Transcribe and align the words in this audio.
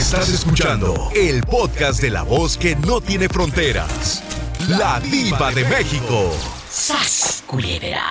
Estás 0.00 0.30
escuchando 0.32 0.94
el 1.14 1.42
podcast 1.42 2.00
de 2.00 2.08
la 2.08 2.22
voz 2.22 2.56
que 2.56 2.74
no 2.74 3.02
tiene 3.02 3.28
fronteras. 3.28 4.24
La 4.66 4.98
diva 5.00 5.50
de 5.52 5.62
México. 5.64 6.30
¡Sas, 6.68 7.44
culebra! 7.46 8.02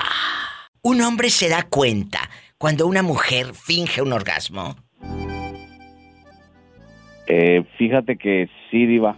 Un 0.84 1.02
hombre 1.02 1.32
se 1.32 1.50
da 1.50 1.64
cuenta 1.64 2.30
cuando 2.60 2.86
una 2.86 3.02
mujer 3.02 3.54
finge 3.56 4.04
un 4.04 4.14
orgasmo. 4.14 4.76
Eh, 7.28 7.64
fíjate 7.80 8.18
que 8.18 8.50
sí, 8.70 8.86
Diva. 8.86 9.16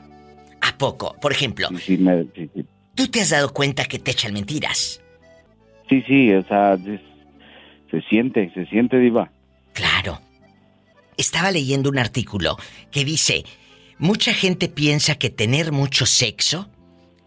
¿A 0.61 0.77
poco? 0.77 1.13
Por 1.21 1.33
ejemplo, 1.33 1.67
Sí, 1.71 1.77
sí, 1.77 1.97
me- 1.97 2.23
sí, 2.35 2.49
sí. 2.55 2.65
¿tú 2.95 3.07
te 3.07 3.19
has 3.21 3.31
dado 3.31 3.51
cuenta 3.53 3.83
que 3.85 3.99
te 3.99 4.11
echan 4.11 4.31
mentiras? 4.33 5.01
Sí, 5.89 6.01
sí, 6.07 6.33
o 6.33 6.41
sea, 6.47 6.77
se 6.77 8.01
siente, 8.09 8.49
se 8.53 8.65
siente, 8.67 8.97
Diva. 8.97 9.29
Claro. 9.73 10.19
Estaba 11.17 11.51
leyendo 11.51 11.89
un 11.89 11.99
artículo 11.99 12.57
que 12.91 13.05
dice, 13.05 13.45
mucha 13.97 14.33
gente 14.33 14.67
piensa 14.69 15.15
que 15.15 15.29
tener 15.29 15.71
mucho 15.71 16.05
sexo 16.05 16.69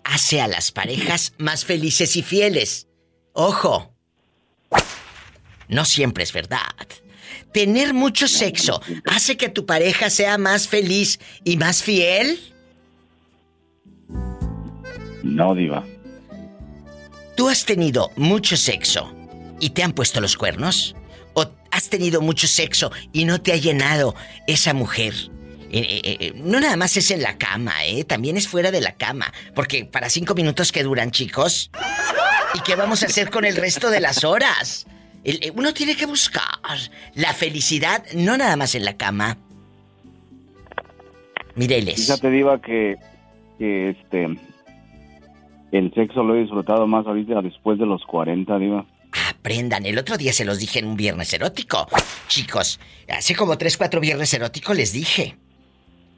hace 0.04 0.40
a 0.40 0.48
las 0.48 0.72
parejas 0.72 1.32
más 1.38 1.64
felices 1.64 2.16
y 2.16 2.22
fieles. 2.22 2.88
Ojo. 3.32 3.94
No 5.68 5.84
siempre 5.84 6.24
es 6.24 6.32
verdad. 6.32 6.60
Tener 7.52 7.94
mucho 7.94 8.28
sexo 8.28 8.80
hace 9.06 9.36
que 9.36 9.48
tu 9.48 9.66
pareja 9.66 10.10
sea 10.10 10.38
más 10.38 10.68
feliz 10.68 11.20
y 11.44 11.56
más 11.56 11.82
fiel. 11.82 12.52
No, 15.22 15.54
Diva. 15.54 15.84
¿Tú 17.36 17.48
has 17.48 17.64
tenido 17.64 18.10
mucho 18.16 18.56
sexo 18.56 19.12
y 19.58 19.70
te 19.70 19.82
han 19.82 19.92
puesto 19.92 20.20
los 20.20 20.36
cuernos? 20.36 20.94
¿O 21.74 21.76
has 21.76 21.88
tenido 21.88 22.20
mucho 22.20 22.46
sexo 22.46 22.92
y 23.12 23.24
no 23.24 23.40
te 23.40 23.52
ha 23.52 23.56
llenado 23.56 24.14
esa 24.46 24.74
mujer? 24.74 25.12
Eh, 25.72 25.80
eh, 26.04 26.16
eh, 26.20 26.32
no 26.36 26.60
nada 26.60 26.76
más 26.76 26.96
es 26.96 27.10
en 27.10 27.20
la 27.20 27.36
cama, 27.36 27.84
¿eh? 27.84 28.04
También 28.04 28.36
es 28.36 28.46
fuera 28.46 28.70
de 28.70 28.80
la 28.80 28.92
cama. 28.92 29.32
Porque 29.56 29.84
para 29.84 30.08
cinco 30.08 30.34
minutos 30.34 30.70
que 30.70 30.84
duran, 30.84 31.10
chicos. 31.10 31.72
¿Y 32.54 32.60
qué 32.60 32.76
vamos 32.76 33.02
a 33.02 33.06
hacer 33.06 33.28
con 33.30 33.44
el 33.44 33.56
resto 33.56 33.90
de 33.90 33.98
las 34.00 34.22
horas? 34.22 34.86
El- 35.24 35.52
uno 35.56 35.74
tiene 35.74 35.96
que 35.96 36.06
buscar 36.06 36.44
la 37.14 37.32
felicidad 37.32 38.04
no 38.14 38.36
nada 38.36 38.54
más 38.56 38.76
en 38.76 38.84
la 38.84 38.96
cama. 38.96 39.36
Mireles. 41.56 41.96
Fíjate, 42.06 42.30
Diva, 42.30 42.60
que, 42.60 42.96
que 43.58 43.90
este. 43.90 44.28
El 45.72 45.92
sexo 45.92 46.22
lo 46.22 46.36
he 46.36 46.42
disfrutado 46.42 46.86
más 46.86 47.04
ahorita 47.04 47.42
después 47.42 47.80
de 47.80 47.86
los 47.86 48.04
40, 48.04 48.58
Diva. 48.58 48.86
Aprendan, 49.30 49.86
el 49.86 49.98
otro 49.98 50.16
día 50.16 50.32
se 50.32 50.44
los 50.44 50.58
dije 50.58 50.78
en 50.80 50.86
un 50.86 50.96
viernes 50.96 51.32
erótico. 51.32 51.86
Chicos, 52.28 52.80
hace 53.08 53.34
como 53.34 53.56
tres, 53.58 53.76
cuatro 53.76 54.00
viernes 54.00 54.32
eróticos 54.34 54.76
les 54.76 54.92
dije. 54.92 55.38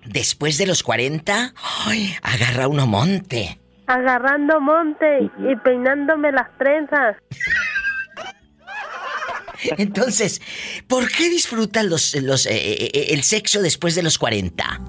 Después 0.04 0.56
de 0.58 0.66
los 0.66 0.82
40, 0.82 1.52
¡ay! 1.86 2.14
agarra 2.22 2.68
uno 2.68 2.86
monte. 2.86 3.58
Agarrando 3.86 4.60
monte 4.60 5.30
y 5.38 5.56
peinándome 5.56 6.32
las 6.32 6.48
trenzas. 6.58 7.16
Entonces, 9.78 10.40
¿por 10.86 11.08
qué 11.08 11.28
disfrutan 11.28 11.88
los, 11.88 12.14
los, 12.22 12.46
eh, 12.46 12.50
eh, 12.54 12.90
eh, 12.92 13.06
el 13.10 13.22
sexo 13.22 13.62
después 13.62 13.94
de 13.94 14.02
los 14.02 14.18
40? 14.18 14.80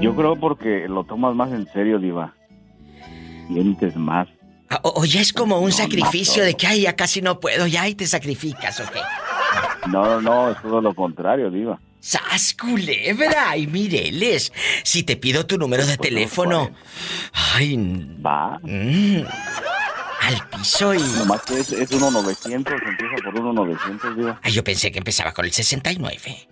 Yo 0.00 0.14
creo 0.16 0.36
porque 0.36 0.88
lo 0.88 1.04
tomas 1.04 1.34
más 1.34 1.52
en 1.52 1.66
serio, 1.72 1.98
Diva. 1.98 2.34
Sientes 3.48 3.96
más. 3.96 4.28
Ah, 4.70 4.80
O, 4.84 5.00
o 5.02 5.04
ya 5.04 5.20
es 5.20 5.32
como 5.32 5.58
un 5.58 5.70
No, 5.70 5.76
sacrificio 5.76 6.42
no. 6.42 6.46
de 6.46 6.54
que, 6.56 6.66
ay, 6.66 6.82
ya 6.82 6.94
casi 6.96 7.20
no 7.20 7.40
puedo, 7.40 7.66
ya 7.66 7.88
y 7.88 7.94
te 7.96 8.06
sacrificas, 8.06 8.78
¿o 8.80 8.84
qué? 8.90 9.00
No, 9.88 10.20
no, 10.20 10.50
es 10.50 10.62
todo 10.62 10.80
lo 10.80 10.94
contrario, 10.94 11.50
Diva. 11.50 11.78
¡Sas, 11.98 12.54
culebra! 12.54 13.56
Y 13.56 13.66
mireles, 13.66 14.52
si 14.84 15.02
te 15.02 15.16
pido 15.16 15.44
tu 15.44 15.58
número 15.58 15.84
de 15.84 15.96
teléfono... 15.98 16.70
Ay, 17.54 17.76
Va. 18.24 18.58
mm, 18.62 19.22
al 20.22 20.48
piso 20.48 20.94
y... 20.94 20.98
Nomás 21.00 21.42
que 21.42 21.58
es, 21.60 21.72
es 21.72 21.90
1.900, 21.90 22.48
empieza 22.54 23.16
por 23.24 23.34
1.900, 23.34 24.14
Diva. 24.16 24.40
Ay, 24.42 24.52
yo 24.52 24.62
pensé 24.64 24.90
que 24.92 24.98
empezaba 24.98 25.32
con 25.32 25.44
el 25.44 25.52
69. 25.52 26.48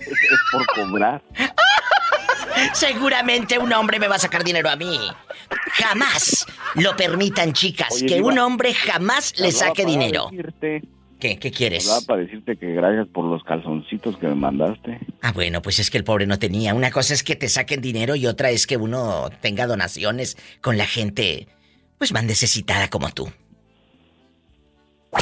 Es, 0.00 0.08
es 0.08 0.40
por 0.52 0.66
cobrar. 0.66 1.22
Seguramente 2.72 3.58
un 3.58 3.72
hombre 3.72 3.98
me 3.98 4.08
va 4.08 4.16
a 4.16 4.18
sacar 4.18 4.44
dinero 4.44 4.68
a 4.70 4.76
mí. 4.76 4.98
Jamás 5.72 6.46
lo 6.76 6.96
permitan, 6.96 7.52
chicas, 7.52 7.88
Oye, 7.92 8.06
que 8.06 8.14
Diva, 8.16 8.28
un 8.28 8.38
hombre 8.38 8.74
jamás 8.74 9.38
le 9.38 9.50
saque 9.52 9.84
dinero. 9.84 10.28
decirte- 10.30 10.82
¿Qué, 11.20 11.38
qué 11.38 11.50
quieres? 11.50 11.84
hablaba 11.86 12.06
para 12.06 12.20
decirte 12.22 12.56
que 12.58 12.72
gracias 12.74 13.06
por 13.08 13.24
los 13.24 13.42
calzoncitos 13.44 14.18
que 14.18 14.26
me 14.26 14.34
mandaste. 14.34 14.98
Ah, 15.22 15.32
bueno, 15.32 15.62
pues 15.62 15.78
es 15.78 15.90
que 15.90 15.96
el 15.96 16.04
pobre 16.04 16.26
no 16.26 16.38
tenía. 16.38 16.74
Una 16.74 16.90
cosa 16.90 17.14
es 17.14 17.22
que 17.22 17.34
te 17.34 17.48
saquen 17.48 17.80
dinero 17.80 18.14
y 18.14 18.26
otra 18.26 18.50
es 18.50 18.66
que 18.66 18.76
uno 18.76 19.30
tenga 19.40 19.66
donaciones 19.66 20.36
con 20.60 20.76
la 20.76 20.84
gente, 20.86 21.48
pues 21.98 22.12
más 22.12 22.24
necesitada 22.24 22.88
como 22.90 23.10
tú. 23.10 23.30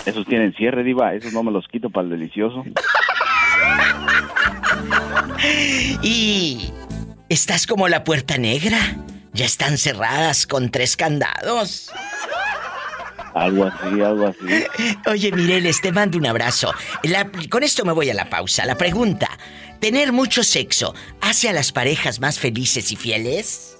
Esos 0.06 0.26
tienen 0.26 0.52
cierre, 0.54 0.82
Diva. 0.82 1.14
Esos 1.14 1.32
no 1.34 1.42
me 1.44 1.52
los 1.52 1.68
quito 1.68 1.88
para 1.90 2.04
el 2.06 2.10
delicioso. 2.10 2.64
Y... 6.02 6.70
Estás 7.32 7.66
como 7.66 7.88
la 7.88 8.04
puerta 8.04 8.36
negra. 8.36 8.78
Ya 9.32 9.46
están 9.46 9.78
cerradas 9.78 10.46
con 10.46 10.70
tres 10.70 10.98
candados. 10.98 11.90
Algo 13.34 13.64
así, 13.64 14.00
algo 14.02 14.26
así. 14.26 14.66
Oye, 15.06 15.32
Mireles, 15.32 15.80
te 15.80 15.92
mando 15.92 16.18
un 16.18 16.26
abrazo. 16.26 16.70
La- 17.04 17.30
con 17.48 17.62
esto 17.62 17.86
me 17.86 17.92
voy 17.92 18.10
a 18.10 18.14
la 18.14 18.28
pausa. 18.28 18.66
La 18.66 18.76
pregunta, 18.76 19.30
¿tener 19.80 20.12
mucho 20.12 20.44
sexo 20.44 20.94
hace 21.22 21.48
a 21.48 21.54
las 21.54 21.72
parejas 21.72 22.20
más 22.20 22.38
felices 22.38 22.92
y 22.92 22.96
fieles? 22.96 23.78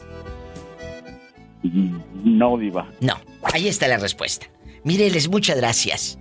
No, 1.62 2.56
Diva. 2.56 2.88
No, 3.00 3.20
ahí 3.52 3.68
está 3.68 3.86
la 3.86 3.98
respuesta. 3.98 4.46
Mireles, 4.84 5.28
muchas 5.28 5.58
gracias. 5.58 6.18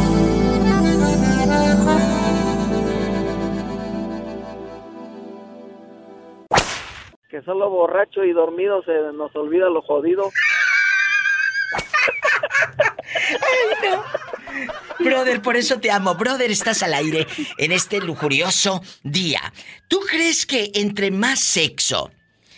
solo 7.47 7.69
borracho 7.69 8.25
y 8.25 8.33
dormido 8.33 8.83
se 8.83 8.91
nos 9.13 9.33
olvida 9.35 9.69
lo 9.69 9.81
jodido. 9.81 10.29
Brother, 14.99 15.41
por 15.41 15.55
eso 15.55 15.79
te 15.79 15.89
amo. 15.89 16.13
Brother, 16.15 16.51
estás 16.51 16.83
al 16.83 16.93
aire 16.93 17.25
en 17.57 17.71
este 17.71 18.01
lujurioso 18.01 18.81
día. 19.03 19.53
¿Tú 19.87 20.01
crees 20.01 20.45
que 20.45 20.71
entre 20.75 21.09
más 21.09 21.39
sexo 21.39 22.11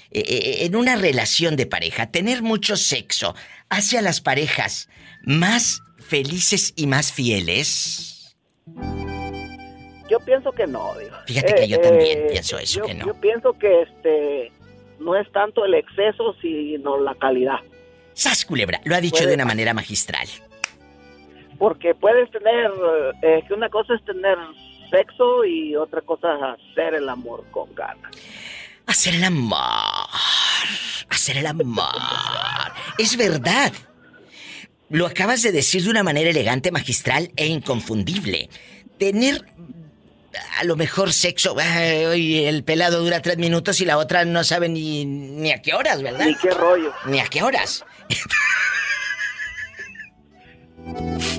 eh, 0.10 0.24
eh, 0.26 0.66
en 0.66 0.76
una 0.76 0.96
relación 0.96 1.56
de 1.56 1.68
pareja, 1.68 2.10
tener 2.10 2.42
mucho 2.42 2.76
sexo 2.76 3.36
hace 3.70 4.00
a 4.00 4.02
las 4.02 4.22
parejas 4.22 4.90
más 5.22 5.84
felices 6.00 6.74
y 6.76 6.88
más 6.88 7.14
fieles? 7.14 8.36
Yo 10.10 10.20
pienso 10.22 10.52
que 10.52 10.66
no, 10.66 10.98
digo. 10.98 11.16
Fíjate 11.28 11.54
que 11.54 11.68
yo 11.68 11.80
también 11.80 12.26
pienso 12.32 12.58
eso, 12.58 12.80
yo, 12.80 12.86
que 12.88 12.96
no. 12.96 13.06
Yo 13.06 13.14
pienso 13.14 13.54
que 13.54 13.84
este 13.84 14.52
no 15.00 15.16
es 15.16 15.32
tanto 15.32 15.66
el 15.66 15.74
exceso, 15.74 16.36
sino 16.42 17.00
la 17.00 17.16
calidad. 17.16 17.60
Sas 18.14 18.46
culebra, 18.46 18.82
lo 18.84 18.96
ha 18.96 19.02
dicho 19.02 19.26
de 19.26 19.34
una 19.34 19.46
manera 19.46 19.74
magistral. 19.74 20.28
Porque 21.58 21.94
puedes 21.96 22.30
tener, 22.32 22.72
eh, 23.22 23.44
que 23.48 23.54
una 23.54 23.70
cosa 23.70 23.94
es 23.96 24.04
tener 24.06 24.38
sexo 24.90 25.46
y 25.46 25.76
otra 25.76 26.02
cosa 26.02 26.36
es 26.36 26.42
hacer 26.72 26.96
el 26.96 27.08
amor 27.10 27.46
con 27.52 27.74
ganas. 27.76 28.12
Hacer 28.86 29.16
el 29.16 29.24
amor. 29.24 29.60
Hacer 31.10 31.38
el 31.38 31.48
amor. 31.48 31.86
Es 32.98 33.16
verdad. 33.16 33.72
Lo 34.90 35.06
acabas 35.06 35.44
de 35.44 35.52
decir 35.52 35.84
de 35.84 35.92
una 35.92 36.02
manera 36.02 36.30
elegante, 36.30 36.72
magistral 36.72 37.32
e 37.36 37.46
inconfundible. 37.46 38.50
Tener 38.98 39.46
a 40.60 40.64
lo 40.64 40.76
mejor 40.76 41.14
sexo. 41.14 41.56
ay, 41.60 42.06
oye, 42.06 42.50
el 42.50 42.64
pelado 42.64 43.02
dura 43.02 43.22
tres 43.22 43.38
minutos 43.38 43.82
y 43.82 43.86
la 43.86 43.98
otra 43.98 44.26
no 44.26 44.44
sabe 44.44 44.70
ni, 44.70 45.06
ni 45.06 45.52
a 45.52 45.62
qué 45.62 45.74
horas, 45.74 46.02
¿verdad? 46.02 46.26
Ni 46.26 46.36
qué 46.36 46.52
rollo. 46.52 46.94
Ni 47.06 47.20
a 47.20 47.28
qué 47.28 47.44
horas. 47.44 47.86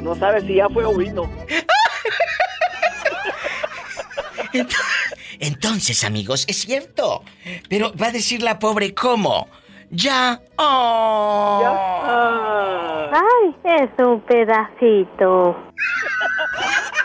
No 0.02 0.14
sabes 0.16 0.44
si 0.44 0.54
ya 0.56 0.68
fue 0.68 0.84
o 0.84 0.94
vino. 0.94 1.30
Entonces, 5.40 6.04
amigos, 6.04 6.44
es 6.48 6.58
cierto. 6.58 7.24
Pero 7.68 7.92
va 7.96 8.08
a 8.08 8.12
decir 8.12 8.42
la 8.42 8.58
pobre 8.58 8.94
cómo. 8.94 9.48
Ya. 9.90 10.40
Oh. 10.56 11.62
Ay, 13.12 13.54
es 13.64 13.90
un 13.98 14.20
pedacito. 14.22 15.56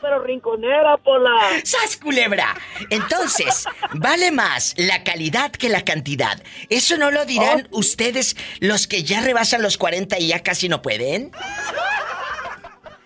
pero 0.00 0.22
rinconera, 0.22 0.96
Pola. 0.98 1.34
¡Sas, 1.64 1.96
culebra! 1.96 2.54
Entonces, 2.90 3.66
vale 3.94 4.30
más 4.30 4.74
la 4.76 5.02
calidad 5.02 5.50
que 5.50 5.68
la 5.68 5.84
cantidad. 5.84 6.40
¿Eso 6.68 6.96
no 6.96 7.10
lo 7.10 7.24
dirán 7.24 7.68
Oh. 7.72 7.78
ustedes 7.80 8.36
los 8.60 8.86
que 8.86 9.02
ya 9.02 9.20
rebasan 9.22 9.62
los 9.62 9.76
40 9.76 10.18
y 10.18 10.28
ya 10.28 10.42
casi 10.42 10.68
no 10.68 10.82
pueden? 10.82 11.32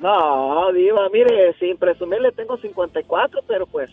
No, 0.00 0.72
Diva, 0.72 1.08
mire, 1.12 1.54
sin 1.58 1.76
presumirle 1.78 2.32
tengo 2.32 2.56
54, 2.58 3.40
pero 3.46 3.66
pues 3.66 3.88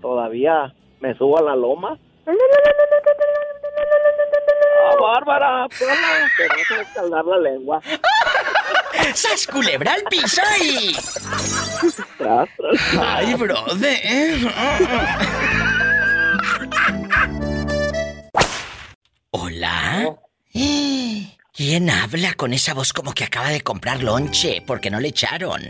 todavía 0.00 0.72
me 1.00 1.14
subo 1.16 1.38
a 1.38 1.42
la 1.42 1.56
loma. 1.56 1.98
Ah, 4.88 4.94
Bárbara, 5.00 5.66
Pola, 5.78 6.30
te 6.36 6.46
vas 6.48 6.70
a 6.70 6.82
escaldar 6.82 7.24
la 7.24 7.38
lengua. 7.38 7.80
¡Sas, 9.14 9.46
culebra 9.46 9.94
al 9.94 10.02
piso 10.04 10.42
y... 10.62 10.96
¡Ay, 13.00 13.34
brother! 13.34 14.52
¿Hola? 19.30 20.16
¿Quién 21.52 21.90
habla 21.90 22.34
con 22.34 22.52
esa 22.52 22.74
voz 22.74 22.92
como 22.92 23.12
que 23.12 23.24
acaba 23.24 23.48
de 23.48 23.62
comprar 23.62 24.02
lonche 24.02 24.62
porque 24.66 24.90
no 24.90 25.00
le 25.00 25.08
echaron? 25.08 25.62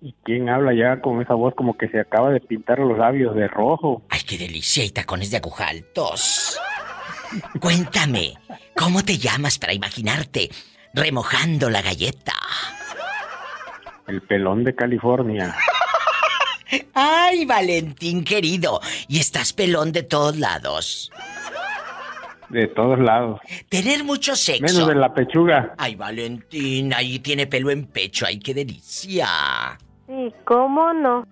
¿Y 0.00 0.14
quién 0.24 0.48
habla 0.48 0.72
ya 0.74 1.00
con 1.00 1.20
esa 1.20 1.34
voz 1.34 1.54
como 1.54 1.76
que 1.76 1.88
se 1.88 1.98
acaba 1.98 2.30
de 2.30 2.40
pintar 2.40 2.78
los 2.78 2.98
labios 2.98 3.34
de 3.34 3.48
rojo? 3.48 4.02
¡Ay, 4.08 4.20
qué 4.26 4.38
delicia! 4.38 4.84
Y 4.84 4.90
tacones 4.90 5.30
de 5.30 5.38
aguja 5.38 5.68
altos. 5.68 6.60
Cuéntame, 7.60 8.34
¿cómo 8.76 9.02
te 9.04 9.18
llamas 9.18 9.58
para 9.58 9.72
imaginarte 9.72 10.50
remojando 10.96 11.68
la 11.70 11.82
galleta? 11.82 12.32
El 14.08 14.22
pelón 14.22 14.64
de 14.64 14.74
California. 14.74 15.54
¡Ay, 16.94 17.44
Valentín 17.44 18.24
querido! 18.24 18.80
Y 19.06 19.20
estás 19.20 19.52
pelón 19.52 19.92
de 19.92 20.02
todos 20.02 20.36
lados. 20.38 21.12
De 22.48 22.66
todos 22.68 22.98
lados. 22.98 23.40
Tener 23.68 24.04
mucho 24.04 24.34
sexo. 24.36 24.62
Menos 24.62 24.88
de 24.88 24.94
la 24.94 25.12
pechuga. 25.12 25.74
Ay, 25.76 25.96
Valentín, 25.96 26.94
ahí 26.94 27.18
tiene 27.18 27.46
pelo 27.46 27.70
en 27.70 27.86
pecho. 27.86 28.24
¡Ay, 28.24 28.38
qué 28.38 28.54
delicia! 28.54 29.78
Sí, 30.06 30.32
¿cómo 30.44 30.92
no? 30.92 31.26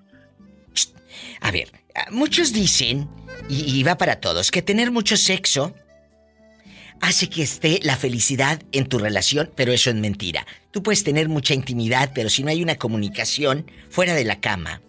A 1.40 1.50
ver, 1.52 1.70
muchos 2.10 2.52
dicen, 2.52 3.08
y, 3.48 3.78
y 3.78 3.82
va 3.84 3.96
para 3.96 4.16
todos, 4.20 4.50
que 4.50 4.62
tener 4.62 4.90
mucho 4.90 5.16
sexo 5.16 5.72
hace 7.04 7.28
que 7.28 7.42
esté 7.42 7.80
la 7.82 7.96
felicidad 7.96 8.62
en 8.72 8.86
tu 8.86 8.98
relación, 8.98 9.50
pero 9.54 9.72
eso 9.72 9.90
es 9.90 9.96
mentira. 9.96 10.46
Tú 10.70 10.82
puedes 10.82 11.04
tener 11.04 11.28
mucha 11.28 11.54
intimidad, 11.54 12.12
pero 12.14 12.30
si 12.30 12.42
no 12.42 12.50
hay 12.50 12.62
una 12.62 12.76
comunicación 12.76 13.70
fuera 13.90 14.14
de 14.14 14.24
la 14.24 14.40
cama, 14.40 14.82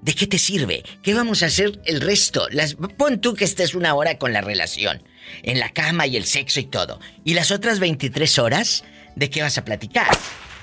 ¿de 0.00 0.14
qué 0.14 0.26
te 0.26 0.38
sirve? 0.38 0.82
¿Qué 1.02 1.14
vamos 1.14 1.42
a 1.42 1.46
hacer 1.46 1.80
el 1.84 2.00
resto? 2.00 2.48
Las, 2.50 2.74
pon 2.74 3.20
tú 3.20 3.34
que 3.34 3.44
estés 3.44 3.74
una 3.74 3.94
hora 3.94 4.18
con 4.18 4.32
la 4.32 4.40
relación, 4.40 5.02
en 5.42 5.58
la 5.58 5.70
cama 5.70 6.06
y 6.06 6.16
el 6.16 6.24
sexo 6.24 6.60
y 6.60 6.64
todo. 6.64 6.98
¿Y 7.24 7.34
las 7.34 7.50
otras 7.50 7.78
23 7.78 8.38
horas? 8.38 8.84
¿De 9.16 9.30
qué 9.30 9.42
vas 9.42 9.58
a 9.58 9.64
platicar? 9.64 10.08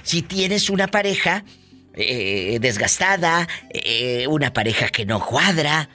Si 0.04 0.22
tienes 0.22 0.70
una 0.70 0.88
pareja 0.88 1.46
eh, 1.94 2.58
desgastada, 2.60 3.48
eh, 3.70 4.26
una 4.28 4.52
pareja 4.54 4.90
que 4.90 5.06
no 5.06 5.26
cuadra, 5.26 5.90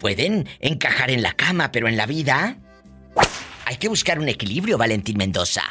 pueden 0.00 0.48
encajar 0.60 1.10
en 1.10 1.22
la 1.22 1.32
cama, 1.32 1.70
pero 1.70 1.88
en 1.88 1.96
la 1.96 2.06
vida 2.06 2.58
hay 3.66 3.76
que 3.76 3.88
buscar 3.88 4.18
un 4.18 4.28
equilibrio, 4.28 4.78
Valentín 4.78 5.16
Mendoza. 5.16 5.62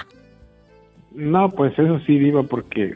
No, 1.13 1.49
pues 1.49 1.77
eso 1.77 1.99
sí, 2.05 2.17
Diva, 2.17 2.43
porque 2.43 2.95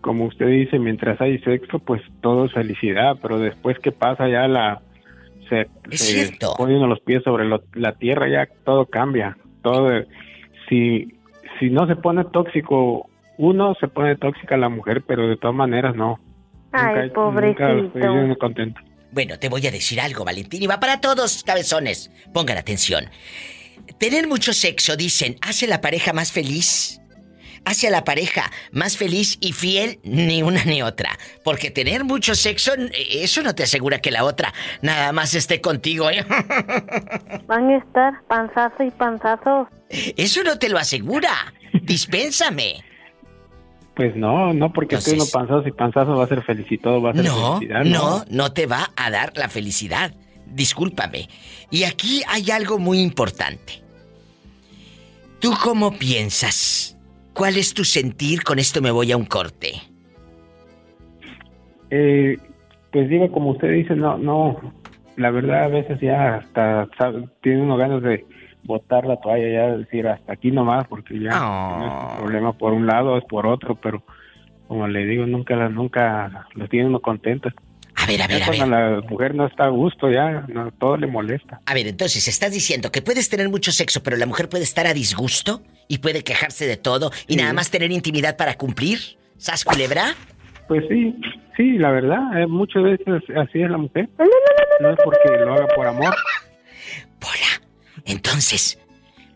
como 0.00 0.24
usted 0.24 0.46
dice, 0.46 0.78
mientras 0.78 1.20
hay 1.20 1.38
sexo, 1.40 1.78
pues 1.78 2.00
todo 2.22 2.46
es 2.46 2.52
felicidad, 2.52 3.16
pero 3.20 3.38
después 3.38 3.78
que 3.78 3.92
pasa 3.92 4.28
ya 4.28 4.48
la... 4.48 4.80
Se, 5.48 5.62
Es 5.90 6.00
se 6.00 6.26
cierto. 6.26 6.54
los 6.86 7.00
pies 7.00 7.22
sobre 7.24 7.44
lo- 7.44 7.62
la 7.74 7.92
tierra, 7.92 8.28
ya 8.28 8.48
todo 8.64 8.86
cambia. 8.86 9.36
Todo, 9.62 9.90
si, 10.68 11.08
si 11.58 11.70
no 11.70 11.86
se 11.86 11.96
pone 11.96 12.24
tóxico 12.24 13.10
uno, 13.36 13.74
se 13.80 13.88
pone 13.88 14.16
tóxica 14.16 14.56
la 14.56 14.68
mujer, 14.68 15.02
pero 15.06 15.26
de 15.28 15.36
todas 15.36 15.56
maneras 15.56 15.96
no. 15.96 16.18
Ay, 16.72 17.08
Nunca- 17.08 17.20
nunca 17.20 17.70
estoy 17.72 17.90
pobrecito. 17.90 18.14
muy 18.14 18.36
contento. 18.36 18.80
Bueno, 19.12 19.38
te 19.40 19.48
voy 19.48 19.66
a 19.66 19.72
decir 19.72 20.00
algo, 20.00 20.24
Valentín, 20.24 20.62
y 20.62 20.66
va 20.68 20.78
para 20.78 21.00
todos, 21.00 21.42
cabezones. 21.42 22.12
Pongan 22.32 22.56
atención. 22.56 23.06
Tener 23.98 24.28
mucho 24.28 24.52
sexo, 24.52 24.96
dicen, 24.96 25.36
hace 25.42 25.66
la 25.66 25.80
pareja 25.80 26.12
más 26.12 26.32
feliz. 26.32 26.96
Hace 27.66 27.88
a 27.88 27.90
la 27.90 28.04
pareja 28.04 28.50
más 28.72 28.96
feliz 28.96 29.36
y 29.42 29.52
fiel 29.52 30.00
ni 30.02 30.42
una 30.42 30.64
ni 30.64 30.80
otra. 30.80 31.10
Porque 31.44 31.70
tener 31.70 32.04
mucho 32.04 32.34
sexo, 32.34 32.72
eso 33.10 33.42
no 33.42 33.54
te 33.54 33.64
asegura 33.64 33.98
que 34.00 34.10
la 34.10 34.24
otra 34.24 34.54
nada 34.80 35.12
más 35.12 35.34
esté 35.34 35.60
contigo. 35.60 36.08
¿eh? 36.10 36.24
Van 37.46 37.68
a 37.68 37.76
estar 37.76 38.14
panzazo 38.28 38.82
y 38.82 38.90
panzazo. 38.90 39.68
Eso 39.90 40.42
no 40.42 40.58
te 40.58 40.70
lo 40.70 40.78
asegura. 40.78 41.52
Dispénsame. 41.82 42.82
Pues 43.94 44.16
no, 44.16 44.54
no 44.54 44.72
porque 44.72 44.94
esté 44.94 45.10
uno 45.12 45.24
Entonces- 45.24 45.32
panzazo 45.34 45.68
y 45.68 45.72
panzazo 45.72 46.16
va 46.16 46.24
a 46.24 46.28
ser 46.28 46.42
feliz 46.42 46.66
y 46.70 46.78
todo 46.78 47.02
va 47.02 47.10
a 47.10 47.14
ser 47.14 47.24
No, 47.26 47.58
felicidad. 47.58 47.84
no, 47.84 48.24
no 48.30 48.52
te 48.54 48.64
va 48.64 48.90
a 48.96 49.10
dar 49.10 49.32
la 49.36 49.50
felicidad. 49.50 50.14
Discúlpame. 50.52 51.28
Y 51.70 51.84
aquí 51.84 52.22
hay 52.28 52.50
algo 52.50 52.78
muy 52.78 53.00
importante. 53.00 53.74
¿Tú 55.40 55.52
cómo 55.62 55.92
piensas? 55.92 56.96
¿Cuál 57.32 57.56
es 57.56 57.72
tu 57.72 57.84
sentir? 57.84 58.42
Con 58.42 58.58
esto 58.58 58.82
me 58.82 58.90
voy 58.90 59.12
a 59.12 59.16
un 59.16 59.24
corte. 59.24 59.80
Eh, 61.90 62.38
pues 62.92 63.08
digo, 63.08 63.30
como 63.32 63.50
usted 63.52 63.72
dice, 63.72 63.94
no, 63.96 64.18
no, 64.18 64.72
la 65.16 65.30
verdad 65.30 65.64
a 65.64 65.68
veces 65.68 65.98
ya 66.00 66.36
hasta 66.36 66.88
sabe- 66.98 67.28
tiene 67.42 67.62
uno 67.62 67.76
ganas 67.76 68.02
de 68.02 68.24
botar 68.64 69.06
la 69.06 69.16
toalla, 69.20 69.48
ya 69.48 69.76
decir 69.76 70.06
hasta 70.06 70.32
aquí 70.32 70.50
nomás, 70.50 70.86
porque 70.88 71.18
ya 71.18 71.30
Oh. 71.40 71.78
no 71.78 71.86
es 71.86 71.92
un 72.12 72.18
problema 72.18 72.52
por 72.52 72.72
un 72.72 72.86
lado, 72.86 73.16
es 73.16 73.24
por 73.24 73.46
otro, 73.46 73.74
pero 73.76 74.02
como 74.68 74.86
le 74.86 75.04
digo, 75.06 75.26
nunca, 75.26 75.68
nunca 75.68 76.46
los 76.54 76.68
tiene 76.68 76.86
uno 76.86 77.00
contentos. 77.00 77.52
A 78.02 78.06
ver, 78.06 78.22
a 78.22 78.26
ver, 78.26 78.38
Ya 78.38 78.44
a 78.44 78.46
cuando 78.48 78.76
ver. 78.76 78.90
la 79.02 79.08
mujer 79.08 79.34
no 79.34 79.46
está 79.46 79.64
a 79.64 79.68
gusto, 79.68 80.10
ya 80.10 80.44
no, 80.48 80.70
todo 80.72 80.96
le 80.96 81.06
molesta. 81.06 81.60
A 81.66 81.74
ver, 81.74 81.86
entonces, 81.86 82.26
¿estás 82.28 82.52
diciendo 82.52 82.90
que 82.90 83.02
puedes 83.02 83.28
tener 83.28 83.48
mucho 83.48 83.72
sexo, 83.72 84.02
pero 84.02 84.16
la 84.16 84.26
mujer 84.26 84.48
puede 84.48 84.64
estar 84.64 84.86
a 84.86 84.94
disgusto 84.94 85.62
y 85.88 85.98
puede 85.98 86.22
quejarse 86.24 86.66
de 86.66 86.76
todo 86.76 87.10
y 87.26 87.34
Sí. 87.34 87.38
nada 87.40 87.52
más 87.52 87.70
tener 87.70 87.90
intimidad 87.92 88.36
para 88.36 88.54
cumplir? 88.56 88.98
¿Sas 89.36 89.64
culebra? 89.64 90.14
Pues 90.68 90.84
sí, 90.88 91.14
sí, 91.56 91.78
la 91.78 91.90
verdad, 91.90 92.40
eh, 92.42 92.46
muchas 92.46 92.82
veces 92.82 93.22
así 93.36 93.60
es 93.62 93.70
la 93.70 93.78
mujer. 93.78 94.08
No 94.80 94.90
es 94.90 94.98
porque 95.04 95.28
lo 95.44 95.52
haga 95.54 95.66
por 95.74 95.86
amor. 95.86 96.14
Pola. 97.18 97.62
Entonces, 98.06 98.78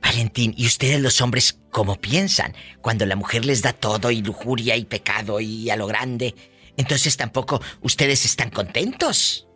Valentín, 0.03 0.55
¿y 0.57 0.67
ustedes 0.67 1.01
los 1.01 1.21
hombres 1.21 1.59
cómo 1.71 1.97
piensan? 1.97 2.53
Cuando 2.81 3.05
la 3.07 3.17
mujer 3.17 3.45
les 3.45 3.63
da 3.63 3.73
todo 3.73 4.11
y 4.11 4.23
lujuria 4.23 4.77
y 4.77 4.85
pecado 4.85 5.41
y 5.41 5.71
a 5.71 5.77
lo 5.77 5.87
grande, 5.87 6.35
entonces 6.77 7.17
tampoco 7.17 7.61
ustedes 7.83 8.25
están 8.25 8.51
contentos. 8.51 9.49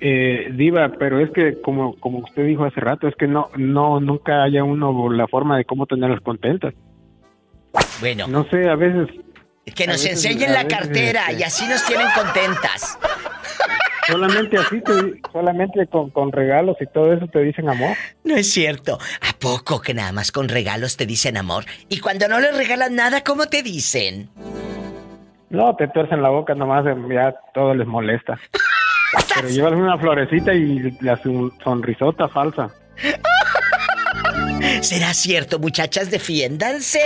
Eh, 0.00 0.48
diva, 0.54 0.90
pero 0.98 1.20
es 1.20 1.30
que 1.30 1.60
como 1.62 1.94
como 2.00 2.18
usted 2.18 2.44
dijo 2.44 2.64
hace 2.64 2.80
rato, 2.80 3.06
es 3.06 3.14
que 3.14 3.28
no 3.28 3.50
no 3.56 4.00
nunca 4.00 4.42
haya 4.42 4.64
uno 4.64 5.10
la 5.12 5.28
forma 5.28 5.56
de 5.56 5.64
cómo 5.64 5.86
tenerlos 5.86 6.20
contentos. 6.22 6.74
Bueno, 8.00 8.26
No 8.26 8.44
sé, 8.50 8.68
a 8.68 8.74
veces 8.74 9.08
que 9.76 9.86
nos 9.86 10.02
veces- 10.02 10.24
enseñen 10.24 10.52
la 10.52 10.66
cartera 10.66 11.26
este- 11.28 11.40
y 11.40 11.42
así 11.44 11.68
nos 11.68 11.84
tienen 11.86 12.08
contentas. 12.16 12.98
solamente 14.08 14.58
así 14.58 14.80
te- 14.80 15.20
solamente 15.32 15.86
con, 15.86 16.10
con 16.10 16.32
regalos 16.32 16.76
y 16.80 16.86
todo 16.92 17.12
eso 17.12 17.28
te 17.28 17.38
dicen 17.38 17.68
amor. 17.68 17.96
No 18.24 18.34
es 18.34 18.52
cierto. 18.52 18.98
¿A 19.20 19.38
poco 19.38 19.80
que 19.80 19.94
nada 19.94 20.10
más 20.10 20.32
con 20.32 20.48
regalos 20.48 20.96
te 20.96 21.06
dicen 21.06 21.36
amor? 21.36 21.64
Y 21.88 22.00
cuando 22.00 22.26
no 22.26 22.40
les 22.40 22.56
regalan 22.56 22.96
nada, 22.96 23.22
¿cómo 23.22 23.46
te 23.46 23.62
dicen? 23.62 24.28
No, 25.52 25.76
te 25.76 25.86
tuercen 25.88 26.22
la 26.22 26.30
boca 26.30 26.54
nomás, 26.54 26.84
eh, 26.86 26.94
ya 27.14 27.34
todo 27.54 27.74
les 27.74 27.86
molesta. 27.86 28.38
Pero 29.36 29.48
llevas 29.48 29.72
una 29.74 29.98
florecita 29.98 30.52
y 30.54 30.90
la 31.00 31.16
son- 31.22 31.52
sonrisota 31.62 32.28
falsa. 32.28 32.70
¿Será 34.80 35.12
cierto, 35.14 35.58
muchachas? 35.58 36.10
Defiéndanse. 36.10 37.00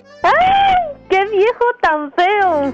¡Qué 1.10 1.26
viejo 1.32 1.66
tan 1.82 2.12
feo! 2.14 2.72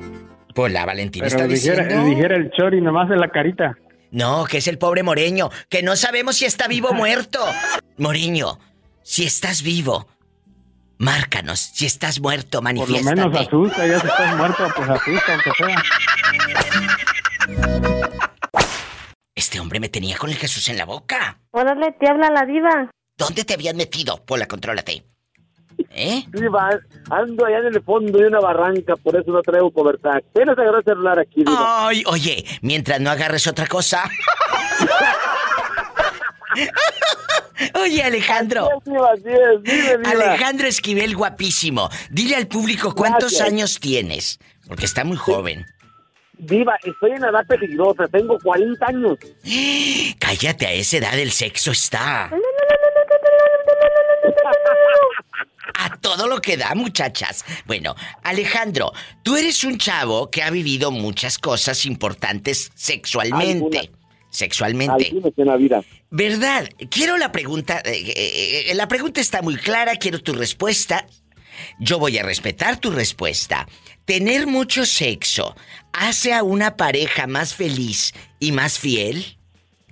Por 0.53 0.69
la 0.71 0.85
Valentina 0.85 1.25
Pero 1.29 1.43
está 1.43 1.47
dijera, 1.53 1.83
diciendo. 1.83 2.09
dijera 2.09 2.35
el 2.35 2.51
chori 2.51 2.81
nomás 2.81 3.07
de 3.09 3.17
la 3.17 3.29
carita. 3.29 3.75
No, 4.11 4.45
que 4.45 4.57
es 4.59 4.67
el 4.67 4.77
pobre 4.77 5.03
Moreño, 5.03 5.49
que 5.69 5.83
no 5.83 5.95
sabemos 5.95 6.37
si 6.37 6.45
está 6.45 6.67
vivo 6.67 6.89
o 6.89 6.93
muerto. 6.95 7.39
Moreño, 7.97 8.59
si 9.03 9.25
estás 9.25 9.61
vivo, 9.63 10.07
márcanos. 10.97 11.59
Si 11.59 11.85
estás 11.85 12.19
muerto, 12.19 12.61
Por 12.61 12.73
lo 12.73 12.79
manifiéstate. 12.81 13.15
menos 13.15 13.35
asusta, 13.47 13.85
ya 13.87 13.99
si 13.99 14.07
estás 14.07 14.35
muerto, 14.37 14.67
pues 14.75 14.89
asusta, 14.89 15.33
aunque 15.33 15.51
sea. 15.57 15.83
Este 19.35 19.59
hombre 19.59 19.79
me 19.79 19.89
tenía 19.89 20.17
con 20.17 20.29
el 20.29 20.35
Jesús 20.37 20.67
en 20.69 20.77
la 20.77 20.85
boca. 20.85 21.39
Órale, 21.51 21.91
te 21.99 22.09
habla 22.09 22.29
la 22.31 22.45
diva. 22.45 22.89
¿Dónde 23.17 23.43
te 23.45 23.53
habían 23.53 23.77
metido? 23.77 24.23
Pola, 24.25 24.47
contrólate. 24.47 25.03
¿Eh? 25.91 26.25
Diva, 26.31 26.69
ando 27.09 27.45
allá 27.45 27.59
en 27.59 27.75
el 27.75 27.81
fondo 27.81 28.19
de 28.19 28.27
una 28.27 28.39
barranca, 28.39 28.95
por 28.97 29.15
eso 29.15 29.31
no 29.31 29.41
traigo 29.41 29.71
cobertura. 29.71 30.17
Apenas 30.17 30.57
agarré 30.57 30.77
el 30.79 30.83
celular 30.83 31.19
aquí, 31.19 31.43
Diva. 31.43 31.87
Ay, 31.87 32.03
oye, 32.05 32.45
mientras 32.61 32.99
no 32.99 33.09
agarres 33.09 33.47
otra 33.47 33.67
cosa. 33.67 34.03
Oye, 37.73 38.03
Alejandro. 38.03 38.67
Así 38.81 38.91
es, 38.91 39.01
así 39.01 39.29
es, 39.29 39.63
dime, 39.63 39.97
Diva. 39.97 40.11
Alejandro 40.31 40.67
Esquivel, 40.67 41.15
guapísimo. 41.15 41.89
Dile 42.09 42.35
al 42.35 42.47
público 42.47 42.93
cuántos 42.93 43.31
Gracias. 43.31 43.47
años 43.47 43.79
tienes. 43.79 44.39
Porque 44.67 44.85
está 44.85 45.03
muy 45.03 45.17
joven. 45.17 45.65
Diva, 46.39 46.77
estoy 46.83 47.11
en 47.11 47.23
edad 47.23 47.45
peligrosa, 47.47 48.07
tengo 48.11 48.37
40 48.39 48.85
años. 48.85 49.17
Cállate, 50.19 50.67
a 50.67 50.73
esa 50.73 50.97
edad 50.97 51.17
el 51.17 51.31
sexo 51.31 51.71
está. 51.71 52.29
A 55.73 55.97
todo 55.97 56.27
lo 56.27 56.41
que 56.41 56.57
da, 56.57 56.73
muchachas. 56.75 57.45
Bueno, 57.65 57.95
Alejandro, 58.23 58.93
tú 59.23 59.35
eres 59.35 59.63
un 59.63 59.77
chavo 59.77 60.29
que 60.29 60.43
ha 60.43 60.49
vivido 60.49 60.91
muchas 60.91 61.37
cosas 61.37 61.85
importantes 61.85 62.71
sexualmente. 62.75 63.79
Algunas. 63.79 63.97
Sexualmente. 64.29 65.13
En 65.37 65.47
la 65.47 65.55
vida. 65.55 65.83
¿Verdad? 66.09 66.69
Quiero 66.89 67.17
la 67.17 67.31
pregunta. 67.31 67.81
eh, 67.85 68.13
eh, 68.15 68.65
eh, 68.71 68.75
la 68.75 68.87
pregunta 68.87 69.21
está 69.21 69.41
muy 69.41 69.55
clara, 69.55 69.95
quiero 69.95 70.21
tu 70.21 70.33
respuesta. 70.33 71.07
Yo 71.79 71.97
voy 71.97 72.17
a 72.17 72.23
respetar 72.23 72.77
tu 72.77 72.91
respuesta. 72.91 73.67
¿Tener 74.05 74.47
mucho 74.47 74.85
sexo 74.85 75.55
hace 75.91 76.33
a 76.33 76.43
una 76.43 76.77
pareja 76.77 77.27
más 77.27 77.55
feliz 77.55 78.13
y 78.39 78.51
más 78.51 78.77
fiel? 78.79 79.37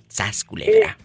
Sas, 0.07 0.43
culebra. 0.43 0.97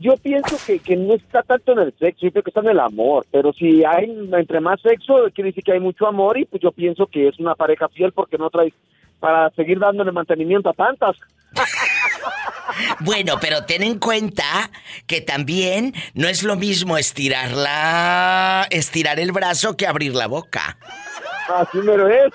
Yo 0.00 0.16
pienso 0.16 0.56
que, 0.66 0.78
que 0.78 0.96
no 0.96 1.14
está 1.14 1.42
tanto 1.42 1.72
en 1.72 1.78
el 1.78 1.94
sexo, 1.98 2.26
yo 2.26 2.32
creo 2.32 2.42
que 2.42 2.50
está 2.50 2.60
en 2.60 2.68
el 2.68 2.80
amor. 2.80 3.26
Pero 3.30 3.52
si 3.52 3.84
hay 3.84 4.10
entre 4.32 4.60
más 4.60 4.80
sexo, 4.80 5.14
quiere 5.34 5.50
decir 5.50 5.64
que 5.64 5.72
hay 5.72 5.80
mucho 5.80 6.06
amor 6.06 6.38
y 6.38 6.44
pues 6.44 6.62
yo 6.62 6.72
pienso 6.72 7.06
que 7.06 7.28
es 7.28 7.38
una 7.38 7.54
pareja 7.54 7.88
fiel 7.88 8.12
porque 8.12 8.38
no 8.38 8.50
trae 8.50 8.72
para 9.20 9.50
seguir 9.50 9.78
dándole 9.78 10.12
mantenimiento 10.12 10.70
a 10.70 10.74
tantas. 10.74 11.16
Bueno, 13.00 13.34
pero 13.40 13.64
ten 13.64 13.82
en 13.82 13.98
cuenta 13.98 14.70
que 15.06 15.20
también 15.20 15.94
no 16.14 16.28
es 16.28 16.42
lo 16.42 16.56
mismo 16.56 16.98
estirarla, 16.98 18.66
estirar 18.70 19.20
el 19.20 19.32
brazo 19.32 19.76
que 19.76 19.86
abrir 19.86 20.14
la 20.14 20.26
boca. 20.26 20.76
Así 21.48 21.78
me 21.78 21.96
lo 21.96 22.08
es. 22.08 22.32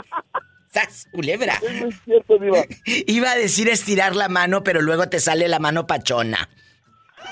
¡Sas, 0.68 1.08
culebra! 1.12 1.54
Es 1.62 1.82
muy 1.82 1.92
cierto, 1.92 2.38
Diva. 2.38 2.58
Iba 3.06 3.32
a 3.32 3.36
decir 3.36 3.68
estirar 3.68 4.14
la 4.14 4.28
mano, 4.28 4.62
pero 4.62 4.80
luego 4.82 5.08
te 5.08 5.20
sale 5.20 5.48
la 5.48 5.58
mano 5.58 5.86
pachona. 5.86 6.48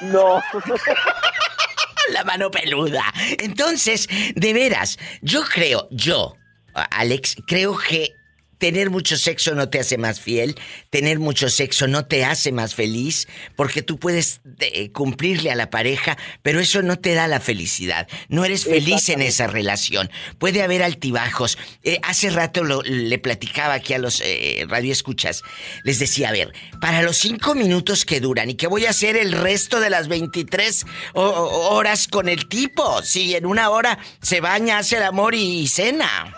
No. 0.02 0.42
La 2.10 2.24
mano 2.24 2.50
peluda. 2.50 3.04
Entonces, 3.38 4.08
de 4.34 4.52
veras, 4.52 4.98
yo 5.22 5.42
creo, 5.42 5.88
yo, 5.90 6.36
Alex, 6.74 7.36
creo 7.46 7.76
que 7.78 8.14
tener 8.64 8.88
mucho 8.88 9.18
sexo 9.18 9.54
no 9.54 9.68
te 9.68 9.78
hace 9.78 9.98
más 9.98 10.20
fiel, 10.20 10.54
tener 10.88 11.18
mucho 11.18 11.50
sexo 11.50 11.86
no 11.86 12.06
te 12.06 12.24
hace 12.24 12.50
más 12.50 12.74
feliz, 12.74 13.28
porque 13.56 13.82
tú 13.82 13.98
puedes 13.98 14.40
eh, 14.60 14.90
cumplirle 14.90 15.50
a 15.50 15.54
la 15.54 15.68
pareja, 15.68 16.16
pero 16.40 16.60
eso 16.60 16.80
no 16.80 16.98
te 16.98 17.12
da 17.12 17.28
la 17.28 17.40
felicidad. 17.40 18.08
No 18.28 18.42
eres 18.42 18.64
feliz 18.64 19.10
en 19.10 19.20
esa 19.20 19.48
relación. 19.48 20.10
Puede 20.38 20.62
haber 20.62 20.82
altibajos. 20.82 21.58
Eh, 21.82 21.98
hace 22.04 22.30
rato 22.30 22.64
lo- 22.64 22.80
le 22.80 23.18
platicaba 23.18 23.74
aquí 23.74 23.92
a 23.92 23.98
los 23.98 24.22
eh, 24.24 24.64
radioescuchas. 24.66 25.42
Les 25.82 25.98
decía, 25.98 26.30
a 26.30 26.32
ver, 26.32 26.54
para 26.80 27.02
los 27.02 27.18
cinco 27.18 27.54
minutos 27.54 28.06
que 28.06 28.18
duran 28.20 28.48
y 28.48 28.54
que 28.54 28.66
voy 28.66 28.86
a 28.86 28.90
hacer 28.90 29.18
el 29.18 29.32
resto 29.32 29.78
de 29.78 29.90
las 29.90 30.08
23 30.08 30.86
o- 31.12 31.20
o- 31.22 31.74
horas 31.74 32.08
con 32.08 32.30
el 32.30 32.48
tipo, 32.48 33.02
si 33.02 33.34
en 33.34 33.44
una 33.44 33.68
hora 33.68 33.98
se 34.22 34.40
baña, 34.40 34.78
hace 34.78 34.96
el 34.96 35.02
amor 35.02 35.34
y, 35.34 35.60
y 35.60 35.68
cena. 35.68 36.34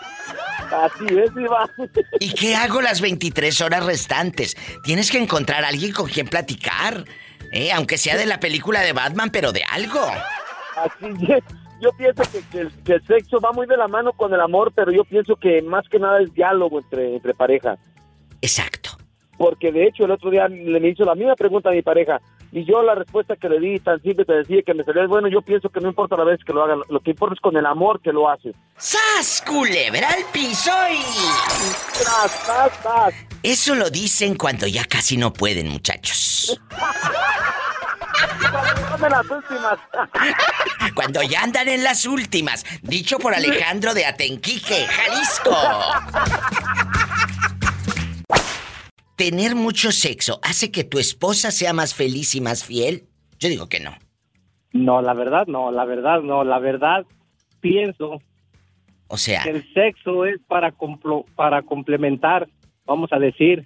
Así 0.71 1.05
es, 1.17 1.33
Diva. 1.33 1.69
¿Y 2.19 2.33
qué 2.33 2.55
hago 2.55 2.81
las 2.81 3.01
23 3.01 3.61
horas 3.61 3.85
restantes? 3.85 4.55
Tienes 4.83 5.11
que 5.11 5.17
encontrar 5.17 5.63
a 5.63 5.69
alguien 5.69 5.91
con 5.93 6.07
quien 6.07 6.27
platicar. 6.27 7.05
¿eh? 7.51 7.71
Aunque 7.71 7.97
sea 7.97 8.17
de 8.17 8.25
la 8.25 8.39
película 8.39 8.81
de 8.81 8.93
Batman, 8.93 9.29
pero 9.31 9.51
de 9.51 9.63
algo. 9.63 10.05
Así 10.75 11.31
es. 11.31 11.43
Yo 11.79 11.91
pienso 11.97 12.23
que, 12.31 12.41
que 12.51 12.59
el, 12.61 12.71
que 12.83 12.93
el 12.93 13.05
sexo 13.05 13.39
va 13.39 13.51
muy 13.51 13.67
de 13.67 13.77
la 13.77 13.87
mano 13.87 14.11
con 14.13 14.33
el 14.33 14.41
amor, 14.41 14.71
pero 14.75 14.91
yo 14.91 15.03
pienso 15.03 15.35
que 15.35 15.61
más 15.61 15.87
que 15.89 15.99
nada 15.99 16.21
es 16.21 16.33
diálogo 16.33 16.79
entre, 16.79 17.15
entre 17.15 17.33
pareja. 17.33 17.77
Exacto. 18.41 18.91
Porque 19.37 19.71
de 19.71 19.85
hecho 19.85 20.05
el 20.05 20.11
otro 20.11 20.31
día 20.31 20.47
le 20.47 20.79
me 20.79 20.89
hizo 20.89 21.05
la 21.05 21.13
misma 21.13 21.35
pregunta 21.35 21.69
a 21.69 21.73
mi 21.73 21.83
pareja 21.83 22.19
y 22.51 22.65
yo 22.65 22.81
la 22.81 22.95
respuesta 22.95 23.35
que 23.35 23.49
le 23.49 23.59
di 23.59 23.79
tan 23.79 24.01
simple 24.01 24.25
te 24.25 24.33
decía 24.33 24.61
que 24.63 24.73
me 24.73 24.83
salía 24.83 25.05
bueno, 25.07 25.27
yo 25.27 25.41
pienso 25.41 25.69
que 25.69 25.79
no 25.79 25.89
importa 25.89 26.15
la 26.15 26.23
vez 26.23 26.39
que 26.45 26.53
lo 26.53 26.63
hagan, 26.63 26.81
lo 26.89 26.99
que 26.99 27.11
importa 27.11 27.35
es 27.35 27.41
con 27.41 27.55
el 27.57 27.65
amor 27.65 28.01
que 28.01 28.11
lo 28.11 28.29
haces. 28.29 28.55
¡Sas, 28.77 29.43
culebra 29.45 30.09
al 30.09 30.23
piso 30.31 30.71
y... 30.91 31.03
Tras, 32.01 32.45
tras, 32.45 32.81
tras. 32.81 33.13
Eso 33.43 33.75
lo 33.75 33.89
dicen 33.89 34.35
cuando 34.35 34.67
ya 34.67 34.85
casi 34.85 35.17
no 35.17 35.33
pueden, 35.33 35.67
muchachos. 35.69 36.59
Las 38.99 39.29
últimas. 39.29 39.79
Cuando 40.95 41.21
ya 41.21 41.43
andan 41.43 41.67
en 41.67 41.83
las 41.83 42.05
últimas. 42.05 42.65
Dicho 42.81 43.19
por 43.19 43.33
Alejandro 43.33 43.93
de 43.93 44.05
Atenquique, 44.05 44.87
Jalisco. 44.87 45.55
¿Tener 49.17 49.55
mucho 49.55 49.91
sexo 49.91 50.39
hace 50.43 50.71
que 50.71 50.83
tu 50.83 50.99
esposa 50.99 51.49
sea 51.51 51.73
más 51.73 51.93
feliz 51.95 52.35
y 52.35 52.39
más 52.39 52.63
fiel? 52.63 53.07
Yo 53.39 53.49
digo 53.49 53.67
que 53.67 53.79
no. 53.79 53.91
No, 54.73 55.01
la 55.01 55.13
verdad 55.15 55.47
no, 55.47 55.71
la 55.71 55.85
verdad 55.85 56.21
no, 56.21 56.43
la 56.43 56.59
verdad 56.59 57.03
pienso 57.59 58.21
O 59.07 59.17
sea, 59.17 59.41
que 59.43 59.49
el 59.49 59.73
sexo 59.73 60.25
es 60.25 60.39
para 60.47 60.71
complo- 60.71 61.25
para 61.35 61.63
complementar, 61.63 62.47
vamos 62.85 63.11
a 63.11 63.17
decir, 63.17 63.65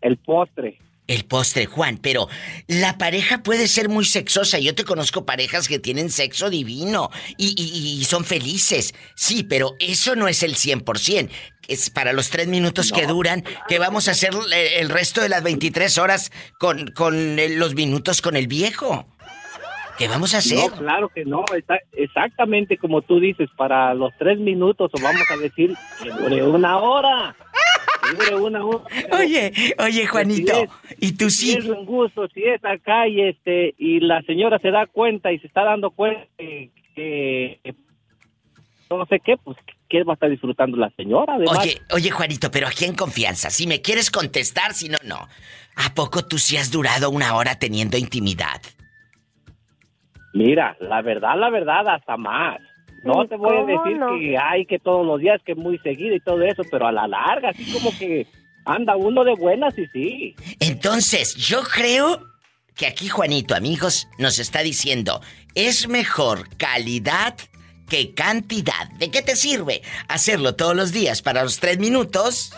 el 0.00 0.16
postre. 0.16 0.78
El 1.08 1.24
postre, 1.24 1.66
Juan, 1.66 1.98
pero 1.98 2.28
la 2.68 2.96
pareja 2.98 3.42
puede 3.42 3.66
ser 3.66 3.88
muy 3.88 4.04
sexosa. 4.04 4.58
Yo 4.58 4.74
te 4.74 4.84
conozco 4.84 5.26
parejas 5.26 5.66
que 5.66 5.78
tienen 5.78 6.10
sexo 6.10 6.50
divino 6.50 7.10
y, 7.36 7.54
y- 7.60 8.00
y 8.00 8.04
son 8.04 8.24
felices. 8.24 8.94
Sí, 9.16 9.42
pero 9.42 9.74
eso 9.80 10.14
no 10.14 10.28
es 10.28 10.42
el 10.42 10.54
100%. 10.54 11.30
Es 11.66 11.90
para 11.90 12.12
los 12.12 12.30
tres 12.30 12.46
minutos 12.46 12.92
que 12.92 13.06
duran, 13.06 13.44
que 13.68 13.78
vamos 13.78 14.08
a 14.08 14.12
hacer 14.12 14.30
eh, 14.54 14.76
el 14.80 14.88
resto 14.88 15.20
de 15.20 15.28
las 15.28 15.42
23 15.42 15.98
horas 15.98 16.30
con, 16.58 16.88
con 16.92 17.38
eh, 17.38 17.48
los 17.50 17.74
minutos 17.74 18.22
con 18.22 18.36
el 18.36 18.46
viejo. 18.46 19.06
¿Qué 19.98 20.06
vamos 20.08 20.32
a 20.34 20.38
hacer? 20.38 20.58
No, 20.70 20.76
claro 20.76 21.08
que 21.08 21.24
no, 21.24 21.44
exactamente 21.92 22.76
como 22.78 23.02
tú 23.02 23.18
dices, 23.18 23.48
para 23.56 23.92
los 23.94 24.12
tres 24.18 24.38
minutos 24.38 24.90
o 24.94 25.00
vamos 25.02 25.22
a 25.30 25.36
decir 25.36 25.74
que 26.02 26.10
dure 26.10 26.42
una 26.44 26.78
hora. 26.78 27.34
Que. 28.16 29.14
Oye, 29.16 29.52
oye, 29.78 30.06
Juanito, 30.06 30.52
Si 30.54 30.60
es- 30.62 30.96
¿y 31.00 31.16
tú 31.16 31.30
Si 31.30 31.46
sí? 31.52 31.56
es 31.58 31.64
un 31.66 31.84
gusto, 31.84 32.28
si 32.28 32.42
es 32.44 32.64
acá 32.64 33.06
y 33.08 33.20
este 33.22 33.74
y 33.78 34.00
la 34.00 34.22
señora 34.22 34.58
se 34.58 34.70
da 34.70 34.86
cuenta 34.86 35.32
y 35.32 35.38
se 35.38 35.46
está 35.46 35.64
dando 35.64 35.90
cuenta 35.90 36.26
que, 36.38 36.70
que- 36.94 37.74
no 38.90 39.04
sé 39.06 39.20
qué, 39.20 39.36
pues 39.36 39.56
qué 39.88 40.02
va 40.02 40.12
a 40.12 40.14
estar 40.14 40.30
disfrutando 40.30 40.76
la 40.76 40.90
señora. 40.96 41.34
Además, 41.34 41.58
Oye, 41.60 41.78
oye, 41.92 42.10
Juanito, 42.10 42.50
pero 42.50 42.66
aquí 42.66 42.84
en 42.86 42.94
confianza. 42.94 43.50
Si 43.50 43.66
me 43.66 43.80
quieres 43.82 44.10
contestar, 44.10 44.72
si 44.74 44.88
no, 44.88 44.98
no. 45.04 45.28
¿A 45.76 45.94
poco 45.94 46.24
tú 46.24 46.38
sí 46.38 46.56
has 46.56 46.70
durado 46.70 47.10
una 47.10 47.34
hora 47.36 47.58
teniendo 47.58 47.96
intimidad? 47.98 48.60
Mira, 50.34 50.76
la 50.80 51.02
verdad, 51.02 51.36
la 51.38 51.50
verdad, 51.50 51.88
hasta 51.88 52.16
más. 52.16 52.60
No 53.02 53.24
¿Y 53.24 53.28
te 53.28 53.36
voy 53.36 53.56
a 53.56 53.64
decir 53.64 53.98
no? 53.98 54.18
que 54.18 54.36
hay 54.36 54.66
que 54.66 54.78
todos 54.78 55.06
los 55.06 55.20
días, 55.20 55.40
que 55.44 55.54
muy 55.54 55.78
seguido 55.78 56.14
y 56.14 56.20
todo 56.20 56.42
eso, 56.42 56.62
pero 56.70 56.86
a 56.86 56.92
la 56.92 57.06
larga, 57.06 57.50
así 57.50 57.70
como 57.72 57.96
que 57.96 58.26
anda 58.64 58.96
uno 58.96 59.24
de 59.24 59.34
buenas 59.34 59.76
y 59.78 59.86
sí. 59.86 60.36
Entonces, 60.60 61.34
yo 61.36 61.62
creo 61.62 62.20
que 62.74 62.86
aquí 62.86 63.08
Juanito, 63.08 63.54
amigos, 63.54 64.08
nos 64.18 64.38
está 64.38 64.60
diciendo, 64.60 65.20
es 65.54 65.88
mejor 65.88 66.48
calidad 66.56 67.34
que 67.88 68.14
cantidad. 68.14 68.88
¿De 68.98 69.10
qué 69.10 69.22
te 69.22 69.36
sirve 69.36 69.82
hacerlo 70.08 70.54
todos 70.54 70.76
los 70.76 70.92
días 70.92 71.22
para 71.22 71.42
los 71.42 71.58
tres 71.58 71.78
minutos? 71.78 72.52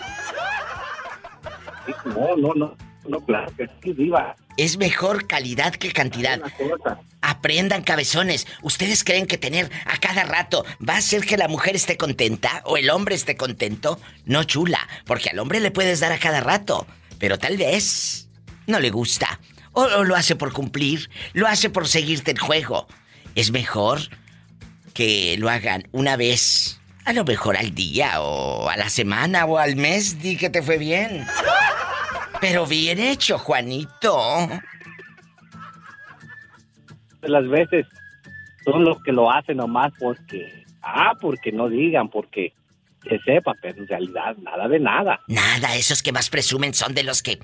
No, 2.04 2.36
no, 2.36 2.54
no, 2.54 2.76
no, 3.08 3.20
claro 3.20 3.52
que 3.56 3.66
sí, 3.82 3.92
viva. 3.92 4.36
Es 4.56 4.76
mejor 4.76 5.26
calidad 5.26 5.74
que 5.74 5.92
cantidad. 5.92 6.40
Aprendan, 7.22 7.82
cabezones. 7.82 8.46
¿Ustedes 8.62 9.04
creen 9.04 9.26
que 9.26 9.38
tener 9.38 9.70
a 9.86 9.98
cada 9.98 10.24
rato 10.24 10.64
va 10.86 10.94
a 10.94 10.98
hacer 10.98 11.22
que 11.22 11.36
la 11.36 11.48
mujer 11.48 11.76
esté 11.76 11.96
contenta 11.96 12.62
o 12.64 12.76
el 12.76 12.90
hombre 12.90 13.14
esté 13.14 13.36
contento? 13.36 13.98
No, 14.24 14.44
chula, 14.44 14.86
porque 15.06 15.30
al 15.30 15.38
hombre 15.38 15.60
le 15.60 15.70
puedes 15.70 16.00
dar 16.00 16.12
a 16.12 16.18
cada 16.18 16.40
rato, 16.40 16.86
pero 17.18 17.38
tal 17.38 17.56
vez 17.56 18.28
no 18.66 18.80
le 18.80 18.90
gusta. 18.90 19.40
O, 19.72 19.82
o 19.82 20.04
lo 20.04 20.16
hace 20.16 20.36
por 20.36 20.52
cumplir, 20.52 21.10
lo 21.32 21.46
hace 21.46 21.70
por 21.70 21.88
seguirte 21.88 22.32
el 22.32 22.38
juego. 22.38 22.86
Es 23.34 23.52
mejor 23.52 24.00
que 24.92 25.36
lo 25.38 25.48
hagan 25.48 25.88
una 25.92 26.16
vez, 26.16 26.80
a 27.04 27.12
lo 27.12 27.24
mejor 27.24 27.56
al 27.56 27.74
día 27.74 28.20
o 28.20 28.68
a 28.68 28.76
la 28.76 28.90
semana 28.90 29.46
o 29.46 29.58
al 29.58 29.76
mes, 29.76 30.20
di 30.20 30.36
que 30.36 30.50
te 30.50 30.62
fue 30.62 30.78
bien. 30.78 31.24
Pero 32.40 32.66
bien 32.66 32.98
hecho, 32.98 33.38
Juanito. 33.38 34.48
las 37.22 37.48
veces 37.48 37.86
son 38.64 38.84
los 38.84 39.02
que 39.02 39.12
lo 39.12 39.30
hacen 39.30 39.58
nomás 39.58 39.92
porque, 39.98 40.64
ah, 40.82 41.12
porque 41.20 41.52
no 41.52 41.68
digan, 41.68 42.08
porque 42.08 42.52
se 43.08 43.18
sepa, 43.20 43.52
pero 43.60 43.78
en 43.78 43.88
realidad 43.88 44.36
nada 44.38 44.68
de 44.68 44.80
nada. 44.80 45.20
Nada, 45.26 45.74
esos 45.76 46.02
que 46.02 46.12
más 46.12 46.30
presumen 46.30 46.74
son 46.74 46.94
de 46.94 47.02
los 47.02 47.22
que 47.22 47.38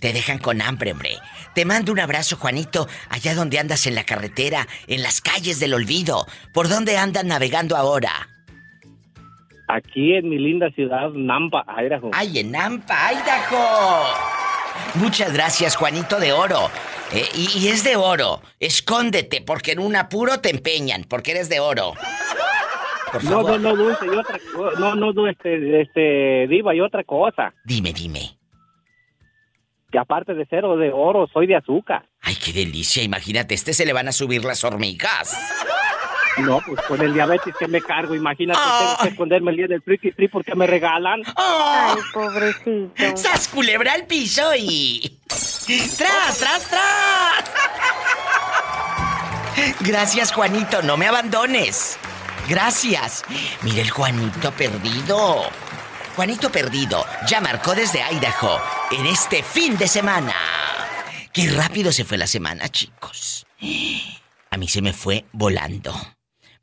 te 0.00 0.12
dejan 0.12 0.38
con 0.38 0.60
hambre, 0.60 0.92
hombre. 0.92 1.18
Te 1.54 1.64
mando 1.64 1.92
un 1.92 2.00
abrazo, 2.00 2.36
Juanito, 2.36 2.88
allá 3.08 3.34
donde 3.34 3.60
andas 3.60 3.86
en 3.86 3.94
la 3.94 4.04
carretera, 4.04 4.66
en 4.88 5.02
las 5.02 5.20
calles 5.20 5.60
del 5.60 5.74
olvido. 5.74 6.26
¿Por 6.52 6.68
dónde 6.68 6.96
andan 6.96 7.28
navegando 7.28 7.76
ahora? 7.76 8.28
Aquí 9.74 10.14
en 10.14 10.28
mi 10.28 10.38
linda 10.38 10.70
ciudad, 10.72 11.10
Nampa, 11.14 11.64
Idaho. 11.82 12.10
¡Ay, 12.12 12.40
en 12.40 12.50
Nampa, 12.50 13.10
Idaho! 13.12 14.04
Muchas 14.96 15.32
gracias, 15.32 15.76
Juanito 15.76 16.18
de 16.20 16.32
Oro. 16.32 16.70
Eh, 17.14 17.24
y, 17.34 17.58
y 17.58 17.68
es 17.68 17.84
de 17.84 17.96
oro. 17.96 18.40
Escóndete, 18.60 19.40
porque 19.42 19.72
en 19.72 19.78
un 19.80 19.96
apuro 19.96 20.40
te 20.40 20.50
empeñan, 20.50 21.04
porque 21.04 21.30
eres 21.32 21.48
de 21.48 21.60
oro. 21.60 21.92
Por 23.12 23.24
No, 23.24 23.30
favor. 23.30 23.60
no, 23.60 23.70
no, 23.70 23.76
dulce, 23.76 24.06
y 24.06 24.08
otra 24.10 24.38
no, 24.78 25.12
no, 25.12 25.28
este, 25.28 25.80
este, 25.82 26.46
diva, 26.48 26.74
y 26.74 26.80
otra 26.80 27.04
cosa, 27.04 27.52
Dime, 27.64 27.92
dime. 27.92 28.38
que 29.90 29.98
aparte 29.98 30.32
de 30.34 30.46
ser 30.46 30.64
de 30.64 30.90
oro, 30.92 31.26
soy 31.32 31.46
de 31.46 31.56
azúcar. 31.56 32.06
Ay, 32.22 32.34
qué 32.42 32.52
delicia. 32.52 33.02
Imagínate, 33.02 33.54
este 33.54 33.74
se 33.74 33.84
le 33.84 33.92
van 33.92 34.08
a 34.08 34.12
subir 34.12 34.44
las 34.44 34.64
hormigas. 34.64 35.36
No, 36.38 36.60
pues 36.66 36.80
con 36.88 37.00
el 37.00 37.12
diabetes 37.12 37.54
que 37.58 37.68
me 37.68 37.80
cargo, 37.82 38.14
imagínate, 38.14 38.58
Ah. 38.62 38.78
tengo 38.80 38.96
que 39.02 39.08
esconderme 39.08 39.50
el 39.50 39.56
día 39.58 39.66
del 39.68 39.82
friki 39.82 40.12
free 40.12 40.28
porque 40.28 40.54
me 40.54 40.66
regalan. 40.66 41.20
¡Oh! 41.36 41.94
Ay, 41.94 42.02
pobrecito. 42.14 43.16
¡Sas 43.16 43.48
culebra 43.48 43.92
al 43.92 44.06
piso 44.06 44.50
y. 44.56 45.20
¡Tras, 45.28 46.38
tras, 46.38 46.64
tras! 46.68 47.44
Gracias, 49.80 50.32
Juanito, 50.32 50.82
no 50.82 50.96
me 50.96 51.06
abandones. 51.06 51.98
Gracias. 52.48 53.24
Mira 53.62 53.82
el 53.82 53.90
Juanito 53.90 54.50
perdido. 54.52 55.44
Juanito 56.16 56.50
perdido 56.50 57.04
ya 57.26 57.40
marcó 57.40 57.74
desde 57.74 58.02
Idaho 58.12 58.60
en 58.90 59.06
este 59.06 59.42
fin 59.42 59.76
de 59.78 59.88
semana. 59.88 60.34
Qué 61.32 61.50
rápido 61.50 61.92
se 61.92 62.04
fue 62.04 62.18
la 62.18 62.26
semana, 62.26 62.68
chicos. 62.68 63.46
A 64.50 64.56
mí 64.58 64.68
se 64.68 64.82
me 64.82 64.92
fue 64.92 65.24
volando. 65.32 65.94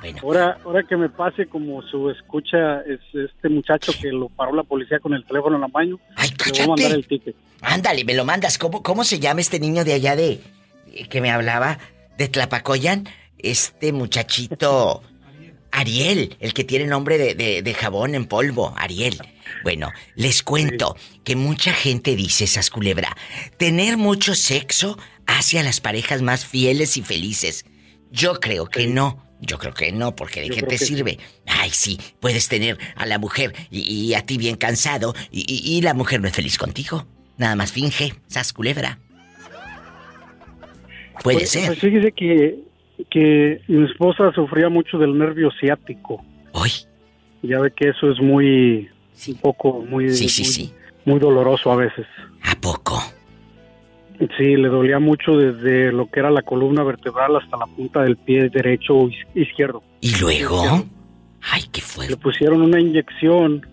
Bueno, 0.00 0.18
Ahora, 0.22 0.58
ahora 0.64 0.82
que 0.84 0.96
me 0.96 1.08
pase 1.08 1.46
como 1.46 1.82
su 1.82 2.08
escucha 2.10 2.82
es 2.82 3.00
este 3.14 3.48
muchacho 3.48 3.92
que 4.00 4.08
lo 4.12 4.28
paró 4.28 4.54
la 4.54 4.62
policía 4.62 5.00
con 5.00 5.12
el 5.14 5.24
teléfono 5.24 5.56
en 5.56 5.62
la 5.62 5.68
mano, 5.68 5.98
ay, 6.14 6.30
le 6.46 6.52
voy 6.52 6.60
a 6.60 6.66
mandar 6.68 6.86
el 6.92 6.96
cállate. 7.06 7.08
ticket. 7.08 7.36
Ándale, 7.62 8.04
me 8.04 8.14
lo 8.14 8.24
mandas. 8.24 8.58
¿Cómo, 8.58 8.82
¿Cómo 8.82 9.02
se 9.02 9.18
llama 9.18 9.40
este 9.40 9.58
niño 9.58 9.82
de 9.84 9.94
allá 9.94 10.14
de. 10.14 10.40
que 11.10 11.20
me 11.20 11.30
hablaba? 11.32 11.78
De 12.16 12.28
Tlapacoyan? 12.28 13.08
Este 13.38 13.92
muchachito. 13.92 15.02
Ariel, 15.70 16.36
el 16.40 16.54
que 16.54 16.64
tiene 16.64 16.86
nombre 16.86 17.18
de, 17.18 17.34
de- 17.34 17.62
de 17.62 17.74
jabón 17.74 18.14
en 18.14 18.24
polvo, 18.24 18.72
Ariel. 18.78 19.18
Bueno, 19.62 19.90
les 20.16 20.42
cuento 20.42 20.96
que 21.24 21.36
mucha 21.36 21.72
gente 21.74 22.16
dice, 22.16 22.44
esas 22.44 22.70
culebra, 22.70 23.14
tener 23.58 23.98
mucho 23.98 24.34
sexo 24.34 24.98
hace 25.26 25.58
a 25.58 25.62
las 25.62 25.80
parejas 25.80 26.22
más 26.22 26.46
fieles 26.46 26.96
y 26.96 27.02
felices. 27.02 27.66
Yo 28.10 28.40
creo 28.40 28.66
que 28.66 28.86
no. 28.86 29.22
Yo 29.40 29.58
creo 29.58 29.74
que 29.74 29.92
no, 29.92 30.16
porque 30.16 30.40
de 30.40 30.48
Yo 30.48 30.54
qué 30.54 30.62
te 30.62 30.68
que 30.68 30.78
sirve. 30.78 31.18
Ay, 31.46 31.70
sí, 31.70 32.00
puedes 32.18 32.48
tener 32.48 32.78
a 32.96 33.04
la 33.06 33.18
mujer 33.18 33.54
y, 33.70 33.80
y 33.82 34.14
a 34.14 34.22
ti 34.22 34.36
bien 34.38 34.56
cansado 34.56 35.14
y, 35.30 35.40
y- 35.46 35.76
y 35.76 35.82
la 35.82 35.92
mujer 35.94 36.20
no 36.22 36.28
es 36.28 36.34
feliz 36.34 36.56
contigo. 36.58 37.06
Nada 37.36 37.54
más 37.56 37.70
finge, 37.72 38.14
sas 38.26 38.52
culebra. 38.54 38.98
Puede 41.22 41.38
Pues, 41.38 41.50
ser. 41.50 41.66
Pues 41.66 41.78
fíjese 41.78 42.10
que, 42.12 42.58
que 43.10 43.60
mi 43.68 43.84
esposa 43.90 44.32
sufría 44.34 44.68
mucho 44.68 44.98
del 44.98 45.16
nervio 45.16 45.50
ciático. 45.60 46.24
Hoy. 46.52 46.70
Ya 47.42 47.60
ve 47.60 47.70
que 47.70 47.88
eso 47.90 48.10
es 48.10 48.20
muy, 48.20 48.88
Sí. 49.12 49.32
un 49.32 49.38
poco 49.38 49.84
muy, 49.88 50.10
Sí, 50.10 50.28
sí, 50.28 50.42
muy, 50.42 50.50
sí. 50.52 50.72
muy 51.04 51.18
doloroso 51.20 51.70
a 51.72 51.76
veces. 51.76 52.06
¿A 52.42 52.54
poco? 52.60 53.00
Sí, 54.36 54.56
le 54.56 54.68
dolía 54.68 54.98
mucho 54.98 55.36
desde 55.36 55.92
lo 55.92 56.10
que 56.10 56.18
era 56.18 56.30
la 56.30 56.42
columna 56.42 56.82
vertebral 56.82 57.36
hasta 57.36 57.56
la 57.56 57.66
punta 57.66 58.02
del 58.02 58.16
pie 58.16 58.48
derecho 58.48 58.96
o 58.96 59.10
izquierdo. 59.34 59.82
¿Y 60.00 60.16
luego? 60.20 60.84
Ay, 61.40 61.62
qué 61.72 61.80
Le 61.80 61.86
fuerte. 61.86 62.16
pusieron 62.16 62.62
una 62.62 62.80
inyección 62.80 63.64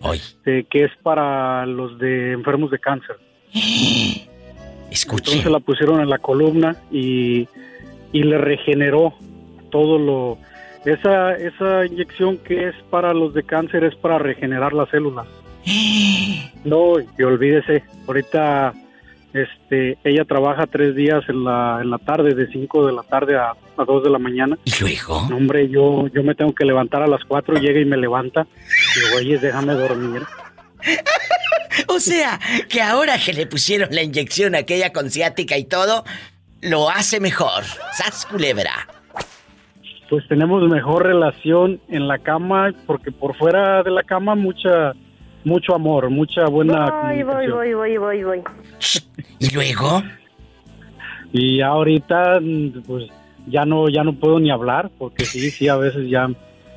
Hoy. 0.00 0.18
eh, 0.46 0.64
que 0.70 0.84
es 0.84 0.92
para 1.02 1.66
los 1.66 1.98
de 1.98 2.32
enfermos 2.32 2.70
de 2.70 2.78
cáncer. 2.78 3.16
Escuchen. 4.90 5.34
Entonces 5.34 5.52
la 5.52 5.60
pusieron 5.60 6.00
en 6.00 6.08
la 6.10 6.18
columna 6.18 6.76
y, 6.90 7.46
y 8.12 8.22
le 8.22 8.38
regeneró 8.38 9.14
todo 9.70 9.98
lo... 9.98 10.38
Esa, 10.84 11.34
esa 11.36 11.86
inyección 11.86 12.38
que 12.38 12.68
es 12.68 12.74
para 12.90 13.14
los 13.14 13.34
de 13.34 13.44
cáncer 13.44 13.84
es 13.84 13.94
para 13.96 14.18
regenerar 14.18 14.72
las 14.72 14.88
células. 14.90 15.26
No, 16.64 16.94
y 17.00 17.22
olvídese, 17.24 17.82
ahorita 18.06 18.72
este, 19.32 19.98
ella 20.04 20.24
trabaja 20.24 20.66
tres 20.66 20.94
días 20.94 21.24
en 21.28 21.42
la, 21.42 21.80
en 21.82 21.90
la 21.90 21.98
tarde, 21.98 22.34
de 22.34 22.46
5 22.46 22.86
de 22.86 22.92
la 22.92 23.02
tarde 23.02 23.36
a, 23.36 23.50
a 23.76 23.84
2 23.84 24.04
de 24.04 24.10
la 24.10 24.18
mañana. 24.18 24.58
¿Y 24.64 24.72
luego? 24.80 25.26
No, 25.28 25.38
hombre, 25.38 25.68
yo, 25.68 26.06
yo 26.08 26.22
me 26.22 26.34
tengo 26.34 26.54
que 26.54 26.64
levantar 26.64 27.02
a 27.02 27.06
las 27.06 27.24
4, 27.24 27.56
llega 27.56 27.80
y 27.80 27.84
me 27.84 27.96
levanta. 27.96 28.46
Digo, 28.94 29.16
oye, 29.16 29.38
déjame 29.38 29.74
dormir. 29.74 30.22
O 31.88 32.00
sea, 32.00 32.38
que 32.68 32.82
ahora 32.82 33.18
que 33.18 33.32
le 33.32 33.46
pusieron 33.46 33.88
la 33.92 34.02
inyección 34.02 34.54
aquella 34.54 34.92
con 34.92 35.10
ciática 35.10 35.56
y 35.56 35.64
todo, 35.64 36.04
lo 36.62 36.88
hace 36.88 37.20
mejor. 37.20 37.64
Sas 37.92 38.26
culebra. 38.26 38.88
Pues 40.08 40.26
tenemos 40.28 40.62
mejor 40.68 41.06
relación 41.06 41.80
en 41.88 42.08
la 42.08 42.18
cama, 42.18 42.72
porque 42.86 43.12
por 43.12 43.36
fuera 43.36 43.82
de 43.82 43.90
la 43.90 44.02
cama 44.02 44.34
mucha 44.34 44.92
mucho 45.44 45.74
amor, 45.74 46.08
mucha 46.10 46.46
buena 46.46 46.86
Voy, 46.90 47.22
voy, 47.22 47.24
comunicación. 47.24 47.56
voy, 47.56 47.74
voy, 47.74 47.96
voy, 47.96 48.22
voy. 48.24 48.42
¿Y 49.38 49.50
luego? 49.54 50.02
Y 51.34 51.56
ya 51.56 51.68
ahorita, 51.68 52.40
pues 52.86 53.04
ya 53.46 53.64
no, 53.64 53.88
ya 53.88 54.04
no 54.04 54.12
puedo 54.12 54.38
ni 54.38 54.50
hablar, 54.50 54.90
porque 54.98 55.24
sí, 55.24 55.50
sí, 55.50 55.66
a 55.66 55.76
veces 55.76 56.10
ya, 56.10 56.28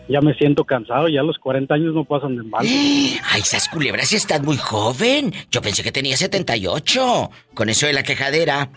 ya 0.07 0.21
me 0.21 0.33
siento 0.35 0.63
cansado, 0.63 1.09
ya 1.09 1.23
los 1.23 1.37
40 1.39 1.73
años 1.73 1.93
no 1.93 2.05
pasan 2.05 2.37
de 2.37 2.43
mal. 2.43 2.65
Ay, 2.65 3.41
esas 3.41 3.67
culebras, 3.67 4.07
si 4.07 4.15
estás 4.15 4.41
muy 4.41 4.55
joven. 4.55 5.33
Yo 5.51 5.61
pensé 5.61 5.83
que 5.83 5.91
tenía 5.91 6.15
78. 6.15 7.29
Con 7.53 7.67
eso 7.67 7.85
de 7.85 7.91
la 7.91 8.03
quejadera. 8.03 8.69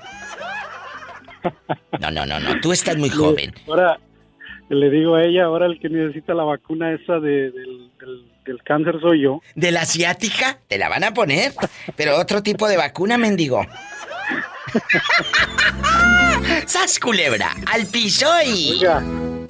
No, 2.00 2.10
no, 2.10 2.26
no, 2.26 2.40
no. 2.40 2.60
Tú 2.60 2.72
estás 2.72 2.96
muy 2.96 3.10
joven. 3.10 3.52
Ahora, 3.66 3.98
le 4.68 4.90
digo 4.90 5.14
a 5.16 5.24
ella, 5.24 5.44
ahora 5.44 5.66
el 5.66 5.78
que 5.80 5.88
necesita 5.88 6.34
la 6.34 6.44
vacuna 6.44 6.92
esa 6.92 7.20
de- 7.20 7.50
del, 7.50 7.90
del- 8.00 8.24
del 8.44 8.62
cáncer 8.62 8.98
soy 9.00 9.22
yo. 9.22 9.40
¿De 9.54 9.70
la 9.72 9.82
asiática? 9.82 10.58
Te 10.68 10.78
la 10.78 10.88
van 10.88 11.04
a 11.04 11.12
poner. 11.12 11.52
Pero 11.96 12.16
otro 12.18 12.42
tipo 12.42 12.66
de 12.68 12.76
vacuna, 12.78 13.18
mendigo. 13.18 13.60
¡Sas 16.66 16.98
culebra! 16.98 17.50
¡Al 17.72 17.86
piso 17.86 18.26
y. 18.44 18.72
Oiga, 18.72 19.00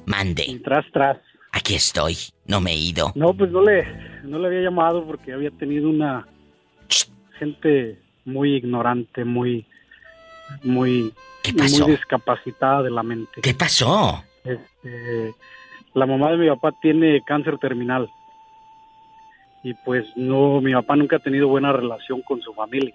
Mande. 0.05 0.59
tras, 0.63 0.85
tras. 0.91 1.17
Aquí 1.51 1.75
estoy. 1.75 2.15
No 2.45 2.61
me 2.61 2.71
he 2.71 2.77
ido. 2.77 3.11
No, 3.15 3.33
pues 3.33 3.51
no 3.51 3.61
le, 3.63 3.85
no 4.23 4.39
le 4.39 4.47
había 4.47 4.61
llamado 4.61 5.05
porque 5.05 5.33
había 5.33 5.51
tenido 5.51 5.89
una 5.89 6.27
gente 7.37 7.97
muy 8.25 8.55
ignorante, 8.55 9.23
muy, 9.25 9.65
muy, 10.63 11.13
¿Qué 11.43 11.53
pasó? 11.53 11.83
muy 11.87 11.95
discapacitada 11.95 12.83
de 12.83 12.91
la 12.91 13.03
mente. 13.03 13.41
¿Qué 13.41 13.53
pasó? 13.53 14.23
Este, 14.43 15.33
la 15.93 16.05
mamá 16.05 16.31
de 16.31 16.37
mi 16.37 16.47
papá 16.49 16.71
tiene 16.81 17.21
cáncer 17.23 17.57
terminal 17.57 18.09
y 19.63 19.73
pues 19.73 20.05
no, 20.15 20.61
mi 20.61 20.73
papá 20.73 20.95
nunca 20.95 21.17
ha 21.17 21.19
tenido 21.19 21.47
buena 21.47 21.71
relación 21.73 22.21
con 22.21 22.41
su 22.41 22.53
familia. 22.53 22.93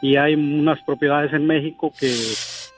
Y 0.00 0.16
hay 0.16 0.34
unas 0.34 0.80
propiedades 0.82 1.32
en 1.32 1.46
México 1.46 1.92
que 1.98 2.12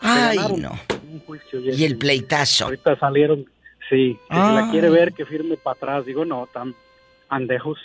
Ay, 0.00 0.36
no. 0.58 0.72
un 1.10 1.20
juicio 1.26 1.60
Y 1.60 1.84
el 1.84 1.96
pleitazo. 1.96 2.64
ahorita 2.66 2.98
salieron, 2.98 3.46
sí, 3.88 4.18
que 4.28 4.34
si 4.36 4.40
la 4.54 4.68
quiere 4.70 4.90
ver 4.90 5.14
que 5.14 5.24
firme 5.24 5.56
para 5.56 5.76
atrás, 5.76 6.06
digo 6.06 6.24
no, 6.24 6.46
tan 6.52 6.74
andejos. 7.30 7.78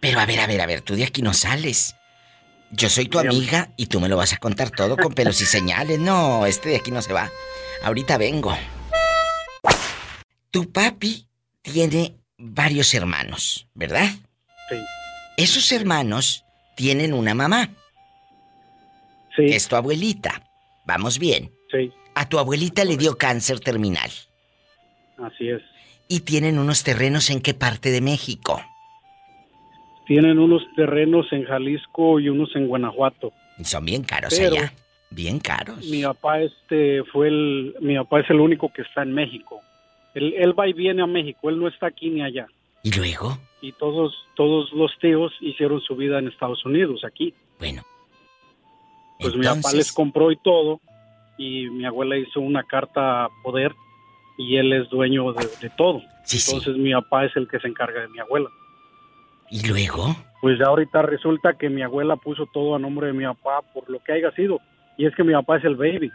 Pero 0.00 0.20
a 0.20 0.26
ver, 0.26 0.40
a 0.40 0.46
ver, 0.46 0.60
a 0.60 0.66
ver, 0.66 0.80
tú 0.82 0.94
de 0.94 1.04
aquí 1.04 1.20
no 1.20 1.34
sales. 1.34 1.95
Yo 2.72 2.88
soy 2.88 3.06
tu 3.06 3.18
amiga 3.18 3.70
y 3.76 3.86
tú 3.86 4.00
me 4.00 4.08
lo 4.08 4.16
vas 4.16 4.32
a 4.32 4.38
contar 4.38 4.70
todo 4.70 4.96
con 4.96 5.12
pelos 5.12 5.40
y 5.40 5.46
señales. 5.46 5.98
No, 5.98 6.44
este 6.46 6.70
de 6.70 6.76
aquí 6.76 6.90
no 6.90 7.00
se 7.00 7.12
va. 7.12 7.30
Ahorita 7.82 8.18
vengo. 8.18 8.56
Tu 10.50 10.70
papi 10.72 11.28
tiene 11.62 12.16
varios 12.38 12.92
hermanos, 12.94 13.68
¿verdad? 13.74 14.08
Sí, 14.68 14.76
Esos 15.36 15.70
hermanos 15.72 16.44
tienen 16.76 17.12
una 17.14 17.34
mamá, 17.34 17.70
sí, 19.36 19.46
que 19.46 19.56
es 19.56 19.68
tu 19.68 19.76
abuelita. 19.76 20.42
Vamos 20.86 21.18
bien. 21.18 21.52
sí, 21.70 21.92
A 22.14 22.28
tu 22.28 22.38
abuelita 22.38 22.84
le 22.84 22.96
dio 22.96 23.16
cáncer 23.18 23.60
terminal. 23.60 24.10
así 25.18 25.50
es. 25.50 25.62
Y 26.08 26.20
tienen 26.20 26.58
unos 26.58 26.84
terrenos 26.84 27.30
en 27.30 27.40
qué 27.40 27.52
parte 27.54 27.90
de 27.90 28.00
México. 28.00 28.62
Tienen 30.06 30.38
unos 30.38 30.62
terrenos 30.76 31.26
en 31.32 31.44
Jalisco 31.44 32.20
y 32.20 32.28
unos 32.28 32.54
en 32.54 32.68
Guanajuato. 32.68 33.32
Son 33.62 33.84
bien 33.84 34.02
caros 34.04 34.34
Pero- 34.36 34.56
allá. 34.56 34.72
Bien 35.10 35.38
caros. 35.38 35.78
Mi 35.86 36.02
papá 36.02 36.40
este 36.40 37.04
fue 37.04 37.28
el 37.28 37.76
mi 37.80 37.96
papá 37.96 38.20
es 38.20 38.30
el 38.30 38.40
único 38.40 38.72
que 38.72 38.82
está 38.82 39.02
en 39.02 39.12
México. 39.12 39.60
Él, 40.14 40.34
él 40.36 40.58
va 40.58 40.66
y 40.68 40.72
viene 40.72 41.02
a 41.02 41.06
México, 41.06 41.48
él 41.48 41.58
no 41.60 41.68
está 41.68 41.86
aquí 41.86 42.10
ni 42.10 42.22
allá. 42.22 42.46
¿Y 42.82 42.90
luego? 42.92 43.38
Y 43.60 43.72
todos 43.72 44.14
todos 44.34 44.72
los 44.72 44.90
tíos 45.00 45.32
hicieron 45.40 45.80
su 45.80 45.94
vida 45.94 46.18
en 46.18 46.26
Estados 46.28 46.64
Unidos, 46.66 47.04
aquí. 47.04 47.32
Bueno. 47.58 47.82
Pues 49.20 49.34
mi 49.36 49.44
papá 49.46 49.72
les 49.72 49.92
compró 49.92 50.30
y 50.32 50.36
todo 50.36 50.80
y 51.38 51.70
mi 51.70 51.84
abuela 51.86 52.16
hizo 52.18 52.40
una 52.40 52.64
carta 52.64 53.24
a 53.24 53.28
poder 53.42 53.74
y 54.38 54.56
él 54.56 54.72
es 54.72 54.88
dueño 54.90 55.32
de, 55.32 55.46
de 55.60 55.70
todo. 55.70 56.02
Sí, 56.24 56.38
sí. 56.38 56.50
Entonces 56.50 56.76
mi 56.76 56.92
papá 56.92 57.24
es 57.24 57.36
el 57.36 57.48
que 57.48 57.60
se 57.60 57.68
encarga 57.68 58.02
de 58.02 58.08
mi 58.08 58.18
abuela. 58.18 58.48
¿Y 59.50 59.66
luego? 59.66 60.16
Pues 60.40 60.58
ya 60.58 60.66
ahorita 60.66 61.02
resulta 61.02 61.54
que 61.54 61.68
mi 61.68 61.82
abuela 61.82 62.16
puso 62.16 62.46
todo 62.52 62.74
a 62.74 62.78
nombre 62.78 63.08
de 63.08 63.12
mi 63.12 63.24
papá 63.24 63.62
por 63.72 63.88
lo 63.90 63.98
que 64.02 64.12
haya 64.12 64.30
sido. 64.32 64.60
Y 64.96 65.06
es 65.06 65.14
que 65.14 65.24
mi 65.24 65.32
papá 65.32 65.58
es 65.58 65.64
el 65.64 65.76
baby. 65.76 66.10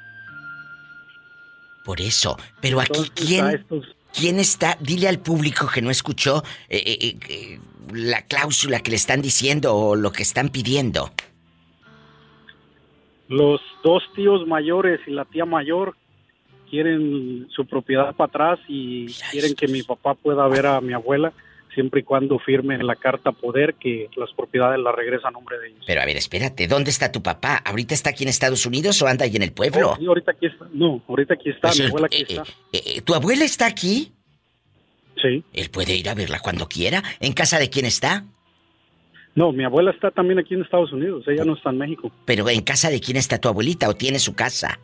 Por 1.86 2.00
eso. 2.02 2.38
Pero 2.62 2.80
aquí, 2.80 2.92
Entonces, 3.00 3.28
¿quién, 3.28 3.48
estos- 3.50 3.96
¿quién 4.14 4.40
está? 4.40 4.78
Dile 4.80 5.08
al 5.08 5.20
público 5.20 5.68
que 5.74 5.82
no 5.82 5.90
escuchó 5.90 6.44
eh, 6.70 6.78
eh, 6.86 6.98
eh, 7.02 7.20
eh, 7.30 7.60
la 7.94 8.22
cláusula 8.24 8.80
que 8.82 8.92
le 8.92 8.98
están 8.98 9.22
diciendo 9.22 9.76
o 9.76 9.96
lo 9.96 10.12
que 10.12 10.22
están 10.24 10.50
pidiendo. 10.50 11.12
Los 13.28 13.62
dos 13.84 14.04
tíos 14.16 14.46
mayores 14.46 15.00
y 15.08 15.12
la 15.12 15.26
tía 15.26 15.46
mayor 15.46 15.96
quieren 16.70 17.48
su 17.50 17.66
propiedad 17.66 18.14
para 18.16 18.28
atrás 18.30 18.60
y 18.68 19.08
quieren 19.32 19.56
que 19.56 19.68
mi 19.68 19.84
papá 19.84 20.14
pueda 20.16 20.48
ver 20.48 20.66
a 20.68 20.82
mi 20.82 20.94
abuela 20.94 21.34
siempre 21.74 22.02
y 22.02 22.04
cuando 22.04 22.38
firme 22.40 22.78
la 22.84 22.96
carta 22.96 23.32
poder 23.32 23.76
que 23.76 24.10
las 24.18 24.32
propiedades 24.34 24.80
las 24.80 24.94
regresa 24.96 25.28
a 25.28 25.32
nombre 25.32 25.58
de 25.60 25.68
ellos. 25.70 25.84
Pero 25.88 26.02
a 26.02 26.06
ver, 26.06 26.18
espérate, 26.18 26.68
¿dónde 26.68 26.90
está 26.92 27.12
tu 27.12 27.22
papá? 27.24 27.56
¿Ahorita 27.58 27.94
está 27.94 28.10
aquí 28.12 28.24
en 28.24 28.30
Estados 28.30 28.66
Unidos 28.66 29.02
o 29.02 29.08
anda 29.08 29.26
ahí 29.26 29.36
en 29.36 29.44
el 29.44 29.54
pueblo? 29.54 29.92
Oh, 29.92 29.96
sí, 29.98 30.06
ahorita 30.06 30.32
aquí 30.32 30.46
está. 30.48 30.68
No, 30.74 31.02
ahorita 31.08 31.34
aquí 31.36 31.50
está. 31.50 31.70
Pues 31.70 31.80
mi 31.80 31.86
el- 31.86 31.90
abuela 31.92 32.08
aquí 32.08 32.18
eh, 32.22 32.26
está. 32.30 32.44
eh, 32.74 32.82
eh, 32.98 33.02
¿Tu 33.02 33.14
abuela 33.16 33.46
está 33.46 33.66
aquí? 33.68 34.12
Sí. 35.22 35.44
Él 35.54 35.70
puede 35.70 35.96
ir 35.96 36.10
a 36.10 36.16
verla 36.16 36.40
cuando 36.40 36.68
quiera. 36.68 37.04
¿En 37.20 37.34
casa 37.34 37.60
de 37.60 37.70
quién 37.70 37.86
está? 37.86 38.26
No, 39.36 39.52
mi 39.54 39.64
abuela 39.64 39.92
está 39.92 40.12
también 40.12 40.40
aquí 40.40 40.56
en 40.56 40.62
Estados 40.64 40.92
Unidos. 40.92 41.24
Ella 41.28 41.46
no 41.46 41.54
está 41.56 41.70
en 41.70 41.78
México. 41.78 42.12
Pero 42.26 42.50
¿en 42.50 42.62
casa 42.62 42.90
de 42.90 43.00
quién 43.00 43.18
está 43.18 43.38
tu 43.40 43.48
abuelita 43.48 43.88
o 43.88 43.94
tiene 43.96 44.20
su 44.20 44.36
casa? 44.36 44.80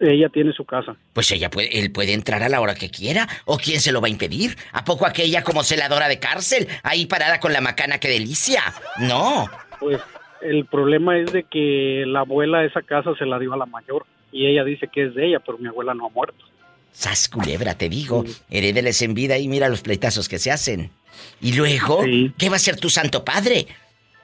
Ella 0.00 0.28
tiene 0.28 0.52
su 0.52 0.64
casa. 0.64 0.96
Pues 1.12 1.30
ella 1.32 1.50
puede, 1.50 1.78
él 1.78 1.90
puede 1.90 2.12
entrar 2.12 2.42
a 2.42 2.48
la 2.48 2.60
hora 2.60 2.74
que 2.74 2.90
quiera. 2.90 3.28
¿O 3.46 3.56
quién 3.56 3.80
se 3.80 3.92
lo 3.92 4.00
va 4.00 4.08
a 4.08 4.10
impedir? 4.10 4.56
¿A 4.72 4.84
poco 4.84 5.06
aquella 5.06 5.42
como 5.42 5.62
celadora 5.62 6.08
de 6.08 6.18
cárcel? 6.18 6.68
Ahí 6.82 7.06
parada 7.06 7.40
con 7.40 7.52
la 7.52 7.60
macana, 7.60 7.98
qué 7.98 8.08
delicia. 8.08 8.62
No. 8.98 9.48
Pues 9.80 10.00
el 10.42 10.66
problema 10.66 11.18
es 11.18 11.32
de 11.32 11.44
que 11.44 12.04
la 12.06 12.20
abuela 12.20 12.64
esa 12.64 12.82
casa 12.82 13.14
se 13.18 13.24
la 13.24 13.38
dio 13.38 13.54
a 13.54 13.56
la 13.56 13.66
mayor 13.66 14.04
y 14.32 14.46
ella 14.46 14.64
dice 14.64 14.88
que 14.92 15.06
es 15.06 15.14
de 15.14 15.28
ella, 15.28 15.40
pero 15.40 15.58
mi 15.58 15.68
abuela 15.68 15.94
no 15.94 16.06
ha 16.06 16.10
muerto. 16.10 16.44
Sas 16.92 17.28
culebra, 17.28 17.74
te 17.74 17.88
digo. 17.88 18.24
Herédeles 18.50 19.02
en 19.02 19.14
vida 19.14 19.38
y 19.38 19.48
mira 19.48 19.68
los 19.68 19.82
pleitazos 19.82 20.28
que 20.28 20.38
se 20.38 20.50
hacen. 20.50 20.90
Y 21.40 21.54
luego, 21.54 22.02
¿qué 22.38 22.48
va 22.48 22.56
a 22.56 22.58
ser 22.58 22.76
tu 22.76 22.90
santo 22.90 23.24
padre? 23.24 23.66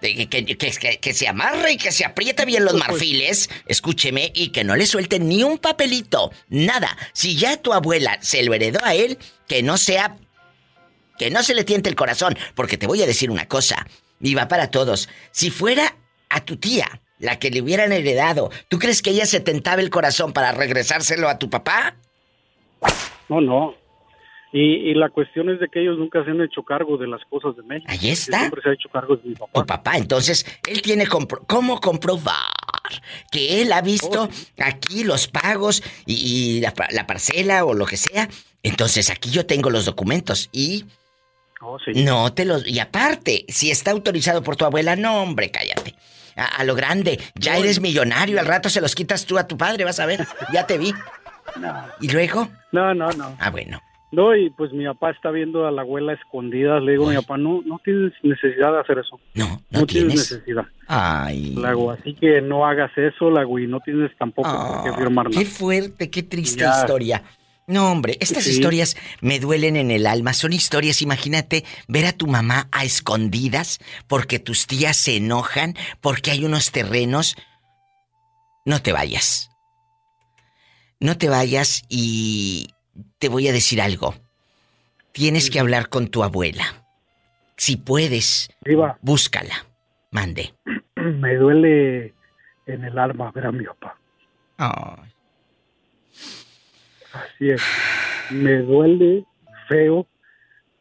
Que, 0.02 0.28
que- 0.28 0.98
que- 0.98 1.14
se 1.14 1.28
amarre 1.28 1.72
y 1.72 1.76
que 1.76 1.92
se 1.92 2.04
apriete 2.04 2.44
bien 2.44 2.64
los 2.64 2.74
marfiles, 2.74 3.48
escúcheme, 3.66 4.32
y 4.34 4.48
que 4.48 4.64
no 4.64 4.74
le 4.74 4.84
suelten 4.86 5.28
ni 5.28 5.44
un 5.44 5.58
papelito, 5.58 6.32
nada. 6.48 6.96
Si 7.12 7.36
ya 7.36 7.56
tu 7.62 7.72
abuela 7.72 8.18
se 8.20 8.42
lo 8.42 8.52
heredó 8.52 8.80
a 8.84 8.94
él, 8.94 9.16
que 9.46 9.62
no 9.62 9.76
sea 9.76 10.16
que 11.18 11.30
no 11.30 11.44
se 11.44 11.54
le 11.54 11.62
tiente 11.62 11.88
el 11.88 11.94
corazón, 11.94 12.36
porque 12.56 12.76
te 12.76 12.88
voy 12.88 13.00
a 13.00 13.06
decir 13.06 13.30
una 13.30 13.46
cosa, 13.46 13.86
y 14.20 14.34
va 14.34 14.48
para 14.48 14.72
todos. 14.72 15.08
Si 15.30 15.50
fuera 15.50 15.94
a 16.30 16.44
tu 16.44 16.56
tía, 16.56 17.00
la 17.20 17.38
que 17.38 17.50
le 17.50 17.62
hubieran 17.62 17.92
heredado, 17.92 18.50
¿tú 18.68 18.80
crees 18.80 19.02
que 19.02 19.10
ella 19.10 19.26
se 19.26 19.38
tentaba 19.38 19.82
el 19.82 19.90
corazón 19.90 20.32
para 20.32 20.50
regresárselo 20.50 21.28
a 21.28 21.38
tu 21.38 21.48
papá? 21.48 21.94
No, 23.28 23.40
no. 23.40 23.74
Y, 24.54 24.90
y 24.90 24.94
la 24.94 25.08
cuestión 25.08 25.48
es 25.48 25.58
de 25.60 25.68
que 25.68 25.80
ellos 25.80 25.96
nunca 25.98 26.22
se 26.24 26.30
han 26.30 26.40
hecho 26.42 26.62
cargo 26.62 26.98
de 26.98 27.06
las 27.06 27.22
cosas 27.30 27.56
de 27.56 27.62
México. 27.62 27.90
Ahí 27.90 28.10
está. 28.10 28.40
Siempre 28.40 28.60
se 28.62 28.68
ha 28.68 28.72
hecho 28.74 28.88
cargo 28.90 29.16
de 29.16 29.30
mi 29.30 29.34
papá. 29.34 29.52
Tu 29.60 29.66
papá, 29.66 29.96
entonces, 29.96 30.44
él 30.68 30.82
tiene 30.82 31.06
compro- 31.06 31.40
cómo 31.46 31.80
comprobar 31.80 32.36
que 33.30 33.62
él 33.62 33.72
ha 33.72 33.80
visto 33.80 34.28
aquí 34.58 35.04
los 35.04 35.26
pagos 35.28 35.82
y, 36.04 36.56
y 36.56 36.60
la, 36.60 36.74
pa- 36.74 36.88
la 36.90 37.06
parcela 37.06 37.64
o 37.64 37.72
lo 37.72 37.86
que 37.86 37.96
sea. 37.96 38.28
Entonces, 38.62 39.08
aquí 39.08 39.30
yo 39.30 39.46
tengo 39.46 39.70
los 39.70 39.84
documentos 39.86 40.48
y 40.52 40.84
Oh, 41.64 41.78
sí. 41.78 41.92
no 42.04 42.32
te 42.34 42.44
los... 42.44 42.66
Y 42.66 42.80
aparte, 42.80 43.44
si 43.48 43.70
está 43.70 43.92
autorizado 43.92 44.42
por 44.42 44.56
tu 44.56 44.64
abuela, 44.64 44.96
no, 44.96 45.22
hombre, 45.22 45.50
cállate. 45.52 45.94
A, 46.36 46.44
a 46.56 46.64
lo 46.64 46.74
grande, 46.74 47.20
ya 47.36 47.56
eres 47.56 47.80
millonario, 47.80 48.40
al 48.40 48.46
rato 48.46 48.68
se 48.68 48.80
los 48.80 48.94
quitas 48.96 49.24
tú 49.26 49.38
a 49.38 49.46
tu 49.46 49.56
padre, 49.56 49.84
vas 49.84 50.00
a 50.00 50.06
ver. 50.06 50.26
Ya 50.52 50.66
te 50.66 50.76
vi. 50.76 50.92
¿Y 52.00 52.08
luego? 52.10 52.48
No, 52.72 52.92
no, 52.94 53.10
no. 53.12 53.36
Ah, 53.38 53.50
bueno. 53.50 53.80
No, 54.12 54.37
y 54.37 54.51
pues 54.51 54.72
mi 54.72 54.85
papá 54.85 55.11
está 55.11 55.31
viendo 55.31 55.66
a 55.66 55.70
la 55.70 55.81
abuela 55.83 56.12
escondida. 56.12 56.79
Le 56.81 56.92
digo, 56.92 57.07
mi 57.09 57.16
papá, 57.16 57.38
no, 57.38 57.62
no 57.64 57.81
tienes 57.83 58.12
necesidad 58.22 58.70
de 58.72 58.81
hacer 58.81 58.98
eso. 58.98 59.18
No, 59.35 59.46
no, 59.70 59.87
tienes 59.87 59.88
tienes. 59.88 60.14
necesidad. 60.33 60.64
Ay. 60.87 61.55
Le 61.57 61.66
hago, 61.66 61.90
así 61.90 62.14
que 62.14 62.42
no 62.42 62.66
hagas 62.66 62.90
eso, 62.98 63.31
la 63.31 63.42
y 63.44 63.66
no 63.66 63.81
tienes 63.81 64.11
tampoco 64.18 64.51
por 64.51 64.85
qué 64.85 64.98
firmar 64.98 65.31
nada. 65.31 65.38
Qué 65.42 65.46
fuerte, 65.46 66.11
qué 66.11 66.22
triste 66.22 66.61
Ya. 66.61 66.79
historia. 66.79 67.22
No, 67.66 67.90
hombre, 67.90 68.18
estas 68.20 68.44
Sí. 68.44 68.51
historias 68.51 68.96
me 69.22 69.38
duelen 69.40 69.77
en 69.77 69.90
el 69.90 70.07
alma. 70.07 70.35
Son 70.35 70.53
historias, 70.53 71.01
imagínate, 71.01 71.64
ver 71.88 72.05
a 72.05 72.12
tu 72.12 72.27
mamá 72.27 72.68
a 72.70 72.85
escondidas 72.85 73.79
porque 74.09 74.38
tus 74.38 74.66
tías 74.66 74.96
se 74.98 75.16
enojan 75.16 75.75
porque 76.03 76.33
hay 76.33 76.44
unos 76.44 76.70
terrenos. 76.70 77.35
No 78.66 78.83
te 78.83 78.92
vayas. 78.92 79.48
No 81.01 81.16
te 81.16 81.29
vayas 81.31 81.83
y 81.88 82.71
te 83.18 83.28
voy 83.28 83.48
a 83.48 83.52
decir 83.52 83.81
algo. 83.81 84.14
Tienes 85.12 85.50
que 85.50 85.61
hablar 85.61 85.88
con 85.88 86.09
tu 86.09 86.22
abuela. 86.22 86.64
Si 87.57 87.76
puedes, 87.76 88.50
Diva, 88.64 88.98
búscala. 89.02 89.66
Mande. 90.11 90.55
me 90.96 91.37
duele 91.37 92.14
en 92.66 92.85
el 92.85 92.98
alma 92.98 93.31
ver 93.33 93.46
a 93.46 93.52
mi 93.52 93.64
papá. 93.64 93.96
Así 97.12 97.50
es. 97.50 97.62
Me 98.31 98.59
duele 98.59 99.24
feo 99.68 100.07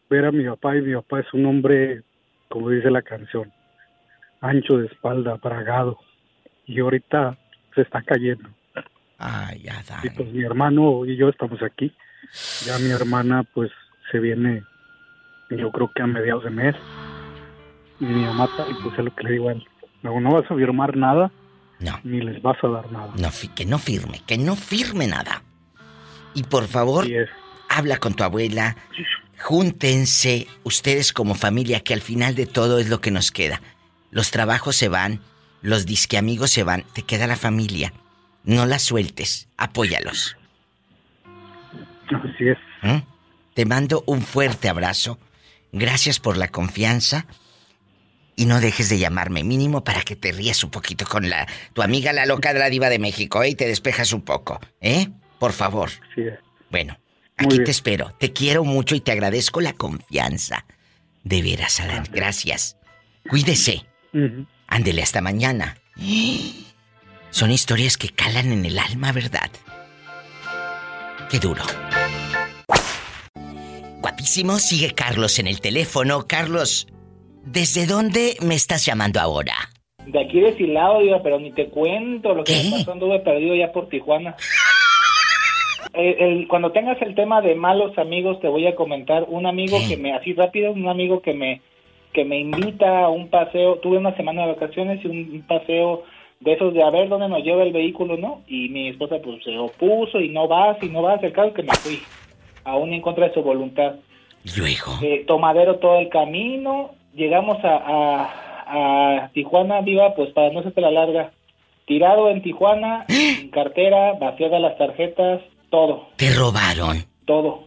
ver 0.10 0.26
a 0.26 0.32
mi 0.32 0.45
papá 0.45 0.76
y 0.78 0.82
mi 0.82 0.93
papá 0.93 1.21
es 1.21 1.34
un 1.34 1.45
hombre, 1.45 2.04
como 2.50 2.69
dice 2.69 2.91
la 2.91 3.02
canción, 3.02 3.52
ancho 4.41 4.78
de 4.78 4.88
espalda, 4.88 5.36
bragado. 5.36 6.00
Y 6.65 6.80
ahorita 6.80 7.38
se 7.76 7.82
está 7.82 8.02
cayendo. 8.02 8.50
Ay, 9.23 9.67
Adán. 9.69 10.01
Y 10.03 10.10
pues 10.10 10.34
mi 10.34 10.43
hermano 10.43 11.05
y 11.05 11.15
yo 11.15 11.29
estamos 11.29 11.62
aquí. 11.62 11.93
Ya 12.65 12.79
mi 12.79 12.89
hermana 12.89 13.43
pues 13.53 13.71
se 14.12 14.19
viene, 14.19 14.63
yo 15.51 15.71
creo 15.71 15.91
que 15.93 16.01
a 16.01 16.07
mediados 16.07 16.43
de 16.43 16.49
mes. 16.49 16.75
Y 17.99 18.05
mi 18.05 18.25
mamá 18.25 18.49
y 18.67 18.73
pues 18.81 18.97
es 18.97 19.05
lo 19.05 19.15
que 19.15 19.23
le 19.23 19.31
digo 19.34 19.49
a 19.49 19.51
él. 19.51 19.63
No, 20.01 20.19
no 20.19 20.31
vas 20.31 20.49
a 20.49 20.55
firmar 20.55 20.97
nada. 20.97 21.31
No. 21.79 21.99
Ni 22.03 22.19
les 22.19 22.41
vas 22.41 22.57
a 22.63 22.67
dar 22.67 22.91
nada. 22.91 23.13
No, 23.15 23.29
que 23.55 23.65
no 23.65 23.77
firme, 23.77 24.21
que 24.25 24.39
no 24.39 24.55
firme 24.55 25.07
nada. 25.07 25.43
Y 26.34 26.43
por 26.43 26.67
favor, 26.67 27.05
es. 27.05 27.29
habla 27.69 27.97
con 27.97 28.15
tu 28.15 28.23
abuela, 28.23 28.75
júntense 29.39 30.47
ustedes 30.63 31.13
como 31.13 31.36
familia, 31.36 31.81
que 31.81 31.93
al 31.93 32.01
final 32.01 32.34
de 32.34 32.47
todo 32.47 32.79
es 32.79 32.89
lo 32.89 33.01
que 33.01 33.12
nos 33.12 33.29
queda. 33.29 33.62
Los 34.10 34.31
trabajos 34.31 34.75
se 34.75 34.89
van, 34.89 35.19
los 35.62 35.86
disque 35.86 36.17
amigos 36.17 36.49
se 36.49 36.63
van, 36.63 36.86
te 36.93 37.03
queda 37.03 37.27
la 37.27 37.36
familia. 37.36 37.93
No 38.43 38.65
la 38.65 38.80
sueltes, 38.80 39.47
apóyalos. 39.58 40.38
Así 42.08 42.49
es. 42.49 42.58
¿eh? 42.84 43.04
Te 43.54 43.65
mando 43.65 44.04
un 44.08 44.21
fuerte 44.21 44.69
abrazo. 44.69 45.19
Gracias 45.71 46.19
por 46.19 46.38
la 46.38 46.49
confianza. 46.49 47.25
Y 48.36 48.45
no 48.45 48.60
dejes 48.60 48.89
de 48.89 48.97
llamarme 48.97 49.43
mínimo 49.43 49.84
para 49.84 50.01
que 50.01 50.15
te 50.15 50.32
rías 50.32 50.63
un 50.63 50.71
poquito 50.71 51.06
con 51.06 51.30
la 51.30 51.47
tu 51.73 51.82
amiga 51.82 52.13
la 52.13 52.25
loca 52.25 52.54
de 52.54 52.60
la 52.60 52.69
diva 52.69 52.89
de 52.89 52.97
México, 52.97 53.43
¿eh? 53.43 53.49
Y 53.49 53.56
te 53.56 53.67
despejas 53.67 54.13
un 54.13 54.21
poco, 54.21 54.60
¿eh? 54.80 55.10
Por 55.38 55.51
favor. 55.51 55.89
Es. 56.15 56.39
Bueno, 56.69 56.97
aquí 57.38 57.60
te 57.60 57.71
espero. 57.71 58.15
Te 58.19 58.32
quiero 58.34 58.63
mucho 58.63 58.95
y 58.95 59.01
te 59.01 59.12
agradezco 59.12 59.62
la 59.62 59.73
confianza. 59.73 60.65
De 61.23 61.41
veras, 61.41 61.80
Adán. 61.82 62.06
Gracias. 62.12 62.77
Cuídese. 63.30 63.86
Ándele 64.67 65.04
hasta 65.04 65.21
mañana. 65.21 65.77
Son 67.32 67.50
historias 67.52 67.98
que 67.98 68.10
calan 68.10 68.52
en 68.52 68.65
el 68.65 68.78
alma, 68.78 69.12
¿verdad? 69.12 69.50
Qué 71.30 71.39
duro. 71.39 71.63
Guapísimo, 74.02 74.60
sigue 74.60 74.91
Carlos 74.94 75.39
en 75.39 75.48
el 75.48 75.62
teléfono. 75.62 76.26
Carlos, 76.28 76.88
¿desde 77.46 77.86
dónde 77.86 78.36
me 78.41 78.56
estás 78.56 78.86
llamando 78.86 79.20
ahora? 79.20 79.54
De 80.06 80.20
aquí 80.20 80.39
de 80.41 80.56
Silao, 80.58 81.02
digo, 81.02 81.22
pero 81.24 81.39
ni 81.39 81.52
te 81.52 81.67
cuento 81.70 82.34
lo 82.34 82.44
que 82.44 82.54
me 82.65 82.72
pasó, 82.72 82.91
anduve 82.91 83.20
perdido 83.20 83.56
ya 83.56 83.72
por 83.72 83.88
Tijuana. 83.88 84.36
Eh, 85.94 86.15
el- 86.20 86.48
cuando 86.48 86.72
tengas 86.72 87.02
el 87.02 87.15
tema 87.15 87.41
de 87.41 87.56
malos 87.56 87.98
amigos, 87.98 88.39
te 88.41 88.48
voy 88.48 88.65
a 88.67 88.76
comentar 88.76 89.26
un 89.28 89.46
amigo 89.46 89.78
¿Qué? 89.80 89.89
que 89.96 89.98
me, 89.98 90.13
así 90.13 90.34
rápido, 90.34 90.72
un 90.72 90.88
amigo 90.89 91.22
que 91.22 91.34
me, 91.34 91.62
que 92.13 92.26
me 92.26 92.39
invita 92.39 93.04
a 93.06 93.10
un 93.10 93.30
paseo, 93.30 93.76
tuve 93.78 93.98
una 93.98 94.15
semana 94.17 94.41
de 94.46 94.54
vacaciones 94.54 95.04
y 95.04 95.08
un, 95.08 95.17
un 95.34 95.41
paseo 95.48 96.04
de 96.41 96.54
esos 96.54 96.73
de 96.73 96.84
a 96.84 96.89
ver 96.89 97.08
dónde 97.10 97.30
nos 97.30 97.43
lleva 97.43 97.63
el 97.63 97.71
vehículo, 97.73 98.17
¿no? 98.17 98.41
Y 98.47 98.69
mi 98.69 98.89
esposa 98.89 99.17
pues 99.23 99.43
se 99.43 99.58
opuso 99.58 100.19
y 100.19 100.30
no 100.30 100.47
vas 100.47 100.77
y 100.82 100.88
no 100.89 101.01
vas, 101.01 101.21
el 101.23 101.32
caso 101.34 101.54
que 101.54 101.63
me 101.63 101.73
fui, 101.75 102.01
aún 102.63 102.93
en 102.93 103.01
contra 103.01 103.27
de 103.27 103.34
su 103.34 103.41
voluntad. 103.41 103.95
Luego. 104.58 104.93
Eh, 105.01 105.23
tomadero 105.27 105.77
todo 105.77 105.99
el 105.99 106.10
camino, 106.10 106.91
llegamos 107.13 107.58
a, 107.63 107.77
a, 107.77 109.23
a 109.23 109.30
Tijuana, 109.34 109.82
viva, 109.82 110.15
pues 110.15 110.32
para 110.34 110.51
no 110.51 110.63
se 110.63 110.71
te 110.71 110.82
la 110.82 110.89
larga, 110.91 111.32
tirado 111.86 112.30
en 112.30 112.41
Tijuana, 112.41 113.06
sin 113.10 113.49
cartera, 113.51 114.13
vaciadas 114.13 114.62
las 114.62 114.77
tarjetas, 114.77 115.41
todo, 115.69 116.08
Te 116.17 116.34
robaron. 116.34 117.06
todo, 117.25 117.65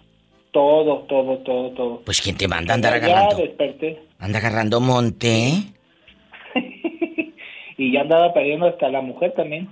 todo, 0.50 0.98
todo, 1.08 1.38
todo, 1.38 1.70
todo. 1.70 2.00
Pues 2.04 2.20
quién 2.20 2.37
te 2.37 2.48
manda 2.48 2.72
a 2.72 2.76
andar 2.76 3.00
Ya 3.00 3.06
agarrando. 3.06 3.37
desperté 3.37 4.02
Anda 4.18 4.38
agarrando 4.40 4.80
monte. 4.80 5.52
Y 7.76 7.92
ya 7.92 8.02
andaba 8.02 8.32
perdiendo 8.32 8.66
hasta 8.66 8.88
la 8.88 9.00
mujer 9.00 9.32
también. 9.34 9.68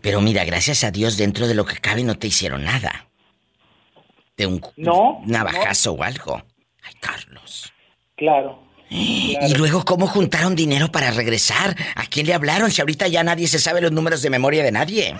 Pero 0.00 0.20
mira, 0.20 0.44
gracias 0.44 0.84
a 0.84 0.90
Dios, 0.90 1.16
dentro 1.16 1.46
de 1.46 1.54
lo 1.54 1.64
que 1.64 1.76
cabe 1.76 2.02
no 2.04 2.16
te 2.16 2.28
hicieron 2.28 2.64
nada. 2.64 3.06
De 4.36 4.46
un 4.46 4.60
No, 4.76 5.20
navajazo 5.26 5.92
o 5.92 6.02
algo. 6.02 6.42
Ay, 6.82 6.94
Carlos. 7.00 7.72
Claro. 8.16 8.62
Y 8.90 9.54
luego, 9.56 9.84
¿cómo 9.84 10.06
juntaron 10.06 10.56
dinero 10.56 10.88
para 10.90 11.10
regresar? 11.10 11.76
¿A 11.94 12.06
quién 12.06 12.26
le 12.26 12.34
hablaron? 12.34 12.70
Si 12.70 12.80
ahorita 12.80 13.06
ya 13.06 13.22
nadie 13.22 13.46
se 13.46 13.58
sabe 13.58 13.80
los 13.82 13.92
números 13.92 14.22
de 14.22 14.30
memoria 14.30 14.62
de 14.64 14.72
nadie. 14.72 15.14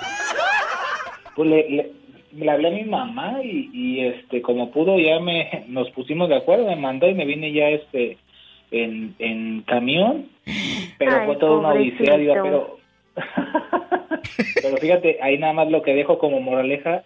Pues 1.37 1.49
le, 1.49 1.69
le, 1.71 1.93
le 2.33 2.51
hablé 2.51 2.69
a 2.69 2.71
mi 2.71 2.85
mamá 2.85 3.39
y, 3.45 3.71
y, 3.73 4.01
este 4.07 4.43
como 4.43 4.71
pudo 4.73 4.99
ya 4.99 5.21
me 5.21 5.65
nos 5.69 5.91
pusimos 5.91 6.29
de 6.29 6.37
acuerdo, 6.37 6.67
me 6.67 6.77
mandó 6.77 7.09
y 7.09 7.15
me 7.15 7.25
vine 7.27 7.53
ya 7.53 7.69
este 7.69 8.19
en, 8.71 9.15
en 9.19 9.63
camión, 9.63 10.29
pero 10.99 11.13
Ay, 11.21 11.27
fue 11.27 11.37
toda 11.37 11.59
una 11.59 11.69
odisea, 11.71 12.17
digo, 12.17 12.35
pero 12.43 12.79
pero 14.63 14.77
fíjate, 14.79 15.19
ahí 15.23 15.39
nada 15.39 15.53
más 15.53 15.69
lo 15.71 15.83
que 15.83 15.95
dejo 15.95 16.19
como 16.19 16.41
moraleja, 16.41 17.05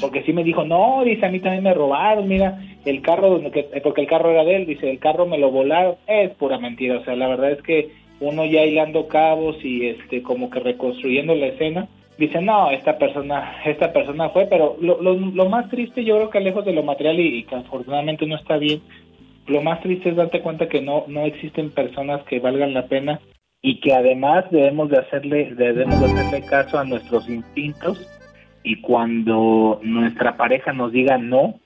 porque 0.00 0.22
sí 0.22 0.32
me 0.32 0.44
dijo, 0.44 0.62
no, 0.62 1.02
dice, 1.04 1.26
a 1.26 1.30
mí 1.30 1.40
también 1.40 1.64
me 1.64 1.74
robaron, 1.74 2.28
mira, 2.28 2.62
el 2.84 3.02
carro, 3.02 3.30
donde 3.30 3.48
eh, 3.72 3.80
porque 3.82 4.02
el 4.02 4.06
carro 4.06 4.30
era 4.30 4.44
de 4.44 4.54
él, 4.56 4.66
dice, 4.66 4.88
el 4.88 5.00
carro 5.00 5.26
me 5.26 5.38
lo 5.38 5.50
volaron, 5.50 5.96
es 6.06 6.30
pura 6.36 6.58
mentira, 6.58 6.98
o 6.98 7.04
sea, 7.04 7.16
la 7.16 7.26
verdad 7.26 7.50
es 7.52 7.62
que 7.62 7.92
uno 8.20 8.44
ya 8.44 8.62
hilando 8.64 9.08
cabos 9.08 9.56
y 9.64 9.86
este 9.86 10.22
como 10.22 10.48
que 10.50 10.60
reconstruyendo 10.60 11.34
la 11.34 11.46
escena, 11.46 11.88
dice, 12.20 12.40
no, 12.42 12.70
esta 12.70 12.98
persona, 12.98 13.56
esta 13.64 13.92
persona 13.92 14.28
fue, 14.28 14.46
pero 14.46 14.76
lo, 14.80 15.00
lo, 15.00 15.14
lo 15.14 15.48
más 15.48 15.70
triste 15.70 16.04
yo 16.04 16.16
creo 16.16 16.30
que 16.30 16.40
lejos 16.40 16.66
de 16.66 16.74
lo 16.74 16.82
material 16.82 17.18
y, 17.18 17.38
y 17.38 17.44
que 17.44 17.56
afortunadamente 17.56 18.26
no 18.26 18.36
está 18.36 18.58
bien, 18.58 18.82
lo 19.46 19.62
más 19.62 19.80
triste 19.80 20.10
es 20.10 20.16
darte 20.16 20.42
cuenta 20.42 20.68
que 20.68 20.82
no, 20.82 21.04
no 21.08 21.24
existen 21.24 21.70
personas 21.70 22.22
que 22.24 22.38
valgan 22.38 22.74
la 22.74 22.86
pena 22.86 23.20
y 23.62 23.80
que 23.80 23.94
además 23.94 24.44
debemos 24.50 24.90
de 24.90 24.98
hacerle 24.98 25.54
debemos 25.54 26.00
de 26.00 26.20
hacerle 26.20 26.46
caso 26.46 26.78
a 26.78 26.84
nuestros 26.84 27.28
instintos 27.28 28.06
y 28.62 28.80
cuando 28.82 29.80
nuestra 29.82 30.36
pareja 30.36 30.72
nos 30.72 30.92
diga 30.92 31.16
no 31.16 31.58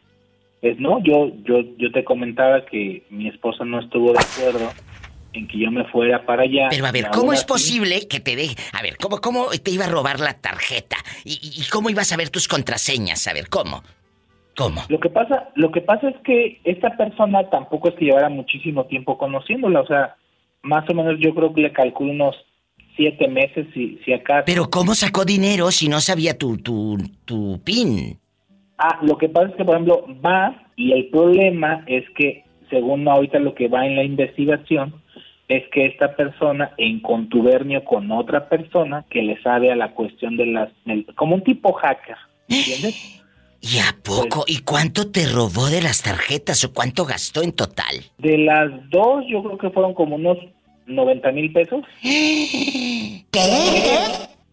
es 0.63 0.79
no. 0.79 1.03
Yo 1.03 1.31
yo 1.45 1.63
yo 1.77 1.93
te 1.93 2.05
comentaba 2.05 2.65
que 2.65 3.03
mi 3.11 3.29
esposa 3.29 3.65
no 3.65 3.81
estuvo 3.81 4.13
de 4.13 4.21
acuerdo 4.21 4.71
en 5.35 5.47
que 5.49 5.59
yo 5.59 5.71
me 5.71 5.85
fuera 5.87 6.25
para 6.25 6.43
allá 6.45 6.69
Pero 6.71 6.87
a 6.87 6.93
ver, 6.93 7.09
¿cómo 7.13 7.33
es 7.33 7.45
posible 7.45 8.07
que 8.09 8.21
te 8.21 8.37
deje? 8.37 8.55
A 8.73 8.83
ver, 8.83 8.97
¿cómo, 8.97 9.21
¿cómo 9.21 9.49
te 9.63 9.71
iba 9.71 9.85
a 9.85 9.89
robar 9.89 10.21
la 10.21 10.35
tarjeta? 10.41 10.97
¿Y, 11.25 11.33
y- 11.43 11.61
y 11.61 11.69
cómo 11.71 11.91
ibas 11.91 12.13
a 12.13 12.17
ver 12.17 12.31
tus 12.31 12.49
contraseñas? 12.49 13.27
A 13.27 13.33
ver, 13.33 13.49
¿cómo? 13.49 13.83
¿Cómo? 14.57 14.83
Lo 14.89 15.01
que 15.01 15.11
pasa, 15.11 15.49
lo 15.57 15.73
que 15.73 15.81
pasa 15.81 16.09
es 16.09 16.17
que 16.25 16.61
esta 16.65 16.97
persona 16.97 17.51
tampoco 17.51 17.89
es 17.89 17.95
que 17.97 18.05
llevara 18.07 18.29
muchísimo 18.29 18.87
tiempo 18.87 19.19
conociéndola, 19.19 19.81
o 19.81 19.87
sea, 19.87 20.17
más 20.63 20.89
o 20.89 20.95
menos 20.95 21.17
yo 21.19 21.35
creo 21.35 21.53
que 21.53 21.63
le 21.63 21.73
calculo 21.73 22.13
unos 22.13 22.37
siete 22.97 23.27
meses, 23.27 23.67
si, 23.75 23.99
si 24.05 24.13
acaso. 24.13 24.45
Pero 24.47 24.71
¿cómo 24.71 24.95
sacó 24.95 25.25
dinero 25.25 25.73
si 25.73 25.89
no 25.89 26.01
sabía 26.01 26.39
tu, 26.39 26.59
tu, 26.59 26.97
tu 27.25 27.61
PIN? 27.65 28.21
Ah, 28.79 29.01
lo 29.03 29.19
que 29.19 29.29
pasa 29.29 29.49
es 29.49 29.57
que, 29.57 29.65
por 29.65 29.75
ejemplo, 29.75 30.07
va 30.25 30.69
y 30.77 30.93
el 30.93 31.09
problema 31.09 31.83
es 31.89 32.05
que, 32.17 32.45
según 32.71 33.07
ahorita 33.09 33.41
lo 33.41 33.55
que 33.57 33.67
va 33.69 33.85
en 33.87 33.97
la 33.97 34.05
investigación, 34.05 35.03
es 35.49 35.65
que 35.71 35.87
esta 35.87 36.17
persona 36.17 36.73
en 36.79 37.01
contubernio 37.01 37.85
con 37.85 38.11
otra 38.11 38.49
persona 38.49 39.05
que 39.11 39.23
le 39.23 39.41
sabe 39.43 39.71
a 39.71 39.77
la 39.77 39.93
cuestión 39.93 40.37
de 40.37 40.47
las... 40.47 40.71
como 41.17 41.35
un 41.37 41.45
tipo 41.45 41.73
hacker, 41.73 42.17
¿entiendes? 42.49 43.21
¿Y 43.61 43.79
a 43.79 43.97
poco? 44.03 44.45
¿Y 44.47 44.59
cuánto 44.59 45.11
te 45.11 45.27
robó 45.27 45.71
de 45.71 45.81
las 45.81 46.03
tarjetas 46.03 46.63
o 46.65 46.75
cuánto 46.75 47.07
gastó 47.07 47.43
en 47.43 47.53
total? 47.53 48.05
De 48.19 48.37
las 48.37 48.71
dos, 48.91 49.25
yo 49.27 49.43
creo 49.43 49.57
que 49.57 49.71
fueron 49.71 49.95
como 49.95 50.17
unos 50.17 50.37
90 50.87 51.33
mil 51.33 51.51
pesos. 51.51 51.83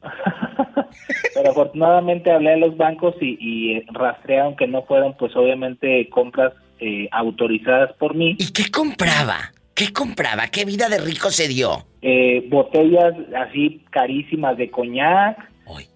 Pero 1.33 1.51
afortunadamente 1.51 2.31
hablé 2.31 2.53
a 2.53 2.57
los 2.57 2.77
bancos 2.77 3.15
y, 3.19 3.37
y 3.39 3.73
eh, 3.73 3.85
rastrearon 3.91 4.55
que 4.55 4.67
no 4.67 4.83
fueron, 4.83 5.15
pues 5.17 5.35
obviamente, 5.35 6.07
compras 6.09 6.53
eh, 6.79 7.07
autorizadas 7.11 7.93
por 7.93 8.15
mí. 8.15 8.35
¿Y 8.39 8.51
qué 8.51 8.71
compraba? 8.71 9.51
¿Qué 9.75 9.93
compraba? 9.93 10.47
¿Qué 10.47 10.65
vida 10.65 10.89
de 10.89 10.99
rico 10.99 11.29
se 11.29 11.47
dio? 11.47 11.85
Eh, 12.01 12.45
botellas 12.49 13.13
así 13.35 13.83
carísimas 13.89 14.57
de 14.57 14.69
coñac. 14.69 15.49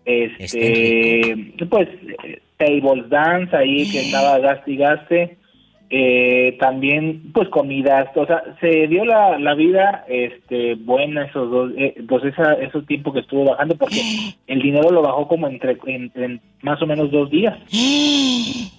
Este, 0.06 1.54
pues, 1.70 1.90
tables 2.58 3.10
dance 3.10 3.56
ahí 3.56 3.90
que 3.92 4.02
estaba 4.02 4.40
gaste 4.40 4.72
y 4.72 4.78
gaste. 4.78 5.38
Eh, 5.90 6.58
también, 6.60 7.32
pues, 7.34 7.50
comidas. 7.50 8.08
O 8.16 8.26
sea, 8.26 8.42
se 8.60 8.88
dio 8.88 9.06
la, 9.06 9.38
la 9.38 9.54
vida 9.54 10.06
este, 10.08 10.76
buena 10.76 11.26
esos 11.26 11.52
dos, 11.52 11.72
eh, 11.78 11.96
pues, 12.08 12.24
esa, 12.24 12.54
esos 12.54 12.86
tiempos 12.86 13.14
que 13.14 13.20
estuvo 13.20 13.46
bajando 13.46 13.76
porque 13.76 14.02
el 14.48 14.62
dinero 14.62 14.90
lo 14.92 15.02
bajó 15.02 15.28
como 15.28 15.48
entre, 15.48 15.78
en, 15.86 16.12
en 16.16 16.42
más 16.62 16.82
o 16.82 16.88
menos 16.88 17.12
dos 17.12 17.30
días. 17.30 17.58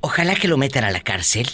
Ojalá 0.00 0.34
que 0.34 0.48
lo 0.48 0.56
metan 0.56 0.84
a 0.84 0.90
la 0.90 1.00
cárcel. 1.00 1.46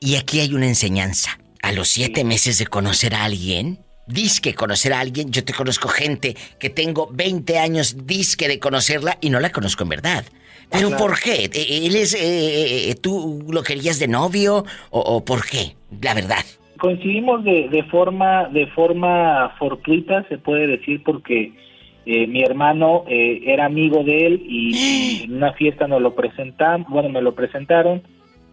Y 0.00 0.16
aquí 0.16 0.40
hay 0.40 0.54
una 0.54 0.66
enseñanza. 0.66 1.38
A 1.62 1.72
los 1.72 1.88
siete 1.88 2.24
meses 2.24 2.58
de 2.58 2.66
conocer 2.66 3.14
a 3.14 3.24
alguien, 3.24 3.78
disque 4.06 4.54
conocer 4.54 4.92
a 4.92 5.00
alguien, 5.00 5.30
yo 5.30 5.44
te 5.44 5.52
conozco 5.52 5.88
gente 5.88 6.36
que 6.58 6.70
tengo 6.70 7.08
20 7.12 7.58
años 7.58 8.06
disque 8.06 8.48
de 8.48 8.58
conocerla 8.58 9.18
y 9.20 9.30
no 9.30 9.40
la 9.40 9.50
conozco 9.50 9.82
en 9.82 9.88
verdad. 9.90 10.24
¿Pero 10.70 10.88
Claro. 10.88 11.04
por 11.04 11.18
qué? 11.20 11.50
¿E- 11.52 11.86
¿Él 11.86 11.96
es... 11.96 12.14
eh, 12.14 12.90
eh, 12.90 12.94
¿Tú 12.94 13.46
lo 13.50 13.62
querías 13.62 13.98
de 13.98 14.06
novio? 14.08 14.64
O, 14.90 15.00
o 15.00 15.24
por 15.24 15.44
qué? 15.46 15.74
La 16.02 16.14
verdad. 16.14 16.44
coincidimos 16.78 17.42
de, 17.44 17.68
de 17.70 17.82
forma 17.84 18.48
de 18.50 18.66
forma 18.68 19.52
fortuita 19.58 20.24
se 20.28 20.38
puede 20.38 20.66
decir 20.68 21.02
porque 21.04 21.52
eh, 22.06 22.26
mi 22.28 22.42
hermano 22.42 23.04
eh, 23.08 23.40
era 23.46 23.64
amigo 23.64 24.04
de 24.04 24.26
él 24.26 24.42
y 24.48 25.22
en 25.24 25.34
una 25.34 25.52
fiesta 25.54 25.88
nos 25.88 26.00
lo 26.00 26.14
presentaron 26.14 26.86
bueno 26.88 27.08
me 27.08 27.20
lo 27.20 27.34
presentaron 27.34 28.02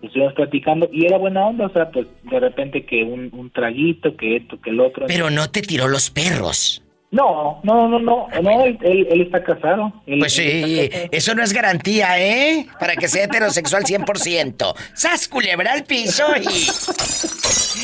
estuvimos 0.08 0.34
platicando 0.34 0.90
y 0.92 1.06
era 1.06 1.18
buena 1.18 1.48
onda 1.48 1.66
o 1.68 1.74
sea 1.74 1.90
pues 1.92 2.08
de 2.24 2.40
repente 2.40 2.86
que 2.86 3.04
un, 3.04 3.30
un 3.34 3.50
traguito 3.52 4.16
que 4.16 4.38
esto 4.38 4.60
que 4.62 4.70
el 4.70 4.80
otro 4.80 5.06
Pero 5.08 5.30
no 5.30 5.50
te 5.50 5.62
tiró 5.62 5.88
los 5.88 6.10
perros. 6.10 6.82
no 7.12 7.60
no 7.64 7.88
no 7.88 8.00
no 8.00 8.28
no 8.42 8.66
él, 8.66 8.78
él- 8.82 9.08
él 9.10 9.22
está 9.22 9.44
casado 9.44 9.94
Él- 10.06 10.20
Pues 10.20 10.34
sí, 10.34 10.90
casado. 10.90 11.10
eso 11.12 11.36
no 11.36 11.44
es 11.44 11.54
garantía, 11.54 12.20
¿eh? 12.20 12.68
Para 12.80 12.96
que 12.96 13.08
sea 13.08 13.26
heterosexual 13.26 13.84
100%. 13.84 14.76
¡Sas, 14.94 15.28
culebra 15.28 15.72
al 15.74 15.84
piso 15.84 16.24
y... 16.38 16.68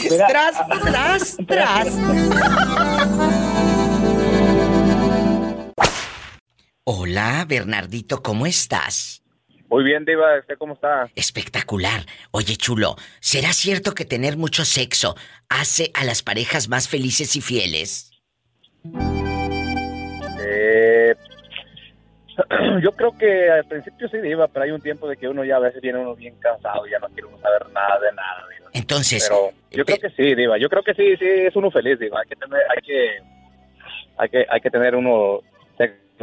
Mira, 0.09 0.27
tras, 0.27 0.55
tras, 0.83 1.37
tras. 1.47 1.87
Hola, 6.83 7.45
Bernardito, 7.47 8.21
¿cómo 8.21 8.45
estás? 8.45 9.20
Muy 9.71 9.85
bien, 9.85 10.03
Diva, 10.03 10.37
¿usted 10.37 10.57
cómo 10.57 10.73
está? 10.73 11.09
Espectacular. 11.15 12.01
Oye, 12.31 12.57
chulo, 12.57 12.97
¿será 13.21 13.53
cierto 13.53 13.93
que 13.93 14.03
tener 14.03 14.35
mucho 14.35 14.65
sexo 14.65 15.15
hace 15.47 15.91
a 15.93 16.03
las 16.03 16.23
parejas 16.23 16.67
más 16.67 16.89
felices 16.89 17.37
y 17.37 17.41
fieles? 17.41 18.11
Eh, 20.41 21.15
yo 22.83 22.91
creo 22.91 23.17
que 23.17 23.49
al 23.49 23.63
principio 23.63 24.09
sí, 24.09 24.17
Diva, 24.17 24.49
pero 24.49 24.65
hay 24.65 24.71
un 24.71 24.81
tiempo 24.81 25.07
de 25.07 25.15
que 25.15 25.29
uno 25.29 25.45
ya 25.45 25.55
a 25.55 25.59
veces 25.59 25.81
viene 25.81 25.99
uno 25.99 26.17
bien 26.17 26.35
cansado 26.41 26.85
y 26.85 26.91
ya 26.91 26.99
no 26.99 27.07
quiere 27.07 27.29
uno 27.29 27.39
saber 27.39 27.69
nada 27.69 27.97
de 27.97 28.11
nada, 28.11 28.47
Diva. 28.53 28.69
Entonces, 28.73 29.25
Pero 29.29 29.51
yo 29.71 29.85
creo 29.85 29.99
que 29.99 30.09
sí, 30.09 30.35
Diva, 30.35 30.57
yo 30.57 30.67
creo 30.67 30.83
que 30.83 30.95
sí, 30.95 31.15
sí, 31.15 31.25
es 31.25 31.55
uno 31.55 31.71
feliz, 31.71 31.97
Diva. 31.97 32.19
Hay 32.19 32.27
que 32.27 32.35
tener, 32.35 32.59
hay 32.69 32.81
que, 32.81 33.19
hay 34.17 34.29
que, 34.29 34.45
hay 34.49 34.59
que 34.59 34.69
tener 34.69 34.97
uno 34.97 35.39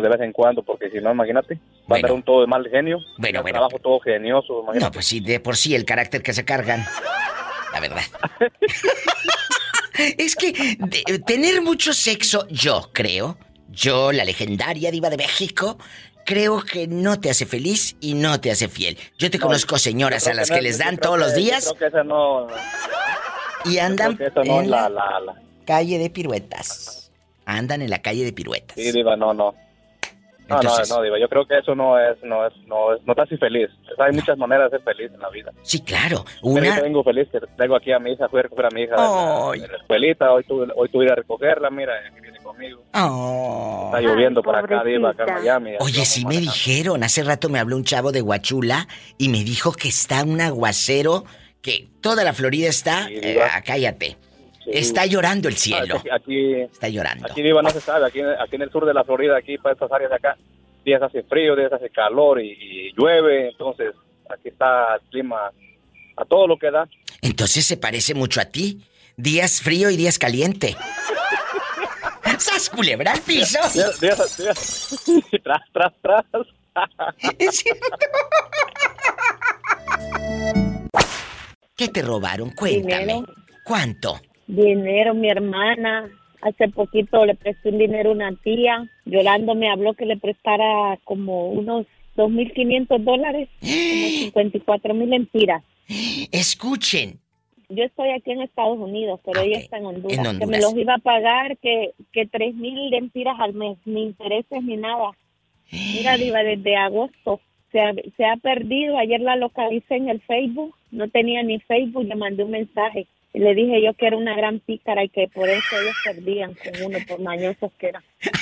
de 0.02 0.08
vez 0.08 0.20
en 0.20 0.32
cuando, 0.32 0.62
porque 0.62 0.90
si 0.90 0.98
no, 0.98 1.10
imagínate, 1.12 1.58
va 1.90 1.96
a 1.96 1.98
andar 1.98 2.12
un 2.12 2.22
todo 2.22 2.40
de 2.42 2.46
mal 2.46 2.68
genio. 2.68 2.98
Bueno, 3.18 3.42
bueno. 3.42 3.58
trabajo 3.58 3.78
todo 3.78 4.00
genioso, 4.00 4.60
imagínate. 4.62 4.84
No, 4.86 4.92
pues 4.92 5.06
sí, 5.06 5.20
de 5.20 5.40
por 5.40 5.56
sí 5.56 5.74
el 5.74 5.84
carácter 5.84 6.22
que 6.22 6.32
se 6.32 6.44
cargan. 6.44 6.84
La 7.72 7.80
verdad. 7.80 8.02
es 10.18 10.36
que 10.36 10.52
de- 10.78 11.18
tener 11.20 11.62
mucho 11.62 11.92
sexo, 11.92 12.46
yo 12.48 12.90
creo, 12.92 13.36
yo, 13.68 14.12
la 14.12 14.24
legendaria 14.24 14.90
diva 14.90 15.10
de 15.10 15.16
México, 15.16 15.78
creo 16.24 16.62
que 16.62 16.86
no 16.86 17.20
te 17.20 17.30
hace 17.30 17.46
feliz 17.46 17.96
y 18.00 18.14
no 18.14 18.40
te 18.40 18.50
hace 18.50 18.68
fiel. 18.68 18.96
Yo 19.18 19.30
te 19.30 19.38
No, 19.38 19.46
conozco 19.46 19.78
señoras 19.78 20.26
a 20.26 20.34
las 20.34 20.50
que 20.50 20.56
es- 20.58 20.62
les 20.62 20.78
dan 20.78 20.98
todos 20.98 21.18
los 21.18 21.34
días 21.34 21.64
Yo 21.66 21.74
creo 21.74 21.90
que 21.90 21.96
esa 21.96 22.04
no, 22.04 22.46
y 23.64 23.78
andan 23.78 24.12
yo 24.12 24.16
creo 24.18 24.32
que 24.32 24.40
esa 24.40 24.44
no 24.48 24.58
es 24.60 24.64
en 24.64 24.70
la, 24.70 24.88
la- 24.88 25.34
calle 25.66 25.98
de 25.98 26.10
piruetas. 26.10 27.10
Andan 27.44 27.80
en 27.82 27.88
la 27.90 28.00
calle 28.02 28.24
de 28.24 28.32
piruetas. 28.32 28.74
Sí, 28.76 28.92
Diva, 28.92 29.16
no, 29.16 29.32
no. 29.34 29.54
No, 30.48 30.56
Entonces- 30.56 30.88
no, 30.88 30.96
no, 30.96 31.02
Diva, 31.02 31.18
yo 31.20 31.28
creo 31.28 31.46
que 31.46 31.58
eso 31.58 31.74
no 31.74 31.98
es, 31.98 32.16
no 32.22 32.46
es, 32.46 32.52
no 32.66 32.94
es, 32.94 33.02
no 33.06 33.14
te 33.14 33.20
hace 33.22 33.36
feliz. 33.36 33.68
Hay 33.98 34.12
muchas 34.12 34.38
maneras 34.38 34.70
de 34.70 34.78
ser 34.78 34.84
feliz 34.84 35.10
en 35.12 35.20
la 35.20 35.28
vida. 35.28 35.52
Sí, 35.62 35.80
claro. 35.82 36.24
Mira, 36.42 36.60
Una... 36.68 36.76
yo 36.78 36.82
vengo 36.84 37.04
feliz, 37.04 37.28
que 37.30 37.38
traigo 37.56 37.76
aquí 37.76 37.92
a 37.92 37.98
mi 37.98 38.12
hija, 38.12 38.28
fui 38.28 38.40
a 38.40 38.42
recoger 38.44 38.66
a 38.66 38.70
mi 38.70 38.82
hija 38.82 38.92
de 38.96 39.02
la- 39.02 39.50
Ay. 39.52 39.60
de 39.60 39.68
la 39.68 39.76
escuelita, 39.76 40.32
hoy 40.32 40.44
tuve, 40.44 40.66
hoy 40.74 40.88
tuve 40.88 41.04
que 41.04 41.06
ir 41.06 41.12
a 41.12 41.16
recogerla, 41.16 41.70
mira, 41.70 41.92
aquí 42.10 42.20
viene 42.20 42.38
conmigo. 42.40 42.82
Oh. 42.94 43.82
Está 43.86 44.00
lloviendo 44.00 44.42
por 44.42 44.56
acá, 44.56 44.82
Diva, 44.84 45.10
acá 45.10 45.24
en 45.28 45.34
Miami. 45.34 45.70
Oye, 45.80 46.04
sí 46.06 46.24
me 46.24 46.38
dijeron, 46.38 47.02
hace 47.04 47.22
rato 47.22 47.48
me 47.50 47.58
habló 47.58 47.76
un 47.76 47.84
chavo 47.84 48.10
de 48.12 48.22
Huachula 48.22 48.88
y 49.18 49.28
me 49.28 49.44
dijo 49.44 49.72
que 49.72 49.88
está 49.88 50.22
un 50.24 50.40
aguacero, 50.40 51.24
que 51.60 51.88
toda 52.00 52.24
la 52.24 52.32
Florida 52.32 52.68
está, 52.68 53.08
eh, 53.10 53.38
ah, 53.42 53.60
está 54.72 55.06
llorando 55.06 55.48
el 55.48 55.56
cielo. 55.56 56.02
Ah, 56.10 56.16
aquí, 56.16 56.54
Está 56.62 56.88
llorando. 56.88 57.26
aquí 57.30 57.42
Diva 57.42 57.62
no 57.62 57.70
se 57.70 57.80
sabe, 57.80 58.06
aquí, 58.06 58.20
aquí 58.20 58.56
en 58.56 58.62
el 58.62 58.70
sur 58.70 58.84
de 58.86 58.94
la 58.94 59.04
Florida, 59.04 59.36
aquí 59.36 59.58
para 59.58 59.74
estas 59.74 59.90
áreas 59.92 60.10
de 60.10 60.16
acá, 60.16 60.36
días 60.84 61.02
hace 61.02 61.22
frío, 61.22 61.54
días 61.56 61.72
hace 61.72 61.90
calor 61.90 62.40
y, 62.40 62.50
y 62.52 62.92
llueve, 62.96 63.48
entonces 63.50 63.94
aquí 64.30 64.48
está 64.48 64.94
el 64.96 65.00
clima 65.10 65.50
a 66.16 66.24
todo 66.24 66.46
lo 66.46 66.58
que 66.58 66.70
da. 66.70 66.88
Entonces 67.22 67.64
se 67.66 67.76
parece 67.76 68.14
mucho 68.14 68.40
a 68.40 68.46
ti. 68.46 68.82
Días 69.16 69.60
frío 69.62 69.90
y 69.90 69.96
días 69.96 70.18
caliente. 70.18 70.76
¡Sas 72.38 72.70
culebra 72.70 73.12
al 73.12 73.20
piso! 73.20 73.58
Días, 73.74 74.00
días- 74.00 74.36
días- 74.38 75.04
tras, 75.42 75.60
tras, 75.72 75.92
tras. 76.00 76.24
Es 77.38 77.56
cierto. 77.56 77.86
¿Qué 81.76 81.88
te 81.88 82.02
robaron? 82.02 82.50
Cuéntame. 82.50 82.98
Dinero. 83.00 83.26
¿Cuánto? 83.64 84.20
Dinero, 84.48 85.14
mi 85.14 85.28
hermana. 85.28 86.10
Hace 86.40 86.68
poquito 86.68 87.24
le 87.24 87.34
presté 87.34 87.68
un 87.68 87.78
dinero 87.78 88.10
a 88.10 88.14
una 88.14 88.36
tía. 88.42 88.88
Llorando 89.04 89.54
me 89.54 89.70
habló 89.70 89.94
que 89.94 90.06
le 90.06 90.16
prestara 90.16 90.98
como 91.04 91.50
unos 91.50 91.86
2.500 92.16 92.98
dólares, 93.04 93.48
como 93.60 94.08
54 94.24 94.94
mil 94.94 95.12
empiras. 95.12 95.62
Escuchen. 96.32 97.20
Yo 97.68 97.84
estoy 97.84 98.10
aquí 98.10 98.32
en 98.32 98.40
Estados 98.40 98.78
Unidos, 98.78 99.20
pero 99.24 99.42
ella 99.42 99.58
está 99.58 99.76
en 99.76 99.84
Honduras, 99.84 100.26
En 100.26 100.38
Que 100.38 100.46
me 100.46 100.58
los 100.58 100.74
iba 100.74 100.94
a 100.94 100.98
pagar, 100.98 101.58
que, 101.58 101.92
que 102.12 102.24
3 102.24 102.54
mil 102.54 102.94
empiras 102.94 103.38
al 103.38 103.52
mes, 103.52 103.76
ni 103.84 104.04
intereses 104.04 104.62
ni 104.62 104.76
nada. 104.76 105.10
Mira, 105.70 106.16
Diva, 106.18 106.42
desde 106.42 106.76
agosto 106.76 107.40
se 107.70 107.80
ha, 107.80 107.92
se 108.16 108.24
ha 108.24 108.36
perdido. 108.36 108.96
Ayer 108.96 109.20
la 109.20 109.36
localicé 109.36 109.96
en 109.96 110.08
el 110.08 110.20
Facebook, 110.22 110.74
no 110.90 111.08
tenía 111.08 111.42
ni 111.42 111.60
Facebook, 111.60 112.04
le 112.04 112.14
mandé 112.14 112.44
un 112.44 112.52
mensaje. 112.52 113.06
Le 113.34 113.54
dije 113.54 113.82
yo 113.84 113.94
que 113.94 114.06
era 114.06 114.16
una 114.16 114.34
gran 114.36 114.60
pícara 114.60 115.04
y 115.04 115.08
que 115.10 115.28
por 115.28 115.48
eso 115.48 115.78
ellos 115.80 115.94
perdían 116.04 116.54
con 116.54 116.82
uno, 116.82 116.98
por 117.06 117.20
mañosos 117.20 117.70
que 117.78 117.88
eran. 117.88 118.02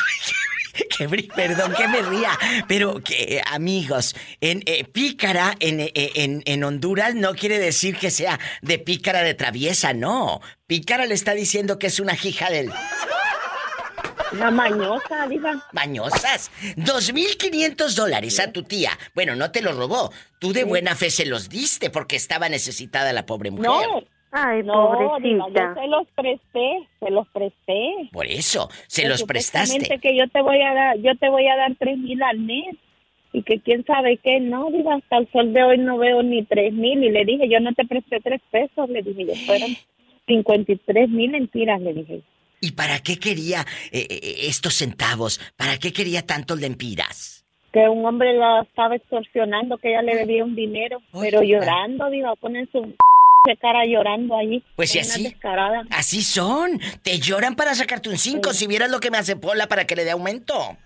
Perdón 1.35 1.75
que 1.75 1.89
me 1.89 2.03
ría, 2.03 2.31
pero 2.69 3.03
que 3.03 3.43
amigos, 3.51 4.15
en 4.41 4.63
eh, 4.67 4.85
pícara 4.85 5.55
en, 5.61 5.81
eh, 5.81 5.93
en, 5.95 6.43
en 6.45 6.65
Honduras 6.65 7.15
no 7.15 7.35
quiere 7.35 7.59
decir 7.59 7.97
que 7.97 8.11
sea 8.11 8.39
de 8.63 8.79
pícara 8.79 9.23
de 9.23 9.35
traviesa, 9.35 9.93
no. 9.93 10.41
Pícara 10.67 11.07
le 11.07 11.15
está 11.15 11.35
diciendo 11.35 11.79
que 11.79 11.89
es 11.89 12.01
una 12.01 12.15
hija 12.15 12.51
del 12.51 12.71
Una 14.33 14.51
mañosa, 14.51 15.27
Diva. 15.29 15.67
mañosas. 15.73 16.51
2.500 16.77 17.95
dólares 17.95 18.41
a 18.41 18.53
tu 18.53 18.63
tía. 18.63 18.99
Bueno, 19.15 19.37
no 19.37 19.51
te 19.51 19.63
lo 19.63 19.73
robó. 19.73 20.13
Tú 20.39 20.53
de 20.53 20.65
buena 20.65 20.95
fe 20.95 21.11
se 21.11 21.27
los 21.27 21.49
diste 21.49 21.91
porque 21.91 22.17
estaba 22.17 22.49
necesitada 22.49 23.13
la 23.13 23.25
pobre 23.27 23.51
mujer. 23.51 23.71
No, 23.71 24.03
Ay, 24.39 24.63
No, 24.65 25.19
Diva, 25.21 25.45
pobrecita. 25.47 25.75
yo 25.75 25.81
se 25.81 25.89
los 25.89 26.07
presté, 26.15 26.89
se 27.01 27.11
los 27.11 27.27
presté. 27.29 28.11
Por 28.13 28.27
eso, 28.27 28.69
se 28.87 29.03
Que 29.03 29.09
los 29.09 29.23
prestaste. 29.25 29.99
que 29.99 30.17
yo 30.17 30.29
te 30.29 30.43
voy 30.43 30.61
a 30.61 30.75
dar, 30.75 30.99
yo 30.99 31.15
te 31.17 31.29
voy 31.31 31.47
a 31.47 31.57
dar 31.57 31.75
tres 31.79 31.97
mil 31.97 32.23
al 32.23 32.39
mes 32.39 32.77
y 33.33 33.43
que 33.43 33.61
quién 33.61 33.85
sabe 33.85 34.19
qué, 34.19 34.41
no, 34.41 34.71
digo, 34.71 34.93
hasta 34.93 35.19
el 35.19 35.31
sol 35.33 35.53
de 35.53 35.63
hoy 35.63 35.79
no 35.79 35.97
veo 35.99 36.23
ni 36.23 36.43
tres 36.45 36.73
mil 36.73 37.03
y 37.03 37.11
le 37.11 37.25
dije, 37.25 37.49
yo 37.49 37.61
no 37.61 37.73
te 37.73 37.85
presté 37.87 38.21
tres 38.21 38.41
pesos, 38.51 38.89
le 38.91 39.03
dije, 39.03 39.27
yo 39.27 39.35
fueron 39.47 39.71
cincuenta 40.27 40.73
y 40.73 40.77
tres 40.77 41.09
mil 41.09 41.31
mentiras, 41.31 41.81
le 41.81 41.95
dije. 41.95 42.21
¿Y 42.61 42.73
para 42.73 42.99
qué 43.01 43.19
quería 43.19 43.61
eh, 43.93 44.07
eh, 44.09 44.37
estos 44.49 44.75
centavos? 44.75 45.41
¿Para 45.57 45.79
qué 45.79 45.93
quería 45.93 46.23
tantos 46.27 46.59
lempiras? 46.61 47.45
Que 47.73 47.89
un 47.89 48.05
hombre 48.07 48.33
la 48.35 48.63
estaba 48.63 48.97
extorsionando, 48.97 49.77
que 49.79 49.89
ella 49.91 50.01
le 50.03 50.17
debía 50.17 50.45
un 50.45 50.55
dinero, 50.55 50.99
pero 51.21 51.43
llorando, 51.43 52.09
digo, 52.11 52.35
ponen 52.37 52.67
su 52.73 52.95
cara 53.55 53.85
llorando 53.87 54.37
ahí. 54.37 54.65
Pues 54.75 54.91
si 54.91 54.99
así. 54.99 55.23
descarada. 55.23 55.85
Así 55.91 56.23
son. 56.23 56.81
Te 57.03 57.21
lloran 57.21 57.55
para 57.55 57.75
sacarte 57.77 58.09
un 58.09 58.19
5 58.19 58.53
si 58.53 58.67
vieras 58.67 58.91
lo 58.91 58.99
que 58.99 59.13
me 59.13 59.19
hace 59.19 59.37
Pola 59.37 59.69
para 59.69 59.85
que 59.87 59.95
le 59.95 60.05
dé 60.05 60.11
aumento. 60.11 60.77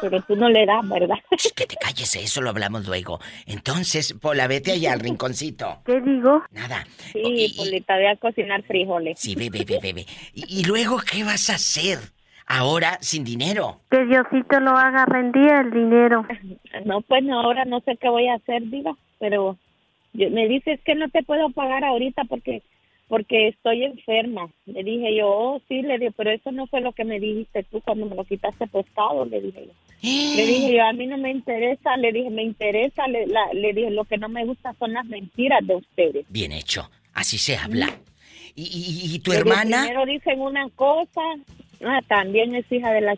Pero 0.00 0.22
tú 0.22 0.34
no 0.34 0.48
le 0.48 0.64
das, 0.64 0.88
¿verdad? 0.88 1.16
Que 1.54 1.66
te 1.66 1.76
calles, 1.76 2.16
eso 2.16 2.40
lo 2.40 2.48
hablamos 2.48 2.86
luego. 2.86 3.20
Entonces, 3.44 4.14
Pola, 4.14 4.46
vete 4.46 4.72
allá 4.72 4.94
al 4.94 5.00
rinconcito. 5.00 5.82
¿Qué 5.84 6.00
digo? 6.00 6.42
Nada. 6.52 6.86
Sí, 7.12 7.54
Polita, 7.56 7.96
voy 7.96 8.06
a 8.06 8.16
cocinar 8.16 8.62
frijoles. 8.62 9.18
Sí, 9.20 9.34
ve, 9.34 9.50
ve, 9.50 9.64
ve, 9.66 9.78
ve, 9.82 9.92
ve. 9.92 10.06
¿Y, 10.32 10.60
y 10.60 10.64
luego 10.64 10.98
qué 10.98 11.22
vas 11.24 11.50
a 11.50 11.56
hacer? 11.56 11.98
Ahora 12.46 12.98
sin 13.00 13.24
dinero. 13.24 13.80
Que 13.90 14.04
Diosito 14.04 14.58
lo 14.60 14.70
haga 14.70 15.04
rendir 15.06 15.50
el 15.52 15.70
dinero. 15.70 16.26
No, 16.86 17.02
pues 17.02 17.22
no, 17.22 17.38
ahora 17.38 17.64
no 17.66 17.80
sé 17.80 17.96
qué 18.00 18.08
voy 18.08 18.26
a 18.28 18.34
hacer, 18.34 18.62
diva, 18.70 18.96
pero 19.20 19.56
yo- 20.12 20.30
me 20.30 20.48
dices 20.48 20.80
que 20.84 20.94
no 20.94 21.08
te 21.08 21.22
puedo 21.22 21.50
pagar 21.50 21.84
ahorita 21.84 22.24
porque 22.24 22.62
porque 23.08 23.48
estoy 23.48 23.84
enferma. 23.84 24.48
Le 24.64 24.82
dije 24.82 25.14
yo, 25.14 25.28
oh, 25.28 25.60
sí, 25.68 25.82
le 25.82 25.98
dije, 25.98 26.12
pero 26.16 26.30
eso 26.30 26.50
no 26.50 26.66
fue 26.66 26.80
lo 26.80 26.92
que 26.92 27.04
me 27.04 27.20
dijiste 27.20 27.62
tú 27.64 27.82
cuando 27.82 28.06
me 28.06 28.14
lo 28.16 28.24
quitaste 28.24 28.66
pescado, 28.68 29.26
le 29.26 29.38
dije 29.42 29.66
yo. 29.66 29.72
Le 30.36 30.46
dije 30.46 30.74
yo, 30.76 30.82
a 30.82 30.94
mí 30.94 31.06
no 31.06 31.18
me 31.18 31.30
interesa, 31.30 31.94
le 31.98 32.10
dije, 32.10 32.30
me 32.30 32.42
interesa, 32.42 33.06
le, 33.08 33.26
la- 33.26 33.52
le 33.52 33.74
dije, 33.74 33.90
lo 33.90 34.04
que 34.04 34.16
no 34.16 34.30
me 34.30 34.46
gusta 34.46 34.74
son 34.78 34.94
las 34.94 35.04
mentiras 35.04 35.60
de 35.66 35.76
ustedes. 35.76 36.24
Bien 36.30 36.52
hecho. 36.52 36.88
Así 37.12 37.36
se 37.36 37.54
habla. 37.56 37.88
¿Y, 38.54 38.62
y- 38.62 39.14
y 39.14 39.18
tu 39.18 39.30
Le 39.32 39.38
dije, 39.42 39.50
hermana? 39.50 39.82
Primero 39.82 40.06
dicen 40.06 40.40
una 40.40 40.70
cosa, 40.70 41.20
ah, 41.84 42.00
también 42.08 42.54
es 42.54 42.64
hija 42.72 42.92
de 42.92 43.02
la 43.02 43.14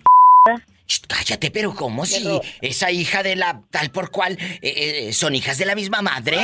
Cállate, 1.09 1.51
pero 1.51 1.75
¿cómo 1.75 2.05
si 2.05 2.23
Pero- 2.23 2.41
esa 2.61 2.91
hija 2.91 3.23
de 3.23 3.37
la 3.37 3.63
tal 3.71 3.91
por 3.91 4.11
cual 4.11 4.37
eh, 4.61 5.09
eh, 5.09 5.13
son 5.13 5.35
hijas 5.35 5.57
de 5.59 5.65
la 5.65 5.75
misma 5.75 6.03
madre? 6.03 6.37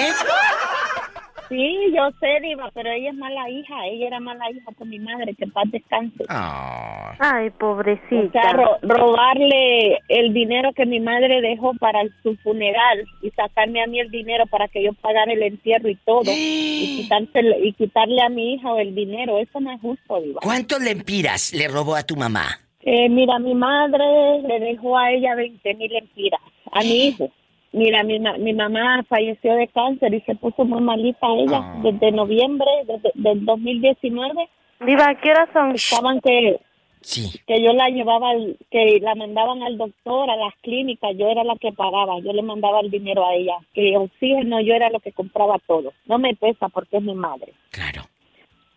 Sí, 1.51 1.75
yo 1.95 2.09
sé, 2.21 2.41
Diva, 2.43 2.71
pero 2.73 2.91
ella 2.93 3.11
es 3.11 3.17
mala 3.17 3.51
hija. 3.51 3.75
Ella 3.87 4.07
era 4.07 4.21
mala 4.21 4.49
hija 4.53 4.71
con 4.79 4.89
mi 4.89 5.01
madre, 5.01 5.35
que 5.35 5.45
en 5.45 5.51
paz 5.51 5.65
descanse. 5.73 6.25
Ah. 6.29 7.13
Ay, 7.19 7.49
O 7.49 7.53
pobrecita. 7.59 8.41
sea, 8.41 8.53
ro- 8.53 8.79
robarle 8.83 9.99
el 10.09 10.33
dinero 10.33 10.73
que 10.75 10.87
mi 10.87 11.01
madre 11.01 11.41
dejó 11.41 11.75
para 11.75 12.03
su 12.23 12.37
funeral 12.37 13.05
y 13.21 13.31
sacarme 13.33 13.83
a 13.83 13.89
mí 13.89 13.99
el 13.99 14.11
dinero 14.13 14.47
para 14.47 14.69
que 14.69 14.81
yo 14.83 14.93
pagara 14.95 15.33
el 15.33 15.43
entierro 15.43 15.89
y 15.89 15.97
todo. 15.97 16.31
y, 16.33 17.03
quitárselo- 17.11 17.59
y 17.63 17.73
quitarle 17.73 18.23
a 18.23 18.29
mi 18.29 18.55
hija 18.55 18.81
el 18.81 18.95
dinero. 18.95 19.39
Eso 19.39 19.59
no 19.61 19.73
es 19.73 19.81
justo, 19.81 20.21
Diva. 20.23 20.41
¿Cuántos 20.43 20.81
lempiras 20.81 21.53
le 21.53 21.67
robó 21.67 21.97
a 21.97 22.05
tu 22.05 22.15
mamá? 22.17 22.61
Eh, 22.83 23.09
mira, 23.09 23.39
mi 23.39 23.55
madre 23.55 24.41
le 24.43 24.61
dejó 24.61 24.97
a 24.97 25.11
ella 25.13 25.35
20 25.35 25.75
mil 25.75 25.95
empiras, 25.97 26.41
a 26.73 26.81
mi 26.81 26.95
hijo. 27.09 27.29
Mira, 27.73 28.03
mi, 28.03 28.19
ma- 28.19 28.37
mi 28.39 28.53
mamá 28.53 29.05
falleció 29.09 29.55
de 29.55 29.69
cáncer 29.69 30.13
y 30.15 30.21
se 30.23 30.35
puso 30.35 30.65
muy 30.65 30.81
malita 30.81 31.27
ella 31.37 31.61
Ah. 31.63 31.81
desde 31.85 32.11
noviembre 32.11 32.67
desde, 32.87 33.13
del 33.15 33.45
2019. 33.45 34.49
Diva, 34.81 35.15
¿qué 35.23 35.31
horas 35.31 35.49
son? 35.53 35.73
Estaban 35.77 36.21
que, 36.21 36.59
Sí. 37.03 37.39
que 37.47 37.63
yo 37.63 37.73
la 37.73 37.89
llevaba, 37.91 38.31
al- 38.31 38.57
que 38.73 38.99
la 39.01 39.15
mandaban 39.15 39.63
al 39.63 39.79
doctor, 39.79 40.29
a 40.31 40.37
las 40.37 40.53
clínicas, 40.63 41.13
yo 41.17 41.29
era 41.29 41.45
la 41.45 41.55
que 41.57 41.71
pagaba, 41.73 42.19
yo 42.21 42.33
le 42.33 42.43
mandaba 42.43 42.81
el 42.81 42.91
dinero 42.91 43.25
a 43.27 43.35
ella. 43.35 43.55
Que 43.73 43.97
oxígeno, 43.97 44.61
yo 44.61 44.75
era 44.75 44.91
lo 44.91 44.99
que 45.01 45.13
compraba 45.13 45.59
todo. 45.67 45.93
No 46.07 46.19
me 46.19 46.35
pesa 46.35 46.69
porque 46.71 46.97
es 46.97 47.03
mi 47.03 47.15
madre. 47.15 47.53
Claro. 47.71 48.03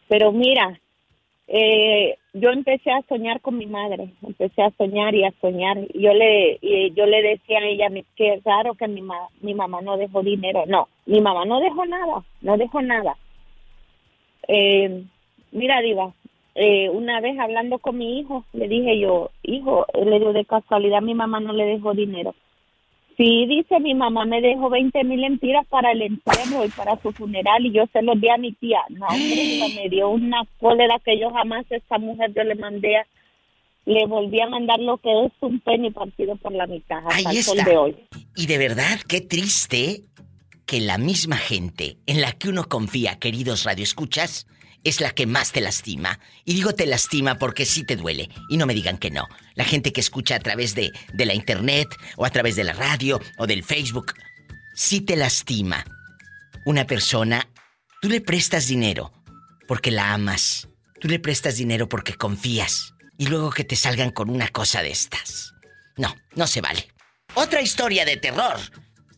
Pero 0.08 0.32
mira, 0.32 0.80
eh, 1.48 2.18
yo 2.34 2.50
empecé 2.50 2.92
a 2.92 3.02
soñar 3.10 3.42
con 3.42 3.58
mi 3.58 3.66
madre, 3.66 4.10
empecé 4.26 4.62
a 4.64 4.72
soñar 4.72 5.14
y 5.14 5.24
a 5.24 5.32
soñar. 5.42 5.78
Yo 5.94 6.14
le, 6.14 6.60
yo 6.96 7.06
le 7.06 7.22
decía 7.22 7.60
a 7.60 7.68
ella 7.68 7.90
que 8.16 8.34
es 8.34 8.44
raro 8.44 8.74
que 8.76 8.88
mi, 8.88 9.02
ma- 9.02 9.28
mi 9.42 9.54
mamá 9.54 9.82
no 9.82 9.98
dejó 9.98 10.24
dinero. 10.24 10.64
No, 10.68 10.88
mi 11.06 11.22
mamá 11.22 11.46
no 11.46 11.60
dejó 11.60 11.86
nada, 11.86 12.24
no 12.42 12.58
dejó 12.58 12.82
nada. 12.82 13.18
Eh, 14.48 15.04
mira, 15.52 15.82
Diva, 15.82 16.14
eh, 16.56 16.90
una 16.90 17.22
vez 17.22 17.38
hablando 17.40 17.80
con 17.80 17.98
mi 17.98 18.20
hijo, 18.20 18.46
le 18.54 18.68
dije 18.68 19.00
yo, 19.00 19.32
hijo, 19.44 19.86
le 19.94 20.20
digo, 20.20 20.34
de 20.34 20.46
casualidad 20.46 21.02
mi 21.02 21.14
mamá 21.14 21.40
no 21.40 21.54
le 21.54 21.66
dejó 21.66 21.94
dinero. 21.94 22.36
Sí, 23.18 23.46
dice 23.48 23.80
mi 23.80 23.94
mamá 23.94 24.26
me 24.26 24.42
dejó 24.42 24.70
20 24.70 25.04
mil 25.04 25.24
empiras 25.24 25.66
para 25.68 25.92
el 25.92 26.02
entierro 26.02 26.66
y 26.66 26.70
para 26.70 27.00
su 27.02 27.12
funeral 27.12 27.66
y 27.66 27.72
yo 27.72 27.84
se 27.94 28.02
los 28.02 28.20
di 28.20 28.28
a 28.30 28.38
mi 28.38 28.54
tía. 28.54 28.80
No, 28.90 29.06
hombre, 29.08 29.60
me 29.76 29.90
dio 29.90 30.10
una 30.10 30.44
cólera 30.60 31.00
que 31.06 31.20
yo 31.20 31.30
jamás 31.32 31.66
a 31.72 31.76
esta 31.76 31.98
mujer 32.00 32.34
yo 32.36 32.44
le 32.44 32.56
mandé, 32.56 32.98
a- 32.98 33.08
le 33.86 34.06
volví 34.08 34.40
a 34.42 34.48
mandar 34.50 34.80
lo 34.80 34.98
que 34.98 35.26
es 35.26 35.32
un 35.42 35.60
penny 35.60 35.92
partido 35.92 36.36
por 36.38 36.54
la 36.54 36.66
mitad 36.66 37.00
hasta 37.06 37.30
Ahí 37.30 37.38
el 37.38 37.44
sol 37.44 37.60
está. 37.60 37.70
de 37.70 37.78
hoy. 37.78 37.96
Y 38.36 38.48
de 38.48 38.58
verdad, 38.58 39.00
qué 39.08 39.22
triste 39.22 40.02
que 40.66 40.80
la 40.80 40.98
misma 40.98 41.36
gente 41.38 41.98
en 42.08 42.22
la 42.22 42.32
que 42.32 42.50
uno 42.50 42.64
confía, 42.70 43.20
queridos 43.20 43.64
radioescuchas, 43.66 44.48
es 44.84 45.02
la 45.02 45.12
que 45.12 45.26
más 45.26 45.52
te 45.52 45.62
lastima. 45.62 46.20
Y 46.46 46.54
digo 46.54 46.74
te 46.74 46.86
lastima 46.86 47.38
porque 47.38 47.66
sí 47.66 47.84
te 47.84 47.96
duele. 47.96 48.30
Y 48.50 48.58
no 48.58 48.66
me 48.66 48.74
digan 48.74 48.98
que 48.98 49.12
no. 49.12 49.28
La 49.56 49.66
gente 49.66 49.94
que 49.94 50.02
escucha 50.02 50.36
a 50.36 50.40
través 50.40 50.76
de, 50.76 50.92
de 51.14 51.26
la 51.26 51.34
internet, 51.34 51.96
o 52.18 52.26
a 52.26 52.30
través 52.30 52.56
de 52.56 52.64
la 52.64 52.74
radio, 52.74 53.22
o 53.38 53.48
del 53.48 53.64
Facebook, 53.64 54.14
sí 54.76 55.02
te 55.02 55.16
lastima. 55.16 55.86
Una 56.66 56.86
persona, 56.86 57.48
tú 58.02 58.10
le 58.10 58.22
prestas 58.22 58.68
dinero 58.68 59.12
porque 59.68 59.92
la 59.92 60.14
amas. 60.14 60.68
Tú 61.00 61.08
le 61.08 61.20
prestas 61.20 61.58
dinero 61.58 61.90
porque 61.90 62.16
confías. 62.16 62.94
Y 63.18 63.28
luego 63.28 63.52
que 63.52 63.64
te 63.64 63.76
salgan 63.76 64.12
con 64.12 64.30
una 64.30 64.48
cosa 64.50 64.82
de 64.82 64.92
estas. 64.92 65.54
No, 65.98 66.16
no 66.36 66.48
se 66.48 66.62
vale. 66.62 66.88
Otra 67.36 67.62
historia 67.62 68.06
de 68.06 68.18
terror 68.18 68.58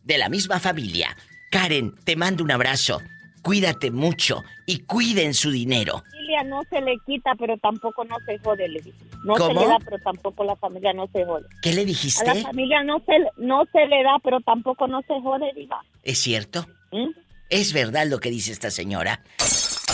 de 0.02 0.18
la 0.18 0.28
misma 0.28 0.60
familia. 0.60 1.16
Karen, 1.50 1.94
te 2.04 2.16
mando 2.16 2.44
un 2.44 2.50
abrazo. 2.50 3.00
Cuídate 3.46 3.92
mucho 3.92 4.42
y 4.66 4.80
cuiden 4.80 5.32
su 5.32 5.52
dinero. 5.52 6.02
familia 6.10 6.42
no 6.42 6.64
se 6.68 6.80
le 6.80 6.96
quita, 7.06 7.30
pero 7.38 7.56
tampoco 7.58 8.04
no 8.04 8.16
se 8.26 8.40
jode, 8.40 8.68
le 8.68 8.80
dije. 8.80 8.98
No 9.24 9.34
¿Cómo? 9.34 9.60
se 9.60 9.66
le 9.66 9.66
da, 9.68 9.78
pero 9.84 9.98
tampoco 10.00 10.42
la 10.42 10.56
familia 10.56 10.92
no 10.92 11.06
se 11.12 11.24
jode. 11.24 11.46
¿Qué 11.62 11.72
le 11.72 11.82
A 11.82 11.84
dijiste? 11.84 12.24
la 12.26 12.34
familia 12.34 12.82
no 12.82 12.98
se, 13.06 13.12
no 13.36 13.62
se 13.70 13.86
le 13.86 14.02
da, 14.02 14.18
pero 14.24 14.40
tampoco 14.40 14.88
no 14.88 15.00
se 15.02 15.20
jode, 15.20 15.52
diva. 15.54 15.80
¿Es 16.02 16.18
cierto? 16.18 16.66
¿Mm? 16.90 17.10
Es 17.48 17.72
verdad 17.72 18.08
lo 18.08 18.18
que 18.18 18.30
dice 18.30 18.50
esta 18.50 18.72
señora. 18.72 19.22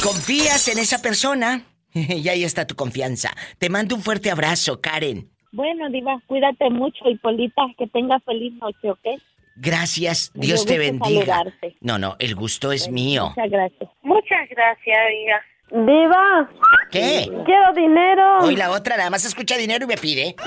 ¿Confías 0.02 0.68
en 0.68 0.78
esa 0.78 1.02
persona? 1.02 1.66
y 1.92 2.26
ahí 2.30 2.44
está 2.44 2.66
tu 2.66 2.74
confianza. 2.74 3.32
Te 3.58 3.68
mando 3.68 3.96
un 3.96 4.00
fuerte 4.02 4.30
abrazo, 4.30 4.80
Karen. 4.80 5.28
Bueno, 5.52 5.90
diva, 5.90 6.18
cuídate 6.26 6.70
mucho 6.70 7.06
y 7.10 7.18
Polita, 7.18 7.66
que 7.76 7.86
tengas 7.86 8.24
feliz 8.24 8.54
noche, 8.54 8.90
¿ok? 8.90 9.20
Gracias, 9.56 10.30
Dios 10.34 10.64
dio 10.66 10.74
te 10.74 10.78
bendiga. 10.78 11.24
saludarte. 11.26 11.76
No, 11.80 11.98
no, 11.98 12.16
el 12.18 12.34
gusto 12.34 12.72
es 12.72 12.88
mío. 12.88 13.28
Muchas 13.36 13.50
gracias. 13.50 13.90
Muchas 14.02 14.48
gracias, 14.50 14.98
diga. 15.10 15.42
Diva, 15.70 16.50
¿Qué? 16.90 17.30
quiero 17.46 17.72
dinero. 17.74 18.40
Hoy 18.40 18.56
la 18.56 18.70
otra 18.70 18.96
nada 18.98 19.08
más 19.10 19.24
escucha 19.24 19.56
dinero 19.56 19.84
y 19.84 19.88
me 19.88 19.96
pide. 19.96 20.34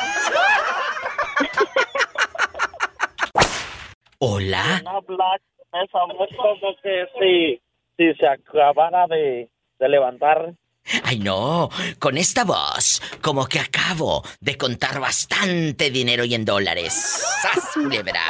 Hola. 4.19 4.81
Esa 5.73 5.99
como 5.99 6.25
que 6.81 7.05
si, 7.19 7.61
si 7.97 8.13
se 8.17 8.27
acabara 8.27 9.07
de, 9.07 9.49
de 9.79 9.89
levantar. 9.89 10.53
Ay, 11.03 11.19
no, 11.19 11.69
con 11.99 12.17
esta 12.17 12.43
voz, 12.45 13.01
como 13.21 13.45
que 13.47 13.59
acabo 13.59 14.23
de 14.39 14.55
contar 14.57 14.99
bastante 14.99 15.89
dinero 15.89 16.23
y 16.23 16.35
en 16.35 16.45
dólares. 16.45 16.93
¡Sas, 17.41 17.71
culebra! 17.73 18.21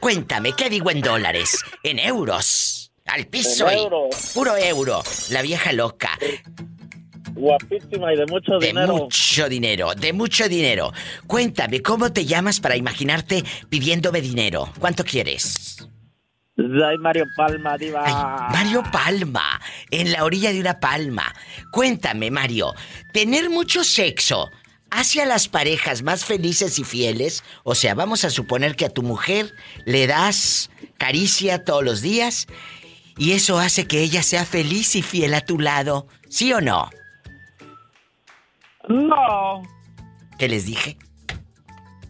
Cuéntame, 0.00 0.52
¿qué 0.54 0.68
digo 0.70 0.90
en 0.90 1.00
dólares? 1.00 1.62
En 1.82 1.98
euros. 1.98 2.92
Al 3.06 3.26
piso 3.26 3.68
En 3.70 3.78
euros. 3.78 4.32
puro 4.34 4.56
euro. 4.56 5.02
La 5.30 5.42
vieja 5.42 5.72
loca. 5.72 6.10
Guapísima 7.32 8.12
y 8.12 8.16
de 8.16 8.26
mucho 8.26 8.58
De 8.58 8.68
dinero. 8.68 8.94
mucho 8.96 9.48
dinero, 9.48 9.94
de 9.94 10.12
mucho 10.12 10.48
dinero. 10.48 10.92
Cuéntame, 11.26 11.82
¿cómo 11.82 12.12
te 12.12 12.24
llamas 12.24 12.60
para 12.60 12.76
imaginarte 12.76 13.42
pidiéndome 13.68 14.20
dinero? 14.20 14.70
¿Cuánto 14.78 15.04
quieres? 15.04 15.76
Ay, 16.56 16.96
Mario 16.98 17.24
Palma, 17.36 17.76
diva. 17.76 18.48
Mario 18.52 18.84
Palma, 18.92 19.60
en 19.90 20.12
la 20.12 20.24
orilla 20.24 20.52
de 20.52 20.60
una 20.60 20.78
palma. 20.78 21.34
Cuéntame, 21.72 22.30
Mario, 22.30 22.72
¿tener 23.12 23.50
mucho 23.50 23.82
sexo 23.82 24.50
hace 24.90 25.22
a 25.22 25.26
las 25.26 25.48
parejas 25.48 26.02
más 26.02 26.24
felices 26.24 26.78
y 26.78 26.84
fieles? 26.84 27.44
O 27.62 27.74
sea, 27.74 27.94
vamos 27.94 28.24
a 28.24 28.30
suponer 28.30 28.76
que 28.76 28.86
a 28.86 28.90
tu 28.90 29.02
mujer 29.02 29.52
le 29.84 30.06
das 30.06 30.70
caricia 30.98 31.64
todos 31.64 31.84
los 31.84 32.02
días 32.02 32.46
y 33.16 33.32
eso 33.32 33.58
hace 33.58 33.86
que 33.86 34.02
ella 34.02 34.22
sea 34.22 34.44
feliz 34.44 34.96
y 34.96 35.02
fiel 35.02 35.34
a 35.34 35.40
tu 35.40 35.58
lado. 35.58 36.06
¿Sí 36.28 36.52
o 36.52 36.60
no? 36.60 36.90
No. 38.88 39.62
¿Qué 40.38 40.48
les 40.48 40.66
dije? 40.66 40.96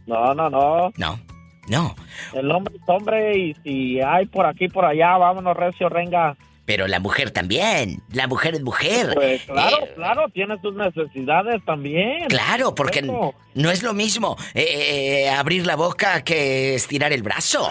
No, 0.07 0.35
no, 0.35 0.51
no. 0.51 0.91
No, 0.97 1.21
no. 1.69 1.95
El 2.33 2.51
hombre 2.51 2.75
es 2.77 2.83
hombre 2.89 3.39
y 3.39 3.55
si 3.63 4.01
hay 4.01 4.27
por 4.27 4.47
aquí, 4.47 4.69
por 4.69 4.85
allá, 4.85 5.17
vámonos, 5.17 5.57
recio, 5.57 5.89
renga. 5.89 6.37
Pero 6.67 6.87
la 6.89 6.99
mujer 6.99 7.31
también. 7.31 8.03
La 8.13 8.27
mujer 8.27 8.55
es 8.55 8.63
mujer. 8.63 9.11
Pues 9.15 9.43
claro, 9.43 9.79
Eh, 9.85 9.93
claro, 9.95 10.29
tiene 10.33 10.59
sus 10.63 10.75
necesidades 10.75 11.63
también. 11.67 12.27
Claro, 12.29 12.75
porque 12.75 13.03
no 13.03 13.71
es 13.71 13.83
lo 13.83 13.93
mismo 13.93 14.37
eh, 14.55 15.25
eh, 15.25 15.31
abrir 15.31 15.67
la 15.67 15.77
boca 15.77 16.23
que 16.23 16.75
estirar 16.75 17.13
el 17.13 17.23
brazo. 17.23 17.69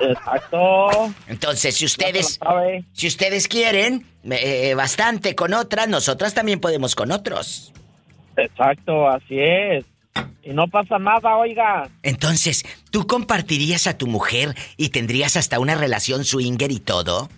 Exacto. 0.00 1.12
Entonces, 1.26 1.74
si 1.76 1.84
ustedes, 1.86 2.38
si 2.92 3.06
ustedes 3.06 3.48
quieren 3.48 4.06
eh, 4.30 4.74
bastante 4.74 5.34
con 5.34 5.54
otras, 5.54 5.88
nosotras 5.88 6.34
también 6.34 6.60
podemos 6.60 6.94
con 6.94 7.10
otros. 7.10 7.72
Exacto, 8.36 9.08
así 9.08 9.40
es. 9.40 9.84
Y 10.42 10.50
no 10.50 10.68
pasa 10.68 10.98
nada, 10.98 11.36
oiga. 11.36 11.88
Entonces, 12.02 12.64
¿tú 12.90 13.06
compartirías 13.06 13.86
a 13.86 13.98
tu 13.98 14.06
mujer 14.06 14.54
y 14.76 14.90
tendrías 14.90 15.36
hasta 15.36 15.58
una 15.58 15.74
relación 15.74 16.24
swinger 16.24 16.70
y 16.70 16.80
todo? 16.80 17.28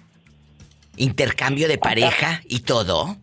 Intercambio 1.01 1.66
de 1.66 1.78
pareja 1.78 2.42
y 2.44 2.61
todo. 2.61 3.16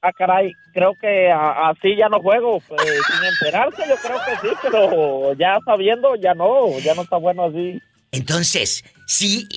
Ah, 0.00 0.12
caray, 0.12 0.52
creo 0.74 0.92
que 1.00 1.30
así 1.32 1.96
ya 1.96 2.08
no 2.08 2.20
juego. 2.20 2.60
Pues, 2.68 2.82
sin 2.82 3.24
enterarse, 3.24 3.82
yo 3.88 3.96
creo 3.96 4.18
que 4.26 4.48
sí, 4.48 4.54
pero 4.62 5.32
ya 5.32 5.58
sabiendo, 5.64 6.14
ya 6.16 6.34
no, 6.34 6.78
ya 6.78 6.94
no 6.94 7.02
está 7.02 7.16
bueno 7.16 7.46
así. 7.46 7.80
Entonces, 8.12 8.84
sí 9.06 9.48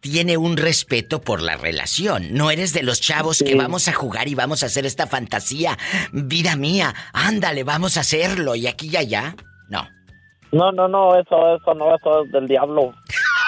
tiene 0.00 0.36
un 0.36 0.56
respeto 0.56 1.20
por 1.20 1.42
la 1.42 1.56
relación. 1.56 2.32
No 2.32 2.50
eres 2.50 2.72
de 2.72 2.82
los 2.82 3.00
chavos 3.00 3.42
que 3.44 3.54
vamos 3.54 3.88
a 3.88 3.92
jugar 3.92 4.28
y 4.28 4.34
vamos 4.34 4.62
a 4.62 4.66
hacer 4.66 4.86
esta 4.86 5.06
fantasía. 5.06 5.76
Vida 6.12 6.56
mía, 6.56 6.94
ándale, 7.12 7.62
vamos 7.62 7.96
a 7.96 8.00
hacerlo 8.00 8.54
y 8.54 8.68
aquí 8.68 8.88
y 8.90 8.96
allá. 8.96 9.34
No. 9.68 9.86
No, 10.52 10.70
no, 10.72 10.88
no, 10.88 11.18
eso, 11.18 11.56
eso 11.56 11.74
no, 11.74 11.94
eso 11.94 12.24
es 12.24 12.32
del 12.32 12.46
diablo. 12.48 12.94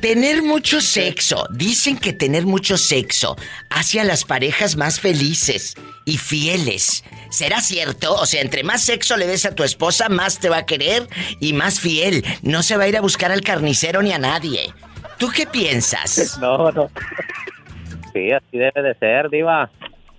tener 0.00 0.42
mucho 0.42 0.80
sexo, 0.80 1.46
dicen 1.50 1.96
que 1.98 2.12
tener 2.12 2.44
mucho 2.44 2.76
sexo 2.76 3.36
hace 3.70 3.98
a 3.98 4.04
las 4.04 4.24
parejas 4.24 4.76
más 4.76 5.00
felices 5.00 5.74
y 6.04 6.18
fieles. 6.18 7.02
¿Será 7.30 7.60
cierto? 7.62 8.12
O 8.14 8.26
sea, 8.26 8.42
entre 8.42 8.62
más 8.62 8.82
sexo 8.84 9.16
le 9.16 9.26
des 9.26 9.46
a 9.46 9.54
tu 9.54 9.64
esposa, 9.64 10.08
más 10.10 10.38
te 10.38 10.50
va 10.50 10.58
a 10.58 10.66
querer 10.66 11.08
y 11.40 11.54
más 11.54 11.80
fiel. 11.80 12.24
No 12.42 12.62
se 12.62 12.76
va 12.76 12.84
a 12.84 12.88
ir 12.88 12.96
a 12.96 13.00
buscar 13.00 13.32
al 13.32 13.40
carnicero 13.40 14.02
ni 14.02 14.12
a 14.12 14.18
nadie. 14.18 14.72
¿Tú 15.18 15.30
qué 15.34 15.46
piensas? 15.46 16.38
No, 16.40 16.70
no. 16.72 16.90
Sí, 18.12 18.30
así 18.32 18.58
debe 18.58 18.82
de 18.82 18.94
ser, 18.98 19.30
Diva. 19.30 19.70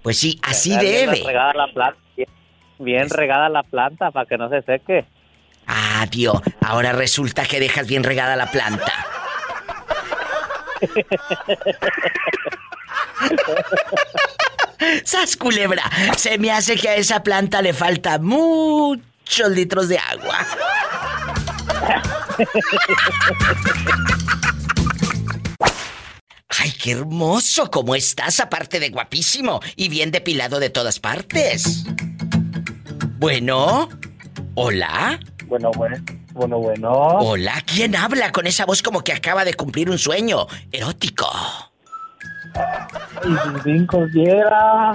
Pues 0.02 0.18
sí, 0.18 0.40
así 0.42 0.70
Bien 0.70 0.82
debe. 1.12 1.24
regada 1.26 1.54
la 1.54 1.68
planta, 1.74 2.00
bien, 2.16 2.30
bien 2.80 3.10
regada 3.10 3.50
la 3.50 3.64
planta 3.64 4.10
para 4.12 4.26
que 4.26 4.38
no 4.38 4.50
se 4.50 4.62
seque. 4.64 5.06
Ah, 5.74 6.06
tío, 6.10 6.42
ahora 6.60 6.92
resulta 6.92 7.46
que 7.46 7.62
dejas 7.62 7.88
bien 7.88 8.04
regada 8.04 8.36
la 8.36 8.52
planta. 8.52 9.06
¡Sas 15.06 15.38
culebra! 15.38 15.90
Se 16.18 16.38
me 16.38 16.52
hace 16.52 16.76
que 16.76 16.90
a 16.90 16.96
esa 16.96 17.24
planta 17.24 17.62
le 17.62 17.72
falta 17.74 18.20
muchos 18.20 19.50
litros 19.50 19.88
de 19.88 19.98
agua. 19.98 20.46
¡Ay, 26.50 26.74
qué 26.84 26.92
hermoso! 26.92 27.72
¿Cómo 27.72 27.96
estás? 27.96 28.42
Aparte 28.42 28.82
de 28.82 28.90
guapísimo 28.90 29.62
y 29.78 29.88
bien 29.88 30.12
depilado 30.12 30.60
de 30.60 30.70
todas 30.70 31.00
partes. 31.00 31.86
Bueno, 33.20 33.88
¿hola? 34.56 35.18
Bueno, 35.52 35.70
bueno, 35.76 35.98
bueno, 36.32 36.60
bueno. 36.60 36.92
Hola, 36.94 37.62
¿quién 37.66 37.94
habla 37.98 38.32
con 38.32 38.48
esa 38.48 38.66
voz 38.66 38.82
como 38.82 39.04
que 39.04 39.12
acaba 39.12 39.44
de 39.44 39.54
cumplir 39.54 39.90
un 39.90 40.00
sueño 40.00 40.48
erótico? 40.72 41.30
Y 43.26 43.60
brincos 43.60 44.10
diera. 44.14 44.94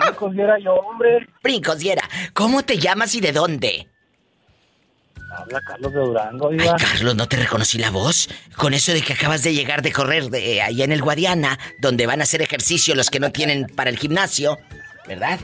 Brincos 0.00 0.32
diera 0.32 0.58
yo, 0.58 0.74
hombre. 0.74 1.28
Brincos 1.44 1.78
diera, 1.78 2.02
¿cómo 2.32 2.64
te 2.64 2.76
llamas 2.76 3.14
y 3.14 3.20
de 3.20 3.30
dónde? 3.30 3.88
Habla 5.38 5.60
Carlos 5.60 5.92
de 5.92 6.00
Durango, 6.00 6.50
Ay. 6.50 6.70
Carlos, 6.76 7.14
¿no 7.14 7.28
te 7.28 7.36
reconocí 7.36 7.78
la 7.78 7.90
voz? 7.90 8.28
Con 8.56 8.74
eso 8.74 8.90
de 8.90 9.00
que 9.00 9.12
acabas 9.12 9.44
de 9.44 9.54
llegar 9.54 9.82
de 9.82 9.92
correr 9.92 10.24
de 10.24 10.60
allá 10.60 10.84
en 10.84 10.90
el 10.90 11.02
Guadiana, 11.02 11.56
donde 11.78 12.06
van 12.06 12.18
a 12.20 12.24
hacer 12.24 12.42
ejercicio 12.42 12.96
los 12.96 13.10
que 13.10 13.20
no 13.20 13.30
tienen 13.30 13.66
para 13.68 13.90
el 13.90 13.98
gimnasio, 13.98 14.58
¿verdad? 15.06 15.40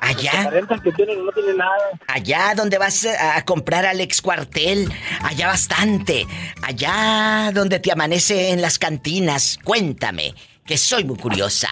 Allá. 0.00 0.42
Aparentan 0.42 0.80
que 0.80 0.92
tienen, 0.92 1.24
no 1.24 1.32
tienen 1.32 1.56
nada. 1.56 1.76
Allá 2.08 2.54
donde 2.56 2.78
vas 2.78 3.06
a 3.06 3.44
comprar 3.44 3.86
al 3.86 4.00
ex 4.00 4.20
cuartel, 4.20 4.92
allá 5.22 5.48
bastante, 5.48 6.26
allá 6.62 7.50
donde 7.52 7.78
te 7.78 7.92
amanece 7.92 8.50
en 8.50 8.60
las 8.60 8.78
cantinas, 8.78 9.58
cuéntame, 9.64 10.34
que 10.64 10.76
soy 10.76 11.04
muy 11.04 11.16
curiosa. 11.16 11.68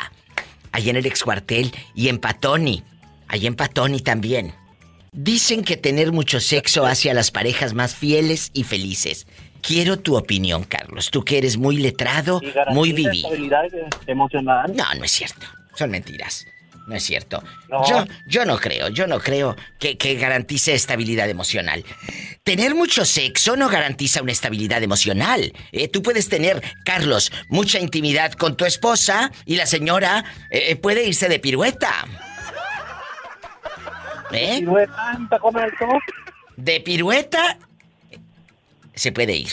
Allá 0.73 0.91
en 0.91 0.97
el 0.97 1.07
ex 1.07 1.23
cuartel 1.23 1.73
y 1.95 2.09
en 2.09 2.19
Patoni, 2.19 2.83
allá 3.29 3.49
en 3.49 3.55
Patoni 3.55 4.01
también. 4.01 4.55
Dicen 5.13 5.63
que 5.63 5.77
tener 5.77 6.11
mucho 6.11 6.41
sexo 6.41 6.87
hace 6.87 7.11
a 7.11 7.15
las 7.15 7.31
parejas 7.31 7.73
más 7.73 7.95
fieles 7.95 8.51
y 8.53 8.65
felices. 8.65 9.29
Quiero 9.63 9.99
tu 9.99 10.17
opinión, 10.17 10.65
Carlos, 10.65 11.11
tú 11.11 11.25
que 11.25 11.39
eres 11.39 11.57
muy 11.57 11.77
letrado, 11.77 12.41
muy 12.73 12.93
vivido. 12.93 13.31
emocional. 14.07 14.73
No, 14.75 14.85
no 14.95 15.05
es 15.05 15.13
cierto, 15.13 15.47
son 15.75 15.91
mentiras. 15.91 16.45
No 16.87 16.95
es 16.95 17.03
cierto. 17.03 17.43
Yo, 17.89 18.05
yo 18.27 18.45
no 18.45 18.59
creo, 18.59 18.89
yo 18.89 19.07
no 19.07 19.19
creo 19.19 19.57
que, 19.79 19.97
que 19.97 20.15
garantice 20.17 20.75
estabilidad 20.75 21.29
emocional. 21.29 21.85
Tener 22.43 22.75
mucho 22.75 23.05
sexo 23.05 23.57
no 23.57 23.69
garantiza 23.69 24.23
una 24.23 24.33
estabilidad 24.33 24.83
emocional. 24.83 25.53
Eh, 25.73 25.89
tú 25.89 26.03
puedes 26.03 26.29
tener, 26.29 26.63
Carlos, 26.85 27.33
mucha 27.49 27.79
intimidad 27.79 28.33
con 28.33 28.57
tu 28.57 28.65
esposa 28.67 29.33
y 29.47 29.57
la 29.57 29.67
señora 29.67 30.25
eh, 30.51 30.77
puede 30.77 31.05
irse 31.05 31.29
de 31.29 31.39
pirueta. 31.39 32.07
¿Eh? 34.33 34.59
¿Pirueta 34.59 35.19
De 36.57 36.81
pirueta 36.81 37.59
se 38.95 39.13
puede 39.13 39.37
ir. 39.37 39.53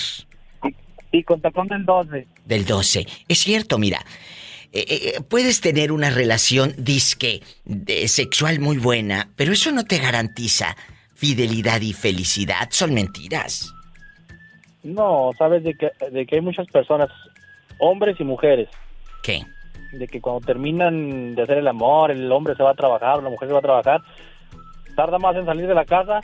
Y 1.11 1.23
con 1.23 1.41
tacón 1.41 1.67
del 1.67 1.85
12. 1.85 2.27
Del 2.45 2.65
12. 2.65 3.07
Es 3.27 3.39
cierto, 3.39 3.77
mira. 3.77 4.05
Eh, 4.73 4.85
eh, 4.89 5.21
puedes 5.27 5.59
tener 5.59 5.91
una 5.91 6.09
relación 6.09 6.73
disque 6.77 7.41
de 7.65 8.07
sexual 8.07 8.59
muy 8.59 8.77
buena, 8.77 9.29
pero 9.35 9.51
eso 9.51 9.71
no 9.71 9.83
te 9.83 9.97
garantiza 9.97 10.77
fidelidad 11.13 11.81
y 11.81 11.93
felicidad. 11.93 12.69
Son 12.71 12.93
mentiras. 12.93 13.73
No, 14.83 15.31
sabes 15.37 15.63
de 15.63 15.75
que, 15.75 15.91
de 16.09 16.25
que 16.25 16.35
hay 16.35 16.41
muchas 16.41 16.67
personas, 16.67 17.09
hombres 17.79 18.19
y 18.19 18.23
mujeres. 18.23 18.69
¿Qué? 19.21 19.45
De 19.91 20.07
que 20.07 20.21
cuando 20.21 20.45
terminan 20.45 21.35
de 21.35 21.41
hacer 21.41 21.57
el 21.57 21.67
amor, 21.67 22.11
el 22.11 22.31
hombre 22.31 22.55
se 22.55 22.63
va 22.63 22.71
a 22.71 22.75
trabajar, 22.75 23.21
la 23.21 23.29
mujer 23.29 23.49
se 23.49 23.53
va 23.53 23.59
a 23.59 23.63
trabajar, 23.63 24.01
tarda 24.95 25.19
más 25.19 25.35
en 25.35 25.45
salir 25.45 25.67
de 25.67 25.75
la 25.75 25.85
casa 25.85 26.21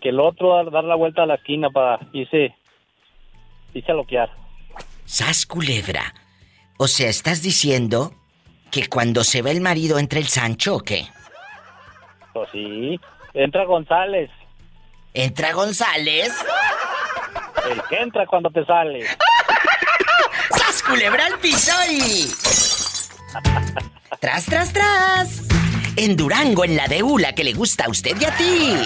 que 0.00 0.10
el 0.10 0.20
otro 0.20 0.54
dar, 0.54 0.70
dar 0.70 0.84
la 0.84 0.94
vuelta 0.94 1.24
a 1.24 1.26
la 1.26 1.34
esquina 1.34 1.70
para 1.70 1.98
irse, 2.12 2.54
irse 3.74 3.90
a 3.90 3.94
loquear. 3.94 4.30
Sas 5.04 5.44
culebra. 5.44 6.14
O 6.76 6.88
sea, 6.88 7.08
¿estás 7.08 7.42
diciendo 7.42 8.12
que 8.70 8.88
cuando 8.88 9.22
se 9.22 9.42
va 9.42 9.50
el 9.50 9.60
marido 9.60 9.98
entra 9.98 10.18
el 10.18 10.26
Sancho 10.26 10.76
o 10.76 10.80
qué? 10.80 11.06
Pues 12.32 12.48
sí, 12.52 12.98
entra 13.32 13.64
González. 13.64 14.30
¿Entra 15.12 15.52
González? 15.52 16.32
El 17.70 17.80
que 17.88 17.96
entra 17.96 18.26
cuando 18.26 18.50
te 18.50 18.64
sale. 18.64 19.06
¡Sas 20.50 20.82
culebra 20.82 21.26
al 21.26 21.38
piso 21.38 21.72
y... 21.88 22.28
¡Tras, 24.20 24.46
tras, 24.46 24.72
tras! 24.72 25.48
En 25.96 26.16
Durango, 26.16 26.64
en 26.64 26.76
la 26.76 26.88
deula 26.88 27.32
que 27.34 27.44
le 27.44 27.52
gusta 27.52 27.84
a 27.84 27.88
usted 27.88 28.16
y 28.20 28.24
a 28.24 28.36
ti. 28.36 28.76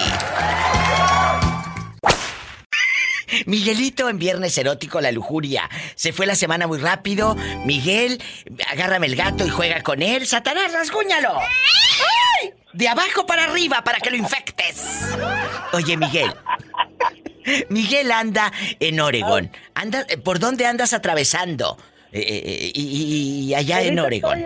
Miguelito 3.45 4.09
en 4.09 4.17
Viernes 4.17 4.57
Erótico 4.57 5.01
La 5.01 5.11
Lujuria. 5.11 5.69
Se 5.95 6.13
fue 6.13 6.25
la 6.25 6.35
semana 6.35 6.67
muy 6.67 6.79
rápido. 6.79 7.35
Miguel, 7.65 8.21
agárrame 8.67 9.07
el 9.07 9.15
gato 9.15 9.45
y 9.45 9.49
juega 9.49 9.81
con 9.81 10.01
él. 10.01 10.25
Satanás, 10.27 10.73
rasguñalo. 10.73 11.39
¡Ay! 11.39 12.53
De 12.73 12.87
abajo 12.87 13.25
para 13.25 13.45
arriba 13.45 13.83
para 13.83 13.99
que 13.99 14.11
lo 14.11 14.17
infectes. 14.17 15.01
Oye, 15.73 15.97
Miguel. 15.97 16.33
Miguel 17.69 18.11
anda 18.11 18.51
en 18.79 18.99
Oregón. 18.99 19.51
Anda, 19.73 20.05
¿Por 20.23 20.39
dónde 20.39 20.65
andas 20.65 20.93
atravesando? 20.93 21.77
Eh, 22.11 22.21
eh, 22.21 22.71
y, 22.73 23.53
allá 23.53 23.81
en 23.81 23.99
Oregón 23.99 24.43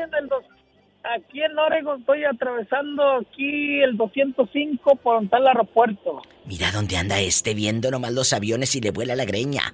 aquí 1.04 1.42
en 1.42 1.58
Oregon 1.58 2.00
estoy 2.00 2.24
atravesando 2.24 3.18
aquí 3.18 3.82
el 3.82 3.98
205 3.98 4.96
por 4.98 5.16
donde 5.16 5.26
está 5.28 5.38
el 5.38 5.48
aeropuerto. 5.48 6.22
Mira 6.46 6.72
dónde 6.72 6.98
anda 6.98 7.20
este 7.20 7.54
viendo 7.54 7.92
nomás 7.92 8.14
los 8.14 8.34
aviones 8.34 8.76
y 8.76 8.82
le 8.82 8.92
vuela 8.92 9.16
la 9.16 9.26
greña. 9.26 9.74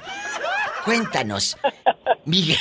Cuéntanos, 0.86 1.58
Miguel, 2.26 2.58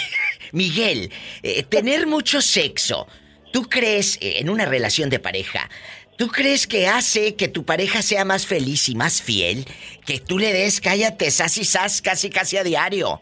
Miguel 0.52 1.12
eh, 1.42 1.62
tener 1.62 2.06
mucho 2.06 2.40
sexo, 2.40 3.06
¿tú 3.52 3.68
crees 3.68 4.16
eh, 4.20 4.40
en 4.40 4.50
una 4.50 4.64
relación 4.64 5.10
de 5.10 5.18
pareja? 5.18 5.68
¿Tú 6.16 6.26
crees 6.26 6.66
que 6.66 6.88
hace 6.88 7.36
que 7.36 7.46
tu 7.46 7.64
pareja 7.64 8.02
sea 8.02 8.24
más 8.24 8.44
feliz 8.44 8.88
y 8.88 8.96
más 8.96 9.22
fiel? 9.22 9.64
Que 10.04 10.18
tú 10.18 10.40
le 10.40 10.52
des 10.52 10.80
cállate, 10.80 11.30
sas 11.30 11.56
y 11.58 11.64
sas 11.64 12.02
casi 12.02 12.28
casi 12.28 12.56
a 12.56 12.64
diario. 12.64 13.20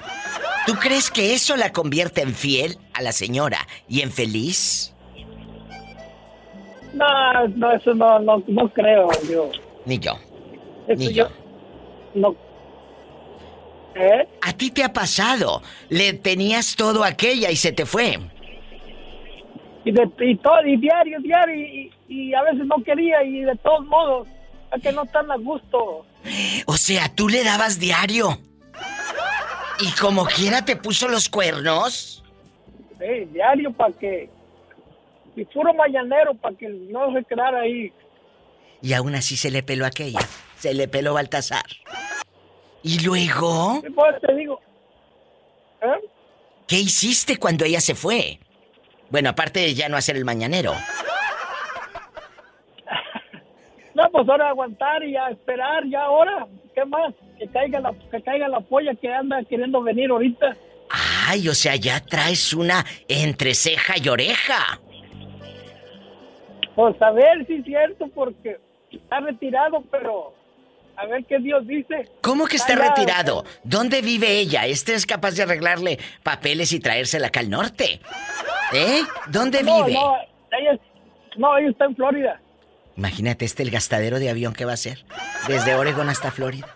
¿Tú 0.67 0.77
crees 0.77 1.11
que 1.11 1.35
eso 1.35 1.57
la 1.57 1.73
convierte 1.73 2.23
en 2.23 2.35
fiel 2.35 2.79
a 2.95 3.03
la 3.03 3.13
señora 3.13 3.69
y 3.87 4.01
en 4.01 4.11
feliz? 4.11 4.95
No, 6.97 7.49
no, 7.49 7.73
eso 7.73 7.95
no, 7.95 8.19
no, 8.21 8.43
no 8.47 8.69
creo 8.73 9.09
yo. 9.31 9.51
Ni 9.85 9.99
yo. 9.99 10.13
Ni 10.89 11.13
yo. 11.13 11.29
No. 12.15 12.35
¿Eh? 13.95 14.27
A 14.41 14.53
ti 14.55 14.71
te 14.71 14.83
ha 14.83 14.93
pasado. 14.93 15.63
Le 15.91 16.15
tenías 16.15 16.75
todo 16.75 17.05
aquella 17.05 17.51
y 17.51 17.57
se 17.57 17.73
te 17.73 17.85
fue. 17.85 18.19
Y, 19.85 19.93
de, 19.93 20.09
y 20.21 20.37
todo, 20.37 20.67
y 20.67 20.77
diario, 20.79 21.19
diario, 21.21 21.55
y, 21.55 21.93
y, 22.09 22.35
a 22.35 22.43
veces 22.43 22.67
no 22.67 22.83
quería, 22.83 23.23
y 23.23 23.43
de 23.43 23.55
todos 23.57 23.87
modos, 23.87 24.27
a 24.73 24.79
que 24.79 24.91
no 24.91 25.05
tan 25.07 25.31
a 25.31 25.37
gusto. 25.37 26.05
O 26.67 26.77
sea, 26.77 27.15
tú 27.15 27.29
le 27.29 27.45
dabas 27.45 27.79
diario. 27.79 28.39
¿Y 29.81 29.91
como 30.01 30.25
quiera 30.25 30.65
te 30.65 30.77
puso 30.77 31.09
los 31.09 31.29
cuernos? 31.29 32.25
Sí, 32.99 33.27
diario 33.33 33.71
para 33.73 33.93
que 33.93 34.31
y 35.37 35.45
puro 35.45 35.73
mañanero 35.75 36.35
para 36.35 36.57
que 36.57 36.69
no 36.69 37.13
se 37.13 37.25
quedara 37.25 37.61
ahí. 37.61 37.93
Y 38.83 38.93
aún 38.95 39.15
así 39.15 39.37
se 39.37 39.51
le 39.51 39.63
peló 39.63 39.87
aquella. 39.87 40.21
Se 40.57 40.75
le 40.75 40.89
peló 40.89 41.15
Baltasar. 41.15 41.65
¿Y 42.83 43.05
luego? 43.05 43.83
Pues 43.95 44.21
te 44.21 44.35
digo. 44.35 44.61
¿Eh? 45.83 46.09
¿Qué 46.67 46.77
hiciste 46.77 47.37
cuando 47.37 47.65
ella 47.65 47.81
se 47.81 47.95
fue? 47.95 48.39
Bueno, 49.11 49.31
aparte 49.31 49.61
de 49.61 49.75
ya 49.75 49.89
no 49.89 49.97
hacer 49.97 50.17
el 50.17 50.25
mañanero. 50.25 50.73
no, 53.95 54.03
pues 54.11 54.29
ahora 54.29 54.49
aguantar 54.49 55.05
y 55.05 55.17
a 55.17 55.29
esperar, 55.29 55.85
ya 55.89 56.03
ahora. 56.03 56.47
¿Qué 56.75 56.85
más? 56.85 57.15
Que 57.39 57.49
caiga 57.49 57.81
la, 57.81 57.93
que 58.11 58.23
caiga 58.23 58.49
la 58.49 58.61
polla 58.61 58.95
que 58.95 59.13
anda 59.13 59.43
queriendo 59.45 59.83
venir 59.83 60.11
ahorita. 60.11 60.57
Ay, 61.29 61.49
o 61.49 61.55
sea, 61.55 61.77
ya 61.77 62.01
traes 62.01 62.53
una 62.53 62.85
entre 63.09 63.55
ceja 63.55 63.95
y 64.03 64.09
oreja. 64.09 64.81
Pues 66.77 67.01
a 67.01 67.11
ver 67.11 67.47
si 67.47 67.55
es 67.55 67.65
cierto, 67.65 68.07
porque 68.15 68.61
está 68.93 69.21
retirado, 69.21 69.83
pero 69.91 70.35
a 70.97 71.07
ver 71.07 71.25
qué 71.25 71.39
Dios 71.39 71.67
dice. 71.67 72.09
¿Cómo 72.21 72.47
que 72.47 72.57
está 72.57 72.77
retirado? 72.77 73.45
¿Dónde 73.65 74.03
vive 74.03 74.39
ella? 74.39 74.67
¿Este 74.67 74.95
es 74.95 75.07
capaz 75.07 75.33
de 75.33 75.43
arreglarle 75.43 75.99
papeles 76.23 76.73
y 76.73 76.81
traérsela 76.81 77.29
acá 77.29 77.41
al 77.41 77.51
norte? 77.51 78.01
¿Eh? 78.75 79.01
¿Dónde 79.29 79.61
vive? 79.63 79.95
No, 79.95 80.17
ella, 80.53 80.79
no, 81.39 81.57
ella 81.57 81.71
está 81.71 81.87
en 81.87 81.97
Florida. 81.97 82.41
Imagínate 82.97 83.45
este 83.45 83.63
el 83.63 83.71
gastadero 83.71 84.19
de 84.19 84.31
avión 84.31 84.53
que 84.53 84.65
va 84.65 84.73
a 84.73 84.79
ser. 84.79 85.05
Desde 85.49 85.75
Oregon 85.75 86.09
hasta 86.09 86.31
Florida. 86.31 86.69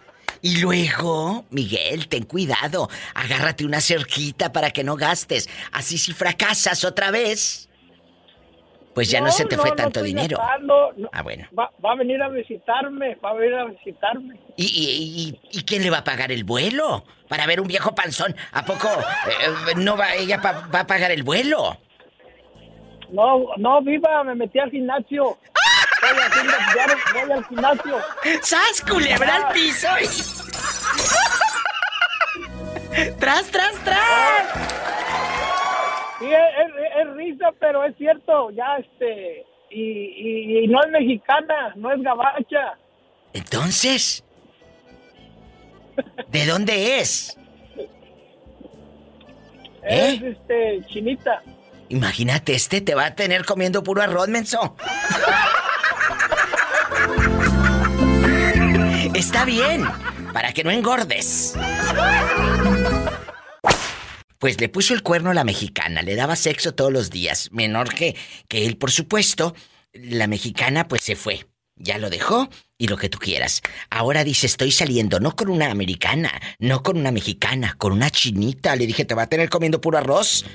Y 0.42 0.60
luego, 0.60 1.44
Miguel, 1.50 2.08
ten 2.08 2.24
cuidado. 2.24 2.88
Agárrate 3.14 3.66
una 3.66 3.80
cerquita 3.82 4.52
para 4.52 4.70
que 4.70 4.84
no 4.84 4.96
gastes. 4.96 5.48
Así 5.72 5.98
si 5.98 6.12
fracasas 6.12 6.84
otra 6.84 7.10
vez, 7.10 7.69
pues 8.94 9.10
ya 9.10 9.20
no, 9.20 9.30
se 9.30 9.44
te 9.44 9.56
fue 9.56 9.72
tanto 9.72 10.02
dinero. 10.02 10.38
ah, 11.12 11.22
bueno. 11.22 11.46
Va, 11.56 11.70
a 11.82 11.94
venir 11.96 12.20
a 12.22 12.28
visitarme, 12.28 13.16
va 13.16 13.30
a 13.30 13.34
venir 13.34 13.54
a 13.54 13.64
visitarme. 13.66 14.36
¿Y, 14.56 14.64
y, 14.64 15.58
y, 15.58 15.64
quién 15.64 15.82
le 15.82 15.90
va 15.90 15.98
a 15.98 16.04
pagar 16.04 16.32
el 16.32 16.44
vuelo? 16.44 17.04
Para 17.28 17.46
ver 17.46 17.60
un 17.60 17.68
viejo 17.68 17.94
panzón. 17.94 18.34
¿A 18.52 18.64
poco 18.64 18.88
eh, 18.88 19.74
no 19.76 19.96
va 19.96 20.14
ella 20.14 20.38
va 20.38 20.80
a 20.80 20.86
pagar 20.86 21.12
el 21.12 21.22
vuelo? 21.22 21.78
No, 23.12 23.46
no, 23.56 23.80
viva, 23.82 24.24
me 24.24 24.34
metí 24.34 24.58
al 24.58 24.70
gimnasio. 24.70 25.38
Voy, 26.02 26.18
haciendo, 26.18 26.52
voy 27.12 27.32
al 27.32 27.44
gimnasio. 27.46 27.98
¡Sas, 28.42 28.82
culebra 28.88 29.36
al 29.36 29.52
piso! 29.52 29.88
¡Tras, 33.18 33.50
tras, 33.50 33.72
tras! 33.84 34.46
Sí, 36.18 36.26
es, 36.26 36.69
risa, 37.04 37.50
pero 37.58 37.84
es 37.84 37.96
cierto, 37.96 38.50
ya 38.50 38.76
este, 38.78 39.46
y, 39.70 40.66
no 40.68 40.82
es 40.82 40.90
mexicana, 40.90 41.72
no 41.76 41.92
es 41.92 42.02
gabacha. 42.02 42.78
Entonces, 43.32 44.24
¿de 46.28 46.46
dónde 46.46 47.00
es? 47.00 47.36
Es, 49.82 50.22
¿Eh? 50.22 50.36
este, 50.36 50.80
chinita. 50.88 51.42
Imagínate, 51.88 52.54
este 52.54 52.80
te 52.80 52.94
va 52.94 53.06
a 53.06 53.14
tener 53.14 53.44
comiendo 53.44 53.82
puro 53.82 54.02
arroz, 54.02 54.28
menso. 54.28 54.76
Está 59.14 59.44
bien, 59.44 59.84
para 60.32 60.52
que 60.52 60.62
no 60.62 60.70
engordes. 60.70 61.56
Pues 64.40 64.58
le 64.58 64.70
puso 64.70 64.94
el 64.94 65.02
cuerno 65.02 65.30
a 65.30 65.34
la 65.34 65.44
mexicana, 65.44 66.00
le 66.00 66.16
daba 66.16 66.34
sexo 66.34 66.74
todos 66.74 66.90
los 66.90 67.10
días, 67.10 67.50
menor 67.52 67.92
que, 67.92 68.16
que 68.48 68.64
él, 68.64 68.78
por 68.78 68.90
supuesto. 68.90 69.54
La 69.92 70.26
mexicana 70.28 70.88
pues 70.88 71.02
se 71.02 71.14
fue, 71.14 71.46
ya 71.76 71.98
lo 71.98 72.08
dejó 72.08 72.48
y 72.78 72.88
lo 72.88 72.96
que 72.96 73.10
tú 73.10 73.18
quieras. 73.18 73.60
Ahora 73.90 74.24
dice, 74.24 74.46
estoy 74.46 74.72
saliendo 74.72 75.20
no 75.20 75.36
con 75.36 75.50
una 75.50 75.70
americana, 75.70 76.32
no 76.58 76.82
con 76.82 76.96
una 76.96 77.12
mexicana, 77.12 77.74
con 77.76 77.92
una 77.92 78.08
chinita. 78.08 78.76
Le 78.76 78.86
dije, 78.86 79.04
¿te 79.04 79.14
va 79.14 79.24
a 79.24 79.28
tener 79.28 79.50
comiendo 79.50 79.78
puro 79.78 79.98
arroz? 79.98 80.46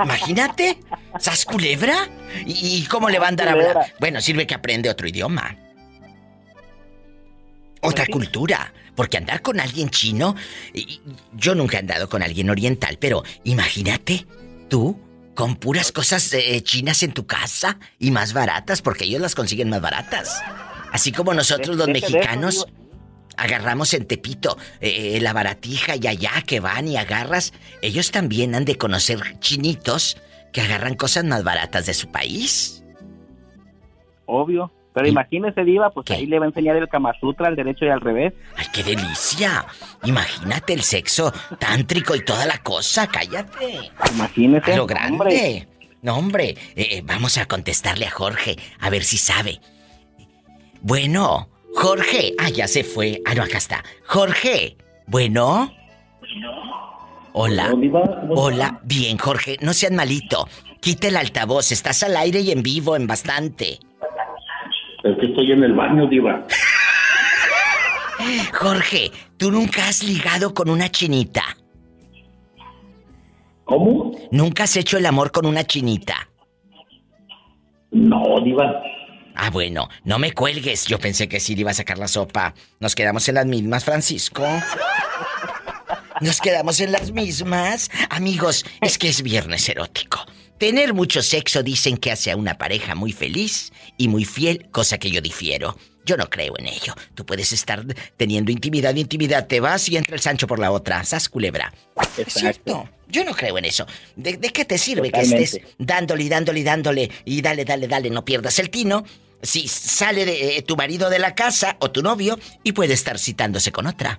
Imagínate, 0.00 0.78
¿sas 1.18 1.44
culebra? 1.44 2.08
¿Y, 2.46 2.76
y 2.76 2.86
cómo 2.86 3.10
le 3.10 3.18
va 3.18 3.26
a 3.26 3.30
andar 3.30 3.48
a 3.48 3.52
hablar? 3.52 3.92
Bueno, 3.98 4.20
sirve 4.20 4.46
que 4.46 4.54
aprende 4.54 4.88
otro 4.88 5.08
idioma. 5.08 5.56
Otra 7.80 8.06
cultura. 8.06 8.72
Porque 8.98 9.16
andar 9.16 9.42
con 9.42 9.60
alguien 9.60 9.90
chino. 9.90 10.34
Yo 11.32 11.54
nunca 11.54 11.76
he 11.76 11.80
andado 11.80 12.08
con 12.08 12.20
alguien 12.20 12.50
oriental, 12.50 12.98
pero 12.98 13.22
imagínate, 13.44 14.26
tú, 14.68 14.98
con 15.36 15.54
puras 15.54 15.92
cosas 15.92 16.32
eh, 16.32 16.60
chinas 16.64 17.04
en 17.04 17.12
tu 17.12 17.24
casa 17.24 17.78
y 18.00 18.10
más 18.10 18.32
baratas, 18.32 18.82
porque 18.82 19.04
ellos 19.04 19.20
las 19.20 19.36
consiguen 19.36 19.68
más 19.68 19.80
baratas. 19.80 20.42
Así 20.90 21.12
como 21.12 21.32
nosotros 21.32 21.76
los 21.76 21.86
mexicanos 21.86 22.66
agarramos 23.36 23.94
en 23.94 24.04
Tepito 24.04 24.58
eh, 24.80 25.20
la 25.20 25.32
baratija 25.32 25.94
y 25.94 26.08
allá 26.08 26.42
que 26.44 26.58
van 26.58 26.88
y 26.88 26.96
agarras, 26.96 27.52
ellos 27.82 28.10
también 28.10 28.56
han 28.56 28.64
de 28.64 28.78
conocer 28.78 29.38
chinitos 29.38 30.16
que 30.52 30.60
agarran 30.60 30.94
cosas 30.94 31.22
más 31.24 31.44
baratas 31.44 31.86
de 31.86 31.94
su 31.94 32.10
país. 32.10 32.82
Obvio. 34.26 34.72
Pero 34.94 35.06
imagínese, 35.06 35.64
Diva, 35.64 35.90
pues 35.90 36.10
ahí 36.10 36.26
le 36.26 36.38
va 36.38 36.46
a 36.46 36.48
enseñar 36.48 36.76
el 36.76 36.88
Kama 36.88 37.12
Sutra 37.20 37.48
al 37.48 37.56
derecho 37.56 37.84
y 37.84 37.88
al 37.88 38.00
revés. 38.00 38.32
¡Ay, 38.56 38.66
qué 38.72 38.82
delicia! 38.82 39.64
Imagínate 40.04 40.72
el 40.72 40.82
sexo 40.82 41.32
tántrico 41.58 42.16
y 42.16 42.24
toda 42.24 42.46
la 42.46 42.58
cosa, 42.58 43.06
cállate. 43.06 43.90
Imagínese. 44.14 44.72
A 44.72 44.76
lo 44.76 44.86
grande. 44.86 45.12
hombre. 45.12 45.68
No, 46.00 46.16
hombre, 46.16 46.50
eh, 46.50 46.56
eh, 46.76 47.02
vamos 47.04 47.38
a 47.38 47.46
contestarle 47.46 48.06
a 48.06 48.10
Jorge, 48.10 48.56
a 48.80 48.88
ver 48.88 49.02
si 49.02 49.18
sabe. 49.18 49.60
Bueno, 50.80 51.48
Jorge. 51.74 52.34
Ah, 52.38 52.50
ya 52.50 52.68
se 52.68 52.84
fue. 52.84 53.20
Ah, 53.24 53.34
no, 53.34 53.42
acá 53.42 53.58
está. 53.58 53.84
Jorge. 54.06 54.76
Bueno. 55.06 55.72
Hola. 57.32 57.72
Hola. 58.30 58.80
Bien, 58.84 59.18
Jorge. 59.18 59.56
No 59.60 59.72
sean 59.72 59.94
malito. 59.94 60.48
Quita 60.80 61.08
el 61.08 61.16
altavoz. 61.16 61.72
Estás 61.72 62.02
al 62.02 62.16
aire 62.16 62.40
y 62.40 62.50
en 62.50 62.62
vivo, 62.62 62.96
en 62.96 63.06
bastante. 63.06 63.78
Es 65.04 65.16
que 65.18 65.26
estoy 65.26 65.52
en 65.52 65.62
el 65.62 65.74
baño, 65.74 66.06
Diva. 66.08 66.46
Jorge, 68.52 69.12
¿tú 69.36 69.50
nunca 69.50 69.88
has 69.88 70.02
ligado 70.02 70.52
con 70.52 70.68
una 70.68 70.90
chinita? 70.90 71.42
¿Cómo? 73.64 74.12
¿Nunca 74.32 74.64
has 74.64 74.76
hecho 74.76 74.98
el 74.98 75.06
amor 75.06 75.30
con 75.30 75.46
una 75.46 75.64
chinita? 75.64 76.28
No, 77.90 78.40
Diva. 78.44 78.82
Ah, 79.36 79.50
bueno, 79.50 79.88
no 80.04 80.18
me 80.18 80.32
cuelgues. 80.32 80.86
Yo 80.86 80.98
pensé 80.98 81.28
que 81.28 81.38
sí 81.38 81.54
le 81.54 81.60
iba 81.60 81.70
a 81.70 81.74
sacar 81.74 81.96
la 81.96 82.08
sopa. 82.08 82.54
Nos 82.80 82.96
quedamos 82.96 83.28
en 83.28 83.36
las 83.36 83.46
mismas, 83.46 83.84
Francisco. 83.84 84.42
Nos 86.20 86.40
quedamos 86.40 86.80
en 86.80 86.92
las 86.92 87.12
mismas. 87.12 87.90
Amigos, 88.10 88.64
es 88.80 88.98
que 88.98 89.08
es 89.08 89.22
viernes 89.22 89.68
erótico. 89.68 90.24
Tener 90.58 90.92
mucho 90.92 91.22
sexo 91.22 91.62
dicen 91.62 91.96
que 91.96 92.10
hace 92.10 92.32
a 92.32 92.36
una 92.36 92.58
pareja 92.58 92.96
muy 92.96 93.12
feliz 93.12 93.72
y 93.96 94.08
muy 94.08 94.24
fiel, 94.24 94.68
cosa 94.70 94.98
que 94.98 95.10
yo 95.10 95.20
difiero. 95.20 95.76
Yo 96.04 96.16
no 96.16 96.28
creo 96.28 96.54
en 96.58 96.66
ello. 96.66 96.94
Tú 97.14 97.24
puedes 97.24 97.52
estar 97.52 97.84
teniendo 98.16 98.50
intimidad, 98.50 98.94
intimidad, 98.94 99.46
te 99.46 99.60
vas 99.60 99.88
y 99.88 99.96
entra 99.96 100.16
el 100.16 100.20
Sancho 100.20 100.46
por 100.46 100.58
la 100.58 100.72
otra. 100.72 101.04
Sas 101.04 101.28
culebra. 101.28 101.72
Es 102.16 102.32
cierto. 102.32 102.88
Yo 103.06 103.24
no 103.24 103.34
creo 103.34 103.56
en 103.58 103.66
eso. 103.66 103.86
¿De, 104.16 104.36
de 104.36 104.48
qué 104.50 104.64
te 104.64 104.78
sirve 104.78 105.12
que 105.12 105.20
estés 105.20 105.60
dándole 105.78 106.24
y 106.24 106.28
dándole 106.28 106.60
y 106.60 106.64
dándole 106.64 107.10
y 107.24 107.40
dale, 107.40 107.64
dale, 107.64 107.86
dale, 107.86 108.10
no 108.10 108.24
pierdas 108.24 108.58
el 108.58 108.70
tino? 108.70 109.04
Si 109.42 109.68
sale 109.68 110.24
de, 110.24 110.56
eh, 110.56 110.62
tu 110.62 110.76
marido 110.76 111.08
de 111.08 111.20
la 111.20 111.34
casa 111.34 111.76
o 111.78 111.90
tu 111.90 112.02
novio 112.02 112.38
y 112.64 112.72
puede 112.72 112.94
estar 112.94 113.18
citándose 113.18 113.70
con 113.70 113.86
otra. 113.86 114.18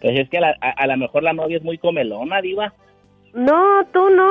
Pues 0.00 0.18
es 0.18 0.28
que 0.30 0.38
a, 0.38 0.40
la- 0.40 0.56
a- 0.60 0.70
a 0.70 0.86
lo 0.86 0.96
mejor 0.96 1.22
la 1.22 1.32
novia 1.32 1.58
es 1.58 1.62
muy 1.62 1.78
comelona, 1.78 2.40
Diva. 2.40 2.72
No, 3.34 3.84
tú 3.92 4.08
no. 4.10 4.28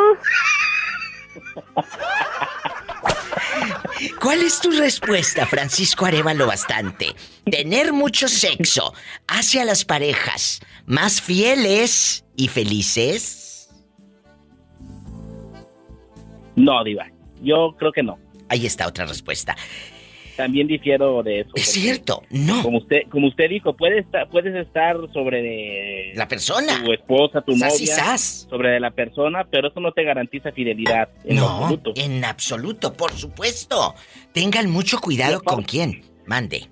¿Cuál 4.21 4.41
es 4.41 4.59
tu 4.61 4.71
respuesta, 4.71 5.45
Francisco 5.45 6.05
Arevalo 6.05 6.47
Bastante? 6.47 7.07
¿Tener 7.49 7.93
mucho 7.93 8.27
sexo 8.27 8.93
hace 9.27 9.59
a 9.61 9.65
las 9.65 9.85
parejas 9.85 10.61
más 10.85 11.21
fieles 11.21 12.25
y 12.35 12.47
felices? 12.47 13.69
No, 16.55 16.83
Diva. 16.83 17.07
Yo 17.41 17.75
creo 17.77 17.91
que 17.91 18.03
no. 18.03 18.17
Ahí 18.49 18.65
está 18.65 18.87
otra 18.87 19.05
respuesta. 19.05 19.55
También 20.39 20.67
difiero 20.67 21.21
de 21.21 21.41
eso. 21.41 21.49
Es 21.53 21.69
cierto, 21.73 22.23
no. 22.29 22.63
Como 22.63 22.77
usted, 22.77 23.01
como 23.09 23.27
usted 23.27 23.49
dijo, 23.49 23.73
puedes 23.75 24.05
estar, 24.05 24.29
puedes 24.29 24.55
estar 24.55 24.95
sobre 25.11 26.13
La 26.15 26.29
persona. 26.29 26.81
tu 26.81 26.93
esposa, 26.93 27.41
tu 27.41 27.57
Sas 27.57 27.73
novia, 27.73 27.95
sas. 27.95 28.47
sobre 28.49 28.79
la 28.79 28.91
persona, 28.91 29.45
pero 29.51 29.67
eso 29.67 29.81
no 29.81 29.91
te 29.91 30.03
garantiza 30.05 30.53
fidelidad 30.53 31.09
en 31.25 31.35
No, 31.35 31.47
absoluto. 31.49 31.91
en 31.97 32.23
absoluto, 32.23 32.93
por 32.93 33.11
supuesto. 33.11 33.95
Tengan 34.31 34.69
mucho 34.71 34.99
cuidado 34.99 35.41
con 35.43 35.63
quién. 35.63 36.03
Mande. 36.25 36.67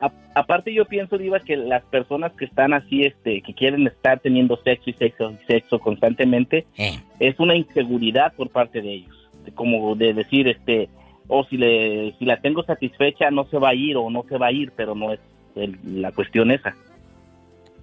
A- 0.00 0.12
aparte 0.36 0.72
yo 0.72 0.84
pienso, 0.84 1.18
Diva, 1.18 1.40
que 1.40 1.56
las 1.56 1.82
personas 1.86 2.30
que 2.38 2.44
están 2.44 2.72
así, 2.72 3.02
este, 3.02 3.42
que 3.42 3.52
quieren 3.52 3.84
estar 3.88 4.20
teniendo 4.20 4.56
sexo 4.62 4.90
y 4.90 4.92
sexo 4.92 5.32
y 5.42 5.46
sexo 5.46 5.80
constantemente, 5.80 6.66
Eh. 6.78 7.00
es 7.18 7.38
una 7.40 7.56
inseguridad 7.56 8.32
por 8.34 8.48
parte 8.50 8.80
de 8.80 8.92
ellos. 8.94 9.16
Como 9.56 9.96
de 9.96 10.14
decir, 10.14 10.46
este, 10.46 10.88
o 11.34 11.44
si 11.44 11.56
le, 11.56 12.14
si 12.18 12.26
la 12.26 12.40
tengo 12.40 12.62
satisfecha 12.62 13.30
no 13.30 13.44
se 13.46 13.58
va 13.58 13.70
a 13.70 13.74
ir 13.74 13.96
o 13.96 14.10
no 14.10 14.24
se 14.28 14.36
va 14.36 14.48
a 14.48 14.52
ir, 14.52 14.70
pero 14.76 14.94
no 14.94 15.12
es 15.12 15.20
el- 15.56 15.78
la 16.02 16.12
cuestión 16.12 16.50
esa. 16.50 16.74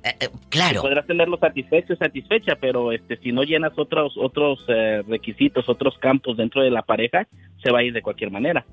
Eh, 0.04 0.30
claro. 0.50 0.82
Podrás 0.84 1.08
tenerlo 1.08 1.38
satisfecho, 1.38 1.96
satisfecha, 1.96 2.56
pero 2.62 2.92
este, 2.92 3.18
si 3.18 3.32
no 3.32 3.42
llenas 3.44 3.74
otros, 3.76 4.14
otros 4.18 4.64
eh, 4.68 5.02
requisitos, 5.08 5.68
otros 5.68 5.98
campos 5.98 6.38
dentro 6.38 6.62
de 6.62 6.70
la 6.70 6.84
pareja, 6.84 7.28
se 7.64 7.72
va 7.72 7.80
a 7.80 7.84
ir 7.84 7.92
de 7.92 8.04
cualquier 8.04 8.30
manera. 8.32 8.64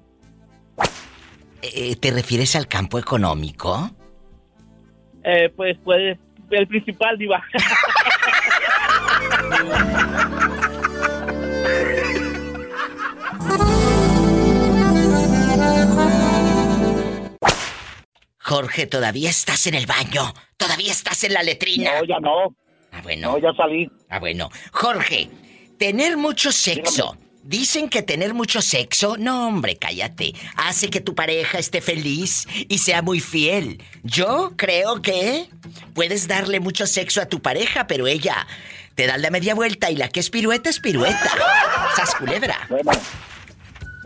Eh, 1.63 1.97
¿Te 1.97 2.11
refieres 2.11 2.55
al 2.55 2.69
campo 2.69 2.99
económico? 2.99 3.91
Eh, 5.25 5.51
pues 5.57 5.79
puede, 5.79 6.19
el 6.51 6.67
principal, 6.69 7.17
Diva. 7.17 7.43
Jorge, 18.47 18.87
todavía 18.87 19.29
estás 19.29 19.67
en 19.67 19.75
el 19.75 19.87
baño. 19.87 20.33
Todavía 20.57 20.93
estás 20.93 21.25
en 21.25 21.33
la 21.33 21.43
letrina. 21.43 21.99
No, 21.99 22.05
ya 22.07 22.21
no. 22.21 22.55
Ah, 22.93 23.01
bueno. 23.03 23.33
No, 23.33 23.39
ya 23.39 23.53
salí. 23.57 23.91
Ah, 24.09 24.21
bueno. 24.21 24.51
Jorge, 24.71 25.29
tener 25.81 26.17
mucho 26.17 26.53
sexo. 26.53 27.17
Dicen 27.43 27.89
que 27.89 28.03
tener 28.03 28.35
mucho 28.35 28.63
sexo, 28.63 29.17
no 29.17 29.49
hombre, 29.49 29.77
cállate, 29.77 30.33
hace 30.57 30.91
que 30.91 31.01
tu 31.01 31.15
pareja 31.15 31.59
esté 31.59 31.81
feliz 31.81 32.47
y 32.69 32.79
sea 32.79 33.03
muy 33.03 33.21
fiel. 33.21 33.83
Yo 34.03 34.53
creo 34.57 35.03
que 35.03 35.49
puedes 35.95 36.27
darle 36.27 36.59
mucho 36.59 36.87
sexo 36.87 37.21
a 37.21 37.27
tu 37.27 37.43
pareja, 37.43 37.87
pero 37.87 38.07
ella 38.07 38.47
te 38.97 39.07
da 39.07 39.19
la 39.19 39.31
media 39.31 39.55
vuelta 39.55 39.91
y 39.91 39.97
la 39.97 40.09
que 40.09 40.21
es 40.21 40.31
pirueta 40.31 40.71
es 40.71 40.81
pirueta. 40.81 41.33
Sas 41.97 42.15
culebra. 42.17 42.67
Bueno, 42.69 42.91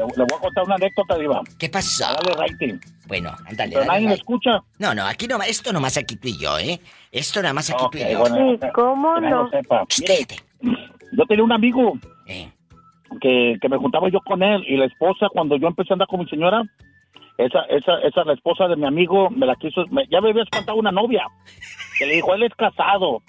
le, 0.01 0.16
le 0.16 0.24
voy 0.24 0.38
a 0.38 0.40
contar 0.40 0.64
una 0.64 0.74
anécdota, 0.76 1.18
Diva. 1.18 1.40
¿Qué 1.59 1.68
pasó? 1.68 2.05
Dale 2.05 2.34
rating. 2.48 2.78
Bueno, 3.07 3.30
ándale. 3.46 3.72
Pero 3.72 3.80
dale, 3.80 3.86
nadie 3.86 4.09
me 4.09 4.14
escucha. 4.14 4.62
No, 4.78 4.94
no, 4.94 5.07
aquí 5.07 5.26
no, 5.26 5.38
esto 5.42 5.72
nomás 5.72 5.96
aquí 5.96 6.16
tú 6.16 6.28
y 6.28 6.38
yo, 6.38 6.59
¿eh? 6.59 6.80
Esto 7.12 7.40
nada 7.42 7.55
más 7.55 7.70
aquí 7.70 7.82
Ok, 7.84 7.92
tú 7.92 7.98
y 7.98 8.12
yo. 8.12 8.18
bueno, 8.20 8.36
Sí, 8.61 8.66
¿cómo 8.74 9.14
que 9.16 9.20
no? 9.22 9.51
sepa. 9.51 9.84
Mire, 10.01 10.26
yo 11.12 11.24
tenía 11.26 11.44
un 11.44 11.53
amigo 11.53 11.92
Eh. 12.26 12.51
que, 13.20 13.57
que 13.61 13.68
me 13.68 13.76
juntaba 13.76 14.09
yo 14.09 14.20
con 14.20 14.42
él 14.42 14.64
y 14.66 14.76
la 14.76 14.84
esposa, 14.86 15.26
cuando 15.32 15.57
yo 15.57 15.66
empecé 15.68 15.92
a 15.92 15.94
andar 15.94 16.09
con 16.09 16.20
mi 16.20 16.26
señora, 16.28 16.62
esa, 17.38 17.61
esa, 17.70 17.98
esa 18.03 18.24
la 18.24 18.34
esposa 18.34 18.68
de 18.68 18.76
mi 18.76 18.86
amigo 18.86 19.30
me 19.30 19.46
la 19.46 19.57
quiso, 19.57 19.84
me- 19.90 20.07
ya 20.09 20.20
me 20.20 20.30
había 20.30 20.42
espantado 20.42 20.78
una 20.78 20.92
novia, 20.92 21.24
que 21.98 22.07
le 22.07 22.14
dijo, 22.16 22.34
él 22.34 22.42
es 22.44 22.55
casado, 22.55 23.22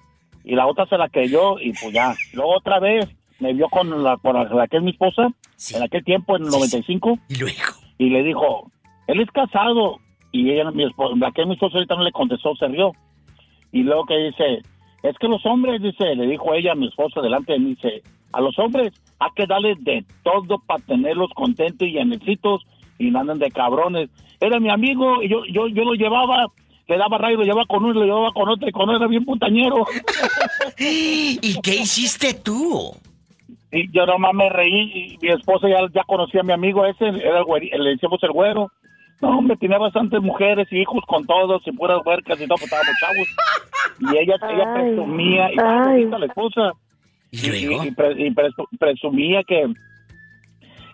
y 0.44 0.56
la 0.56 0.68
otra 0.68 0.86
se 0.88 0.98
la 0.98 1.08
creyó 1.10 1.60
y 1.60 1.72
pues 1.74 1.94
ya. 1.94 2.14
Luego 2.34 2.58
otra 2.58 2.80
vez 2.80 3.08
me 3.40 3.54
vio 3.54 3.70
con 3.70 4.04
la, 4.04 4.18
con 4.18 4.36
la, 4.36 4.44
la 4.44 4.68
que 4.68 4.78
es 4.78 4.84
mi 4.84 4.92
esposa, 4.92 5.28
en 5.70 5.84
aquel 5.84 6.04
tiempo, 6.04 6.36
en 6.36 6.44
el 6.44 6.50
95, 6.50 7.20
y 7.30 7.36
luego, 7.36 7.56
y 7.98 8.10
le 8.10 8.24
dijo, 8.24 8.72
él 9.08 9.22
es 9.22 9.30
casado, 9.32 10.00
y 10.32 10.50
ella, 10.50 10.72
mi 10.72 10.86
esposa, 10.86 11.16
la 11.18 11.32
que 11.32 11.46
mi 11.46 11.54
esposa 11.54 11.78
ahorita 11.78 11.96
no 11.96 12.04
le 12.04 12.12
contestó, 12.12 12.56
se 12.56 12.68
rió. 12.68 12.94
Y 13.72 13.84
luego 13.84 14.06
que 14.06 14.18
dice, 14.18 14.62
es 15.04 15.18
que 15.20 15.28
los 15.28 15.46
hombres, 15.46 15.82
dice, 15.82 16.16
le 16.16 16.28
dijo 16.28 16.54
ella 16.54 16.72
a 16.72 16.76
mi 16.76 16.88
esposa 16.88 17.22
delante 17.22 17.54
de 17.54 17.60
mí, 17.60 17.76
dice, 17.76 18.02
a 18.34 18.42
los 18.42 18.58
hombres 18.60 18.94
hay 19.20 19.30
que 19.36 19.46
darles 19.46 19.78
de 19.84 20.06
todo 20.24 20.60
para 20.66 20.84
tenerlos 20.84 21.30
contentos 21.36 21.88
y 21.88 21.94
llanecitos 21.94 22.64
y 22.98 23.12
no 23.12 23.20
anden 23.20 23.40
de 23.40 23.52
cabrones. 23.52 24.10
Era 24.40 24.60
mi 24.60 24.70
amigo 24.70 25.22
y 25.22 25.30
yo, 25.30 25.44
yo, 25.46 25.68
yo 25.68 25.84
lo 25.84 25.94
llevaba, 25.94 26.48
le 26.88 26.98
daba 26.98 27.18
rayo, 27.18 27.38
lo 27.38 27.44
llevaba 27.44 27.66
con 27.66 27.84
uno, 27.84 27.94
lo 27.94 28.06
llevaba 28.06 28.32
con 28.32 28.50
otro 28.50 28.68
y 28.68 28.72
con 28.72 28.84
otro 28.84 28.98
era 28.98 29.08
bien 29.08 29.26
puntañero. 29.26 29.86
¿Y 30.80 31.60
qué 31.62 31.76
hiciste 31.76 32.34
tú? 32.34 32.92
Y 33.72 33.90
yo 33.92 34.06
nomás 34.06 34.34
me 34.34 34.50
reí 34.50 34.92
y 35.14 35.18
mi 35.22 35.30
esposa 35.30 35.70
ya, 35.70 35.78
ya 35.94 36.04
conocía 36.04 36.42
a 36.42 36.44
mi 36.44 36.52
amigo 36.54 36.86
ese, 36.86 37.06
era 37.08 37.40
el 37.40 37.84
le 37.84 37.90
decíamos 37.92 38.22
el 38.24 38.32
güero. 38.32 38.70
No, 39.22 39.38
hombre, 39.38 39.56
tenía 39.58 39.78
bastantes 39.78 40.20
mujeres 40.22 40.68
y 40.72 40.80
hijos 40.80 41.04
con 41.08 41.26
todos 41.26 41.62
y 41.66 41.72
puras 41.72 42.00
huercas 42.06 42.42
y 42.42 42.48
todo, 42.48 42.58
pues 42.58 42.64
estábamos 42.64 42.96
chavos. 43.00 43.28
Y 44.14 44.18
ella, 44.18 44.36
ella 44.52 44.74
presumía, 44.74 45.52
y 45.54 45.56
ay. 45.64 46.06
la 46.06 46.26
esposa. 46.26 46.72
¿Y 47.32 47.68
luego? 47.68 47.84
Y, 47.86 47.92
pre- 47.92 48.14
y 48.28 48.32
presu- 48.32 48.68
presumía 48.80 49.44
que 49.44 49.68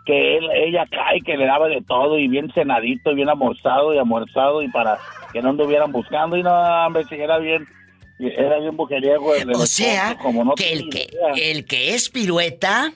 que 0.06 0.38
él, 0.38 0.48
ella 0.54 0.86
cae, 0.90 1.20
que 1.20 1.36
le 1.36 1.46
daba 1.46 1.68
de 1.68 1.82
todo 1.82 2.18
y 2.18 2.30
bien 2.30 2.50
cenadito, 2.54 3.12
y 3.12 3.16
bien 3.16 3.28
almorzado 3.28 3.94
y 3.94 3.98
almorzado 3.98 4.62
y 4.62 4.70
para 4.70 4.98
que 5.34 5.42
no 5.42 5.50
anduvieran 5.50 5.92
buscando 5.92 6.38
y 6.38 6.44
no, 6.44 6.52
hombre, 6.86 7.04
si 7.06 7.16
era 7.16 7.40
bien, 7.40 7.66
era 8.20 8.60
bien 8.60 8.76
mujeriego. 8.76 9.34
el- 9.36 9.52
O 9.52 9.66
sea, 9.66 10.18
como 10.22 10.44
no 10.44 10.56
que 10.56 10.74
el 10.74 10.90
que, 10.90 11.08
el 11.36 11.66
que 11.66 11.94
es 11.94 12.10
pirueta 12.10 12.92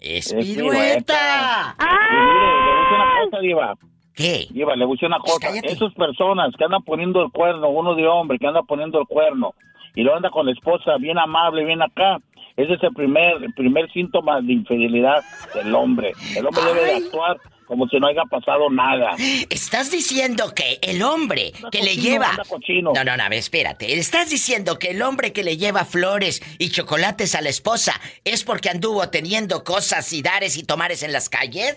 es, 0.00 0.32
Es 0.32 0.46
pirueta. 0.46 1.76
Y 1.78 1.84
mire, 1.84 2.46
le 2.90 2.94
una 2.94 3.24
cosa, 3.30 3.40
Diva. 3.40 3.74
¿Qué? 4.14 4.46
Diva, 4.50 4.76
le 4.76 4.86
decir 4.86 5.06
una 5.08 5.18
cosa. 5.18 5.48
Esas 5.62 5.92
personas 5.94 6.54
que 6.56 6.64
andan 6.64 6.82
poniendo 6.84 7.22
el 7.22 7.32
cuerno, 7.32 7.68
uno 7.70 7.94
de 7.94 8.06
hombre 8.06 8.38
que 8.38 8.46
anda 8.46 8.62
poniendo 8.62 9.00
el 9.00 9.06
cuerno 9.06 9.54
y 9.96 10.02
lo 10.02 10.14
anda 10.14 10.30
con 10.30 10.46
la 10.46 10.52
esposa 10.52 10.96
bien 10.98 11.18
amable, 11.18 11.64
bien 11.64 11.82
acá, 11.82 12.18
ese 12.56 12.74
es 12.74 12.82
el 12.84 12.92
primer, 12.94 13.42
el 13.42 13.52
primer 13.54 13.90
síntoma 13.92 14.40
de 14.40 14.52
infidelidad 14.52 15.22
del 15.54 15.74
hombre. 15.74 16.12
El 16.36 16.46
hombre 16.46 16.62
debe 16.64 16.84
de 16.84 16.92
actuar 17.06 17.38
como 17.66 17.88
si 17.88 17.98
no 17.98 18.06
haya 18.06 18.22
pasado 18.24 18.68
nada. 18.70 19.16
Estás 19.50 19.90
diciendo 19.90 20.52
que 20.54 20.78
el 20.82 21.02
hombre 21.02 21.52
que 21.72 21.78
le 21.82 21.94
cochino, 21.94 22.02
lleva. 22.02 22.30
anda 22.30 22.44
cochino. 22.48 22.92
No, 22.94 23.04
no, 23.04 23.16
no, 23.16 23.24
espérate. 23.34 23.98
Estás 23.98 24.30
diciendo 24.30 24.78
que 24.78 24.90
el 24.90 25.02
hombre 25.02 25.32
que 25.32 25.42
le 25.44 25.56
lleva 25.56 25.84
flores 25.84 26.42
y 26.58 26.70
chocolates 26.70 27.34
a 27.34 27.40
la 27.40 27.48
esposa 27.48 28.00
es 28.24 28.44
porque 28.44 28.68
anduvo 28.70 29.08
teniendo 29.08 29.64
cosas 29.64 30.12
y 30.12 30.22
dares 30.22 30.56
y 30.56 30.62
tomares 30.64 31.02
en 31.02 31.12
las 31.12 31.28
calles. 31.28 31.76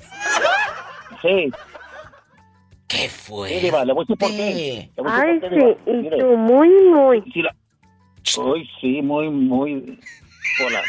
Sí. 1.22 1.52
¿Qué 2.88 3.10
fue? 3.10 3.50
Sí, 3.50 3.60
Diva, 3.66 3.84
le 3.84 3.94
voy 3.94 4.04
a 4.04 4.06
decir 4.06 4.18
por 4.18 4.30
qué. 4.30 4.90
Le 4.96 5.04
voy 5.04 5.12
a 5.12 5.22
Ay, 5.22 5.40
por 5.40 5.50
qué, 5.50 5.78
sí, 5.86 5.92
y 5.92 6.20
tú 6.20 6.26
muy, 6.38 6.70
muy. 6.70 7.22
si 7.34 7.42
la- 7.42 7.56
Uy, 8.44 8.70
sí, 8.82 9.02
muy, 9.02 9.30
muy... 9.30 10.00
Hola. 10.66 10.82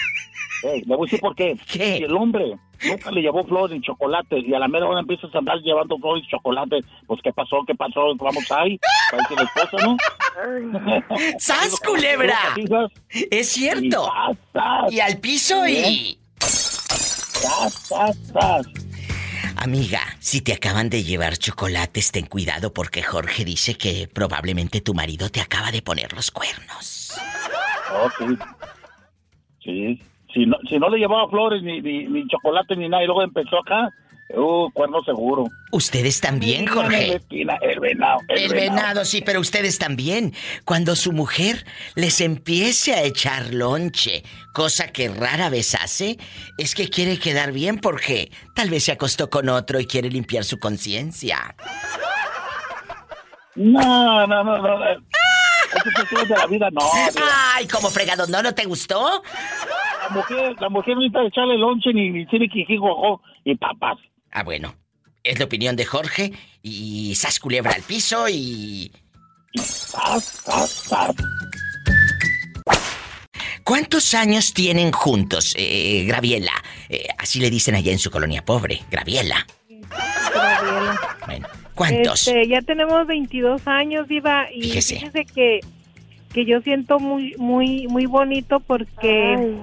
Ey, 0.65 0.81
le 0.83 0.97
voy 0.97 1.07
a 1.07 1.11
decir 1.11 1.21
por 1.21 1.35
qué. 1.37 1.57
Si 1.67 1.81
el 1.81 2.13
hombre 2.15 2.53
nunca 2.85 3.11
le 3.11 3.23
llevó 3.23 3.45
flores 3.45 3.77
ni 3.77 3.83
chocolates 3.83 4.45
y 4.47 4.55
a 4.55 4.59
la 4.59 4.69
mera 4.69 4.87
hora 4.87 5.01
empiezas 5.01 5.35
a 5.35 5.39
andar 5.39 5.59
llevando 5.59 5.99
flores 5.99 6.25
y 6.27 6.31
chocolates, 6.31 6.85
pues 7.07 7.21
¿qué 7.23 7.33
pasó? 7.33 7.65
¿Qué 7.67 7.75
pasó? 7.75 8.15
Vamos 8.17 8.51
ahí. 8.53 8.79
Parece 9.11 9.35
la 9.35 9.43
esposa, 9.43 9.87
¿no? 9.87 9.97
¡Sas, 11.39 11.81
culebra! 11.81 12.39
Es 13.31 13.49
cierto. 13.49 14.11
Y 14.91 15.01
al 15.01 15.19
piso 15.19 15.67
y. 15.67 16.19
Sas, 16.39 17.73
sas, 17.73 18.17
sas. 18.33 18.67
Amiga, 19.57 20.01
si 20.21 20.41
te 20.41 20.53
acaban 20.53 20.89
de 20.89 21.03
llevar 21.03 21.37
chocolates, 21.37 22.13
ten 22.13 22.27
cuidado 22.27 22.73
porque 22.73 23.03
Jorge 23.03 23.45
dice 23.45 23.77
que 23.77 24.07
probablemente 24.07 24.81
tu 24.81 24.95
marido 24.95 25.31
te 25.31 25.41
acaba 25.41 25.73
de 25.73 25.83
poner 25.83 26.13
los 26.13 26.31
cuernos. 26.31 27.19
Oh, 27.93 28.09
sí. 28.19 28.39
Sí. 29.65 30.03
Si 30.33 30.45
no, 30.45 30.57
si 30.69 30.79
no 30.79 30.91
le 30.91 30.99
llevaba 30.99 31.29
flores 31.29 31.63
ni, 31.63 31.81
ni, 31.81 32.07
ni 32.07 32.27
chocolate 32.27 32.77
ni 32.77 32.89
nada 32.89 33.03
y 33.03 33.07
luego 33.07 33.23
empezó 33.23 33.59
acá, 33.59 33.91
uh, 34.37 34.71
cuerno 34.73 35.03
seguro. 35.05 35.45
Ustedes 35.73 36.21
también, 36.21 36.67
Jorge. 36.67 37.21
El 37.31 37.81
venado. 37.81 38.21
El 38.29 38.53
venado, 38.53 39.05
sí, 39.05 39.23
pero 39.25 39.41
ustedes 39.41 39.79
también. 39.79 40.35
Cuando 40.65 40.97
su 40.97 41.13
mujer 41.13 41.65
les 41.95 42.21
empiece 42.21 42.95
a 42.95 43.03
echar 43.03 43.55
lonche, 43.55 44.23
cosa 44.53 44.89
que 44.93 45.09
rara 45.09 45.49
vez 45.49 45.75
hace, 45.75 46.19
es 46.59 46.75
que 46.75 46.89
quiere 46.89 47.19
quedar 47.19 47.53
bien 47.53 47.79
porque 47.79 48.31
tal 48.55 48.71
vez 48.71 48.85
se 48.85 48.93
acostó 48.93 49.31
con 49.31 49.49
otro 49.49 49.81
y 49.81 49.87
quiere 49.87 50.11
limpiar 50.11 50.45
su 50.45 50.59
conciencia. 50.59 51.57
No, 53.55 54.27
no, 54.27 54.45
no, 54.45 54.59
no. 54.59 54.79
cuestiones 55.95 56.29
de 56.29 56.35
la 56.37 56.47
vida 56.47 56.69
no. 56.71 56.81
Ay, 57.55 57.67
como 57.67 57.91
fregado, 57.91 58.27
¿no? 58.27 58.43
¿No 58.43 58.55
te 58.55 58.65
gustó? 58.65 59.23
La 60.09 60.15
mujer, 60.15 60.57
la 60.61 60.69
mujer 60.69 60.95
no 60.95 61.01
necesita 61.01 61.27
echarle 61.27 61.59
lonche 61.59 61.93
ni, 61.93 62.11
ni 62.11 62.27
tiene 62.27 62.49
que 62.49 62.65
y 63.45 63.55
papas. 63.57 63.99
Ah, 64.31 64.43
bueno. 64.43 64.75
Es 65.23 65.39
la 65.39 65.45
opinión 65.45 65.77
de 65.77 65.85
Jorge 65.85 66.33
y 66.63 67.15
sas 67.15 67.39
culebra 67.41 67.73
al 67.73 67.83
piso 67.83 68.29
y... 68.29 68.91
¿Cuántos 73.65 74.15
años 74.15 74.55
tienen 74.55 74.93
juntos, 74.93 75.55
eh, 75.59 76.05
Graviela? 76.07 76.53
Eh, 76.89 77.07
así 77.19 77.41
le 77.41 77.51
dicen 77.51 77.75
allá 77.75 77.93
en 77.93 77.99
su 77.99 78.11
colonia 78.11 78.43
pobre, 78.43 78.81
Graviela. 78.91 79.47
Gabriela. 80.35 81.01
Bueno, 81.27 81.49
¿cuántos? 81.75 82.29
Este, 82.29 82.49
ya 82.49 82.63
tenemos 82.63 83.07
22 83.07 83.67
años, 83.67 84.09
Diva, 84.09 84.47
y 84.53 84.63
Fíjese. 84.63 84.95
fíjese 84.97 85.25
que, 85.27 85.61
que 86.33 86.45
yo 86.45 86.61
siento 86.63 86.99
muy 86.99 87.35
muy 87.39 87.87
muy 87.89 88.07
bonito 88.07 88.61
porque 88.61 89.57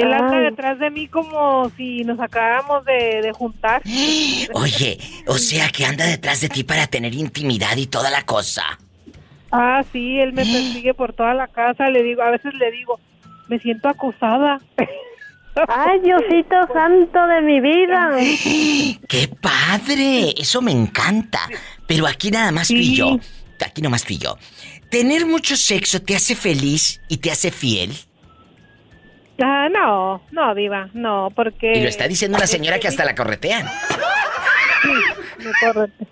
él 0.00 0.12
anda 0.12 0.38
detrás 0.38 0.78
de 0.78 0.90
mí 0.90 1.08
como 1.08 1.70
si 1.76 2.04
nos 2.04 2.20
acabáramos 2.20 2.84
de, 2.84 3.22
de 3.22 3.32
juntar. 3.32 3.82
Oye, 4.52 4.98
o 5.26 5.38
sea 5.38 5.68
que 5.70 5.84
anda 5.84 6.04
detrás 6.06 6.40
de 6.40 6.48
ti 6.48 6.64
para 6.64 6.86
tener 6.86 7.14
intimidad 7.14 7.76
y 7.76 7.86
toda 7.86 8.10
la 8.10 8.24
cosa. 8.24 8.78
Ah, 9.50 9.84
sí, 9.92 10.18
él 10.20 10.32
me 10.32 10.42
persigue 10.44 10.94
por 10.94 11.12
toda 11.12 11.34
la 11.34 11.48
casa, 11.48 11.88
le 11.90 12.02
digo, 12.02 12.22
a 12.22 12.30
veces 12.30 12.54
le 12.54 12.70
digo, 12.70 13.00
me 13.48 13.58
siento 13.58 13.88
acosada. 13.88 14.60
Ay, 15.68 16.00
Diosito 16.00 16.56
santo 16.72 17.26
de 17.26 17.40
mi 17.40 17.60
vida. 17.60 18.16
¡Qué 19.08 19.28
padre! 19.40 20.34
Eso 20.36 20.60
me 20.60 20.72
encanta. 20.72 21.40
Pero 21.86 22.06
aquí 22.06 22.30
nada 22.30 22.52
más 22.52 22.68
tú 22.68 22.74
y 22.74 22.94
yo. 22.94 23.18
Aquí 23.64 23.80
nomás 23.80 24.04
tú 24.04 24.12
y 24.12 24.18
yo. 24.18 24.36
¿Tener 24.90 25.24
mucho 25.24 25.56
sexo 25.56 26.02
te 26.02 26.14
hace 26.14 26.36
feliz 26.36 27.00
y 27.08 27.16
te 27.16 27.30
hace 27.30 27.50
fiel? 27.50 27.92
Ah, 29.42 29.68
no, 29.70 30.22
no, 30.30 30.54
Diva, 30.54 30.88
no, 30.94 31.30
porque... 31.34 31.74
Y 31.74 31.82
lo 31.82 31.88
está 31.88 32.08
diciendo 32.08 32.38
una 32.38 32.46
señora 32.46 32.78
que 32.78 32.88
hasta 32.88 33.04
la 33.04 33.14
corretean. 33.14 33.66
me 35.38 35.52
corretea. 35.60 36.06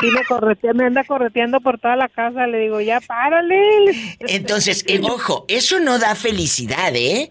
Sí, 0.00 0.10
me 0.10 0.24
corretea, 0.24 0.72
me 0.74 0.84
anda 0.84 1.04
correteando 1.04 1.60
por 1.60 1.78
toda 1.78 1.96
la 1.96 2.08
casa. 2.08 2.46
Le 2.46 2.58
digo, 2.58 2.80
ya 2.80 3.00
párale. 3.00 3.58
Entonces, 4.20 4.84
eh, 4.88 5.00
ojo, 5.02 5.44
eso 5.48 5.80
no 5.80 5.98
da 5.98 6.14
felicidad, 6.14 6.94
¿eh? 6.94 7.30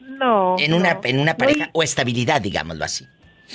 No. 0.00 0.56
En 0.58 0.74
una, 0.74 0.94
no. 0.94 1.00
en 1.04 1.18
una 1.18 1.36
pareja 1.36 1.70
o 1.72 1.82
estabilidad, 1.82 2.40
digámoslo 2.40 2.84
así. 2.84 3.06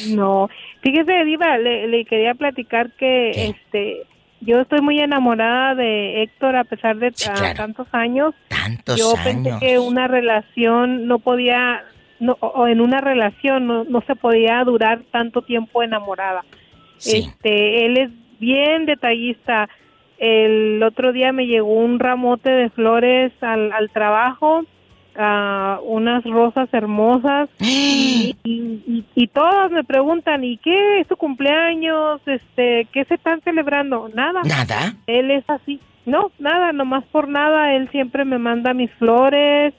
No. 0.09 0.49
Fíjese, 0.82 1.25
Diva, 1.25 1.57
le, 1.57 1.88
le 1.88 2.05
quería 2.05 2.36
platicar 2.36 2.91
que 2.91 3.32
este 3.32 4.03
yo 4.41 4.61
estoy 4.61 4.81
muy 4.81 4.99
enamorada 4.99 5.75
de 5.75 6.23
Héctor 6.23 6.55
a 6.55 6.63
pesar 6.63 6.97
de 6.97 7.07
ah, 7.07 7.33
claro. 7.35 7.55
tantos 7.55 7.88
años. 7.91 8.33
Tantos 8.47 8.97
yo 8.97 9.13
pensé 9.23 9.49
años. 9.49 9.59
que 9.59 9.79
una 9.79 10.07
relación 10.07 11.07
no 11.07 11.19
podía, 11.19 11.83
no, 12.19 12.38
o 12.39 12.67
en 12.67 12.81
una 12.81 13.01
relación 13.01 13.67
no, 13.67 13.83
no 13.83 14.01
se 14.01 14.15
podía 14.15 14.63
durar 14.63 15.01
tanto 15.11 15.41
tiempo 15.41 15.83
enamorada. 15.83 16.43
Este, 16.97 17.85
él 17.85 17.97
es 17.97 18.09
bien 18.39 18.85
detallista. 18.85 19.69
El 20.17 20.81
otro 20.83 21.11
día 21.13 21.31
me 21.31 21.45
llegó 21.45 21.73
un 21.73 21.99
ramote 21.99 22.49
de 22.49 22.69
flores 22.69 23.31
al, 23.41 23.71
al 23.71 23.89
trabajo, 23.91 24.65
ah, 25.18 25.80
unas 25.84 26.24
rosas 26.24 26.70
hermosas 26.74 27.49
y, 27.59 28.36
y, 28.43 28.51
y- 28.88 29.05
y 29.15 29.28
todos 29.28 29.72
me 29.72 29.84
preguntan, 29.84 30.43
¿y 30.43 30.57
qué 30.57 30.99
es 30.99 31.07
tu 31.07 31.15
cumpleaños? 31.18 32.22
Este, 32.26 32.88
¿qué 32.93 33.05
se 33.05 33.15
están 33.15 33.41
celebrando? 33.41 34.09
Nada. 34.13 34.41
Nada. 34.43 34.93
Él 35.07 35.32
es 35.32 35.43
así. 35.49 35.80
No, 36.05 36.32
nada, 36.39 36.72
nomás 36.72 37.03
por 37.05 37.28
nada. 37.28 37.74
Él 37.74 37.89
siempre 37.91 38.24
me 38.26 38.38
manda 38.38 38.74
mis 38.74 38.91
flores, 38.93 39.74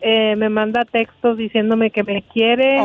eh, 0.00 0.34
me 0.36 0.48
manda 0.48 0.84
textos 0.84 1.36
diciéndome 1.36 1.90
que 1.90 2.02
me 2.04 2.22
quiere. 2.22 2.78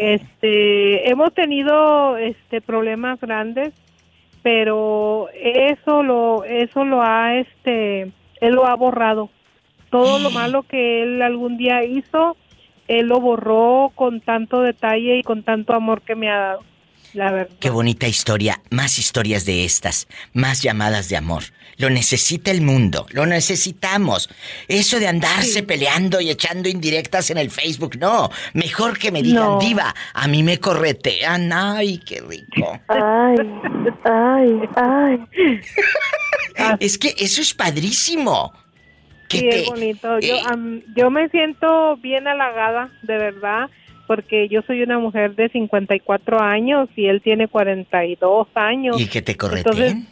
Este, 0.00 1.10
hemos 1.10 1.32
tenido 1.34 2.16
este 2.16 2.60
problemas 2.60 3.20
grandes, 3.20 3.72
pero 4.42 5.28
eso 5.34 6.02
lo 6.02 6.44
eso 6.44 6.84
lo 6.84 7.02
ha 7.02 7.36
este 7.36 8.10
él 8.40 8.54
lo 8.54 8.66
ha 8.66 8.74
borrado. 8.76 9.28
Todo 9.92 10.18
lo 10.18 10.30
malo 10.30 10.64
que 10.64 11.02
él 11.02 11.22
algún 11.22 11.56
día 11.58 11.84
hizo, 11.84 12.36
él 12.88 13.06
lo 13.06 13.20
borró 13.20 13.92
con 13.94 14.20
tanto 14.20 14.60
detalle 14.62 15.18
y 15.18 15.22
con 15.22 15.44
tanto 15.44 15.74
amor 15.74 16.02
que 16.02 16.16
me 16.16 16.30
ha 16.30 16.36
dado. 16.38 16.64
La 17.14 17.30
verdad. 17.30 17.54
Qué 17.60 17.68
bonita 17.68 18.08
historia. 18.08 18.62
Más 18.70 18.98
historias 18.98 19.44
de 19.44 19.66
estas. 19.66 20.08
Más 20.32 20.62
llamadas 20.62 21.10
de 21.10 21.18
amor. 21.18 21.42
Lo 21.76 21.90
necesita 21.90 22.50
el 22.50 22.62
mundo. 22.62 23.04
Lo 23.10 23.26
necesitamos. 23.26 24.30
Eso 24.66 24.98
de 24.98 25.08
andarse 25.08 25.62
peleando 25.62 26.22
y 26.22 26.30
echando 26.30 26.70
indirectas 26.70 27.30
en 27.30 27.36
el 27.36 27.50
Facebook. 27.50 27.98
No. 27.98 28.30
Mejor 28.54 28.98
que 28.98 29.12
me 29.12 29.22
digan, 29.22 29.44
No. 29.44 29.58
diva, 29.58 29.94
a 30.14 30.26
mí 30.26 30.42
me 30.42 30.58
corretean. 30.58 31.52
Ay, 31.52 31.98
qué 31.98 32.22
rico. 32.26 32.80
Ay, 32.88 33.36
ay, 34.04 34.60
ay. 34.76 35.20
Es 36.80 36.96
que 36.98 37.14
eso 37.18 37.40
es 37.40 37.54
padrísimo. 37.54 38.52
Que 39.32 39.38
Sí, 39.38 39.48
te- 39.48 39.60
es 39.62 39.66
bonito. 39.68 40.20
Yo, 40.20 40.36
eh, 40.36 40.84
yo 40.96 41.10
me 41.10 41.28
siento 41.30 41.96
bien 41.96 42.28
halagada, 42.28 42.90
de 43.02 43.16
verdad, 43.18 43.70
porque 44.06 44.48
yo 44.48 44.60
soy 44.66 44.82
una 44.82 44.98
mujer 44.98 45.34
de 45.34 45.48
54 45.48 46.40
años 46.40 46.88
y 46.96 47.06
él 47.06 47.22
tiene 47.22 47.48
42 47.48 48.46
años. 48.54 49.00
¿Y 49.00 49.06
que 49.08 49.22
te 49.22 49.36
correteen? 49.36 50.06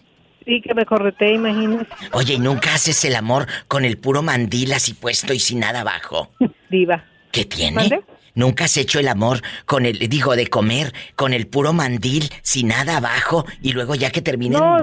sí, 0.46 0.62
que 0.62 0.74
me 0.74 0.86
corretea, 0.86 1.32
imagínate. 1.32 1.86
Oye, 2.12 2.34
¿y 2.34 2.38
nunca 2.38 2.74
haces 2.74 3.04
el 3.04 3.14
amor 3.14 3.46
con 3.68 3.84
el 3.84 3.98
puro 3.98 4.22
mandil 4.22 4.72
así 4.72 4.94
puesto 4.94 5.32
y 5.34 5.38
sin 5.38 5.60
nada 5.60 5.82
abajo? 5.82 6.30
Diva. 6.70 7.04
¿Qué 7.30 7.44
tiene? 7.44 7.76
¿Mande? 7.76 8.00
¿Nunca 8.34 8.64
has 8.64 8.76
hecho 8.76 8.98
el 9.00 9.08
amor 9.08 9.40
con 9.66 9.84
el, 9.86 9.98
digo, 9.98 10.34
de 10.36 10.46
comer, 10.46 10.92
con 11.14 11.34
el 11.34 11.46
puro 11.46 11.72
mandil, 11.72 12.30
sin 12.42 12.68
nada 12.68 12.96
abajo, 12.96 13.44
y 13.60 13.72
luego 13.72 13.94
ya 13.96 14.10
que 14.10 14.22
terminen... 14.22 14.60
No. 14.60 14.78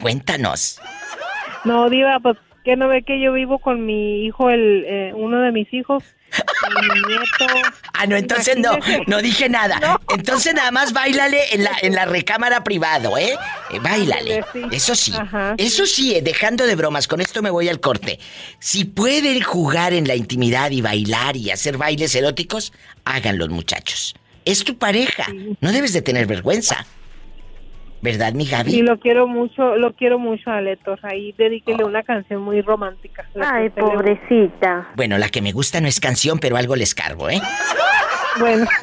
Cuéntanos. 0.00 0.80
No, 1.64 1.88
Diva, 1.88 2.18
pues 2.20 2.36
que 2.64 2.76
no 2.76 2.88
ve 2.88 3.02
que 3.02 3.20
yo 3.20 3.32
vivo 3.32 3.58
con 3.58 3.84
mi 3.86 4.24
hijo, 4.24 4.50
el 4.50 4.84
eh, 4.86 5.12
uno 5.14 5.40
de 5.40 5.52
mis 5.52 5.72
hijos, 5.72 6.04
mi 6.80 7.00
nieto. 7.08 7.70
Ah, 7.94 8.06
no, 8.06 8.16
entonces 8.16 8.56
no, 8.56 8.72
Imagínese. 8.74 9.04
no 9.06 9.22
dije 9.22 9.48
nada. 9.48 10.00
Entonces 10.12 10.54
nada 10.54 10.72
más 10.72 10.92
bailale 10.92 11.38
en 11.52 11.62
la, 11.62 11.70
en 11.82 11.94
la 11.94 12.04
recámara 12.04 12.64
privado, 12.64 13.16
¿eh? 13.16 13.36
Eh, 13.70 13.78
Báilale. 13.80 14.44
Sí. 14.52 14.62
Eso 14.72 14.94
sí. 14.96 15.12
Ajá. 15.16 15.54
Eso 15.56 15.86
sí, 15.86 16.16
eh, 16.16 16.22
dejando 16.22 16.66
de 16.66 16.74
bromas, 16.74 17.06
con 17.06 17.20
esto 17.20 17.42
me 17.42 17.50
voy 17.50 17.68
al 17.68 17.78
corte. 17.78 18.18
Si 18.58 18.84
pueden 18.86 19.40
jugar 19.42 19.92
en 19.92 20.08
la 20.08 20.16
intimidad 20.16 20.72
y 20.72 20.80
bailar 20.80 21.36
y 21.36 21.50
hacer 21.50 21.76
bailes 21.76 22.12
eróticos, 22.16 22.72
háganlos, 23.04 23.50
muchachos. 23.50 24.16
Es 24.44 24.64
tu 24.64 24.76
pareja. 24.76 25.26
No 25.60 25.70
debes 25.70 25.92
de 25.92 26.02
tener 26.02 26.26
vergüenza. 26.26 26.84
¿Verdad, 28.02 28.32
mi 28.32 28.44
Gaby? 28.46 28.74
Y 28.74 28.82
lo 28.82 28.98
quiero 28.98 29.28
mucho, 29.28 29.76
lo 29.76 29.94
quiero 29.94 30.18
mucho 30.18 30.50
a 30.50 30.60
Letos. 30.60 30.98
Ahí 31.04 31.32
dedíquele 31.38 31.84
una 31.84 32.02
canción 32.02 32.42
muy 32.42 32.60
romántica. 32.60 33.24
Ay, 33.40 33.68
usted 33.68 33.80
le 33.80 33.88
pobrecita. 33.88 34.88
Bueno, 34.96 35.18
la 35.18 35.28
que 35.28 35.40
me 35.40 35.52
gusta 35.52 35.80
no 35.80 35.86
es 35.86 36.00
canción, 36.00 36.40
pero 36.40 36.56
algo 36.56 36.74
les 36.74 36.96
cargo, 36.96 37.30
¿eh? 37.30 37.40
Bueno, 38.40 38.66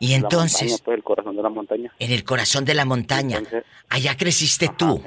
Y 0.00 0.14
entonces, 0.14 0.62
montaña, 0.70 0.82
pues, 0.84 0.96
el 0.98 1.04
corazón 1.04 1.36
de 1.36 1.42
la 1.42 1.48
montaña. 1.48 1.92
en 1.98 2.10
el 2.12 2.24
corazón 2.24 2.64
de 2.64 2.74
la 2.74 2.84
montaña, 2.84 3.40
allá 3.88 4.16
creciste 4.16 4.68
tú. 4.76 5.00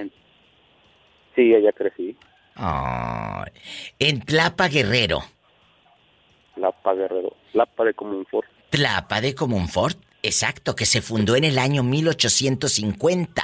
Sí, 1.35 1.53
allá 1.53 1.71
crecí, 1.73 2.17
Ay, 2.55 3.51
en 3.99 4.21
Tlapa 4.21 4.69
Guerrero. 4.69 5.23
Tlapa 6.55 6.93
Guerrero, 6.93 7.35
Tlapa 7.51 7.83
de 7.83 7.93
Comunfort. 7.93 8.47
Tlapa 8.69 9.19
de 9.19 9.35
Comunfort, 9.35 9.99
exacto, 10.23 10.75
que 10.75 10.85
se 10.85 11.01
fundó 11.01 11.35
en 11.35 11.43
el 11.43 11.59
año 11.59 11.83
1850. 11.83 13.43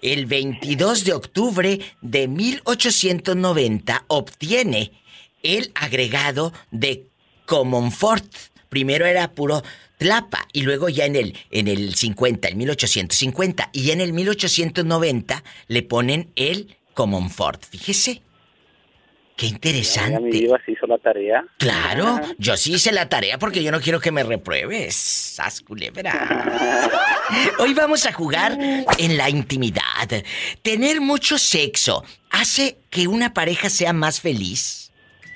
El 0.00 0.26
22 0.26 1.04
de 1.04 1.12
octubre 1.12 1.78
de 2.00 2.28
1890 2.28 4.04
obtiene 4.08 4.92
el 5.42 5.70
agregado 5.74 6.52
de 6.70 7.06
Comonfort. 7.46 8.24
Primero 8.68 9.04
era 9.04 9.32
puro 9.32 9.62
Tlapa 10.02 10.48
y 10.52 10.62
luego 10.62 10.88
ya 10.88 11.04
en 11.06 11.16
el 11.16 11.38
en 11.50 11.68
el 11.68 11.94
50, 11.94 12.48
en 12.48 12.58
1850 12.58 13.70
y 13.72 13.90
en 13.92 14.00
el 14.00 14.12
1890 14.12 15.44
le 15.68 15.82
ponen 15.82 16.32
el 16.36 16.76
Comonfort. 16.94 17.64
Fíjese. 17.64 18.22
Qué 19.36 19.46
Ya 19.46 19.50
mi 19.50 19.54
interesante. 19.54 20.28
diva 20.30 20.60
se 20.64 20.72
hizo 20.72 20.86
la 20.86 20.98
tarea. 20.98 21.44
Claro, 21.58 22.20
yo 22.38 22.56
sí 22.56 22.74
hice 22.74 22.92
la 22.92 23.08
tarea 23.08 23.38
porque 23.38 23.62
yo 23.62 23.70
no 23.72 23.80
quiero 23.80 23.98
que 23.98 24.12
me 24.12 24.22
repruebes. 24.22 24.94
Sas 24.94 25.60
culebra. 25.62 26.90
Hoy 27.58 27.72
vamos 27.72 28.04
a 28.06 28.12
jugar 28.12 28.58
en 28.98 29.16
la 29.16 29.30
intimidad. 29.30 29.82
Tener 30.62 31.00
mucho 31.00 31.38
sexo 31.38 32.04
hace 32.30 32.78
que 32.90 33.08
una 33.08 33.32
pareja 33.32 33.70
sea 33.70 33.92
más 33.92 34.20
feliz 34.20 34.92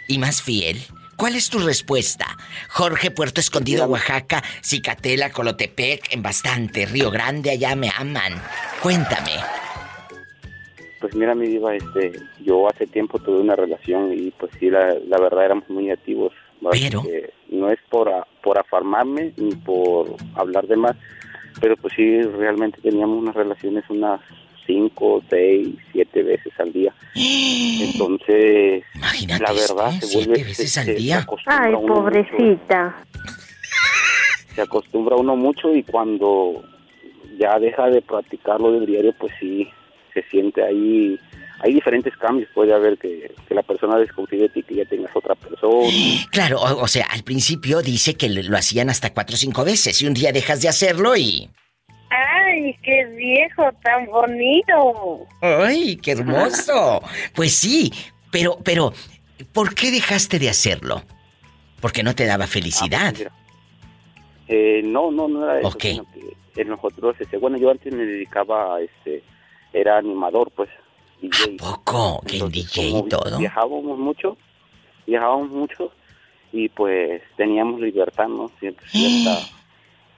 y 0.08 0.18
más 0.18 0.42
fiel. 0.42 0.82
¿Cuál 1.16 1.34
es 1.34 1.48
tu 1.50 1.58
respuesta? 1.58 2.26
Jorge, 2.68 3.10
Puerto 3.10 3.40
Escondido, 3.40 3.86
Oaxaca, 3.86 4.42
Cicatela, 4.62 5.30
Colotepec, 5.30 6.12
en 6.12 6.22
bastante, 6.22 6.86
Río 6.86 7.10
Grande, 7.10 7.50
allá 7.50 7.74
me 7.74 7.90
aman. 7.96 8.34
Cuéntame. 8.82 9.32
Pues 11.00 11.14
mira, 11.14 11.34
mi 11.34 11.46
diva, 11.46 11.74
este, 11.74 12.12
yo 12.44 12.68
hace 12.68 12.86
tiempo 12.86 13.18
tuve 13.18 13.40
una 13.40 13.54
relación 13.56 14.12
y 14.12 14.30
pues 14.32 14.50
sí, 14.58 14.70
la, 14.70 14.94
la 15.06 15.18
verdad 15.18 15.44
éramos 15.46 15.68
muy 15.70 15.90
activos. 15.90 16.32
Pero. 16.70 17.02
no 17.50 17.70
es 17.70 17.78
por, 17.90 18.08
a- 18.08 18.26
por 18.42 18.58
afarmarme 18.58 19.32
ni 19.36 19.54
por 19.56 20.16
hablar 20.34 20.66
de 20.66 20.76
más, 20.76 20.96
pero 21.60 21.76
pues 21.76 21.92
sí, 21.94 22.22
realmente 22.22 22.80
teníamos 22.80 23.18
unas 23.18 23.34
relaciones 23.34 23.84
unas 23.90 24.20
cinco, 24.66 25.22
seis, 25.30 25.68
siete 25.92 26.22
veces 26.22 26.52
al 26.58 26.72
día. 26.72 26.92
Entonces, 27.14 28.84
la 29.38 29.52
verdad, 29.52 29.92
se 30.00 30.06
siete 30.06 30.26
vuelve... 30.28 30.44
veces 30.44 30.72
se- 30.72 30.80
al 30.80 30.94
día. 30.96 31.26
Ay, 31.46 31.72
mucho, 31.72 31.86
pobrecita. 31.94 32.96
se 34.54 34.62
acostumbra 34.62 35.16
uno 35.16 35.36
mucho 35.36 35.74
y 35.74 35.82
cuando 35.82 36.64
ya 37.38 37.58
deja 37.58 37.86
de 37.88 38.00
practicarlo 38.02 38.72
del 38.72 38.86
diario, 38.86 39.14
pues 39.18 39.32
sí, 39.38 39.68
se 40.14 40.22
siente 40.30 40.62
ahí, 40.62 41.18
hay 41.60 41.74
diferentes 41.74 42.16
cambios, 42.16 42.48
puede 42.54 42.72
haber 42.72 42.96
que, 42.96 43.30
que 43.46 43.54
la 43.54 43.62
persona 43.62 43.98
desconfíe 43.98 44.38
de 44.40 44.48
ti, 44.48 44.62
que 44.62 44.76
ya 44.76 44.84
tengas 44.86 45.14
otra 45.14 45.34
persona. 45.34 45.86
Claro, 46.30 46.60
o, 46.60 46.82
o 46.82 46.88
sea, 46.88 47.06
al 47.06 47.22
principio 47.22 47.82
dice 47.82 48.14
que 48.14 48.28
lo 48.28 48.42
lo 48.42 48.56
hacían 48.56 48.88
hasta 48.90 49.12
cuatro 49.12 49.34
o 49.34 49.38
cinco 49.38 49.64
veces 49.64 50.00
y 50.02 50.06
un 50.06 50.14
día 50.14 50.32
dejas 50.32 50.60
de 50.62 50.68
hacerlo 50.68 51.16
y... 51.16 51.48
Ay, 52.10 52.76
qué 52.82 53.04
viejo 53.16 53.64
tan 53.82 54.06
bonito. 54.06 55.26
¡Ay, 55.40 55.96
qué 55.96 56.12
hermoso! 56.12 57.02
Pues 57.34 57.54
sí, 57.56 57.92
pero, 58.30 58.58
pero, 58.62 58.92
¿por 59.52 59.74
qué 59.74 59.90
dejaste 59.90 60.38
de 60.38 60.48
hacerlo? 60.48 61.02
Porque 61.80 62.02
no 62.02 62.14
te 62.14 62.26
daba 62.26 62.46
felicidad. 62.46 63.14
Eh, 64.48 64.82
no, 64.84 65.10
no, 65.10 65.28
no 65.28 65.44
era 65.44 65.58
eso, 65.60 65.68
Ok. 65.68 65.82
sino 65.82 66.06
que 66.12 66.60
en 66.62 66.68
nosotros, 66.68 67.16
este, 67.18 67.36
bueno, 67.36 67.58
yo 67.58 67.70
antes 67.70 67.92
me 67.92 68.04
dedicaba, 68.04 68.76
a, 68.76 68.80
este, 68.80 69.22
era 69.72 69.98
animador, 69.98 70.50
pues, 70.54 70.70
DJ. 71.20 71.56
poco? 71.58 72.22
¿Que 72.26 72.38
el 72.38 72.50
DJ 72.50 72.88
y 72.90 73.08
todo? 73.08 73.38
Viajábamos 73.38 73.98
mucho, 73.98 74.36
viajábamos 75.06 75.50
mucho 75.50 75.92
y 76.52 76.68
pues 76.68 77.20
teníamos 77.36 77.80
libertad, 77.80 78.28
¿no? 78.28 78.50
Cierta, 78.60 78.82
cierta, 78.88 79.38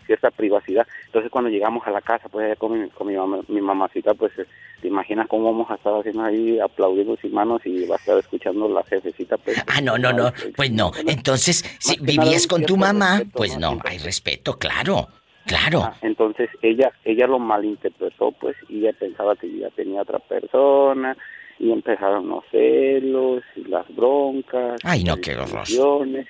cierta 0.09 0.33
privacidad. 0.33 0.87
Entonces 1.07 1.31
cuando 1.31 1.51
llegamos 1.51 1.87
a 1.87 1.91
la 1.93 2.01
casa, 2.01 2.29
pues 2.29 2.47
allá 2.47 2.57
con 2.57 2.81
mi, 2.83 2.89
con 2.91 3.07
mi, 3.07 3.15
mamá, 3.15 3.39
mi 3.47 3.61
mamacita, 3.61 4.15
pues 4.15 4.37
eh, 4.39 4.47
te 4.83 4.89
imaginas 4.89 5.29
cómo 5.29 5.45
vamos 5.53 5.71
a 5.71 5.75
estar 5.77 5.93
haciendo 5.95 6.25
ahí 6.25 6.59
aplaudiendo 6.59 7.17
sin 7.19 7.33
manos 7.33 7.61
y 7.65 7.85
va 7.87 7.95
a 7.95 7.99
estar 7.99 8.19
escuchando 8.19 8.69
la 8.69 8.83
jefecita, 8.85 9.37
pues. 9.37 9.63
Ah, 9.69 9.81
no, 9.81 9.97
no, 9.99 10.13
no, 10.13 10.33
pues 10.57 10.73
no. 10.73 10.91
Entonces, 11.07 11.65
si 11.79 11.97
vivías 12.01 12.49
con 12.49 12.65
tu 12.65 12.77
mamá, 12.77 13.23
pues 13.33 13.57
¿no? 13.59 13.79
hay 13.85 13.99
respeto, 13.99 14.59
claro. 14.59 15.07
Claro. 15.47 15.81
Ah, 15.85 15.97
entonces 16.03 16.51
ella 16.61 16.93
ella 17.05 17.27
lo 17.27 17.39
malinterpretó, 17.39 18.33
pues, 18.33 18.55
y 18.69 18.81
ella 18.81 18.93
pensaba 18.99 19.35
que 19.35 19.51
ya 19.59 19.71
tenía 19.71 20.03
otra 20.03 20.19
persona, 20.19 21.17
y 21.59 21.73
empezaron 21.73 22.29
los 22.29 22.45
celos, 22.51 23.43
y 23.57 23.65
las 23.65 23.87
broncas. 23.97 24.79
Ay, 24.85 25.05
no, 25.05 25.17
qué 25.17 25.35
horror. 25.37 25.65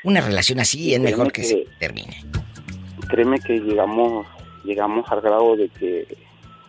Una 0.05 0.21
relación 0.21 0.61
así 0.61 0.95
es 0.95 1.01
mejor 1.01 1.33
que, 1.33 1.43
que- 1.43 1.49
se 1.49 1.67
termine. 1.81 2.23
Créeme 3.09 3.39
que 3.41 3.59
llegamos 3.59 4.27
llegamos 4.65 5.11
al 5.11 5.21
grado 5.21 5.57
de 5.57 5.69
que, 5.69 6.07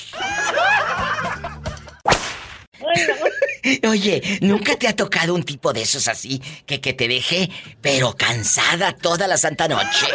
Oye, 3.88 4.40
¿nunca 4.42 4.76
te 4.76 4.88
ha 4.88 4.96
tocado 4.96 5.34
un 5.34 5.44
tipo 5.44 5.74
de 5.74 5.82
esos 5.82 6.08
así 6.08 6.42
que, 6.66 6.82
que 6.82 6.94
te 6.94 7.08
deje, 7.08 7.50
pero 7.82 8.16
cansada 8.16 8.94
toda 8.94 9.28
la 9.28 9.38
santa 9.38 9.68
noche? 9.68 10.08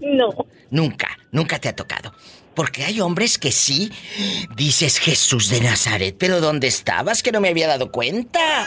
No. 0.00 0.30
Nunca, 0.70 1.16
nunca 1.30 1.58
te 1.58 1.68
ha 1.68 1.76
tocado. 1.76 2.12
Porque 2.54 2.84
hay 2.84 3.00
hombres 3.00 3.38
que 3.38 3.50
sí, 3.50 3.90
dices 4.56 4.98
Jesús 4.98 5.48
de 5.48 5.60
Nazaret, 5.60 6.14
pero 6.18 6.40
¿dónde 6.40 6.66
estabas 6.66 7.22
que 7.22 7.32
no 7.32 7.40
me 7.40 7.48
había 7.48 7.66
dado 7.66 7.90
cuenta? 7.90 8.66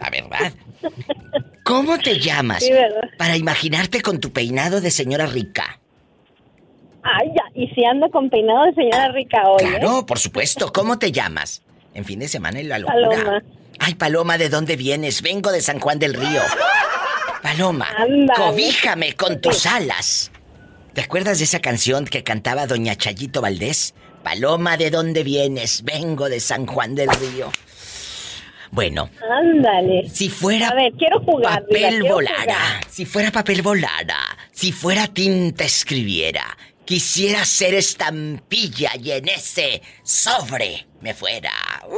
La 0.00 0.10
verdad. 0.10 0.52
¿Cómo 1.64 1.98
te 1.98 2.18
llamas? 2.20 2.62
Sí, 2.62 2.72
¿verdad? 2.72 3.02
Para 3.18 3.36
imaginarte 3.36 4.00
con 4.00 4.20
tu 4.20 4.32
peinado 4.32 4.80
de 4.80 4.90
señora 4.90 5.26
rica. 5.26 5.80
Ay, 7.02 7.28
ya. 7.34 7.42
Y 7.54 7.68
si 7.74 7.84
ando 7.84 8.10
con 8.10 8.30
peinado 8.30 8.64
de 8.66 8.74
señora 8.74 9.08
rica 9.12 9.42
hoy, 9.48 9.62
¿eh? 9.64 9.78
Claro, 9.80 10.06
por 10.06 10.18
supuesto. 10.18 10.72
¿Cómo 10.72 10.98
te 10.98 11.10
llamas? 11.12 11.62
En 11.94 12.04
fin 12.04 12.18
de 12.20 12.28
semana 12.28 12.60
en 12.60 12.68
la 12.68 12.78
locura. 12.78 13.08
Paloma. 13.08 13.42
Ay, 13.78 13.94
Paloma, 13.94 14.38
¿de 14.38 14.48
dónde 14.48 14.76
vienes? 14.76 15.22
Vengo 15.22 15.50
de 15.50 15.60
San 15.60 15.80
Juan 15.80 15.98
del 15.98 16.14
Río. 16.14 16.40
Paloma, 17.42 17.88
cobíjame 18.36 19.14
con 19.14 19.40
tus 19.40 19.66
alas. 19.66 20.30
¿Te 20.94 21.00
acuerdas 21.00 21.38
de 21.38 21.44
esa 21.44 21.60
canción 21.60 22.04
que 22.04 22.22
cantaba 22.22 22.66
doña 22.66 22.94
Chayito 22.96 23.40
Valdés? 23.40 23.94
Paloma, 24.22 24.76
¿de 24.76 24.90
dónde 24.90 25.24
vienes? 25.24 25.82
Vengo 25.82 26.28
de 26.28 26.38
San 26.38 26.66
Juan 26.66 26.94
del 26.94 27.08
Río. 27.10 27.50
Bueno, 28.70 29.10
Ándale. 29.28 30.08
si 30.08 30.30
fuera 30.30 30.68
A 30.68 30.74
ver, 30.74 30.92
quiero 30.92 31.20
jugar. 31.20 31.60
Papel 31.62 31.98
quiero 32.00 32.14
volara, 32.14 32.40
jugar. 32.42 32.84
si 32.88 33.04
fuera 33.04 33.30
papel 33.30 33.60
volara, 33.60 34.18
si 34.50 34.72
fuera 34.72 35.08
tinta 35.08 35.64
escribiera, 35.64 36.56
quisiera 36.84 37.44
ser 37.44 37.74
estampilla 37.74 38.92
y 39.02 39.12
en 39.12 39.28
ese 39.28 39.82
sobre 40.02 40.86
me 41.00 41.14
fuera. 41.14 41.52
¡Uh! 41.88 41.96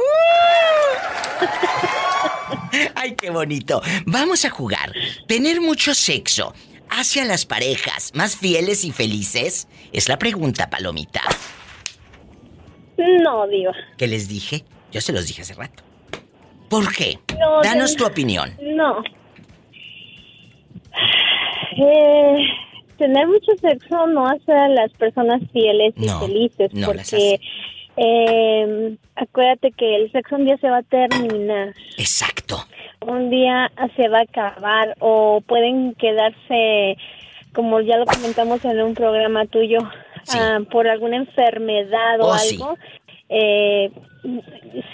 Ay, 2.95 3.15
qué 3.15 3.29
bonito. 3.29 3.81
Vamos 4.05 4.45
a 4.45 4.49
jugar. 4.49 4.91
Tener 5.27 5.61
mucho 5.61 5.93
sexo 5.93 6.53
hacia 6.89 7.25
las 7.25 7.45
parejas 7.45 8.11
más 8.13 8.35
fieles 8.35 8.83
y 8.83 8.91
felices 8.91 9.67
es 9.91 10.07
la 10.09 10.17
pregunta, 10.17 10.69
Palomita. 10.69 11.21
No, 12.97 13.47
Diva. 13.47 13.73
¿Qué 13.97 14.07
les 14.07 14.27
dije? 14.27 14.63
Yo 14.91 15.01
se 15.01 15.11
los 15.11 15.27
dije 15.27 15.41
hace 15.41 15.53
rato. 15.53 15.83
¿Por 16.69 16.93
qué? 16.93 17.19
No, 17.39 17.61
Danos 17.61 17.95
tu 17.95 18.05
opinión. 18.05 18.55
No. 18.61 19.03
Eh, 21.77 22.47
tener 22.97 23.27
mucho 23.27 23.51
sexo 23.61 24.07
no 24.07 24.27
hace 24.27 24.51
a 24.51 24.67
las 24.69 24.91
personas 24.93 25.41
fieles 25.51 25.93
y 25.97 26.05
No, 26.05 26.19
felices 26.19 26.73
no 26.73 26.87
porque 26.87 27.39
eh, 27.97 28.97
acuérdate 29.15 29.71
que 29.71 29.95
el 29.95 30.11
sexo 30.11 30.35
un 30.35 30.45
día 30.45 30.57
se 30.57 30.69
va 30.69 30.77
a 30.77 30.83
terminar. 30.83 31.73
Exacto. 31.97 32.57
Un 33.01 33.29
día 33.29 33.71
se 33.95 34.07
va 34.09 34.19
a 34.19 34.23
acabar 34.23 34.95
o 34.99 35.41
pueden 35.45 35.93
quedarse, 35.95 36.97
como 37.53 37.79
ya 37.81 37.97
lo 37.97 38.05
comentamos 38.05 38.63
en 38.65 38.81
un 38.81 38.93
programa 38.95 39.45
tuyo, 39.45 39.79
ah, 40.33 40.59
por 40.71 40.87
alguna 40.87 41.17
enfermedad 41.17 42.19
o 42.21 42.27
Oh, 42.27 42.37
sí. 42.37 42.55
algo. 42.55 42.77
Eh, 43.29 43.91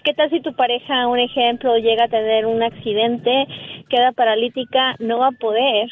¿Qué 0.04 0.14
tal 0.14 0.30
si 0.30 0.42
tu 0.42 0.54
pareja, 0.54 1.08
un 1.08 1.20
ejemplo, 1.20 1.78
llega 1.78 2.06
a 2.06 2.10
tener 2.10 2.46
un 2.46 2.62
accidente, 2.64 3.48
queda 3.90 4.12
paralítica, 4.12 4.96
no 5.00 5.20
va 5.20 5.28
a 5.28 5.32
poder? 5.32 5.90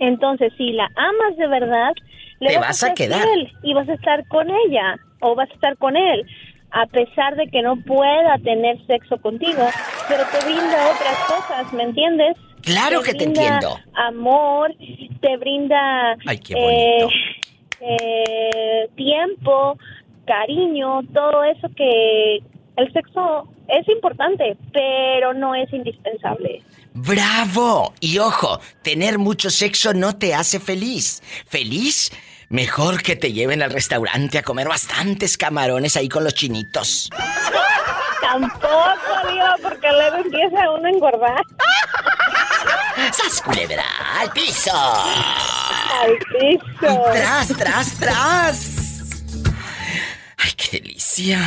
Entonces, 0.00 0.52
si 0.56 0.72
la 0.72 0.90
amas 0.96 1.36
de 1.36 1.46
verdad, 1.46 1.92
le 2.40 2.48
Te 2.48 2.56
vas, 2.58 2.68
vas 2.68 2.84
a 2.84 2.94
quedar. 2.94 3.22
fiel 3.22 3.52
y 3.62 3.74
vas 3.74 3.88
a 3.88 3.94
estar 3.94 4.26
con 4.28 4.48
ella 4.50 4.96
o 5.20 5.34
vas 5.34 5.48
a 5.50 5.54
estar 5.54 5.76
con 5.76 5.96
él, 5.96 6.26
a 6.72 6.86
pesar 6.86 7.36
de 7.36 7.46
que 7.48 7.62
no 7.62 7.76
pueda 7.76 8.38
tener 8.42 8.84
sexo 8.86 9.18
contigo, 9.20 9.68
pero 10.08 10.24
te 10.32 10.44
brinda 10.44 10.90
otras 10.90 11.18
cosas, 11.28 11.72
¿me 11.72 11.84
entiendes? 11.84 12.36
Claro 12.62 13.02
que 13.02 13.14
te 13.14 13.24
entiendo. 13.24 13.78
Amor, 13.94 14.74
te 15.20 15.36
brinda 15.36 16.16
Ay, 16.26 16.38
qué 16.38 16.54
eh, 16.54 17.06
eh, 17.80 18.88
tiempo, 18.96 19.76
cariño, 20.26 21.00
todo 21.12 21.44
eso 21.44 21.68
que 21.76 22.38
el 22.76 22.92
sexo 22.92 23.48
es 23.68 23.88
importante, 23.88 24.56
pero 24.72 25.34
no 25.34 25.54
es 25.54 25.72
indispensable. 25.72 26.62
¡Bravo! 26.92 27.94
Y 28.00 28.18
ojo, 28.18 28.60
tener 28.82 29.18
mucho 29.18 29.50
sexo 29.50 29.94
no 29.94 30.16
te 30.16 30.34
hace 30.34 30.58
feliz. 30.58 31.22
¿Feliz? 31.46 32.10
Mejor 32.48 33.02
que 33.02 33.14
te 33.14 33.32
lleven 33.32 33.62
al 33.62 33.70
restaurante 33.70 34.38
a 34.38 34.42
comer 34.42 34.66
bastantes 34.66 35.36
camarones 35.38 35.96
ahí 35.96 36.08
con 36.08 36.24
los 36.24 36.34
chinitos. 36.34 37.08
Tampoco, 38.20 38.96
digo, 39.28 39.46
porque 39.62 39.88
luego 39.92 40.16
empieza 40.16 40.70
uno 40.70 40.86
a 40.86 40.90
engordar. 40.90 41.42
¡Sas 43.12 43.40
culebra! 43.40 43.84
¡Al 44.18 44.30
piso! 44.32 44.72
Al 44.74 46.18
piso. 46.18 47.02
Tras, 47.12 47.48
tras, 47.56 47.94
tras. 47.98 48.80
¡Ay, 50.38 50.52
qué 50.56 50.80
delicia! 50.80 51.38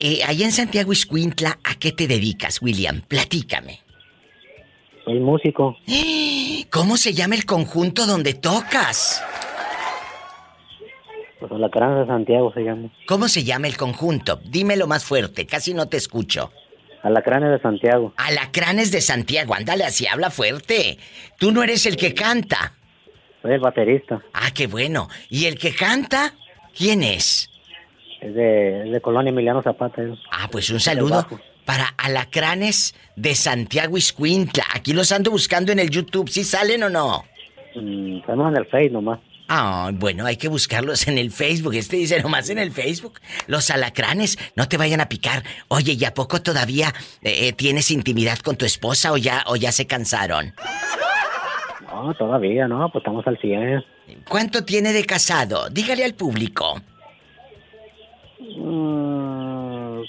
Eh, 0.00 0.20
allá 0.26 0.44
en 0.44 0.52
Santiago 0.52 0.92
Iscuintla, 0.92 1.58
¿a 1.64 1.74
qué 1.76 1.92
te 1.92 2.06
dedicas, 2.06 2.60
William? 2.60 3.02
Platícame. 3.08 3.80
Soy 5.04 5.20
músico. 5.20 5.76
¿Cómo 6.70 6.96
se 6.96 7.14
llama 7.14 7.34
el 7.34 7.46
conjunto 7.46 8.06
donde 8.06 8.34
tocas? 8.34 9.22
Pues 11.38 11.52
Alacrán 11.52 12.00
de 12.00 12.06
Santiago 12.06 12.52
se 12.52 12.62
llama. 12.62 12.90
¿Cómo 13.06 13.28
se 13.28 13.44
llama 13.44 13.68
el 13.68 13.76
conjunto? 13.76 14.40
Dímelo 14.44 14.86
más 14.86 15.04
fuerte, 15.04 15.46
casi 15.46 15.74
no 15.74 15.88
te 15.88 15.96
escucho. 15.96 16.50
Alacranes 17.02 17.50
de 17.50 17.60
Santiago. 17.60 18.12
Alacranes 18.16 18.90
de 18.90 19.00
Santiago, 19.00 19.54
ándale 19.54 19.84
así, 19.84 20.06
habla 20.06 20.30
fuerte. 20.30 20.98
Tú 21.38 21.52
no 21.52 21.62
eres 21.62 21.86
el 21.86 21.96
que 21.96 22.14
canta. 22.14 22.72
Soy 23.42 23.52
el 23.52 23.60
baterista. 23.60 24.20
Ah, 24.32 24.50
qué 24.52 24.66
bueno. 24.66 25.08
¿Y 25.30 25.44
el 25.44 25.56
que 25.56 25.72
canta? 25.74 26.34
¿Quién 26.76 27.04
es? 27.04 27.48
Es 28.26 28.34
de, 28.34 28.86
es 28.86 28.92
de 28.92 29.00
Colonia 29.00 29.30
Emiliano 29.30 29.62
Zapata. 29.62 30.02
es. 30.02 30.18
Ah, 30.32 30.48
pues 30.50 30.68
un 30.70 30.80
saludo 30.80 31.24
para 31.64 31.94
Alacranes 31.96 32.94
de 33.14 33.36
Santiago 33.36 33.96
Iscuintla. 33.96 34.64
Aquí 34.74 34.92
los 34.92 35.12
ando 35.12 35.30
buscando 35.30 35.70
en 35.70 35.78
el 35.78 35.90
YouTube. 35.90 36.28
¿Sí 36.28 36.42
salen 36.42 36.82
o 36.82 36.88
no? 36.88 37.24
Mm, 37.76 38.18
estamos 38.18 38.48
en 38.48 38.56
el 38.56 38.66
Face 38.66 38.90
nomás. 38.90 39.20
Ah, 39.48 39.92
bueno, 39.94 40.26
hay 40.26 40.38
que 40.38 40.48
buscarlos 40.48 41.06
en 41.06 41.18
el 41.18 41.30
Facebook. 41.30 41.74
Este 41.74 41.96
dice 41.98 42.20
nomás 42.20 42.50
en 42.50 42.58
el 42.58 42.72
Facebook. 42.72 43.20
Los 43.46 43.70
alacranes 43.70 44.38
no 44.56 44.66
te 44.66 44.76
vayan 44.76 45.00
a 45.00 45.08
picar. 45.08 45.44
Oye, 45.68 45.92
¿y 45.92 46.04
a 46.04 46.12
poco 46.12 46.42
todavía 46.42 46.92
eh, 47.22 47.46
eh, 47.46 47.52
tienes 47.52 47.92
intimidad 47.92 48.38
con 48.38 48.56
tu 48.56 48.64
esposa 48.64 49.12
o 49.12 49.16
ya, 49.16 49.44
o 49.46 49.54
ya 49.54 49.70
se 49.70 49.86
cansaron? 49.86 50.52
No, 51.86 52.12
todavía 52.14 52.66
no, 52.66 52.90
pues 52.90 53.02
estamos 53.02 53.24
al 53.28 53.38
100. 53.38 53.84
¿Cuánto 54.28 54.64
tiene 54.64 54.92
de 54.92 55.04
casado? 55.04 55.70
Dígale 55.70 56.04
al 56.04 56.14
público. 56.14 56.82
Mm, 58.56 60.02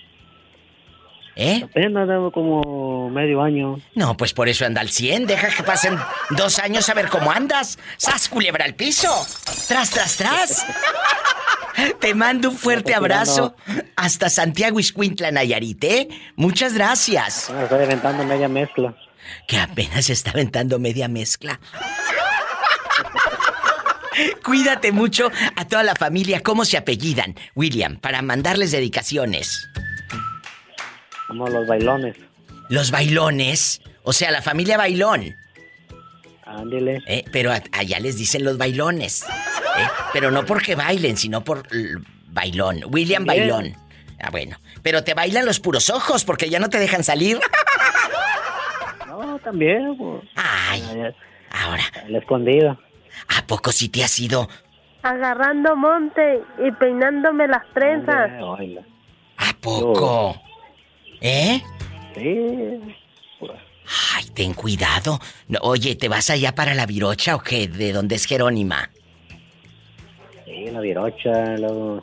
¿Eh? 1.39 1.61
apenas 1.63 2.07
debo 2.07 2.31
como 2.31 3.09
medio 3.11 3.41
año. 3.43 3.79
No, 3.93 4.17
pues 4.17 4.33
por 4.33 4.49
eso 4.49 4.65
anda 4.65 4.81
al 4.81 4.89
100. 4.89 5.27
Deja 5.27 5.49
que 5.49 5.61
pasen 5.61 5.97
dos 6.31 6.57
años 6.57 6.89
a 6.89 6.95
ver 6.95 7.09
cómo 7.09 7.31
andas. 7.31 7.77
¡Sas, 7.97 8.27
culebra 8.27 8.65
al 8.65 8.73
piso! 8.73 9.09
¡Tras, 9.67 9.91
tras, 9.91 10.17
tras! 10.17 10.65
Te 11.99 12.15
mando 12.15 12.49
un 12.49 12.57
fuerte 12.57 12.95
abrazo 12.95 13.55
hasta 13.95 14.31
Santiago 14.31 14.79
Iscuintla, 14.79 15.31
Nayarit, 15.31 15.83
¿eh? 15.83 16.07
Muchas 16.35 16.73
gracias. 16.73 17.51
Me 17.51 17.63
estoy 17.63 17.83
aventando 17.83 18.23
media 18.23 18.47
mezcla. 18.47 18.95
Que 19.47 19.59
apenas 19.59 20.09
está 20.09 20.31
aventando 20.31 20.79
media 20.79 21.07
mezcla. 21.07 21.59
Cuídate 24.43 24.91
mucho 24.91 25.31
a 25.55 25.65
toda 25.67 25.83
la 25.83 25.95
familia. 25.95 26.41
¿Cómo 26.41 26.65
se 26.65 26.77
apellidan, 26.77 27.35
William? 27.55 27.97
Para 27.97 28.21
mandarles 28.21 28.71
dedicaciones. 28.71 29.69
Como 31.27 31.47
los 31.47 31.67
bailones. 31.67 32.15
Los 32.69 32.91
bailones. 32.91 33.81
O 34.03 34.13
sea, 34.13 34.31
la 34.31 34.41
familia 34.41 34.77
bailón. 34.77 35.35
Ándele. 36.45 37.01
Eh, 37.07 37.25
pero 37.31 37.51
allá 37.51 37.99
les 37.99 38.17
dicen 38.17 38.43
los 38.45 38.57
bailones. 38.57 39.23
Eh, 39.23 39.87
Pero 40.13 40.31
no 40.31 40.45
porque 40.45 40.75
bailen, 40.75 41.17
sino 41.17 41.43
por 41.43 41.67
bailón. 42.29 42.83
William 42.89 43.25
Bien. 43.25 43.39
Bailón. 43.39 43.75
Ah, 44.19 44.29
bueno. 44.31 44.57
Pero 44.81 45.03
te 45.03 45.13
bailan 45.13 45.45
los 45.45 45.59
puros 45.59 45.89
ojos 45.89 46.23
porque 46.23 46.49
ya 46.49 46.59
no 46.59 46.69
te 46.69 46.79
dejan 46.79 47.03
salir. 47.03 47.39
No, 49.07 49.39
también, 49.39 49.97
pues. 49.97 50.23
Ay. 50.35 50.83
Ahora. 51.49 51.83
La 52.07 52.19
escondida. 52.19 52.77
¿A 53.37 53.45
poco 53.45 53.71
sí 53.71 53.89
te 53.89 54.03
has 54.03 54.19
ido? 54.19 54.47
Agarrando 55.03 55.75
monte 55.75 56.41
y 56.65 56.71
peinándome 56.71 57.47
las 57.47 57.63
trenzas. 57.73 58.31
¿A 59.37 59.53
poco? 59.61 60.41
¿Eh? 61.21 61.61
Sí. 62.15 62.95
Ay, 64.15 64.25
ten 64.33 64.53
cuidado. 64.53 65.19
No, 65.47 65.59
oye, 65.61 65.95
¿te 65.95 66.09
vas 66.09 66.29
allá 66.29 66.53
para 66.53 66.73
la 66.73 66.85
virocha 66.85 67.35
o 67.35 67.39
qué? 67.39 67.67
¿De 67.67 67.93
dónde 67.93 68.15
es 68.15 68.25
Jerónima? 68.25 68.89
Sí, 70.45 70.65
la 70.71 70.79
virocha, 70.81 71.57
luego... 71.57 72.01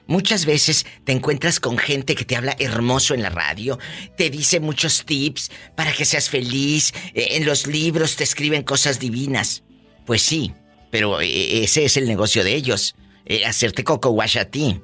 Muchas 0.07 0.45
veces 0.45 0.86
te 1.03 1.11
encuentras 1.11 1.60
con 1.60 1.77
gente 1.77 2.15
que 2.15 2.26
te 2.26 2.36
habla 2.36 2.56
hermoso 2.60 3.14
en 3.14 3.22
la 3.23 3.30
radio, 3.30 3.80
te 4.18 4.30
dice 4.30 4.60
muchos 4.60 5.03
tips 5.06 5.49
para 5.76 5.91
que 5.94 6.06
seas 6.06 6.30
feliz, 6.30 6.94
eh, 7.14 7.30
en 7.32 7.45
los 7.45 7.65
libros 7.68 8.15
te 8.15 8.23
escriben 8.23 8.64
cosas 8.64 8.99
divinas. 8.99 9.64
Pues 10.06 10.22
sí, 10.22 10.53
pero 10.91 11.22
eh, 11.22 11.64
ese 11.64 11.86
es 11.86 11.98
el 11.98 12.07
negocio 12.07 12.44
de 12.44 12.53
ellos, 12.56 12.95
eh, 13.26 13.45
hacerte 13.45 13.84
coco 13.84 14.10
wash 14.11 14.38
a 14.38 14.45
ti. 14.45 14.80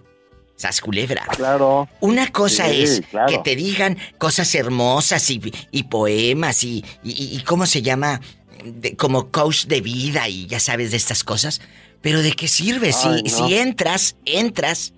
Sas 0.55 0.79
culebra. 0.81 1.25
Claro. 1.35 1.89
Una 2.01 2.31
cosa 2.31 2.69
Sí, 2.69 2.81
es 2.83 3.01
claro. 3.09 3.27
que 3.31 3.39
te 3.39 3.55
digan 3.55 3.97
cosas 4.19 4.53
hermosas 4.53 5.27
y, 5.31 5.41
y 5.71 5.83
poemas 5.83 6.63
y, 6.63 6.83
y- 7.03 7.35
y 7.35 7.41
cómo 7.43 7.65
se 7.65 7.81
llama, 7.81 8.21
De- 8.63 8.95
como 8.95 9.31
coach 9.31 9.65
de 9.65 9.81
vida 9.81 10.29
y 10.29 10.45
ya 10.45 10.59
sabes 10.59 10.91
de 10.91 10.97
estas 10.97 11.23
cosas. 11.23 11.61
Pero 12.01 12.21
¿de 12.21 12.33
qué 12.33 12.47
sirve? 12.47 12.93
Si, 12.93 13.07
Ay, 13.07 13.23
no. 13.23 13.47
si 13.47 13.55
entras, 13.55 14.15
entras 14.25 14.93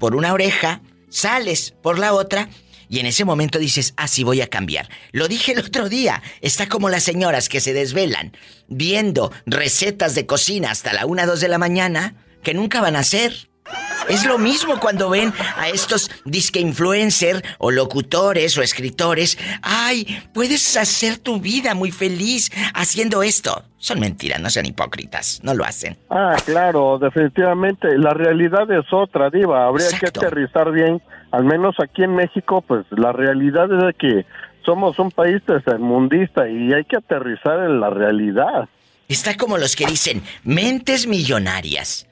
por 0.00 0.16
una 0.16 0.32
oreja, 0.32 0.80
sales 1.10 1.74
por 1.82 2.00
la 2.00 2.14
otra 2.14 2.48
y 2.88 2.98
en 2.98 3.06
ese 3.06 3.24
momento 3.24 3.60
dices, 3.60 3.94
ah, 3.96 4.08
sí 4.08 4.24
voy 4.24 4.40
a 4.40 4.48
cambiar. 4.48 4.88
Lo 5.12 5.28
dije 5.28 5.52
el 5.52 5.60
otro 5.60 5.88
día, 5.88 6.22
está 6.40 6.68
como 6.68 6.88
las 6.88 7.04
señoras 7.04 7.48
que 7.48 7.60
se 7.60 7.72
desvelan 7.72 8.32
viendo 8.66 9.30
recetas 9.46 10.16
de 10.16 10.26
cocina 10.26 10.72
hasta 10.72 10.92
la 10.92 11.06
una, 11.06 11.26
dos 11.26 11.40
de 11.40 11.48
la 11.48 11.58
mañana 11.58 12.16
que 12.42 12.54
nunca 12.54 12.80
van 12.80 12.96
a 12.96 13.00
hacer. 13.00 13.49
Es 14.10 14.26
lo 14.26 14.38
mismo 14.38 14.80
cuando 14.80 15.08
ven 15.08 15.32
a 15.56 15.68
estos 15.68 16.10
disque 16.24 16.58
influencer 16.58 17.44
o 17.58 17.70
locutores 17.70 18.58
o 18.58 18.62
escritores. 18.62 19.38
Ay, 19.62 20.04
puedes 20.34 20.76
hacer 20.76 21.18
tu 21.18 21.40
vida 21.40 21.74
muy 21.74 21.92
feliz 21.92 22.50
haciendo 22.74 23.22
esto. 23.22 23.62
Son 23.78 24.00
mentiras, 24.00 24.40
no 24.40 24.50
sean 24.50 24.66
hipócritas, 24.66 25.40
no 25.44 25.54
lo 25.54 25.64
hacen. 25.64 25.96
Ah, 26.10 26.36
claro, 26.44 26.98
definitivamente. 26.98 27.96
La 27.98 28.12
realidad 28.12 28.68
es 28.72 28.92
otra, 28.92 29.30
Diva. 29.30 29.66
Habría 29.66 29.88
que 29.98 30.06
aterrizar 30.06 30.72
bien. 30.72 31.00
Al 31.30 31.44
menos 31.44 31.76
aquí 31.80 32.02
en 32.02 32.16
México, 32.16 32.62
pues 32.66 32.84
la 32.90 33.12
realidad 33.12 33.72
es 33.72 33.86
de 33.86 33.94
que 33.94 34.26
somos 34.66 34.98
un 34.98 35.12
país 35.12 35.40
tercermundista 35.46 36.48
y 36.48 36.72
hay 36.72 36.84
que 36.84 36.96
aterrizar 36.96 37.60
en 37.60 37.78
la 37.78 37.90
realidad. 37.90 38.68
Está 39.06 39.36
como 39.36 39.56
los 39.56 39.76
que 39.76 39.86
dicen, 39.86 40.22
mentes 40.42 41.06
millonarias. 41.06 42.09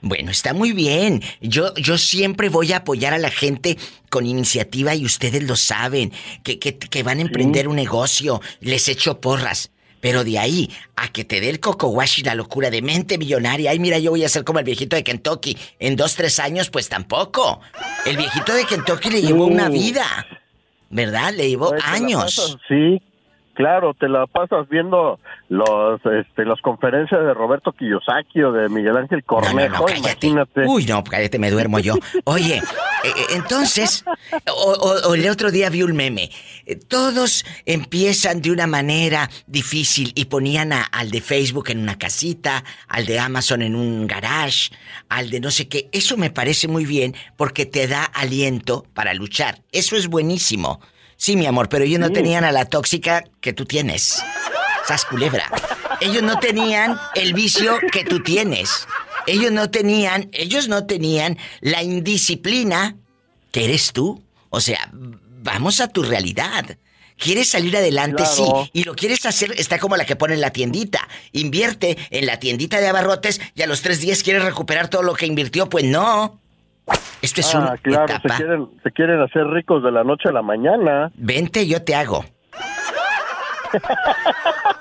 Bueno, 0.00 0.30
está 0.30 0.54
muy 0.54 0.72
bien. 0.72 1.22
Yo, 1.40 1.74
yo 1.74 1.98
siempre 1.98 2.48
voy 2.48 2.72
a 2.72 2.78
apoyar 2.78 3.14
a 3.14 3.18
la 3.18 3.30
gente 3.30 3.76
con 4.10 4.26
iniciativa 4.26 4.94
y 4.94 5.04
ustedes 5.04 5.42
lo 5.42 5.56
saben, 5.56 6.12
que, 6.44 6.58
que, 6.58 6.78
que 6.78 7.02
van 7.02 7.18
a 7.18 7.22
emprender 7.22 7.66
un 7.68 7.76
negocio, 7.76 8.40
les 8.60 8.88
echo 8.88 9.20
porras. 9.20 9.70
Pero 10.00 10.22
de 10.22 10.38
ahí 10.38 10.70
a 10.94 11.08
que 11.08 11.24
te 11.24 11.40
dé 11.40 11.50
el 11.50 11.58
coco 11.58 11.88
wash 11.88 12.20
y 12.20 12.22
la 12.22 12.36
locura 12.36 12.70
de 12.70 12.80
mente 12.82 13.18
millonaria, 13.18 13.72
ay, 13.72 13.80
mira, 13.80 13.98
yo 13.98 14.12
voy 14.12 14.22
a 14.22 14.28
ser 14.28 14.44
como 14.44 14.60
el 14.60 14.64
viejito 14.64 14.94
de 14.94 15.02
Kentucky 15.02 15.56
en 15.80 15.96
dos, 15.96 16.14
tres 16.14 16.38
años, 16.38 16.70
pues 16.70 16.88
tampoco. 16.88 17.60
El 18.06 18.16
viejito 18.16 18.54
de 18.54 18.64
Kentucky 18.64 19.10
le 19.10 19.20
llevó 19.22 19.46
una 19.46 19.68
vida, 19.68 20.24
¿verdad? 20.90 21.34
Le 21.34 21.48
llevó 21.48 21.70
Pues, 21.70 21.82
años. 21.84 22.56
sí, 22.68 23.02
claro, 23.58 23.92
te 23.92 24.08
la 24.08 24.28
pasas 24.28 24.68
viendo 24.68 25.18
los, 25.48 26.00
este, 26.06 26.44
las 26.44 26.60
conferencias 26.60 27.20
de 27.20 27.34
Roberto 27.34 27.72
Kiyosaki 27.72 28.40
o 28.44 28.52
de 28.52 28.68
Miguel 28.68 28.96
Ángel 28.96 29.24
Cornejo, 29.24 29.84
imagínate. 29.98 30.64
Uy, 30.66 30.86
no, 30.86 31.02
cállate, 31.02 31.40
me 31.40 31.50
duermo 31.50 31.80
yo. 31.80 31.94
Oye, 32.24 32.58
eh, 32.58 32.62
eh, 33.04 33.10
entonces, 33.34 34.04
o, 34.46 34.70
o- 34.72 35.08
o 35.10 35.14
el 35.16 35.28
otro 35.28 35.50
día 35.50 35.70
vi 35.70 35.82
un 35.82 35.96
meme. 35.96 36.30
Eh, 36.66 36.76
Todos 36.76 37.44
empiezan 37.66 38.40
de 38.42 38.52
una 38.52 38.68
manera 38.68 39.28
difícil 39.48 40.12
y 40.14 40.26
ponían 40.26 40.72
a- 40.72 40.84
al 40.84 41.10
de 41.10 41.20
Facebook 41.20 41.70
en 41.70 41.80
una 41.80 41.98
casita, 41.98 42.62
al 42.86 43.06
de 43.06 43.18
Amazon 43.18 43.62
en 43.62 43.74
un 43.74 44.06
garage, 44.06 44.70
al 45.08 45.30
de 45.30 45.40
no 45.40 45.50
sé 45.50 45.66
qué. 45.68 45.88
Eso 45.90 46.16
me 46.16 46.30
parece 46.30 46.68
muy 46.68 46.86
bien 46.86 47.16
porque 47.36 47.66
te 47.66 47.88
da 47.88 48.04
aliento 48.04 48.84
para 48.94 49.14
luchar. 49.14 49.62
Eso 49.72 49.96
es 49.96 50.06
buenísimo. 50.06 50.80
Sí, 51.18 51.36
mi 51.36 51.46
amor, 51.46 51.68
pero 51.68 51.84
ellos 51.84 51.98
no 51.98 52.10
tenían 52.10 52.44
a 52.44 52.52
la 52.52 52.64
tóxica 52.64 53.24
que 53.40 53.52
tú 53.52 53.64
tienes. 53.66 54.22
Sas 54.86 55.04
culebra. 55.04 55.50
Ellos 56.00 56.22
no 56.22 56.38
tenían 56.38 56.96
el 57.16 57.34
vicio 57.34 57.76
que 57.92 58.04
tú 58.04 58.22
tienes. 58.22 58.86
Ellos 59.26 59.50
no 59.50 59.68
tenían, 59.68 60.30
ellos 60.32 60.68
no 60.68 60.86
tenían 60.86 61.36
la 61.60 61.82
indisciplina 61.82 62.96
que 63.50 63.64
eres 63.64 63.92
tú. 63.92 64.22
O 64.48 64.60
sea, 64.60 64.88
vamos 64.92 65.80
a 65.80 65.88
tu 65.88 66.04
realidad. 66.04 66.78
Quieres 67.18 67.48
salir 67.50 67.76
adelante, 67.76 68.22
Claro. 68.22 68.62
sí, 68.64 68.70
y 68.72 68.84
lo 68.84 68.94
quieres 68.94 69.26
hacer, 69.26 69.52
está 69.58 69.80
como 69.80 69.96
la 69.96 70.04
que 70.06 70.14
pone 70.14 70.34
en 70.34 70.40
la 70.40 70.50
tiendita. 70.52 71.08
Invierte 71.32 71.98
en 72.10 72.26
la 72.26 72.38
tiendita 72.38 72.78
de 72.80 72.86
abarrotes 72.86 73.40
y 73.56 73.62
a 73.62 73.66
los 73.66 73.82
tres 73.82 74.00
días 74.00 74.22
quieres 74.22 74.44
recuperar 74.44 74.88
todo 74.88 75.02
lo 75.02 75.14
que 75.14 75.26
invirtió. 75.26 75.68
Pues 75.68 75.84
no. 75.84 76.40
Esto 77.20 77.40
es 77.40 77.54
ah, 77.54 77.76
claro, 77.82 78.04
etapa. 78.04 78.28
se 78.28 78.36
quieren, 78.36 78.68
se 78.82 78.90
quieren 78.92 79.20
hacer 79.20 79.46
ricos 79.48 79.82
de 79.82 79.90
la 79.90 80.04
noche 80.04 80.28
a 80.28 80.32
la 80.32 80.42
mañana. 80.42 81.10
Vente, 81.14 81.66
yo 81.66 81.82
te 81.82 81.94
hago. 81.94 82.24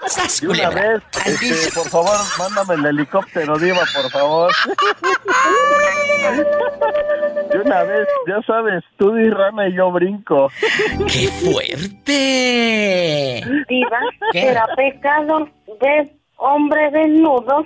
¡Sas, 0.06 0.42
Y 0.42 0.48
una 0.48 0.70
vez, 0.70 1.02
este, 1.26 1.72
por 1.74 1.90
favor, 1.90 2.16
mándame 2.40 2.76
el 2.76 2.86
helicóptero, 2.86 3.58
Diva, 3.58 3.82
por 3.94 4.10
favor. 4.12 4.52
De 7.52 7.60
una 7.60 7.84
vez, 7.84 8.08
ya 8.28 8.42
sabes, 8.46 8.84
tú 8.98 9.14
di 9.14 9.30
rana 9.30 9.68
y 9.68 9.74
yo 9.74 9.92
brinco. 9.92 10.50
¡Qué 11.08 11.28
fuerte! 11.44 12.14
Diva, 13.68 14.00
¿Qué? 14.32 14.42
será 14.42 14.66
pecado 14.76 15.50
ver 15.82 16.12
hombre 16.38 16.92
desnudo 16.92 17.66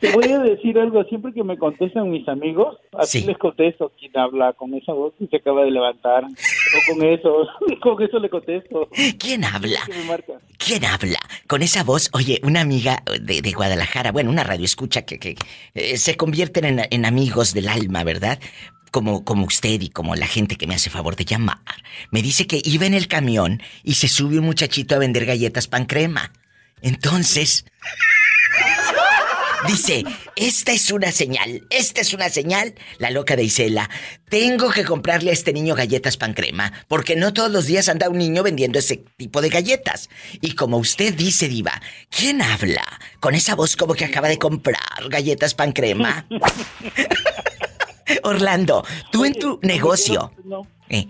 Te 0.00 0.12
voy 0.12 0.32
a 0.32 0.38
decir 0.38 0.78
algo, 0.78 1.04
siempre 1.04 1.32
que 1.34 1.44
me 1.44 1.58
contestan 1.58 2.10
mis 2.10 2.26
amigos, 2.26 2.78
así 2.92 3.22
les 3.22 3.36
contesto 3.36 3.92
quién 3.98 4.16
habla 4.16 4.54
con 4.54 4.72
esa 4.74 4.92
voz 4.92 5.12
que 5.18 5.26
se 5.26 5.36
acaba 5.36 5.62
de 5.62 5.70
levantar. 5.70 6.24
O 6.24 6.92
con 6.94 7.06
eso, 7.06 7.46
con 7.82 8.02
eso 8.02 8.18
le 8.18 8.30
contesto. 8.30 8.88
¿Quién 9.18 9.44
habla? 9.44 9.80
¿Quién 10.56 10.84
habla? 10.86 11.18
Con 11.46 11.62
esa 11.62 11.84
voz, 11.84 12.08
oye, 12.14 12.40
una 12.42 12.62
amiga 12.62 13.02
de, 13.20 13.42
de 13.42 13.52
Guadalajara, 13.52 14.10
bueno, 14.10 14.30
una 14.30 14.42
radio 14.42 14.64
escucha 14.64 15.02
que, 15.02 15.18
que 15.18 15.36
eh, 15.74 15.98
se 15.98 16.16
convierten 16.16 16.64
en, 16.64 16.80
en 16.90 17.04
amigos 17.04 17.52
del 17.52 17.68
alma, 17.68 18.02
¿verdad? 18.02 18.38
Como, 18.90 19.24
como 19.24 19.44
usted 19.44 19.82
y 19.82 19.90
como 19.90 20.16
la 20.16 20.26
gente 20.26 20.56
que 20.56 20.66
me 20.66 20.74
hace 20.74 20.88
favor 20.88 21.14
de 21.14 21.26
llamar. 21.26 21.58
Me 22.10 22.22
dice 22.22 22.46
que 22.46 22.60
iba 22.64 22.86
en 22.86 22.94
el 22.94 23.06
camión 23.06 23.60
y 23.84 23.94
se 23.94 24.08
sube 24.08 24.38
un 24.38 24.46
muchachito 24.46 24.94
a 24.94 24.98
vender 24.98 25.26
galletas 25.26 25.68
pan 25.68 25.84
crema. 25.84 26.32
Entonces, 26.82 27.66
Dice, 29.66 30.04
esta 30.36 30.72
es 30.72 30.90
una 30.90 31.12
señal, 31.12 31.66
esta 31.70 32.00
es 32.00 32.14
una 32.14 32.28
señal, 32.30 32.74
la 32.98 33.10
loca 33.10 33.36
de 33.36 33.44
Isela. 33.44 33.90
Tengo 34.28 34.70
que 34.70 34.84
comprarle 34.84 35.30
a 35.30 35.34
este 35.34 35.52
niño 35.52 35.74
galletas 35.74 36.16
pan 36.16 36.32
crema, 36.34 36.72
porque 36.88 37.14
no 37.16 37.32
todos 37.32 37.50
los 37.50 37.66
días 37.66 37.88
anda 37.88 38.08
un 38.08 38.18
niño 38.18 38.42
vendiendo 38.42 38.78
ese 38.78 39.04
tipo 39.16 39.40
de 39.42 39.50
galletas. 39.50 40.08
Y 40.40 40.54
como 40.54 40.78
usted 40.78 41.14
dice, 41.14 41.48
Diva, 41.48 41.80
¿quién 42.08 42.40
habla? 42.42 42.84
Con 43.20 43.34
esa 43.34 43.54
voz 43.54 43.76
como 43.76 43.94
que 43.94 44.04
acaba 44.06 44.28
de 44.28 44.38
comprar 44.38 44.78
galletas 45.08 45.54
pan 45.54 45.72
crema. 45.72 46.26
Orlando, 48.24 48.84
tú 49.12 49.24
en 49.24 49.34
tu 49.34 49.60
negocio, 49.62 50.32
No. 50.44 50.66
eh, 50.88 51.06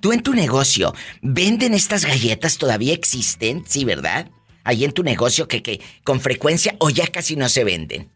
tú 0.00 0.12
en 0.12 0.22
tu 0.22 0.34
negocio, 0.34 0.92
¿venden 1.22 1.74
estas 1.74 2.04
galletas? 2.04 2.58
¿Todavía 2.58 2.92
existen? 2.92 3.64
Sí, 3.68 3.84
¿verdad? 3.84 4.28
Ahí 4.64 4.84
en 4.84 4.92
tu 4.92 5.02
negocio 5.02 5.48
que, 5.48 5.62
que 5.62 5.80
con 6.04 6.20
frecuencia 6.20 6.74
o 6.78 6.90
ya 6.90 7.06
casi 7.06 7.36
no 7.36 7.48
se 7.48 7.64
venden. 7.64 8.10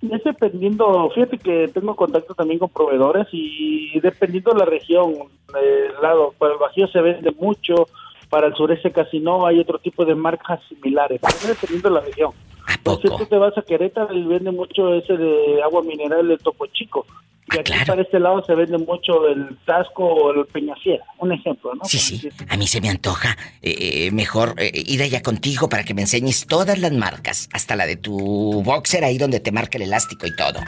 Es 0.00 0.22
dependiendo, 0.22 1.10
fíjate 1.12 1.38
que 1.38 1.68
tengo 1.74 1.96
contacto 1.96 2.32
también 2.34 2.60
con 2.60 2.68
proveedores 2.68 3.26
y 3.32 3.98
dependiendo 4.00 4.52
de 4.52 4.58
la 4.58 4.64
región, 4.64 5.12
el 5.60 6.00
lado, 6.00 6.34
para 6.38 6.52
el 6.52 6.58
Bajío 6.60 6.86
se 6.88 7.00
vende 7.00 7.32
mucho, 7.32 7.88
para 8.30 8.46
el 8.46 8.54
sureste 8.54 8.92
casi 8.92 9.18
no, 9.18 9.44
hay 9.44 9.58
otro 9.58 9.78
tipo 9.78 10.04
de 10.04 10.14
marcas 10.14 10.60
similares, 10.68 11.20
pero 11.20 11.52
dependiendo 11.52 11.88
de 11.88 11.94
la 11.96 12.00
región. 12.02 12.30
Entonces 12.76 13.10
tú 13.16 13.26
te 13.26 13.38
vas 13.38 13.56
a 13.58 13.62
Querétaro 13.62 14.14
y 14.14 14.22
vende 14.22 14.52
mucho 14.52 14.94
ese 14.94 15.16
de 15.16 15.62
agua 15.62 15.82
mineral 15.82 16.28
de 16.28 16.38
Topo 16.38 16.66
Chico. 16.66 17.04
Ah, 17.50 17.54
Y 17.56 17.58
aquí 17.60 17.72
para 17.86 18.02
este 18.02 18.18
lado 18.20 18.42
se 18.44 18.54
vende 18.54 18.78
mucho 18.78 19.26
el 19.28 19.58
Tasco 19.64 20.04
o 20.04 20.32
el 20.32 20.46
Peñafiel, 20.46 21.00
un 21.18 21.32
ejemplo, 21.32 21.74
¿no? 21.74 21.84
Sí, 21.84 21.98
sí. 21.98 22.28
A 22.48 22.56
mí 22.56 22.66
se 22.66 22.80
me 22.80 22.90
antoja 22.90 23.36
eh, 23.62 24.06
eh, 24.06 24.10
mejor 24.10 24.54
eh, 24.58 24.70
ir 24.74 25.02
allá 25.02 25.22
contigo 25.22 25.68
para 25.68 25.84
que 25.84 25.94
me 25.94 26.02
enseñes 26.02 26.46
todas 26.46 26.78
las 26.78 26.92
marcas, 26.92 27.48
hasta 27.52 27.76
la 27.76 27.86
de 27.86 27.96
tu 27.96 28.62
boxer 28.62 29.04
ahí 29.04 29.18
donde 29.18 29.40
te 29.40 29.52
marca 29.52 29.78
el 29.78 29.82
elástico 29.84 30.26
y 30.26 30.36
todo. 30.36 30.60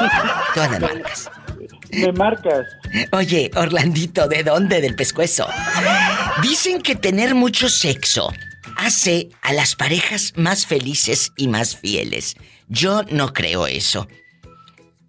todas 0.54 0.70
las 0.72 0.80
marcas. 0.80 1.30
Me 1.92 2.12
marcas. 2.12 2.66
Oye, 3.12 3.50
Orlandito, 3.54 4.26
¿de 4.28 4.42
dónde? 4.42 4.80
Del 4.80 4.96
pescuezo. 4.96 5.46
Dicen 6.42 6.82
que 6.82 6.96
tener 6.96 7.34
mucho 7.34 7.68
sexo 7.68 8.32
hace 8.76 9.28
a 9.42 9.52
las 9.52 9.76
parejas 9.76 10.32
más 10.36 10.66
felices 10.66 11.32
y 11.36 11.48
más 11.48 11.76
fieles. 11.76 12.36
Yo 12.68 13.02
no 13.10 13.32
creo 13.32 13.66
eso. 13.66 14.08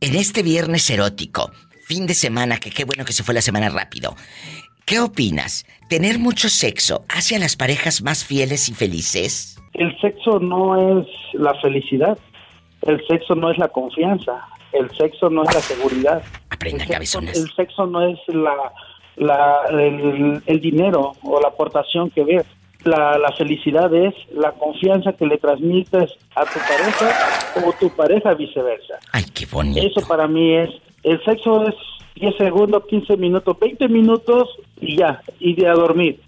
En 0.02 0.16
este 0.16 0.44
viernes 0.44 0.90
erótico, 0.90 1.52
fin 1.88 2.06
de 2.06 2.14
semana, 2.14 2.58
que 2.58 2.70
qué 2.70 2.84
bueno 2.86 3.06
que 3.06 3.14
se 3.14 3.24
fue 3.24 3.34
la 3.34 3.42
semana 3.42 3.70
rápido. 3.70 4.16
¿Qué 4.86 5.00
opinas? 5.00 5.66
¿Tener 5.90 6.20
mucho 6.20 6.48
sexo 6.50 7.06
hace 7.10 7.36
a 7.36 7.40
las 7.40 7.56
parejas 7.56 8.02
más 8.04 8.24
fieles 8.24 8.70
y 8.70 8.74
felices? 8.74 9.58
El 9.74 10.00
sexo 10.00 10.40
no 10.40 11.00
es 11.02 11.08
la 11.34 11.54
felicidad, 11.56 12.18
el 12.84 13.06
sexo 13.08 13.36
no 13.36 13.52
es 13.52 13.58
la 13.58 13.68
confianza, 13.70 14.44
el 14.74 14.90
sexo 14.96 15.30
no 15.30 15.44
es 15.44 15.54
la 15.54 15.62
seguridad. 15.62 16.24
Aprenda, 16.50 16.84
el 16.84 16.88
sexo, 16.88 16.94
cabezones. 16.94 17.38
el 17.38 17.52
sexo 17.56 17.86
no 17.88 18.08
es 18.08 18.20
la, 18.28 18.54
la- 19.16 19.62
el, 19.72 20.42
el 20.46 20.62
dinero 20.62 21.14
o 21.24 21.42
la 21.42 21.48
aportación 21.48 22.10
que 22.12 22.24
ves. 22.24 22.46
La, 22.86 23.18
la 23.18 23.32
felicidad 23.34 23.94
es 23.94 24.14
la 24.32 24.52
confianza 24.54 25.14
que 25.14 25.26
le 25.26 25.38
transmites 25.38 26.12
a 26.36 26.46
tu 26.46 26.60
pareja 26.60 27.66
o 27.66 27.74
tu 27.74 27.90
pareja 27.90 28.34
viceversa. 28.36 29.00
Ay, 29.12 29.26
qué 29.34 29.46
bonito. 29.48 29.82
Eso 29.86 30.08
para 30.08 30.28
mí 30.28 30.56
es, 30.56 30.70
el 31.04 31.24
sexo 31.26 31.68
es 31.68 31.76
10 32.16 32.38
segundos, 32.38 32.84
15 32.88 33.18
minutos, 33.18 33.58
20 33.60 33.88
minutos 33.90 34.50
y 34.80 34.98
ya, 34.98 35.22
y 35.40 35.56
de 35.56 35.68
a 35.68 35.74
dormir. 35.74 36.22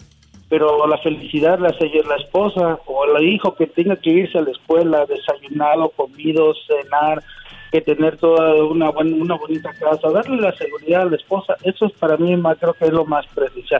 Pero 0.48 0.86
la 0.86 0.98
felicidad 0.98 1.58
la 1.58 1.68
la 1.68 2.16
esposa 2.16 2.78
o 2.86 3.04
el 3.04 3.28
hijo 3.28 3.54
que 3.54 3.66
tenga 3.66 3.96
que 3.96 4.10
irse 4.10 4.38
a 4.38 4.42
la 4.42 4.50
escuela, 4.50 5.06
desayunado, 5.06 5.90
comido, 5.90 6.54
cenar, 6.66 7.22
que 7.70 7.80
tener 7.80 8.16
toda 8.16 8.64
una, 8.64 8.90
buena, 8.90 9.16
una 9.16 9.34
bonita 9.36 9.70
casa, 9.74 10.10
darle 10.10 10.40
la 10.40 10.52
seguridad 10.56 11.02
a 11.02 11.06
la 11.06 11.16
esposa, 11.16 11.54
eso 11.62 11.86
es 11.86 11.92
para 11.92 12.16
mí 12.16 12.34
más, 12.36 12.58
creo 12.58 12.74
que 12.74 12.86
es 12.86 12.92
lo 12.92 13.04
más 13.04 13.26
preciso. 13.34 13.76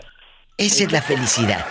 Esa 0.56 0.84
es 0.84 0.92
la 0.92 1.00
felicidad. 1.00 1.64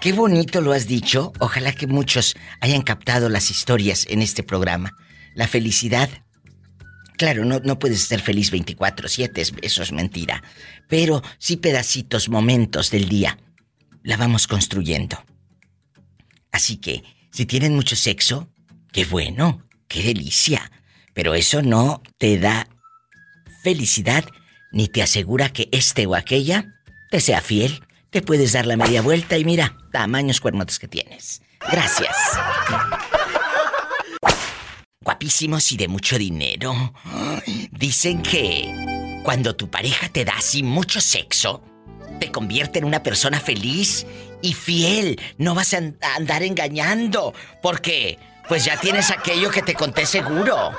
Qué 0.00 0.14
bonito 0.14 0.62
lo 0.62 0.72
has 0.72 0.86
dicho. 0.86 1.34
Ojalá 1.40 1.72
que 1.72 1.86
muchos 1.86 2.34
hayan 2.60 2.80
captado 2.80 3.28
las 3.28 3.50
historias 3.50 4.06
en 4.08 4.22
este 4.22 4.42
programa. 4.42 4.96
La 5.34 5.46
felicidad. 5.46 6.08
Claro, 7.18 7.44
no, 7.44 7.60
no 7.60 7.78
puedes 7.78 8.00
ser 8.00 8.22
feliz 8.22 8.50
24/7, 8.50 9.58
eso 9.60 9.82
es 9.82 9.92
mentira. 9.92 10.42
Pero 10.88 11.22
sí 11.38 11.58
pedacitos, 11.58 12.30
momentos 12.30 12.90
del 12.90 13.10
día. 13.10 13.36
La 14.02 14.16
vamos 14.16 14.46
construyendo. 14.46 15.22
Así 16.50 16.78
que, 16.78 17.02
si 17.30 17.44
tienen 17.44 17.74
mucho 17.74 17.94
sexo, 17.94 18.50
qué 18.92 19.04
bueno, 19.04 19.68
qué 19.86 20.02
delicia. 20.02 20.72
Pero 21.12 21.34
eso 21.34 21.60
no 21.60 22.02
te 22.16 22.38
da 22.38 22.68
felicidad 23.62 24.24
ni 24.72 24.88
te 24.88 25.02
asegura 25.02 25.52
que 25.52 25.68
este 25.72 26.06
o 26.06 26.14
aquella 26.14 26.74
te 27.10 27.20
sea 27.20 27.42
fiel. 27.42 27.82
Te 28.10 28.22
puedes 28.22 28.52
dar 28.52 28.66
la 28.66 28.76
media 28.76 29.02
vuelta 29.02 29.38
y 29.38 29.44
mira, 29.44 29.76
tamaños 29.92 30.40
cuernotes 30.40 30.80
que 30.80 30.88
tienes. 30.88 31.42
Gracias. 31.70 32.16
Guapísimos 35.00 35.70
y 35.70 35.76
de 35.76 35.86
mucho 35.86 36.18
dinero. 36.18 36.92
Dicen 37.70 38.20
que 38.22 39.20
cuando 39.22 39.54
tu 39.54 39.70
pareja 39.70 40.08
te 40.08 40.24
da 40.24 40.34
así 40.38 40.64
mucho 40.64 41.00
sexo, 41.00 41.62
te 42.18 42.32
convierte 42.32 42.80
en 42.80 42.84
una 42.84 43.04
persona 43.04 43.38
feliz 43.38 44.04
y 44.42 44.54
fiel. 44.54 45.20
No 45.38 45.54
vas 45.54 45.72
a 45.72 45.80
andar 46.16 46.42
engañando, 46.42 47.32
porque 47.62 48.18
pues 48.48 48.64
ya 48.64 48.76
tienes 48.76 49.12
aquello 49.12 49.50
que 49.50 49.62
te 49.62 49.74
conté 49.74 50.04
seguro. 50.04 50.72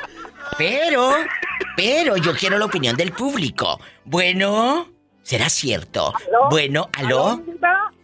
Pero, 0.57 1.15
pero 1.77 2.17
yo 2.17 2.35
quiero 2.35 2.57
la 2.57 2.65
opinión 2.65 2.97
del 2.97 3.13
público. 3.13 3.79
Bueno, 4.03 4.91
¿será 5.31 5.47
cierto? 5.47 6.13
Bueno, 6.49 6.89
¿aló? 6.91 7.41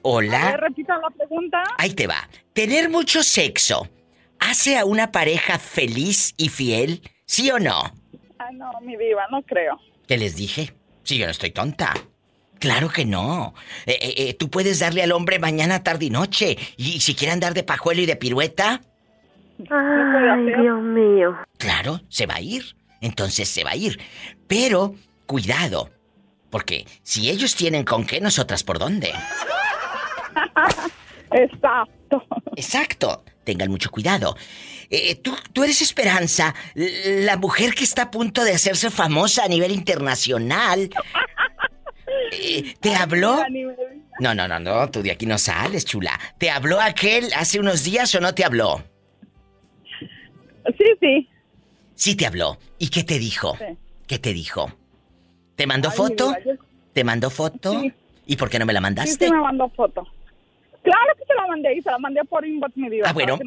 Hola. 0.02 0.56
repita 0.56 0.98
la 0.98 1.10
pregunta? 1.10 1.62
Ahí 1.78 1.92
te 1.94 2.08
va. 2.08 2.30
¿Tener 2.54 2.90
mucho 2.90 3.22
sexo 3.22 3.90
hace 4.40 4.78
a 4.78 4.86
una 4.86 5.12
pareja 5.12 5.60
feliz 5.60 6.34
y 6.38 6.48
fiel? 6.48 7.02
¿Sí 7.26 7.52
o 7.52 7.60
no? 7.60 7.82
Ah, 8.40 8.50
no, 8.54 8.72
mi 8.82 8.96
diva, 8.96 9.28
no 9.30 9.42
creo. 9.42 9.78
¿Qué 10.08 10.18
les 10.18 10.38
dije? 10.38 10.74
Sí, 11.04 11.18
yo 11.18 11.26
no 11.26 11.32
estoy 11.32 11.52
tonta. 11.52 11.94
Claro 12.60 12.88
que 12.88 13.04
no. 13.04 13.54
Eh, 13.86 14.00
eh, 14.02 14.14
eh, 14.16 14.34
tú 14.34 14.50
puedes 14.50 14.80
darle 14.80 15.04
al 15.04 15.12
hombre 15.12 15.38
mañana, 15.38 15.84
tarde 15.84 16.06
y 16.06 16.10
noche. 16.10 16.58
Y 16.78 17.02
si 17.02 17.14
quiere 17.14 17.34
andar 17.34 17.54
de 17.54 17.64
pajuelo 17.64 18.00
y 18.00 18.06
de 18.06 18.16
pirueta. 18.16 18.80
Ay, 19.70 20.46
Dios 20.62 20.82
mío. 20.82 21.36
Claro, 21.58 22.00
se 22.08 22.26
va 22.26 22.36
a 22.36 22.42
ir. 22.42 22.78
Entonces 23.02 23.50
se 23.50 23.66
va 23.66 23.72
a 23.72 23.76
ir. 23.76 24.00
Pero, 24.48 24.96
cuidado. 25.26 25.90
Porque 26.50 26.86
si 27.04 27.30
ellos 27.30 27.56
tienen 27.56 27.84
con 27.84 28.06
qué, 28.06 28.22
nosotras 28.22 28.64
por 28.64 28.80
dónde. 28.80 29.12
Exacto. 31.32 32.24
Exacto. 32.56 33.24
Tengan 33.44 33.70
mucho 33.70 33.92
cuidado. 33.92 34.36
¿tú, 35.24 35.36
tú 35.54 35.64
eres 35.64 35.82
Esperanza, 35.82 36.54
la 36.76 37.38
mujer 37.38 37.74
que 37.74 37.84
está 37.84 38.04
a 38.04 38.12
punto 38.12 38.44
de 38.44 38.54
hacerse 38.54 38.90
famosa 38.90 39.44
a 39.44 39.48
nivel 39.48 39.72
internacional. 39.72 40.90
¿Te 42.80 42.96
habló? 42.96 43.44
No, 44.20 44.34
no, 44.34 44.48
no, 44.48 44.60
no, 44.60 44.90
tú 44.90 45.02
de 45.02 45.12
aquí 45.12 45.26
no 45.26 45.38
sales, 45.38 45.86
chula. 45.86 46.20
¿Te 46.38 46.50
habló 46.50 46.82
aquel 46.82 47.32
hace 47.34 47.60
unos 47.60 47.84
días 47.84 48.14
o 48.16 48.20
no 48.20 48.34
te 48.34 48.44
habló? 48.44 48.84
Sí, 50.78 50.86
sí. 51.00 51.30
Sí 51.96 52.16
te 52.16 52.26
habló. 52.26 52.58
¿Y 52.78 52.90
qué 52.90 53.04
te 53.04 53.20
dijo? 53.20 53.58
¿Qué 54.08 54.20
te 54.20 54.34
dijo? 54.34 54.77
¿Te 55.58 55.66
mandó 55.66 55.90
foto? 55.90 56.36
¿Te 56.94 57.04
mandó 57.04 57.30
foto? 57.32 57.82
¿Y 58.28 58.36
por 58.36 58.50
qué 58.50 58.60
no 58.60 58.66
me 58.66 58.74
la 58.74 58.80
mandaste? 58.80 59.26
Sí, 59.26 59.32
me 59.32 59.42
mandó 59.42 59.68
foto. 59.70 60.08
Claro 60.84 61.14
que 61.18 61.26
se 61.26 61.34
la 61.34 61.48
mandé 61.48 61.76
y 61.76 61.82
se 61.82 61.90
la 61.90 61.98
mandé 61.98 62.24
por 62.24 62.46
inbox, 62.46 62.78
mi 62.78 62.90
vida. 62.90 63.06
Ah, 63.08 63.14
bueno. 63.14 63.40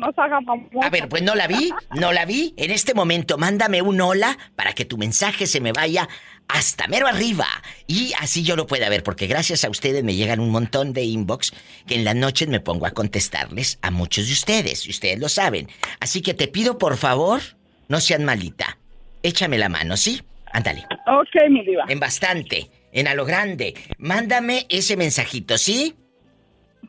a 0.82 0.90
ver, 0.90 1.08
pues 1.08 1.22
no 1.22 1.36
la 1.36 1.46
vi, 1.46 1.72
no 1.94 2.12
la 2.12 2.26
vi. 2.26 2.52
En 2.56 2.72
este 2.72 2.94
momento, 2.94 3.38
mándame 3.38 3.80
un 3.80 4.00
hola 4.00 4.36
para 4.56 4.72
que 4.72 4.84
tu 4.84 4.98
mensaje 4.98 5.46
se 5.46 5.60
me 5.60 5.72
vaya 5.72 6.08
hasta 6.48 6.88
mero 6.88 7.06
arriba. 7.06 7.46
Y 7.86 8.12
así 8.18 8.42
yo 8.42 8.56
lo 8.56 8.66
pueda 8.66 8.88
ver, 8.88 9.04
porque 9.04 9.28
gracias 9.28 9.64
a 9.64 9.70
ustedes 9.70 10.02
me 10.02 10.16
llegan 10.16 10.40
un 10.40 10.50
montón 10.50 10.92
de 10.92 11.04
inbox 11.04 11.52
que 11.86 11.94
en 11.94 12.04
las 12.04 12.16
noches 12.16 12.48
me 12.48 12.58
pongo 12.58 12.86
a 12.86 12.90
contestarles 12.90 13.78
a 13.82 13.92
muchos 13.92 14.26
de 14.26 14.32
ustedes, 14.32 14.84
y 14.86 14.90
ustedes 14.90 15.20
lo 15.20 15.28
saben. 15.28 15.68
Así 16.00 16.22
que 16.22 16.34
te 16.34 16.48
pido, 16.48 16.76
por 16.76 16.96
favor, 16.96 17.40
no 17.88 18.00
sean 18.00 18.24
malita. 18.24 18.78
Échame 19.22 19.58
la 19.58 19.68
mano, 19.68 19.96
¿sí? 19.96 20.22
Ándale. 20.52 20.84
Ok, 21.06 21.48
mi 21.50 21.64
diva. 21.64 21.84
En 21.88 22.00
bastante, 22.00 22.70
en 22.92 23.08
a 23.08 23.14
lo 23.14 23.24
grande. 23.24 23.74
Mándame 23.98 24.66
ese 24.68 24.96
mensajito, 24.96 25.56
¿sí? 25.58 25.94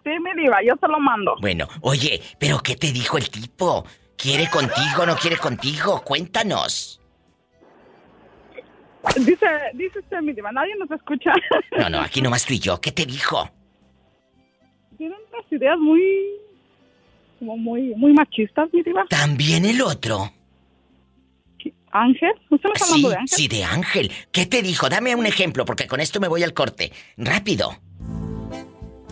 Sí, 0.04 0.10
mi 0.20 0.42
diva, 0.42 0.58
yo 0.66 0.74
se 0.80 0.88
lo 0.88 1.00
mando. 1.00 1.36
Bueno, 1.42 1.68
oye, 1.82 2.20
¿pero 2.40 2.60
qué 2.60 2.76
te 2.76 2.92
dijo 2.92 3.18
el 3.18 3.30
tipo? 3.30 3.86
¿Quiere 4.18 4.50
contigo, 4.50 5.06
no 5.06 5.16
quiere 5.16 5.38
contigo? 5.38 6.02
Cuéntanos. 6.04 7.00
Dice, 9.18 9.48
dice 9.74 10.00
usted, 10.00 10.22
mi 10.22 10.34
diva, 10.34 10.52
nadie 10.52 10.76
nos 10.76 10.90
escucha. 10.92 11.34
No, 11.78 11.90
no, 11.90 12.02
aquí 12.02 12.22
nomás 12.22 12.46
tú 12.46 12.54
y 12.54 12.60
yo. 12.60 12.80
¿Qué 12.80 12.92
te 12.92 13.06
dijo? 13.06 13.50
Tienen 14.98 15.18
unas 15.34 15.52
ideas 15.52 15.78
muy... 15.80 16.02
como 17.40 17.58
muy, 17.58 17.96
muy 17.96 18.14
machistas, 18.14 18.70
mi 18.72 18.84
diva. 18.84 19.06
También 19.10 19.66
el 19.66 19.82
otro. 19.82 20.32
¿Ángel? 21.92 22.32
¿Usted 22.50 22.70
me 22.70 22.74
está 22.74 22.86
hablando 22.86 23.10
sí, 23.10 23.14
de 23.14 23.16
Ángel? 23.16 23.38
Sí, 23.38 23.48
de 23.48 23.64
Ángel. 23.64 24.12
¿Qué 24.32 24.46
te 24.46 24.62
dijo? 24.62 24.90
Dame 24.90 25.16
un 25.16 25.26
ejemplo, 25.26 25.66
porque 25.66 25.88
con 25.88 26.00
esto 26.00 26.20
me 26.20 26.28
voy 26.28 26.44
al 26.44 26.54
corte. 26.54 26.92
Rápido. 27.18 27.72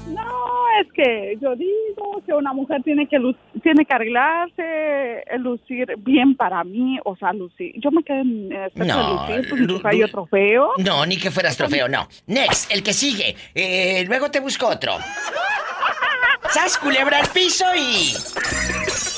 No, 0.08 0.66
es 0.82 0.92
que 0.94 1.38
yo 1.42 1.56
digo 1.56 2.22
que 2.26 2.34
una 2.34 2.54
mujer 2.54 2.82
tiene 2.84 3.08
que 3.08 3.18
tiene 3.62 3.86
que 3.86 3.94
arreglarse, 3.94 5.24
lucir 5.40 5.94
bien 6.00 6.36
para 6.36 6.64
mí, 6.64 6.98
o 7.04 7.16
sea, 7.18 7.34
lucir. 7.34 7.74
Yo 7.78 7.92
me 7.92 8.04
quedé 8.04 8.22
en 8.22 8.54
aspecto 8.54 8.86
No, 8.86 9.28
de 9.28 9.38
lucir, 9.38 9.68
pues, 9.68 9.86
hay 9.86 10.04
otro 10.04 10.26
feo. 10.26 10.72
No, 10.78 11.06
ni 11.06 11.18
que 11.18 11.32
fueras 11.32 11.58
trofeo, 11.58 11.88
no. 11.88 12.08
Next, 12.28 12.72
el 12.72 12.82
que 12.82 12.94
sigue. 12.94 13.36
Eh, 13.54 14.04
luego 14.08 14.32
te 14.32 14.40
busco 14.40 14.68
otro. 14.68 14.94
¡Sas, 16.52 16.78
culebra 16.78 17.20
al 17.20 17.28
piso 17.28 17.66
y... 17.76 18.14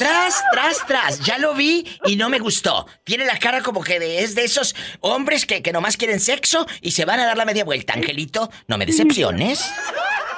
Tras, 0.01 0.43
tras, 0.51 0.87
tras. 0.87 1.19
Ya 1.19 1.37
lo 1.37 1.53
vi 1.53 1.85
y 2.05 2.15
no 2.15 2.27
me 2.27 2.39
gustó. 2.39 2.87
Tiene 3.03 3.23
la 3.25 3.37
cara 3.37 3.61
como 3.61 3.83
que 3.83 3.99
de- 3.99 4.23
es 4.23 4.33
de 4.33 4.43
esos 4.43 4.75
hombres 4.99 5.45
que, 5.45 5.61
que 5.61 5.71
nomás 5.71 5.95
quieren 5.95 6.19
sexo 6.19 6.65
y 6.81 6.89
se 6.89 7.05
van 7.05 7.19
a 7.19 7.25
dar 7.25 7.37
la 7.37 7.45
media 7.45 7.63
vuelta. 7.63 7.93
Angelito, 7.93 8.49
no 8.67 8.79
me 8.79 8.87
decepciones. 8.87 9.59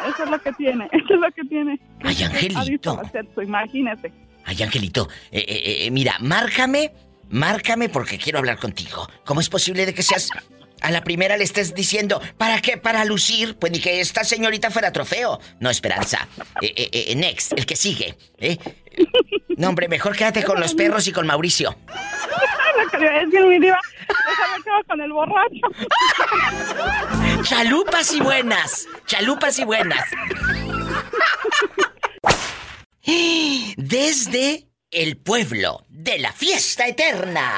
Eso 0.06 0.23
es 0.26 0.30
lo 0.30 0.41
que 0.41 0.52
tiene, 0.52 0.90
eso 0.91 1.14
es 1.14 1.19
lo 1.22 1.31
que 1.31 1.44
tiene. 1.45 1.80
Ay, 2.03 2.23
Angelito. 2.23 2.99
Imagínese. 3.41 4.11
Ay, 4.44 4.61
Angelito, 4.61 5.07
eh, 5.31 5.45
eh, 5.48 5.85
eh, 5.85 5.91
mira, 5.91 6.18
márcame, 6.19 6.91
márcame 7.30 7.88
porque 7.88 8.18
quiero 8.18 8.40
hablar 8.40 8.60
contigo. 8.60 9.07
¿Cómo 9.23 9.40
es 9.40 9.48
posible 9.48 9.85
de 9.85 9.94
que 9.94 10.03
seas... 10.03 10.27
A 10.84 10.91
la 10.91 11.01
primera 11.01 11.38
le 11.38 11.45
estés 11.45 11.73
diciendo, 11.73 12.22
¿para 12.38 12.60
qué? 12.61 12.76
Para 12.77 13.05
lucir. 13.05 13.57
Pues 13.57 13.72
ni 13.72 13.80
que 13.80 14.01
esta 14.01 14.26
señorita 14.26 14.69
fuera 14.69 14.91
trofeo. 14.91 15.39
No, 15.61 15.69
Esperanza. 15.69 16.27
Eh, 16.61 16.73
eh, 16.76 16.89
eh, 16.91 17.15
next, 17.15 17.53
el 17.57 17.65
que 17.65 17.77
sigue. 17.77 18.18
No, 19.55 19.69
hombre, 19.69 19.88
mejor 19.88 20.15
quédate 20.15 20.43
con 20.43 20.60
los 20.60 20.73
perros 20.73 21.07
y 21.07 21.14
con 21.14 21.26
Mauricio. 21.26 21.76
lo 22.77 22.89
que 22.91 22.97
le 22.97 23.26
decir, 23.26 23.45
mi 23.45 23.60
diva, 23.60 23.80
con 24.88 24.99
el 24.99 25.14
borracho. 25.14 25.68
Chalupas 27.43 28.14
y 28.14 28.19
buenas. 28.19 28.85
Chalupas 29.05 29.60
y 29.60 29.64
buenas. 29.64 30.03
Desde 33.77 34.68
el 34.91 35.18
pueblo 35.18 35.85
de 35.88 36.19
la 36.19 36.34
fiesta 36.34 36.88
eterna. 36.88 37.51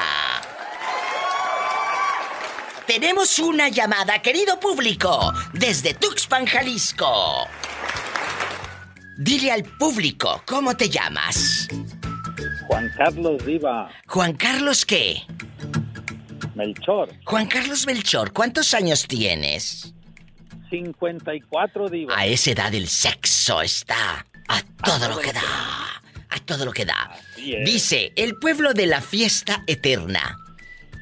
Tenemos 2.86 3.40
una 3.40 3.68
llamada, 3.68 4.22
querido 4.22 4.60
público, 4.60 5.32
desde 5.52 5.92
Tuxpan, 5.94 6.46
Jalisco. 6.46 7.48
Dile 9.18 9.50
al 9.50 9.64
público, 9.64 10.42
¿cómo 10.46 10.76
te 10.76 10.88
llamas? 10.88 11.66
Juan 12.68 12.88
Carlos 12.96 13.44
Diva, 13.44 13.90
Juan 14.06 14.34
Carlos 14.34 14.86
qué? 14.86 15.22
Melchor, 16.54 17.10
Juan 17.24 17.46
Carlos 17.46 17.86
Melchor, 17.86 18.32
¿cuántos 18.32 18.72
años 18.72 19.06
tienes? 19.08 19.92
54 20.70 21.88
Diva. 21.88 22.16
A 22.16 22.26
esa 22.26 22.52
edad 22.52 22.72
el 22.72 22.86
sexo 22.88 23.62
está 23.62 24.24
a 24.48 24.62
todo 24.84 25.08
lo 25.08 25.18
que 25.18 25.32
da. 25.32 25.42
A 26.30 26.38
todo 26.44 26.64
lo 26.64 26.72
que 26.72 26.84
da. 26.84 27.10
Dice, 27.36 28.12
el 28.14 28.36
pueblo 28.36 28.74
de 28.74 28.86
la 28.86 29.00
fiesta 29.00 29.64
eterna. 29.66 30.36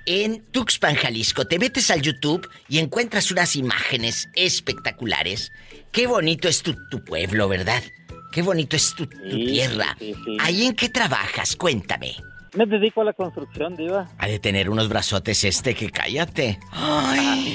En 0.07 0.45
Tuxpan, 0.53 0.95
Jalisco, 0.97 1.47
te 1.47 1.59
metes 1.59 1.91
al 1.91 2.03
YouTube 2.03 2.49
y 2.69 2.79
encuentras 2.79 3.31
unas 3.31 3.57
imágenes 3.57 4.29
espectaculares. 4.35 5.51
Qué 5.93 6.07
bonito 6.07 6.47
es 6.49 6.63
tu, 6.63 6.75
tu 6.91 7.03
pueblo, 7.05 7.49
¿verdad? 7.49 7.83
Qué 8.31 8.43
bonito 8.43 8.77
es 8.77 8.95
tu, 8.95 9.07
tu 9.07 9.17
Sí, 9.31 9.47
tierra. 9.47 9.97
sí, 9.99 10.15
sí. 10.25 10.37
¿Ahí 10.41 10.65
en 10.67 10.75
qué 10.75 10.89
trabajas? 10.91 11.57
Cuéntame. 11.57 12.17
Me 12.55 12.67
dedico 12.67 13.01
a 13.01 13.05
la 13.05 13.13
construcción, 13.15 13.77
Diva. 13.77 14.09
Ha 14.19 14.29
de 14.29 14.39
tener 14.39 14.71
unos 14.71 14.89
brazotes 14.89 15.43
este 15.43 15.75
que 15.75 15.91
cállate. 15.91 16.59
Ay. 16.71 17.55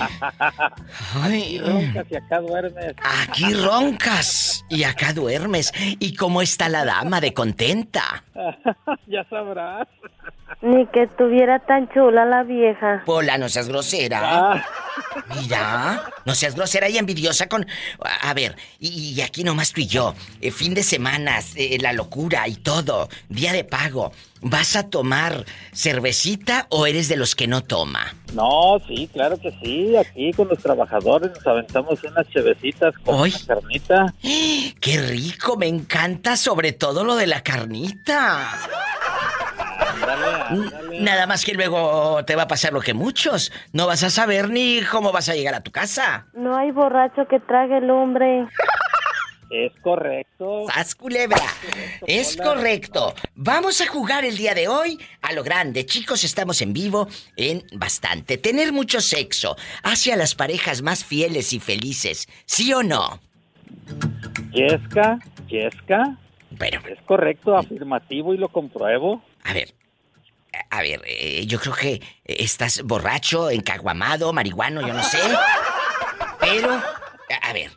Ay. 1.22 1.58
Aquí 1.58 1.60
roncas 1.60 2.06
y 2.10 2.16
acá 2.16 2.40
duermes. 2.42 2.96
Aquí 3.28 3.54
roncas 3.54 4.66
y 4.70 4.84
acá 4.84 5.14
duermes. 5.14 5.72
¿Y 6.00 6.16
cómo 6.16 6.42
está 6.42 6.68
la 6.68 6.84
dama 6.84 7.22
de 7.22 7.34
contenta? 7.34 8.24
ya 9.08 9.24
sabrás. 9.30 9.88
Ni 10.62 10.86
que 10.88 11.08
tuviera 11.08 11.60
tan 11.60 11.90
chula 11.90 12.26
la 12.26 12.44
vieja. 12.44 13.04
Pola, 13.06 13.38
no 13.38 13.50
seas 13.50 13.70
grosera. 13.70 14.20
Ah. 14.24 14.66
Mira, 15.40 16.12
no 16.26 16.36
seas 16.36 16.56
grosera 16.56 16.90
y 16.90 16.98
envidiosa 16.98 17.48
con... 17.48 17.66
A 18.22 18.34
ver, 18.34 18.56
y, 18.80 19.22
aquí 19.22 19.44
nomás 19.44 19.72
tú 19.72 19.82
y 19.82 19.88
yo. 19.88 20.16
Eh, 20.42 20.52
fin 20.52 20.74
de 20.74 20.84
semana, 20.84 21.40
eh, 21.56 21.78
la 21.80 21.94
locura 21.94 22.48
y 22.48 22.56
todo. 22.56 23.10
Día 23.30 23.54
de 23.54 23.64
pago. 23.64 24.12
¿Vas 24.42 24.78
a 24.78 24.90
tomar 24.90 25.46
cervecita 25.74 26.68
o 26.70 26.88
eres 26.88 27.10
de 27.10 27.18
los 27.18 27.36
que 27.36 27.48
no 27.48 27.62
toma? 27.62 28.16
No, 28.34 28.80
sí, 28.88 29.10
claro 29.12 29.38
que 29.38 29.52
sí. 29.62 29.96
Aquí 29.98 30.32
con 30.32 30.48
los 30.48 30.60
trabajadores 30.60 31.32
nos 31.32 31.46
aventamos 31.46 32.02
unas 32.04 32.28
chevecitas 32.30 32.94
con 33.04 33.16
una 33.16 33.30
carnita. 33.46 34.14
¡Qué 34.80 35.02
rico! 35.02 35.58
Me 35.58 35.68
encanta 35.68 36.38
sobre 36.38 36.72
todo 36.72 37.04
lo 37.04 37.16
de 37.16 37.28
la 37.28 37.44
carnita. 37.44 38.50
Nada 41.00 41.28
más 41.28 41.46
que 41.46 41.54
luego 41.54 42.24
te 42.26 42.36
va 42.36 42.44
a 42.44 42.48
pasar 42.48 42.74
lo 42.74 42.82
que 42.82 42.94
muchos. 42.94 43.52
No 43.74 43.88
vas 43.88 44.04
a 44.04 44.10
saber 44.10 44.50
ni 44.50 44.82
cómo 44.92 45.12
vas 45.12 45.30
a 45.30 45.36
llegar 45.36 45.56
a 45.56 45.62
tu 45.62 45.72
casa. 45.72 46.28
No 46.34 46.58
hay 46.58 46.72
borracho 46.72 47.28
que 47.28 47.40
trague 47.40 47.78
el 47.78 47.90
hombre. 47.90 48.48
Es 49.50 49.74
correcto. 49.82 50.66
¡Sas 50.72 50.94
culebra! 50.94 51.42
Es 52.06 52.38
correcto. 52.38 53.16
Vamos 53.34 53.82
a 53.82 53.88
jugar 53.88 54.24
el 54.24 54.38
día 54.38 54.54
de 54.54 54.68
hoy 54.68 55.00
a 55.24 55.34
lo 55.34 55.44
grande. 55.44 55.86
Chicos, 55.88 56.24
estamos 56.24 56.62
en 56.62 56.72
vivo 56.72 57.08
en 57.36 57.64
bastante. 57.74 58.38
Tener 58.38 58.72
mucho 58.72 59.02
sexo 59.02 59.56
hacia 59.84 60.16
las 60.16 60.36
parejas 60.36 60.84
más 60.84 61.04
fieles 61.04 61.52
y 61.54 61.60
felices. 61.60 62.28
¿Sí 62.46 62.72
o 62.74 62.84
no? 62.84 63.20
Yesca, 64.52 65.18
Yesca. 65.48 66.16
Pero. 66.58 66.82
Es 66.88 67.02
correcto, 67.06 67.58
afirmativo 67.58 68.34
y 68.34 68.38
lo 68.38 68.50
compruebo. 68.50 69.24
A 69.44 69.54
ver, 69.54 69.74
a 70.70 70.82
ver, 70.82 71.02
eh, 71.06 71.46
yo 71.46 71.60
creo 71.60 71.74
que 71.74 72.02
estás 72.24 72.82
borracho, 72.84 73.50
encaguamado, 73.50 74.34
marihuano, 74.34 74.82
yo 74.82 74.94
no 74.94 75.04
sé. 75.04 75.20
Pero, 76.40 76.72
a 77.42 77.54
ver. 77.54 77.72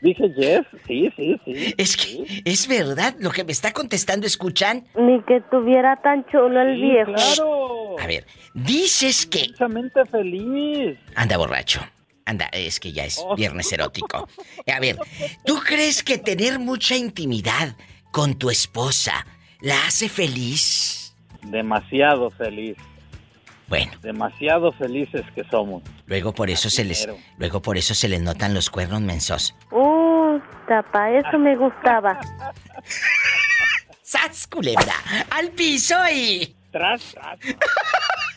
Dije 0.00 0.30
Jeff, 0.36 0.66
sí, 0.86 1.12
sí, 1.16 1.40
sí. 1.44 1.74
Es 1.76 1.96
que 1.96 2.42
es 2.44 2.68
verdad 2.68 3.16
lo 3.18 3.30
que 3.30 3.42
me 3.44 3.50
está 3.50 3.72
contestando, 3.72 4.26
¿escuchan? 4.26 4.86
Ni 4.94 5.20
que 5.24 5.40
tuviera 5.50 5.96
tan 6.02 6.24
chulo 6.26 6.60
el 6.60 6.80
viejo. 6.80 7.12
Claro. 7.14 7.98
A 7.98 8.06
ver, 8.06 8.24
dices 8.54 9.26
que. 9.26 9.40
Inmensamente 9.40 10.04
feliz. 10.06 10.98
Anda 11.16 11.36
borracho. 11.36 11.80
Anda, 12.26 12.48
es 12.52 12.78
que 12.78 12.92
ya 12.92 13.06
es 13.06 13.24
viernes 13.36 13.72
erótico. 13.72 14.28
A 14.72 14.80
ver, 14.80 14.98
¿tú 15.44 15.58
crees 15.66 16.02
que 16.02 16.18
tener 16.18 16.58
mucha 16.58 16.94
intimidad 16.94 17.74
con 18.12 18.38
tu 18.38 18.50
esposa 18.50 19.26
la 19.60 19.86
hace 19.86 20.08
feliz? 20.08 21.14
Demasiado 21.42 22.30
feliz. 22.30 22.76
Bueno. 23.68 23.92
Demasiado 24.00 24.72
felices 24.72 25.24
que 25.34 25.44
somos. 25.44 25.82
Luego 26.06 26.32
por 26.32 26.48
eso 26.48 26.70
se 26.70 26.84
les 26.84 27.06
luego 27.36 27.60
por 27.60 27.76
eso 27.76 27.94
se 27.94 28.08
les 28.08 28.20
notan 28.20 28.54
los 28.54 28.70
cuernos 28.70 29.02
mensos. 29.02 29.54
Uh, 29.70 30.38
tapa, 30.66 31.10
eso 31.10 31.38
me 31.38 31.54
gustaba. 31.56 32.18
¡Sas 34.02 34.46
culebra! 34.46 34.94
¡Al 35.30 35.50
piso 35.50 35.94
y! 36.10 36.56
Tras, 36.72 37.12
tras. 37.12 37.38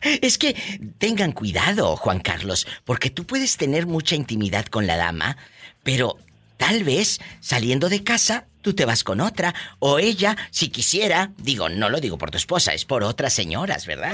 Es 0.03 0.39
que 0.39 0.55
tengan 0.97 1.31
cuidado, 1.31 1.95
Juan 1.95 2.19
Carlos, 2.19 2.67
porque 2.85 3.11
tú 3.11 3.27
puedes 3.27 3.55
tener 3.57 3.85
mucha 3.85 4.15
intimidad 4.15 4.65
con 4.65 4.87
la 4.87 4.97
dama, 4.97 5.37
pero 5.83 6.17
tal 6.61 6.83
vez 6.83 7.19
saliendo 7.39 7.89
de 7.89 8.03
casa 8.03 8.45
tú 8.61 8.75
te 8.75 8.85
vas 8.85 9.03
con 9.03 9.19
otra, 9.19 9.55
o 9.79 9.97
ella, 9.97 10.35
si 10.51 10.69
quisiera, 10.69 11.31
digo, 11.37 11.67
no 11.67 11.89
lo 11.89 11.99
digo 11.99 12.19
por 12.19 12.29
tu 12.29 12.37
esposa, 12.37 12.75
es 12.75 12.85
por 12.85 13.03
otras 13.03 13.33
señoras, 13.33 13.87
¿verdad? 13.87 14.13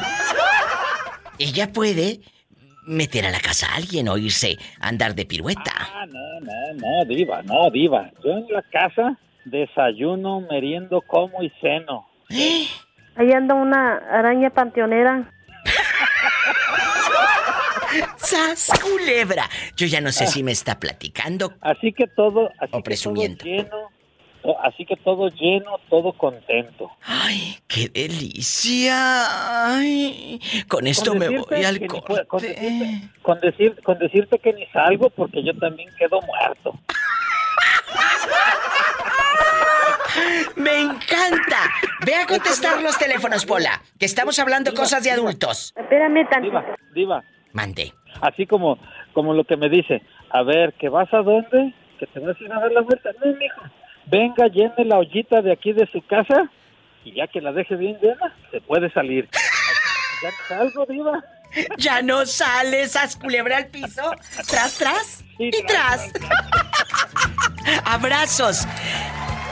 Ella 1.37 1.73
puede 1.73 2.21
meter 2.87 3.25
a 3.25 3.31
la 3.31 3.41
casa 3.41 3.67
a 3.67 3.75
alguien 3.75 4.07
o 4.07 4.17
irse 4.17 4.57
a 4.79 4.87
andar 4.87 5.13
de 5.13 5.25
pirueta. 5.25 5.73
Ah, 5.77 6.05
no, 6.05 6.39
no, 6.39 6.73
no, 6.75 7.05
diva, 7.05 7.41
no, 7.43 7.69
diva. 7.69 8.09
Yo 8.23 8.31
en 8.31 8.47
la 8.49 8.61
casa 8.61 9.19
desayuno, 9.43 10.39
meriendo, 10.49 11.01
como 11.01 11.43
y 11.43 11.51
ceno. 11.59 12.07
Ahí 13.17 13.31
anda 13.33 13.55
una 13.55 13.97
araña 13.97 14.51
panteonera. 14.51 15.33
¡Sas, 18.17 18.71
culebra! 18.81 19.49
Yo 19.75 19.87
ya 19.87 20.01
no 20.01 20.11
sé 20.11 20.27
si 20.27 20.43
me 20.43 20.51
está 20.51 20.79
platicando. 20.79 21.53
Así 21.61 21.93
que 21.93 22.07
todo, 22.07 22.49
así 22.59 22.71
o 22.71 22.83
presumiendo. 22.83 23.43
Que 23.43 23.63
todo 23.63 23.89
lleno, 24.43 24.57
así 24.63 24.85
que 24.85 24.95
todo 24.97 25.29
lleno, 25.29 25.77
todo 25.89 26.13
contento. 26.13 26.91
¡Ay, 27.03 27.57
qué 27.67 27.89
delicia! 27.89 29.75
¡Ay! 29.75 30.39
Con 30.67 30.87
esto 30.87 31.15
me 31.15 31.29
voy 31.29 31.63
al 31.63 31.85
corte. 31.87 32.25
Con 32.27 32.41
decirte, 32.41 33.11
con, 33.21 33.39
decir, 33.39 33.81
con 33.83 33.99
decirte 33.99 34.39
que 34.39 34.53
ni 34.53 34.65
salgo 34.67 35.09
porque 35.09 35.43
yo 35.43 35.57
también 35.57 35.89
quedo 35.97 36.21
muerto. 36.21 36.79
¡Me 40.55 40.79
encanta! 40.81 41.71
Ve 42.05 42.15
a 42.15 42.25
contestar 42.25 42.81
los 42.81 42.97
teléfonos, 42.97 43.45
Pola, 43.45 43.81
que 43.99 44.05
estamos 44.05 44.39
hablando 44.39 44.73
cosas 44.73 45.03
de 45.03 45.11
adultos. 45.11 45.73
Espérame 45.75 46.27
tantito. 46.29 46.59
Diva, 46.59 46.75
diva. 46.93 47.36
Mande. 47.57 47.91
Así 48.21 48.45
como, 48.45 48.77
como 49.13 49.33
lo 49.33 49.43
que 49.43 49.57
me 49.57 49.67
dice, 49.67 50.03
a 50.29 50.43
ver, 50.43 50.73
¿que 50.73 50.89
vas 50.89 51.11
a 51.11 51.23
dónde? 51.23 51.73
¿Que 51.99 52.05
te 52.05 52.19
vas 52.19 52.39
a 52.39 52.43
ir 52.43 52.53
a 52.53 52.59
dar 52.59 52.71
la 52.71 52.81
vuelta? 52.81 53.09
No, 53.19 53.33
mijo. 53.33 53.61
Venga, 54.05 54.47
llene 54.47 54.85
la 54.85 54.99
ollita 54.99 55.41
de 55.41 55.51
aquí 55.51 55.73
de 55.73 55.87
su 55.87 56.05
casa 56.05 56.51
y 57.03 57.13
ya 57.13 57.25
que 57.25 57.41
la 57.41 57.51
deje 57.51 57.75
bien 57.75 57.97
llena, 57.99 58.35
se 58.51 58.61
puede 58.61 58.91
salir. 58.91 59.27
¿Ya 60.21 60.29
salgo, 60.47 60.85
diva? 60.85 61.23
Ya 61.77 62.03
no 62.03 62.27
sales, 62.27 62.95
haz 62.95 63.15
culebra 63.15 63.57
al 63.57 63.67
piso. 63.67 64.03
Tras, 64.47 64.77
tras 64.77 65.25
y 65.39 65.49
tras. 65.63 66.11
Abrazos. 67.85 68.67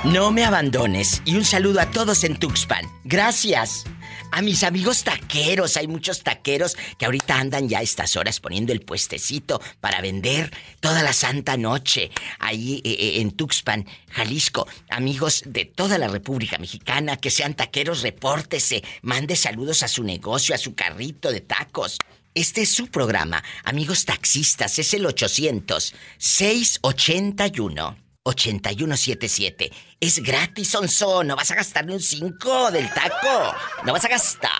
No 0.03 0.31
me 0.31 0.45
abandones 0.45 1.23
y 1.25 1.35
un 1.35 1.43
saludo 1.43 1.81
a 1.81 1.89
todos 1.89 2.23
en 2.23 2.37
Tuxpan. 2.37 2.85
Gracias. 3.03 3.85
A 4.35 4.41
mis 4.41 4.65
amigos 4.65 5.05
taqueros, 5.05 5.77
hay 5.77 5.87
muchos 5.87 6.21
taqueros 6.21 6.75
que 6.99 7.05
ahorita 7.05 7.39
andan 7.39 7.69
ya 7.69 7.79
a 7.79 7.83
estas 7.83 8.17
horas 8.17 8.41
poniendo 8.41 8.73
el 8.73 8.81
puestecito 8.81 9.61
para 9.79 10.01
vender 10.01 10.51
toda 10.81 11.03
la 11.03 11.13
santa 11.13 11.55
noche 11.55 12.11
ahí 12.39 12.81
eh, 12.83 12.97
eh, 12.99 13.21
en 13.21 13.31
Tuxpan, 13.31 13.87
Jalisco. 14.09 14.67
Amigos 14.89 15.43
de 15.45 15.63
toda 15.63 15.97
la 15.97 16.09
República 16.09 16.57
Mexicana 16.57 17.15
que 17.15 17.31
sean 17.31 17.53
taqueros, 17.53 18.01
repórtese, 18.01 18.83
mande 19.03 19.37
saludos 19.37 19.83
a 19.83 19.87
su 19.87 20.03
negocio, 20.03 20.53
a 20.53 20.57
su 20.57 20.75
carrito 20.75 21.31
de 21.31 21.39
tacos. 21.39 21.97
Este 22.33 22.63
es 22.63 22.73
su 22.73 22.87
programa, 22.87 23.41
amigos 23.63 24.03
taxistas, 24.03 24.79
es 24.79 24.93
el 24.93 25.05
800 25.05 25.95
681 26.17 28.04
8177. 28.25 29.71
Es 29.99 30.19
gratis, 30.19 30.69
Sonso. 30.69 31.23
No 31.23 31.35
vas 31.35 31.51
a 31.51 31.55
gastar 31.55 31.85
ni 31.85 31.93
un 31.93 32.01
5 32.01 32.71
del 32.71 32.91
taco. 32.91 33.53
No 33.85 33.93
vas 33.93 34.05
a 34.05 34.09
gastar 34.09 34.51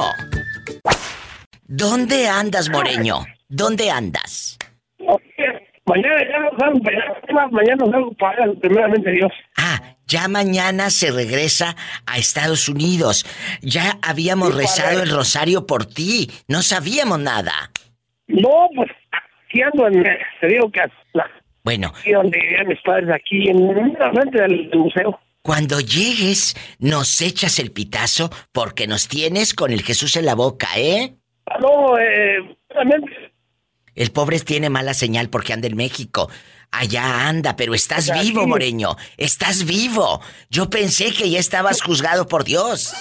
¿Dónde 1.66 2.28
andas, 2.28 2.70
Moreño? 2.70 3.26
¿Dónde 3.48 3.90
andas? 3.90 4.58
Mañana 5.88 6.16
ya 6.30 6.38
nos 6.38 6.58
salgo, 6.58 7.50
mañana 7.50 7.76
nos 7.76 7.90
salgo 7.90 8.12
para 8.12 8.52
primeramente 8.60 9.10
Dios. 9.10 9.32
Ah, 9.56 9.80
ya 10.08 10.26
mañana 10.28 10.90
se 10.90 11.10
regresa 11.10 11.76
a 12.06 12.18
Estados 12.18 12.68
Unidos. 12.68 13.24
Ya 13.60 13.98
habíamos 14.02 14.54
rezado 14.54 15.02
el 15.02 15.10
rosario 15.10 15.66
por 15.66 15.86
ti. 15.86 16.30
No 16.48 16.62
sabíamos 16.62 17.20
nada. 17.20 17.70
No, 18.26 18.68
pues 18.74 18.90
aquí 19.12 19.62
ando 19.62 19.86
en, 19.86 20.02
te 20.40 20.46
digo 20.48 20.70
que 20.72 20.80
la, 21.12 21.26
Bueno, 21.62 21.92
aquí 21.98 22.12
donde 22.12 22.38
vivían 22.38 22.66
mis 22.68 22.80
padres, 22.82 23.08
aquí 23.14 23.48
en 23.48 23.92
la 23.98 24.10
frente 24.12 24.40
del, 24.42 24.70
del 24.70 24.78
museo. 24.80 25.20
cuando 25.42 25.80
llegues, 25.80 26.56
nos 26.78 27.20
echas 27.22 27.58
el 27.58 27.70
pitazo 27.72 28.30
porque 28.52 28.86
nos 28.86 29.08
tienes 29.08 29.54
con 29.54 29.72
el 29.72 29.82
Jesús 29.82 30.16
en 30.16 30.26
la 30.26 30.34
boca, 30.34 30.68
¿eh? 30.76 31.14
Ah, 31.46 31.58
No, 31.60 31.98
eh, 31.98 32.56
también, 32.74 33.02
El 33.94 34.10
pobre 34.12 34.38
tiene 34.40 34.68
mala 34.68 34.92
señal 34.94 35.28
porque 35.30 35.52
anda 35.54 35.66
en 35.68 35.76
México. 35.76 36.30
Allá 36.70 37.28
anda, 37.28 37.56
pero 37.56 37.74
estás 37.74 38.12
vivo. 38.12 38.46
Moreño. 38.46 38.96
Estás 39.16 39.64
vivo. 39.64 40.20
Yo 40.50 40.68
pensé 40.68 41.12
que 41.12 41.30
ya 41.30 41.38
estabas 41.38 41.82
juzgado 41.82 42.26
por 42.26 42.44
Dios. 42.44 42.92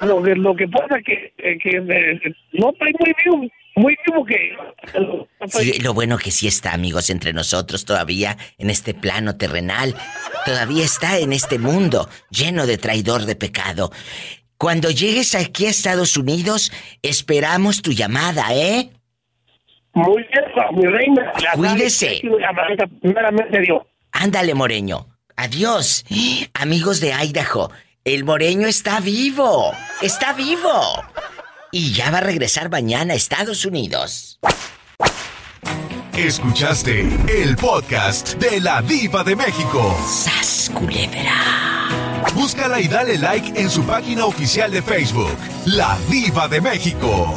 lo 0.00 0.22
que, 0.22 0.34
lo 0.34 0.56
que 0.56 0.66
pasa 0.68 0.96
que, 1.04 1.32
que, 1.36 1.58
que, 1.58 1.76
eh, 1.76 2.34
no 2.52 2.70
estoy 2.70 2.92
muy 2.98 3.14
vivo, 3.24 3.52
muy 3.76 3.96
vivo 4.06 4.24
que... 4.24 4.56
Sí, 5.48 5.80
lo 5.80 5.94
bueno 5.94 6.18
que 6.18 6.30
sí 6.30 6.46
está, 6.48 6.72
amigos, 6.72 7.10
entre 7.10 7.32
nosotros 7.32 7.84
todavía 7.84 8.36
en 8.58 8.70
este 8.70 8.94
plano 8.94 9.36
terrenal. 9.36 9.94
Todavía 10.44 10.84
está 10.84 11.18
en 11.18 11.32
este 11.32 11.58
mundo 11.58 12.08
lleno 12.30 12.66
de 12.66 12.78
traidor 12.78 13.26
de 13.26 13.36
pecado. 13.36 13.92
Cuando 14.56 14.90
llegues 14.90 15.34
aquí 15.34 15.66
a 15.66 15.70
Estados 15.70 16.16
Unidos, 16.16 16.72
esperamos 17.02 17.82
tu 17.82 17.92
llamada, 17.92 18.54
¿eh? 18.54 18.90
Muy 19.94 20.22
bien, 20.22 20.44
mi 20.74 20.86
reina. 20.86 21.32
La 21.42 21.52
Cuídese. 21.52 22.20
Primeramente 23.00 23.60
Dios. 23.60 23.82
Ándale, 24.12 24.54
Moreño. 24.54 25.06
Adiós. 25.36 26.04
Amigos 26.54 27.00
de 27.00 27.12
Idaho, 27.12 27.70
el 28.04 28.24
Moreño 28.24 28.68
está 28.68 29.00
vivo. 29.00 29.72
Está 30.00 30.32
vivo. 30.32 31.02
Y 31.72 31.92
ya 31.92 32.10
va 32.10 32.18
a 32.18 32.22
regresar 32.22 32.70
mañana 32.70 33.14
a 33.14 33.16
Estados 33.16 33.64
Unidos. 33.64 34.38
Escuchaste 36.16 37.00
el 37.28 37.56
podcast 37.56 38.34
de 38.34 38.60
la 38.60 38.82
Diva 38.82 39.24
de 39.24 39.34
México. 39.34 39.96
¡Sas, 40.06 40.70
culebra! 40.74 41.88
Búscala 42.34 42.80
y 42.80 42.88
dale 42.88 43.18
like 43.18 43.58
en 43.58 43.70
su 43.70 43.82
página 43.84 44.26
oficial 44.26 44.70
de 44.70 44.82
Facebook, 44.82 45.36
La 45.64 45.96
Diva 46.10 46.48
de 46.48 46.60
México. 46.60 47.34